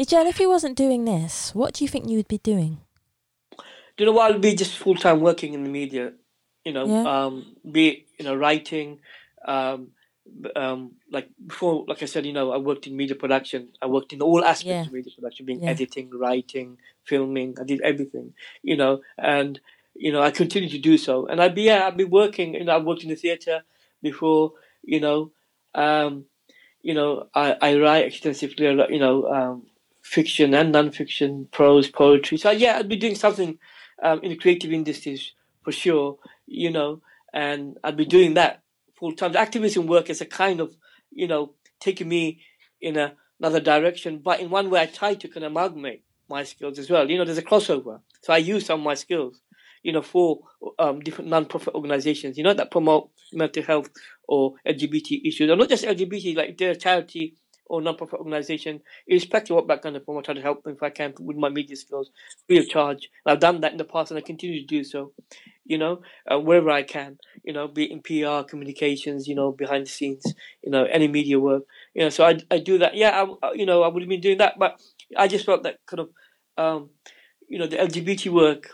Ejel, 0.00 0.26
if 0.26 0.40
you 0.40 0.48
wasn't 0.48 0.78
doing 0.78 1.04
this, 1.04 1.54
what 1.54 1.74
do 1.74 1.84
you 1.84 1.88
think 1.88 2.08
you 2.08 2.16
would 2.16 2.26
be 2.26 2.38
doing? 2.38 2.80
Do 3.50 3.58
you 3.98 4.06
know 4.06 4.12
what? 4.12 4.32
I'd 4.32 4.40
be 4.40 4.54
just 4.54 4.78
full 4.78 4.94
time 4.94 5.20
working 5.20 5.52
in 5.52 5.62
the 5.62 5.68
media. 5.68 6.14
You 6.64 6.72
know, 6.72 6.86
yeah. 6.86 7.24
um, 7.26 7.54
be 7.70 8.06
you 8.18 8.24
know 8.24 8.34
writing, 8.34 9.00
um, 9.46 9.88
um, 10.56 10.92
like 11.12 11.28
before, 11.46 11.84
like 11.86 12.02
I 12.02 12.06
said, 12.06 12.24
you 12.24 12.32
know, 12.32 12.50
I 12.50 12.56
worked 12.56 12.86
in 12.86 12.96
media 12.96 13.14
production. 13.14 13.68
I 13.82 13.88
worked 13.88 14.14
in 14.14 14.22
all 14.22 14.42
aspects 14.42 14.64
yeah. 14.64 14.86
of 14.86 14.92
media 14.92 15.12
production, 15.14 15.44
being 15.44 15.62
yeah. 15.62 15.68
editing, 15.68 16.08
writing, 16.14 16.78
filming. 17.04 17.56
I 17.60 17.64
did 17.64 17.82
everything. 17.82 18.32
You 18.62 18.78
know, 18.78 19.02
and 19.18 19.60
you 19.94 20.12
know, 20.12 20.22
I 20.22 20.30
continue 20.30 20.70
to 20.70 20.78
do 20.78 20.96
so. 20.96 21.26
And 21.26 21.42
I'd 21.42 21.54
be 21.54 21.64
yeah, 21.64 21.86
I'd 21.86 21.98
be 21.98 22.04
working. 22.04 22.54
You 22.54 22.64
know, 22.64 22.74
I 22.74 22.78
worked 22.78 23.02
in 23.02 23.10
the 23.10 23.16
theatre 23.16 23.64
before. 24.00 24.54
You 24.82 25.00
know, 25.00 25.32
um, 25.74 26.24
you 26.80 26.94
know, 26.94 27.28
I, 27.34 27.54
I 27.60 27.78
write 27.78 28.06
extensively. 28.06 28.64
You 28.64 28.98
know, 28.98 29.26
um, 29.26 29.66
fiction 30.10 30.54
and 30.54 30.72
non-fiction, 30.72 31.46
prose, 31.52 31.88
poetry. 31.88 32.36
So 32.36 32.50
yeah, 32.50 32.76
I'd 32.76 32.88
be 32.88 32.96
doing 32.96 33.14
something 33.14 33.58
um, 34.02 34.20
in 34.24 34.30
the 34.30 34.36
creative 34.36 34.72
industries 34.72 35.32
for 35.62 35.70
sure. 35.70 36.18
You 36.46 36.70
know, 36.70 37.00
and 37.32 37.78
I'd 37.84 37.96
be 37.96 38.04
doing 38.04 38.34
that 38.34 38.62
full 38.98 39.12
time. 39.12 39.32
The 39.32 39.38
Activism 39.38 39.86
work 39.86 40.10
is 40.10 40.20
a 40.20 40.26
kind 40.26 40.58
of, 40.58 40.74
you 41.12 41.28
know, 41.28 41.54
taking 41.78 42.08
me 42.08 42.40
in 42.80 42.96
a, 42.96 43.14
another 43.38 43.60
direction. 43.60 44.18
But 44.18 44.40
in 44.40 44.50
one 44.50 44.68
way, 44.68 44.80
I 44.80 44.86
try 44.86 45.14
to 45.14 45.28
kind 45.28 45.44
of 45.44 45.52
amalgamate 45.52 46.02
my 46.28 46.42
skills 46.42 46.80
as 46.80 46.90
well. 46.90 47.08
You 47.08 47.16
know, 47.16 47.24
there's 47.24 47.38
a 47.38 47.42
crossover. 47.42 48.00
So 48.22 48.32
I 48.32 48.38
use 48.38 48.66
some 48.66 48.80
of 48.80 48.84
my 48.84 48.94
skills, 48.94 49.40
you 49.84 49.92
know, 49.92 50.02
for 50.02 50.40
um, 50.80 50.98
different 51.00 51.30
non-profit 51.30 51.74
organizations, 51.74 52.36
you 52.36 52.42
know, 52.42 52.54
that 52.54 52.72
promote 52.72 53.10
mental 53.32 53.62
health 53.62 53.90
or 54.26 54.54
LGBT 54.66 55.20
issues, 55.24 55.48
or 55.48 55.54
not 55.54 55.68
just 55.68 55.84
LGBT, 55.84 56.36
like 56.36 56.58
their 56.58 56.74
charity 56.74 57.36
or 57.70 57.80
non-profit 57.80 58.18
organization, 58.18 58.80
irrespective 59.06 59.52
of 59.52 59.56
what 59.56 59.68
background 59.68 59.94
they're 59.94 60.02
from, 60.02 60.18
I 60.18 60.22
try 60.22 60.34
to 60.34 60.42
help 60.42 60.64
them 60.64 60.74
if 60.74 60.82
I 60.82 60.90
can 60.90 61.14
with 61.20 61.36
my 61.36 61.48
media 61.48 61.76
skills, 61.76 62.10
free 62.48 62.58
of 62.58 62.68
charge. 62.68 63.08
And 63.24 63.32
I've 63.32 63.40
done 63.40 63.60
that 63.60 63.70
in 63.70 63.78
the 63.78 63.84
past, 63.84 64.10
and 64.10 64.18
I 64.18 64.22
continue 64.22 64.60
to 64.60 64.66
do 64.66 64.82
so. 64.82 65.12
You 65.64 65.78
know, 65.78 66.02
uh, 66.30 66.40
wherever 66.40 66.70
I 66.70 66.82
can. 66.82 67.18
You 67.44 67.52
know, 67.52 67.68
be 67.68 67.84
it 67.84 67.92
in 67.92 68.02
PR, 68.02 68.46
communications. 68.46 69.28
You 69.28 69.36
know, 69.36 69.52
behind 69.52 69.86
the 69.86 69.90
scenes. 69.90 70.24
You 70.62 70.72
know, 70.72 70.84
any 70.84 71.06
media 71.06 71.38
work. 71.38 71.62
You 71.94 72.02
know, 72.02 72.08
so 72.08 72.24
I 72.26 72.40
I 72.50 72.58
do 72.58 72.78
that. 72.78 72.96
Yeah, 72.96 73.24
I, 73.40 73.52
you 73.52 73.66
know, 73.66 73.84
I 73.84 73.88
would 73.88 74.02
have 74.02 74.10
been 74.10 74.20
doing 74.20 74.38
that, 74.38 74.58
but 74.58 74.80
I 75.16 75.28
just 75.28 75.46
felt 75.46 75.62
that 75.62 75.78
kind 75.86 76.00
of, 76.00 76.10
um, 76.58 76.90
you 77.48 77.58
know, 77.58 77.68
the 77.68 77.76
LGBT 77.76 78.32
work. 78.32 78.70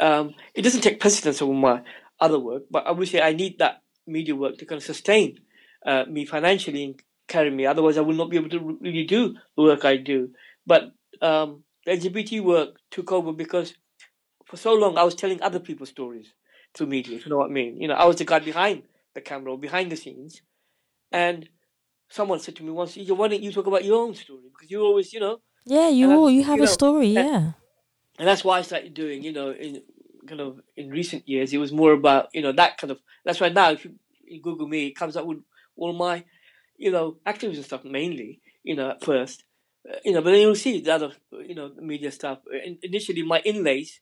Um, 0.00 0.34
it 0.54 0.62
doesn't 0.62 0.80
take 0.80 0.98
precedence 0.98 1.40
over 1.40 1.52
my 1.52 1.82
other 2.18 2.40
work, 2.40 2.64
but 2.68 2.84
obviously 2.84 3.22
I 3.22 3.32
need 3.32 3.60
that 3.60 3.82
media 4.08 4.34
work 4.34 4.58
to 4.58 4.66
kind 4.66 4.78
of 4.78 4.84
sustain 4.84 5.38
uh, 5.86 6.04
me 6.08 6.24
financially 6.26 6.96
carry 7.28 7.50
me. 7.50 7.66
Otherwise, 7.66 7.96
I 7.98 8.02
will 8.02 8.14
not 8.14 8.30
be 8.30 8.36
able 8.36 8.50
to 8.50 8.78
really 8.80 9.04
do 9.04 9.34
the 9.56 9.62
work 9.62 9.84
I 9.84 9.96
do. 9.96 10.30
But 10.66 10.92
um, 11.20 11.64
the 11.84 11.92
LGBT 11.92 12.42
work 12.42 12.76
took 12.90 13.12
over 13.12 13.32
because 13.32 13.74
for 14.46 14.56
so 14.56 14.74
long 14.74 14.98
I 14.98 15.04
was 15.04 15.14
telling 15.14 15.42
other 15.42 15.60
people's 15.60 15.90
stories 15.90 16.32
through 16.74 16.88
media. 16.88 17.16
If 17.16 17.26
you 17.26 17.30
know 17.30 17.38
what 17.38 17.50
I 17.50 17.52
mean? 17.52 17.80
You 17.80 17.88
know, 17.88 17.94
I 17.94 18.04
was 18.04 18.16
the 18.16 18.24
guy 18.24 18.38
behind 18.38 18.84
the 19.14 19.20
camera 19.20 19.52
or 19.52 19.58
behind 19.58 19.90
the 19.92 19.96
scenes, 19.96 20.42
and 21.12 21.48
someone 22.08 22.40
said 22.40 22.56
to 22.56 22.62
me 22.62 22.70
once, 22.70 22.96
"Why 22.96 23.28
don't 23.28 23.42
you 23.42 23.52
talk 23.52 23.66
about 23.66 23.84
your 23.84 24.02
own 24.02 24.14
story? 24.14 24.48
Because 24.52 24.70
you 24.70 24.82
always, 24.82 25.12
you 25.12 25.20
know." 25.20 25.38
Yeah, 25.66 25.88
you 25.88 26.10
all, 26.12 26.30
you 26.30 26.44
have 26.44 26.58
you 26.58 26.64
a 26.64 26.66
know, 26.66 26.72
story, 26.72 27.08
yeah. 27.08 27.52
And 28.18 28.28
that's 28.28 28.44
why 28.44 28.58
I 28.58 28.62
started 28.62 28.94
doing, 28.94 29.22
you 29.22 29.32
know, 29.32 29.50
in 29.50 29.82
kind 30.26 30.40
of 30.40 30.60
in 30.76 30.90
recent 30.90 31.28
years, 31.28 31.52
it 31.52 31.58
was 31.58 31.72
more 31.72 31.92
about, 31.92 32.28
you 32.32 32.42
know, 32.42 32.52
that 32.52 32.78
kind 32.78 32.90
of. 32.90 33.00
That's 33.24 33.40
why 33.40 33.48
now, 33.48 33.70
if 33.70 33.84
you, 33.84 33.94
you 34.26 34.42
Google 34.42 34.68
me, 34.68 34.86
it 34.88 34.96
comes 34.96 35.16
up 35.16 35.26
with 35.26 35.38
all 35.76 35.92
my 35.92 36.24
you 36.76 36.90
know, 36.90 37.16
activism 37.24 37.64
stuff 37.64 37.84
mainly, 37.84 38.40
you 38.62 38.74
know, 38.76 38.90
at 38.90 39.04
first, 39.04 39.44
uh, 39.88 39.96
you 40.04 40.12
know, 40.12 40.22
but 40.22 40.30
then 40.30 40.40
you'll 40.40 40.54
see 40.54 40.80
the 40.80 40.92
other, 40.92 41.12
you 41.46 41.54
know, 41.54 41.72
media 41.80 42.10
stuff. 42.10 42.38
In, 42.64 42.78
initially, 42.82 43.22
my 43.22 43.40
inlays 43.40 44.00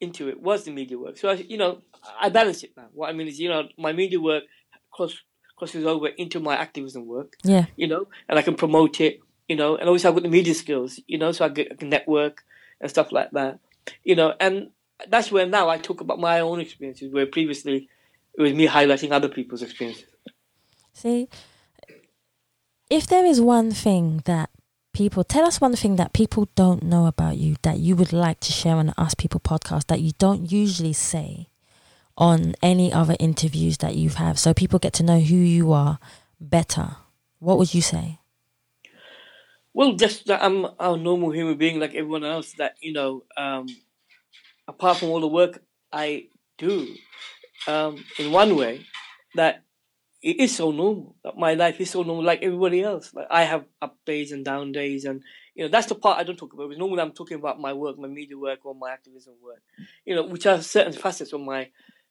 into 0.00 0.28
it 0.28 0.40
was 0.40 0.64
the 0.64 0.70
media 0.70 0.98
work. 0.98 1.16
So, 1.16 1.28
I, 1.28 1.34
you 1.34 1.56
know, 1.56 1.82
I 2.20 2.28
balance 2.28 2.62
it 2.62 2.72
now. 2.76 2.88
What 2.92 3.08
I 3.08 3.12
mean 3.12 3.28
is, 3.28 3.38
you 3.38 3.48
know, 3.48 3.68
my 3.78 3.92
media 3.92 4.20
work 4.20 4.44
cross, 4.90 5.16
crosses 5.56 5.86
over 5.86 6.08
into 6.08 6.40
my 6.40 6.56
activism 6.56 7.06
work. 7.06 7.34
Yeah. 7.44 7.66
You 7.76 7.86
know, 7.86 8.08
and 8.28 8.38
I 8.38 8.42
can 8.42 8.54
promote 8.54 9.00
it, 9.00 9.20
you 9.48 9.56
know, 9.56 9.76
and 9.76 9.88
also 9.88 10.08
I've 10.08 10.14
got 10.14 10.22
the 10.22 10.28
media 10.28 10.54
skills, 10.54 11.00
you 11.06 11.18
know, 11.18 11.32
so 11.32 11.44
I, 11.44 11.48
get, 11.48 11.72
I 11.72 11.74
can 11.76 11.88
network 11.88 12.44
and 12.80 12.90
stuff 12.90 13.12
like 13.12 13.30
that, 13.32 13.60
you 14.02 14.16
know, 14.16 14.34
and 14.40 14.70
that's 15.08 15.32
where 15.32 15.46
now 15.46 15.68
I 15.68 15.78
talk 15.78 16.00
about 16.00 16.18
my 16.18 16.40
own 16.40 16.60
experiences, 16.60 17.12
where 17.12 17.26
previously 17.26 17.88
it 18.36 18.42
was 18.42 18.52
me 18.52 18.66
highlighting 18.66 19.12
other 19.12 19.28
people's 19.28 19.62
experiences. 19.62 20.06
See, 20.92 21.28
if 22.92 23.06
there 23.06 23.24
is 23.24 23.40
one 23.40 23.70
thing 23.70 24.20
that 24.26 24.50
people 24.92 25.24
tell 25.24 25.46
us 25.46 25.62
one 25.62 25.74
thing 25.74 25.96
that 25.96 26.12
people 26.12 26.50
don't 26.54 26.82
know 26.82 27.06
about 27.06 27.38
you 27.38 27.56
that 27.62 27.78
you 27.78 27.96
would 27.96 28.12
like 28.12 28.38
to 28.38 28.52
share 28.52 28.76
on 28.76 28.88
the 28.88 29.00
Us 29.00 29.14
People 29.14 29.40
podcast 29.40 29.86
that 29.86 30.02
you 30.02 30.12
don't 30.18 30.52
usually 30.52 30.92
say 30.92 31.48
on 32.18 32.54
any 32.62 32.92
other 32.92 33.16
interviews 33.18 33.78
that 33.78 33.96
you've 33.96 34.16
had 34.16 34.38
so 34.38 34.52
people 34.52 34.78
get 34.78 34.92
to 34.92 35.02
know 35.02 35.20
who 35.20 35.36
you 35.36 35.72
are 35.72 35.98
better, 36.38 36.96
what 37.38 37.56
would 37.56 37.72
you 37.72 37.80
say? 37.80 38.18
Well, 39.72 39.94
just 39.94 40.26
that 40.26 40.44
I'm 40.44 40.66
a 40.78 40.94
normal 40.94 41.30
human 41.30 41.56
being 41.56 41.80
like 41.80 41.94
everyone 41.94 42.24
else. 42.24 42.52
That 42.58 42.74
you 42.82 42.92
know, 42.92 43.24
um, 43.38 43.68
apart 44.68 44.98
from 44.98 45.08
all 45.08 45.20
the 45.20 45.28
work 45.28 45.62
I 45.90 46.26
do, 46.58 46.94
um, 47.66 48.04
in 48.18 48.32
one 48.32 48.54
way, 48.54 48.84
that 49.34 49.62
it 50.22 50.38
is 50.38 50.56
so 50.56 50.70
normal. 50.70 51.16
My 51.36 51.54
life 51.54 51.80
is 51.80 51.90
so 51.90 52.02
normal, 52.02 52.24
like 52.24 52.42
everybody 52.42 52.82
else. 52.82 53.12
Like 53.12 53.26
I 53.30 53.42
have 53.44 53.64
up 53.80 53.96
days 54.06 54.32
and 54.32 54.44
down 54.44 54.72
days, 54.72 55.04
and 55.04 55.22
you 55.54 55.64
know 55.64 55.70
that's 55.70 55.88
the 55.88 55.96
part 55.96 56.18
I 56.18 56.22
don't 56.22 56.36
talk 56.36 56.52
about. 56.52 56.68
Because 56.68 56.78
normally 56.78 57.02
I'm 57.02 57.12
talking 57.12 57.38
about 57.38 57.60
my 57.60 57.72
work, 57.72 57.98
my 57.98 58.08
media 58.08 58.38
work, 58.38 58.60
or 58.64 58.74
my 58.74 58.92
activism 58.92 59.34
work. 59.42 59.62
You 60.04 60.14
know, 60.14 60.24
which 60.24 60.46
are 60.46 60.62
certain 60.62 60.92
facets 60.92 61.32
of 61.32 61.40
my 61.40 61.70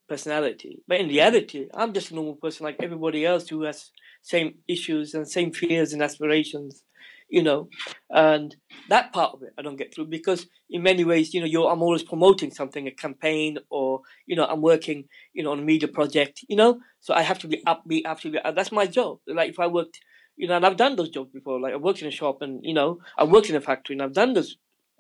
personality. 0.10 0.84
But 0.88 1.00
in 1.00 1.08
reality, 1.08 1.70
I'm 1.74 1.94
just 1.94 2.12
a 2.12 2.16
normal 2.16 2.36
person 2.36 2.66
like 2.66 2.78
everybody 2.84 3.26
else 3.26 3.48
who 3.48 3.64
has 3.64 3.92
same 4.22 4.56
issues 4.68 5.14
and 5.14 5.28
same 5.28 5.54
fears 5.54 5.94
and 5.94 6.02
aspirations 6.02 6.84
you 7.32 7.42
know, 7.42 7.70
and 8.10 8.56
that 8.90 9.14
part 9.14 9.34
of 9.34 9.42
it 9.42 9.54
I 9.58 9.62
don't 9.62 9.78
get 9.78 9.96
through 9.96 10.08
because 10.08 10.46
in 10.70 10.84
many 10.84 11.04
ways, 11.04 11.34
you 11.34 11.42
know, 11.42 11.68
I'm 11.68 11.82
always 11.82 12.04
promoting 12.04 12.52
something, 12.52 12.88
a 12.88 12.92
campaign, 12.92 13.58
or 13.70 14.02
you 14.28 14.36
know, 14.36 14.46
I'm 14.46 14.62
working, 14.62 15.06
you 15.34 15.44
know, 15.44 15.52
on 15.52 15.60
a 15.60 15.64
media 15.64 15.88
project, 15.88 16.42
you 16.50 16.58
know, 16.58 16.80
so 17.00 17.14
I 17.14 17.22
have 17.22 17.40
to 17.40 17.48
be 17.48 17.64
upbeat, 17.66 18.06
have 18.06 18.22
to 18.22 18.32
be. 18.32 18.40
That's 18.56 18.72
my 18.72 18.86
job. 18.86 19.20
Like 19.28 19.50
if 19.50 19.60
I 19.60 19.68
worked, 19.68 20.00
you 20.36 20.48
know, 20.48 20.58
and 20.58 20.66
I've 20.66 20.78
done 20.78 20.98
those 20.98 21.10
jobs 21.10 21.32
before. 21.32 21.60
Like 21.60 21.74
I 21.74 21.78
worked 21.78 22.02
in 22.02 22.08
a 22.08 22.12
shop, 22.12 22.42
and 22.42 22.60
you 22.64 22.74
know, 22.74 23.00
I 23.18 23.24
worked 23.24 23.50
in 23.50 23.56
a 23.56 23.62
factory, 23.62 23.96
and 23.96 24.04
I've 24.04 24.14
done 24.14 24.34
those 24.34 24.58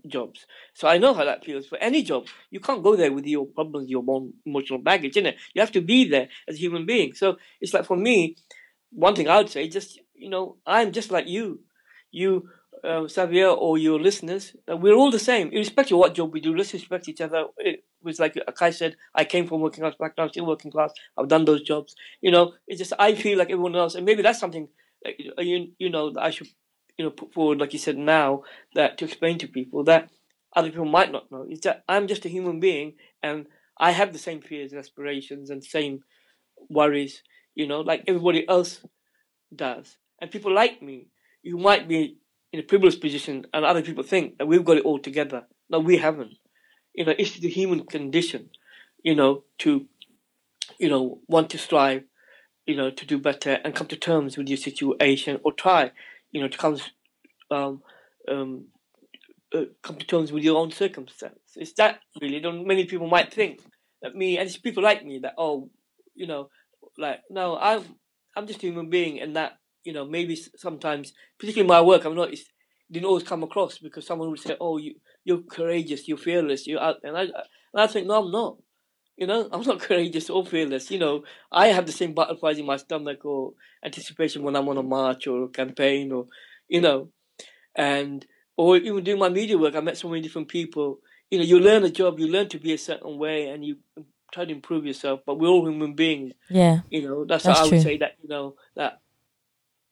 jobs. 0.07 0.45
So 0.73 0.87
I 0.87 0.97
know 0.97 1.13
how 1.13 1.25
that 1.25 1.43
feels. 1.43 1.67
For 1.67 1.77
any 1.79 2.01
job, 2.01 2.27
you 2.49 2.61
can't 2.61 2.83
go 2.83 2.95
there 2.95 3.11
with 3.11 3.25
your 3.25 3.45
problems, 3.45 3.89
your 3.89 4.03
emotional 4.45 4.79
baggage, 4.79 5.15
innit? 5.15 5.35
You 5.53 5.61
have 5.61 5.73
to 5.73 5.81
be 5.81 6.07
there 6.09 6.29
as 6.47 6.55
a 6.55 6.59
human 6.59 6.85
being. 6.85 7.13
So 7.13 7.35
it's 7.59 7.73
like 7.73 7.85
for 7.85 7.97
me, 7.97 8.37
one 8.91 9.15
thing 9.15 9.27
I 9.27 9.37
would 9.37 9.49
say, 9.49 9.67
just 9.67 9.99
you 10.15 10.29
know, 10.29 10.57
I'm 10.65 10.91
just 10.91 11.11
like 11.11 11.27
you 11.27 11.61
you, 12.11 12.49
uh, 12.83 13.07
Xavier, 13.07 13.47
or 13.47 13.77
your 13.77 13.99
listeners, 13.99 14.55
uh, 14.71 14.75
we're 14.77 14.95
all 14.95 15.11
the 15.11 15.19
same, 15.19 15.49
irrespective 15.51 15.95
of 15.95 15.99
what 15.99 16.15
job 16.15 16.33
we 16.33 16.39
do. 16.41 16.55
Let's 16.55 16.73
respect 16.73 17.07
each 17.07 17.21
other. 17.21 17.45
It 17.57 17.83
was 18.01 18.19
like 18.19 18.38
Kai 18.55 18.71
said, 18.71 18.95
I 19.13 19.25
came 19.25 19.47
from 19.47 19.61
working 19.61 19.81
class 19.83 19.95
background, 19.99 20.31
still 20.31 20.45
working 20.45 20.71
class. 20.71 20.91
I've 21.17 21.27
done 21.27 21.45
those 21.45 21.61
jobs. 21.61 21.95
You 22.21 22.31
know, 22.31 22.53
it's 22.67 22.79
just 22.79 22.93
I 22.99 23.15
feel 23.15 23.38
like 23.38 23.49
everyone 23.51 23.75
else, 23.75 23.95
and 23.95 24.05
maybe 24.05 24.21
that's 24.23 24.39
something 24.39 24.67
that, 25.03 25.19
you 25.45 25.71
you 25.77 25.89
know 25.89 26.11
that 26.11 26.23
I 26.23 26.31
should 26.31 26.47
you 26.97 27.05
know 27.05 27.11
put 27.11 27.33
forward, 27.33 27.59
like 27.59 27.73
you 27.73 27.79
said 27.79 27.97
now, 27.97 28.43
that 28.75 28.97
to 28.97 29.05
explain 29.05 29.38
to 29.39 29.47
people 29.47 29.83
that 29.85 30.09
other 30.55 30.69
people 30.69 30.85
might 30.85 31.11
not 31.11 31.31
know 31.31 31.45
is 31.49 31.61
that 31.61 31.83
I'm 31.88 32.07
just 32.07 32.25
a 32.25 32.29
human 32.29 32.59
being 32.59 32.95
and 33.23 33.47
I 33.77 33.91
have 33.91 34.11
the 34.13 34.19
same 34.19 34.41
fears 34.41 34.71
and 34.71 34.79
aspirations 34.79 35.49
and 35.49 35.63
same 35.63 36.03
worries, 36.69 37.23
you 37.55 37.67
know, 37.67 37.81
like 37.81 38.03
everybody 38.07 38.47
else 38.47 38.81
does, 39.55 39.97
and 40.19 40.31
people 40.31 40.53
like 40.53 40.81
me, 40.81 41.07
you 41.43 41.57
might 41.57 41.88
be 41.88 42.18
in 42.51 42.59
a 42.59 42.63
privileged 42.63 43.01
position, 43.01 43.45
and 43.53 43.65
other 43.65 43.81
people 43.81 44.03
think 44.03 44.38
that 44.38 44.47
we've 44.47 44.65
got 44.65 44.77
it 44.77 44.85
all 44.85 44.99
together. 44.99 45.45
No, 45.69 45.80
we 45.80 45.97
haven't. 45.97 46.34
You 46.93 47.05
know, 47.05 47.13
it's 47.18 47.39
the 47.39 47.49
human 47.49 47.85
condition, 47.85 48.49
you 49.03 49.15
know, 49.15 49.43
to, 49.59 49.85
you 50.77 50.89
know, 50.89 51.19
want 51.27 51.49
to 51.51 51.57
strive, 51.57 52.03
you 52.65 52.76
know, 52.76 52.91
to 52.91 53.05
do 53.05 53.18
better 53.18 53.59
and 53.63 53.73
come 53.73 53.88
to 53.88 53.95
terms 53.95 54.38
with 54.38 54.49
your 54.49 54.57
situation, 54.57 55.39
or 55.43 55.53
try, 55.53 55.91
you 56.31 56.41
know, 56.41 56.49
to 56.49 56.57
come, 56.57 56.77
um, 57.49 57.81
um, 58.27 58.65
uh, 59.55 59.63
come 59.81 59.95
to 59.95 60.05
terms 60.05 60.31
with 60.31 60.43
your 60.43 60.57
own 60.57 60.72
circumstance. 60.72 61.39
It's 61.55 61.73
that 61.73 61.99
really. 62.22 62.39
Don't 62.39 62.68
many 62.68 62.85
people 62.85 63.07
might 63.07 63.34
think 63.34 63.61
that 64.01 64.15
me, 64.15 64.38
and 64.38 64.47
it's 64.47 64.57
people 64.57 64.84
like 64.84 65.05
me 65.05 65.19
that 65.19 65.35
oh, 65.38 65.69
you 66.15 66.27
know, 66.27 66.49
like 66.97 67.22
no, 67.30 67.57
I'm 67.57 67.84
I'm 68.35 68.47
just 68.47 68.63
a 68.63 68.68
human 68.68 68.89
being, 68.89 69.22
and 69.22 69.35
that 69.38 69.57
you 69.83 69.93
know 69.93 70.05
maybe 70.05 70.35
sometimes, 70.35 71.13
particularly 71.39 71.67
my 71.67 71.81
work, 71.81 72.05
I'm 72.05 72.15
not. 72.15 72.33
It 72.33 72.39
didn't 72.91 73.05
always 73.05 73.23
come 73.23 73.43
across 73.43 73.77
because 73.77 74.05
someone 74.05 74.29
would 74.29 74.39
say, 74.39 74.55
"Oh, 74.59 74.77
you 74.77 74.95
you're 75.23 75.41
courageous, 75.41 76.07
you're 76.07 76.17
fearless, 76.17 76.67
you're 76.67 76.81
out," 76.81 76.97
and 77.03 77.17
I 77.17 77.21
and 77.23 77.33
I 77.75 77.87
think 77.87 78.07
no, 78.07 78.23
I'm 78.23 78.31
not. 78.31 78.57
You 79.17 79.27
know, 79.27 79.47
I'm 79.53 79.61
not 79.61 79.79
courageous 79.79 80.29
or 80.29 80.45
fearless. 80.45 80.89
You 80.91 80.99
know, 80.99 81.23
I 81.51 81.67
have 81.67 81.85
the 81.85 81.91
same 81.91 82.13
butterflies 82.13 82.57
in 82.59 82.65
my 82.65 82.77
stomach 82.77 83.23
or 83.25 83.53
anticipation 83.85 84.43
when 84.43 84.55
I'm 84.55 84.67
on 84.69 84.77
a 84.77 84.83
march 84.83 85.27
or 85.27 85.43
a 85.43 85.47
campaign 85.49 86.11
or, 86.11 86.27
you 86.67 86.81
know, 86.81 87.09
and 87.75 88.25
or 88.57 88.77
even 88.77 89.03
doing 89.03 89.19
my 89.19 89.29
media 89.29 89.57
work. 89.57 89.75
I 89.75 89.81
met 89.81 89.97
so 89.97 90.09
many 90.09 90.21
different 90.21 90.47
people. 90.47 90.99
You 91.29 91.39
know, 91.39 91.45
you 91.45 91.59
learn 91.59 91.83
a 91.83 91.89
job, 91.89 92.19
you 92.19 92.27
learn 92.27 92.49
to 92.49 92.59
be 92.59 92.73
a 92.73 92.77
certain 92.77 93.17
way, 93.17 93.47
and 93.47 93.63
you 93.63 93.77
try 94.33 94.45
to 94.45 94.51
improve 94.51 94.85
yourself. 94.85 95.21
But 95.25 95.39
we're 95.39 95.47
all 95.49 95.67
human 95.67 95.93
beings. 95.93 96.33
Yeah. 96.49 96.81
You 96.89 97.07
know, 97.07 97.25
that's, 97.25 97.43
That's 97.43 97.59
how 97.59 97.65
I 97.65 97.69
true. 97.69 97.77
would 97.77 97.83
say 97.83 97.97
that. 97.97 98.15
You 98.21 98.29
know 98.29 98.55
that 98.75 99.01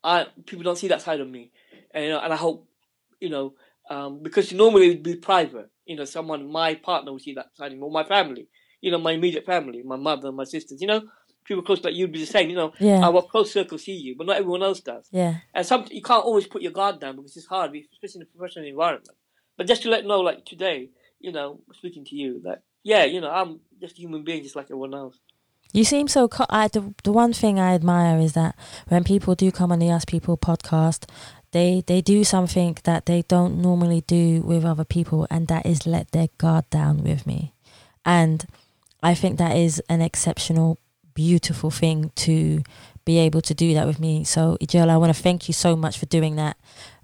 I 0.03 0.27
people 0.45 0.63
don't 0.63 0.77
see 0.77 0.87
that 0.89 1.01
side 1.01 1.19
of 1.19 1.29
me, 1.29 1.51
and 1.93 2.03
you 2.05 2.09
know, 2.11 2.19
and 2.19 2.31
I 2.31 2.35
hope 2.35 2.67
you 3.19 3.29
know 3.29 3.53
um, 3.89 4.21
because 4.21 4.53
normally 4.53 4.89
it'd 4.91 5.03
be 5.03 5.15
private. 5.15 5.69
You 5.85 5.95
know, 5.95 6.05
someone 6.05 6.51
my 6.51 6.75
partner 6.75 7.11
would 7.11 7.21
see 7.21 7.33
that 7.33 7.55
side 7.55 7.71
of 7.71 7.77
me, 7.77 7.83
or 7.83 7.91
my 7.91 8.03
family. 8.03 8.47
You 8.81 8.91
know, 8.91 8.97
my 8.99 9.11
immediate 9.11 9.45
family, 9.45 9.81
my 9.83 9.97
mother, 9.97 10.31
my 10.31 10.45
sisters. 10.45 10.79
You 10.81 10.87
know, 10.87 11.01
people 11.43 11.63
close 11.63 11.83
like 11.83 11.95
you'd 11.95 12.11
be 12.13 12.19
the 12.19 12.25
same. 12.25 12.49
You 12.49 12.55
know, 12.55 12.73
Yeah. 12.79 13.05
our 13.05 13.21
close 13.23 13.51
circle 13.51 13.77
see 13.77 13.93
you, 13.93 14.15
but 14.17 14.27
not 14.27 14.37
everyone 14.37 14.63
else 14.63 14.79
does. 14.79 15.07
Yeah. 15.11 15.35
And 15.53 15.65
some 15.65 15.85
you 15.91 16.01
can't 16.01 16.23
always 16.23 16.47
put 16.47 16.61
your 16.61 16.71
guard 16.71 16.99
down 17.01 17.15
because 17.17 17.35
it's 17.35 17.47
hard, 17.47 17.75
especially 17.91 18.21
in 18.21 18.27
a 18.27 18.37
professional 18.37 18.65
environment. 18.67 19.09
But 19.57 19.67
just 19.67 19.81
to 19.83 19.89
let 19.89 20.05
know, 20.05 20.21
like 20.21 20.45
today, 20.45 20.91
you 21.19 21.33
know, 21.33 21.59
speaking 21.73 22.05
to 22.05 22.15
you, 22.15 22.41
that 22.45 22.63
yeah, 22.83 23.03
you 23.03 23.19
know, 23.19 23.29
I'm 23.29 23.59
just 23.81 23.97
a 23.97 24.01
human 24.01 24.23
being, 24.23 24.43
just 24.43 24.55
like 24.55 24.65
everyone 24.67 24.93
else. 24.93 25.19
You 25.71 25.83
seem 25.83 26.07
so. 26.07 26.27
Co- 26.27 26.45
I 26.49 26.67
the 26.67 26.93
the 27.03 27.11
one 27.11 27.33
thing 27.33 27.59
I 27.59 27.73
admire 27.75 28.19
is 28.19 28.33
that 28.33 28.55
when 28.87 29.03
people 29.03 29.35
do 29.35 29.51
come 29.51 29.71
on 29.71 29.79
the 29.79 29.91
Us 29.91 30.05
People 30.05 30.37
podcast, 30.37 31.07
they 31.51 31.83
they 31.85 32.01
do 32.01 32.23
something 32.23 32.77
that 32.85 33.05
they 33.05 33.21
don't 33.23 33.61
normally 33.61 34.01
do 34.07 34.41
with 34.41 34.65
other 34.65 34.85
people, 34.85 35.27
and 35.29 35.47
that 35.47 35.65
is 35.65 35.85
let 35.85 36.11
their 36.11 36.27
guard 36.37 36.69
down 36.71 37.03
with 37.03 37.27
me, 37.27 37.53
and 38.03 38.45
I 39.03 39.13
think 39.13 39.37
that 39.37 39.55
is 39.55 39.81
an 39.89 40.01
exceptional, 40.01 40.77
beautiful 41.13 41.69
thing 41.71 42.11
to 42.15 42.63
be 43.05 43.17
able 43.19 43.41
to 43.41 43.53
do 43.53 43.73
that 43.73 43.87
with 43.87 43.99
me. 43.99 44.23
So, 44.23 44.57
Ejel, 44.61 44.89
I 44.89 44.97
want 44.97 45.15
to 45.15 45.21
thank 45.21 45.47
you 45.47 45.53
so 45.53 45.75
much 45.75 45.97
for 45.97 46.05
doing 46.07 46.35
that. 46.35 46.57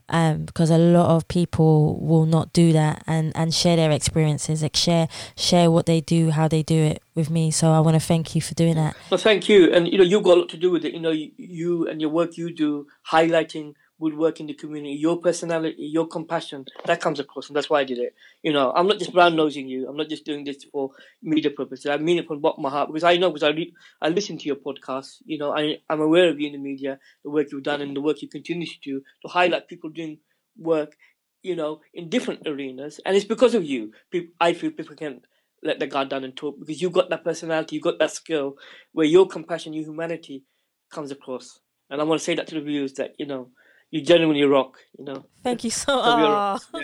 Um, 0.07 0.45
because 0.45 0.69
a 0.69 0.77
lot 0.77 1.09
of 1.09 1.27
people 1.27 1.99
will 1.99 2.27
not 2.27 2.53
do 2.53 2.71
that 2.73 3.03
and, 3.07 3.31
and 3.35 3.51
share 3.51 3.75
their 3.75 3.89
experiences, 3.89 4.61
like 4.61 4.75
share 4.75 5.07
share 5.35 5.71
what 5.71 5.87
they 5.87 5.99
do, 5.99 6.29
how 6.29 6.47
they 6.47 6.61
do 6.61 6.75
it 6.75 7.01
with 7.15 7.31
me. 7.31 7.49
So 7.49 7.71
I 7.71 7.79
want 7.79 7.95
to 7.95 7.99
thank 7.99 8.35
you 8.35 8.41
for 8.41 8.53
doing 8.53 8.75
that. 8.75 8.95
Well, 9.09 9.17
thank 9.17 9.49
you, 9.49 9.71
and 9.73 9.87
you 9.87 9.97
know, 9.97 10.03
you've 10.03 10.23
got 10.23 10.37
a 10.37 10.41
lot 10.41 10.49
to 10.49 10.57
do 10.57 10.69
with 10.69 10.85
it. 10.85 10.93
You 10.93 10.99
know, 10.99 11.09
you, 11.09 11.31
you 11.37 11.87
and 11.87 11.99
your 11.99 12.11
work 12.11 12.37
you 12.37 12.53
do, 12.53 12.85
highlighting 13.11 13.73
good 13.99 14.17
work 14.17 14.39
in 14.39 14.47
the 14.47 14.53
community, 14.53 14.93
your 14.95 15.19
personality, 15.19 15.75
your 15.77 16.07
compassion, 16.07 16.65
that 16.85 17.01
comes 17.01 17.19
across, 17.19 17.47
and 17.47 17.55
that's 17.55 17.69
why 17.69 17.81
I 17.81 17.83
did 17.83 17.97
it. 17.97 18.15
You 18.43 18.53
know, 18.53 18.71
I'm 18.75 18.87
not 18.87 18.99
just 18.99 19.13
brown 19.13 19.35
nosing 19.35 19.67
you. 19.67 19.87
I'm 19.87 19.97
not 19.97 20.09
just 20.09 20.25
doing 20.25 20.43
this 20.43 20.63
for 20.65 20.91
media 21.21 21.51
purposes. 21.51 21.87
I 21.87 21.97
mean 21.97 22.19
it 22.19 22.27
from 22.27 22.37
the 22.37 22.41
bottom 22.41 22.65
of 22.65 22.71
my 22.71 22.77
heart 22.77 22.89
because 22.89 23.03
I 23.03 23.17
know 23.17 23.29
because 23.29 23.43
I 23.43 23.49
re- 23.49 23.73
I 24.01 24.09
listen 24.09 24.37
to 24.37 24.45
your 24.45 24.57
podcast. 24.57 25.17
You 25.25 25.37
know, 25.37 25.55
I 25.55 25.77
I'm 25.89 26.01
aware 26.01 26.29
of 26.29 26.39
you 26.39 26.47
in 26.47 26.53
the 26.53 26.59
media, 26.59 26.99
the 27.23 27.29
work 27.29 27.51
you've 27.51 27.63
done, 27.63 27.81
and 27.81 27.95
the 27.95 28.01
work 28.01 28.21
you 28.21 28.27
continue 28.27 28.67
to 28.67 28.79
do 28.83 29.01
to 29.21 29.27
highlight 29.27 29.67
people 29.67 29.89
doing 29.89 30.19
work. 30.57 30.95
You 31.43 31.55
know, 31.55 31.81
in 31.93 32.09
different 32.09 32.47
arenas, 32.47 32.99
and 33.05 33.15
it's 33.15 33.25
because 33.25 33.53
of 33.53 33.63
you. 33.63 33.91
People, 34.09 34.33
I 34.41 34.53
feel 34.53 34.71
people 34.71 34.95
can 34.95 35.21
let 35.65 35.79
their 35.79 35.87
guard 35.87 36.09
down 36.09 36.23
and 36.23 36.35
talk 36.35 36.59
because 36.59 36.81
you've 36.81 36.93
got 36.93 37.09
that 37.09 37.23
personality, 37.23 37.75
you've 37.75 37.83
got 37.83 37.99
that 37.99 38.11
skill 38.11 38.55
where 38.93 39.05
your 39.05 39.27
compassion, 39.27 39.73
your 39.73 39.83
humanity 39.85 40.43
comes 40.91 41.11
across. 41.11 41.59
And 41.89 42.01
I 42.01 42.03
want 42.03 42.19
to 42.19 42.25
say 42.25 42.35
that 42.35 42.47
to 42.47 42.55
the 42.55 42.61
viewers 42.61 42.93
that, 42.93 43.15
you 43.17 43.25
know, 43.25 43.49
you 43.95 44.01
genuinely 44.01 44.43
rock, 44.43 44.77
you 44.99 45.05
know. 45.05 45.25
Thank 45.41 45.63
you 45.63 45.69
so 45.69 45.95
much. 45.95 46.61
yeah. 46.73 46.81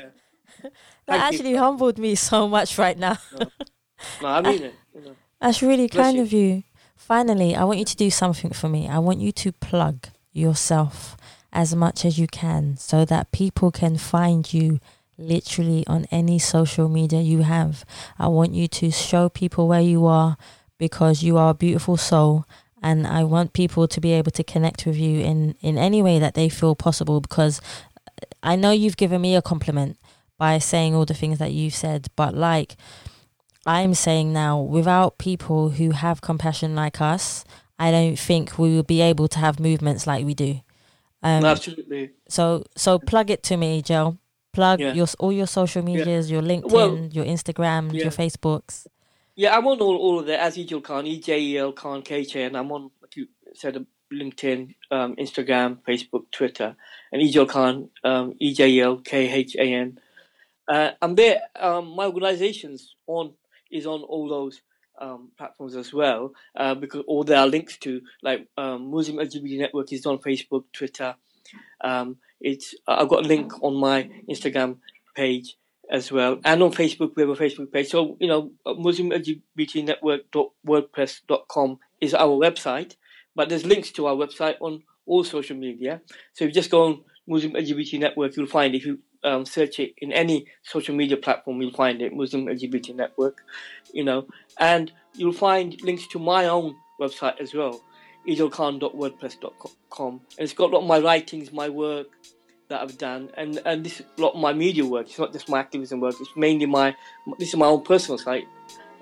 That 1.07 1.17
Thank 1.17 1.33
you. 1.33 1.39
actually 1.39 1.55
humbled 1.55 1.97
me 1.97 2.15
so 2.15 2.47
much 2.47 2.77
right 2.77 2.97
now. 2.97 3.17
No, 4.21 4.27
I 4.27 4.41
mean 4.41 4.63
it. 4.63 4.75
You 4.95 5.01
know. 5.01 5.15
That's 5.41 5.61
really 5.61 5.87
Bless 5.87 6.05
kind 6.05 6.17
you. 6.17 6.23
of 6.23 6.31
you. 6.31 6.63
Finally, 6.95 7.55
I 7.55 7.63
want 7.65 7.79
you 7.79 7.85
to 7.85 7.95
do 7.95 8.09
something 8.09 8.51
for 8.51 8.69
me. 8.69 8.87
I 8.87 8.99
want 8.99 9.19
you 9.19 9.31
to 9.33 9.51
plug 9.51 10.07
yourself 10.31 11.17
as 11.51 11.75
much 11.75 12.05
as 12.05 12.17
you 12.17 12.27
can 12.27 12.77
so 12.77 13.03
that 13.05 13.31
people 13.33 13.71
can 13.71 13.97
find 13.97 14.53
you 14.53 14.79
literally 15.17 15.83
on 15.87 16.05
any 16.11 16.39
social 16.39 16.87
media 16.87 17.19
you 17.19 17.41
have. 17.41 17.83
I 18.17 18.27
want 18.27 18.53
you 18.53 18.67
to 18.67 18.91
show 18.91 19.27
people 19.27 19.67
where 19.67 19.81
you 19.81 20.05
are 20.05 20.37
because 20.77 21.23
you 21.23 21.37
are 21.37 21.49
a 21.49 21.55
beautiful 21.55 21.97
soul 21.97 22.45
and 22.81 23.05
I 23.05 23.23
want 23.23 23.53
people 23.53 23.87
to 23.87 24.01
be 24.01 24.11
able 24.13 24.31
to 24.31 24.43
connect 24.43 24.85
with 24.85 24.97
you 24.97 25.19
in 25.21 25.55
in 25.61 25.77
any 25.77 26.01
way 26.01 26.19
that 26.19 26.33
they 26.33 26.49
feel 26.49 26.75
possible 26.75 27.21
because 27.21 27.61
I 28.43 28.55
know 28.55 28.71
you've 28.71 28.97
given 28.97 29.21
me 29.21 29.35
a 29.35 29.41
compliment 29.41 29.97
by 30.37 30.57
saying 30.59 30.95
all 30.95 31.05
the 31.05 31.13
things 31.13 31.37
that 31.39 31.51
you've 31.51 31.75
said, 31.75 32.07
but 32.15 32.33
like 32.35 32.75
I'm 33.65 33.93
saying 33.93 34.33
now, 34.33 34.59
without 34.59 35.17
people 35.19 35.69
who 35.71 35.91
have 35.91 36.21
compassion 36.21 36.75
like 36.75 36.99
us, 36.99 37.45
I 37.77 37.91
don't 37.91 38.17
think 38.17 38.57
we 38.57 38.75
will 38.75 38.83
be 38.83 39.01
able 39.01 39.27
to 39.27 39.39
have 39.39 39.59
movements 39.59 40.07
like 40.07 40.25
we 40.25 40.33
do. 40.33 40.61
Um, 41.23 41.45
absolutely. 41.45 42.09
so 42.27 42.63
so 42.75 42.97
plug 42.97 43.29
it 43.29 43.43
to 43.43 43.57
me, 43.57 43.81
Joe. 43.83 44.17
Plug 44.53 44.79
Yeah. 44.79 44.93
your 44.93 45.07
all 45.19 45.31
your 45.31 45.47
social 45.47 45.83
medias, 45.83 46.31
your 46.31 46.41
LinkedIn, 46.41 46.71
Well, 46.71 46.97
your 47.11 47.25
Instagram, 47.25 47.93
yeah. 47.93 48.01
your 48.03 48.11
Facebooks. 48.11 48.87
Yeah, 49.35 49.57
I'm 49.57 49.65
on 49.67 49.79
all, 49.79 49.95
all 49.95 50.19
of 50.19 50.25
that 50.27 50.41
as 50.41 50.57
Ejel 50.57 50.83
Khan, 50.83 51.07
E 51.07 51.19
J 51.19 51.39
E 51.39 51.57
L 51.57 51.71
Khan 51.71 52.01
K 52.01 52.17
H 52.17 52.35
A 52.35 52.39
N. 52.41 52.55
I'm 52.55 52.71
on, 52.71 52.91
like 53.01 53.15
you 53.15 53.27
said, 53.53 53.85
LinkedIn, 54.11 54.75
um, 54.91 55.15
Instagram, 55.15 55.79
Facebook, 55.87 56.29
Twitter, 56.31 56.75
and 57.11 57.21
Ejel 57.21 57.47
Khan, 57.47 57.89
um, 58.03 58.33
E 58.39 58.53
J 58.53 58.69
E 58.69 58.81
L 58.81 58.97
K 58.97 59.31
H 59.31 59.55
A 59.55 59.63
N. 59.63 59.99
Uh, 60.67 60.91
there. 61.13 61.41
Um, 61.59 61.95
my 61.95 62.05
organization's 62.05 62.95
on 63.07 63.33
is 63.71 63.85
on 63.85 64.01
all 64.03 64.27
those 64.27 64.61
um, 64.99 65.31
platforms 65.37 65.75
as 65.75 65.93
well 65.93 66.33
uh, 66.55 66.75
because 66.75 67.03
all 67.07 67.23
there 67.23 67.39
are 67.39 67.47
links 67.47 67.77
to 67.77 68.01
like 68.21 68.47
um, 68.57 68.91
Muslim 68.91 69.25
LGBT 69.25 69.57
Network 69.59 69.91
is 69.91 70.05
on 70.05 70.19
Facebook, 70.19 70.65
Twitter. 70.73 71.15
Um, 71.81 72.17
it's 72.39 72.75
I've 72.87 73.09
got 73.09 73.25
a 73.25 73.27
link 73.27 73.63
on 73.63 73.75
my 73.75 74.09
Instagram 74.29 74.77
page 75.15 75.55
as 75.91 76.11
well, 76.11 76.39
and 76.45 76.63
on 76.63 76.71
Facebook 76.71 77.15
we 77.15 77.21
have 77.21 77.29
a 77.29 77.35
Facebook 77.35 77.71
page. 77.71 77.89
So 77.89 78.17
you 78.19 78.27
know, 78.27 78.51
Muslim 78.65 79.09
LGBT 79.09 79.85
Network.wordpress.com 79.85 81.79
is 81.99 82.13
our 82.13 82.37
website, 82.39 82.95
but 83.35 83.49
there's 83.49 83.65
links 83.65 83.91
to 83.91 84.07
our 84.07 84.15
website 84.15 84.55
on 84.61 84.83
all 85.05 85.23
social 85.23 85.57
media. 85.57 86.01
So 86.33 86.45
if 86.45 86.49
you 86.49 86.53
just 86.53 86.71
go 86.71 86.85
on 86.85 87.03
Muslim 87.27 87.53
LGBT 87.53 87.99
Network, 87.99 88.35
you'll 88.37 88.47
find. 88.47 88.73
If 88.73 88.85
you 88.85 88.99
um, 89.23 89.45
search 89.45 89.79
it 89.79 89.93
in 89.97 90.11
any 90.11 90.47
social 90.63 90.95
media 90.95 91.17
platform, 91.17 91.61
you'll 91.61 91.71
find 91.71 92.01
it, 92.01 92.13
Muslim 92.13 92.45
LGBT 92.45 92.95
Network, 92.95 93.43
you 93.93 94.03
know, 94.03 94.25
and 94.59 94.91
you'll 95.13 95.33
find 95.33 95.79
links 95.81 96.07
to 96.07 96.19
my 96.19 96.45
own 96.45 96.75
website 96.99 97.39
as 97.39 97.53
well, 97.53 97.81
ejelkhan.wordpress.com. 98.27 100.13
And 100.37 100.43
it's 100.43 100.53
got 100.53 100.71
a 100.71 100.73
lot 100.73 100.81
of 100.81 100.87
my 100.87 100.99
writings, 100.99 101.51
my 101.51 101.69
work 101.69 102.07
that 102.71 102.81
I've 102.81 102.97
done, 102.97 103.29
and, 103.37 103.61
and 103.65 103.85
this 103.85 104.01
a 104.01 104.05
lot 104.21 104.33
of 104.33 104.39
my 104.39 104.53
media 104.53 104.83
work. 104.85 105.05
It's 105.07 105.19
not 105.19 105.31
just 105.31 105.47
my 105.47 105.59
activism 105.59 105.99
work, 105.99 106.15
it's 106.19 106.35
mainly 106.35 106.65
my, 106.65 106.95
this 107.37 107.49
is 107.49 107.55
my 107.55 107.67
own 107.67 107.83
personal 107.83 108.17
site, 108.17 108.47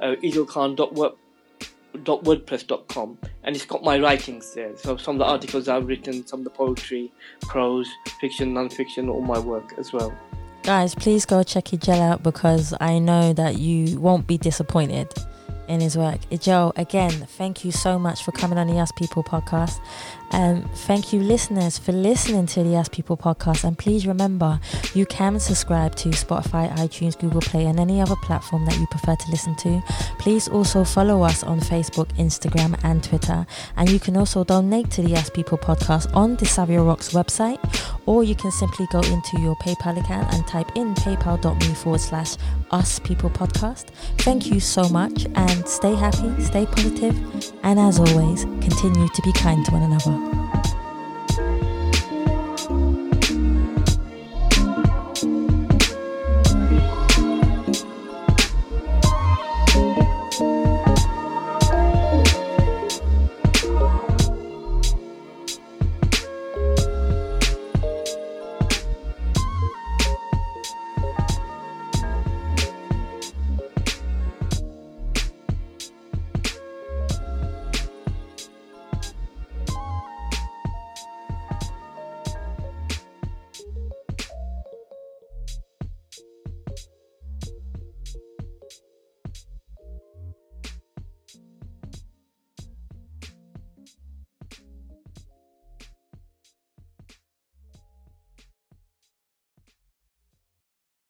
uh, 0.01 0.15
ejelkhan.wordpress.com, 0.21 3.17
and 3.43 3.55
it's 3.55 3.65
got 3.65 3.81
my 3.83 3.97
writings 3.99 4.53
there. 4.53 4.75
So 4.75 4.97
some 4.97 5.15
of 5.15 5.19
the 5.19 5.25
articles 5.25 5.69
I've 5.69 5.87
written, 5.87 6.27
some 6.27 6.41
of 6.41 6.43
the 6.43 6.49
poetry, 6.49 7.13
prose, 7.41 7.89
fiction, 8.19 8.53
non-fiction, 8.53 9.07
all 9.07 9.21
my 9.21 9.39
work 9.39 9.75
as 9.77 9.93
well. 9.93 10.13
Guys, 10.63 10.93
please 10.93 11.25
go 11.25 11.41
check 11.43 11.63
Ejel 11.65 12.01
out 12.01 12.21
because 12.21 12.73
I 12.81 12.99
know 12.99 13.31
that 13.33 13.59
you 13.59 13.97
won't 13.99 14.27
be 14.27 14.37
disappointed 14.37 15.13
in 15.69 15.79
his 15.79 15.97
work. 15.97 16.19
Ejel, 16.31 16.73
again, 16.77 17.11
thank 17.11 17.63
you 17.63 17.71
so 17.71 17.97
much 17.97 18.23
for 18.23 18.31
coming 18.31 18.57
on 18.57 18.67
the 18.67 18.79
Us 18.79 18.91
People 18.91 19.23
podcast. 19.23 19.79
Um, 20.31 20.69
thank 20.73 21.11
you, 21.13 21.21
listeners, 21.21 21.77
for 21.77 21.91
listening 21.91 22.45
to 22.47 22.63
the 22.63 22.75
Us 22.75 22.89
People 22.89 23.17
podcast. 23.17 23.63
And 23.63 23.77
please 23.77 24.05
remember, 24.05 24.59
you 24.93 25.05
can 25.05 25.39
subscribe 25.39 25.95
to 25.97 26.09
Spotify, 26.09 26.71
iTunes, 26.75 27.17
Google 27.17 27.41
Play, 27.41 27.65
and 27.65 27.79
any 27.79 28.01
other 28.01 28.15
platform 28.17 28.65
that 28.65 28.77
you 28.77 28.87
prefer 28.87 29.15
to 29.15 29.31
listen 29.31 29.55
to. 29.57 29.81
Please 30.19 30.47
also 30.47 30.83
follow 30.83 31.23
us 31.23 31.43
on 31.43 31.59
Facebook, 31.59 32.07
Instagram, 32.17 32.79
and 32.83 33.03
Twitter. 33.03 33.45
And 33.77 33.89
you 33.89 33.99
can 33.99 34.17
also 34.17 34.43
donate 34.43 34.91
to 34.91 35.01
the 35.01 35.15
Us 35.15 35.29
People 35.29 35.57
podcast 35.57 36.13
on 36.15 36.35
the 36.35 36.45
Savio 36.45 36.83
Rocks 36.85 37.13
website, 37.13 37.59
or 38.05 38.23
you 38.23 38.35
can 38.35 38.51
simply 38.51 38.87
go 38.91 39.01
into 39.01 39.39
your 39.39 39.55
PayPal 39.57 39.99
account 39.99 40.33
and 40.33 40.45
type 40.47 40.71
in 40.75 40.95
paypal.me 40.95 41.73
forward 41.75 42.01
slash 42.01 42.35
Us 42.71 42.99
People 42.99 43.29
podcast. 43.29 43.87
Thank 44.19 44.47
you 44.47 44.59
so 44.59 44.87
much, 44.89 45.25
stay 45.67 45.95
happy, 45.95 46.41
stay 46.41 46.65
positive, 46.65 47.15
and 47.63 47.79
as 47.79 47.99
always, 47.99 48.45
continue 48.61 49.07
to 49.07 49.21
be 49.23 49.33
kind 49.33 49.65
to 49.65 49.71
one 49.71 49.83
another. 49.83 50.48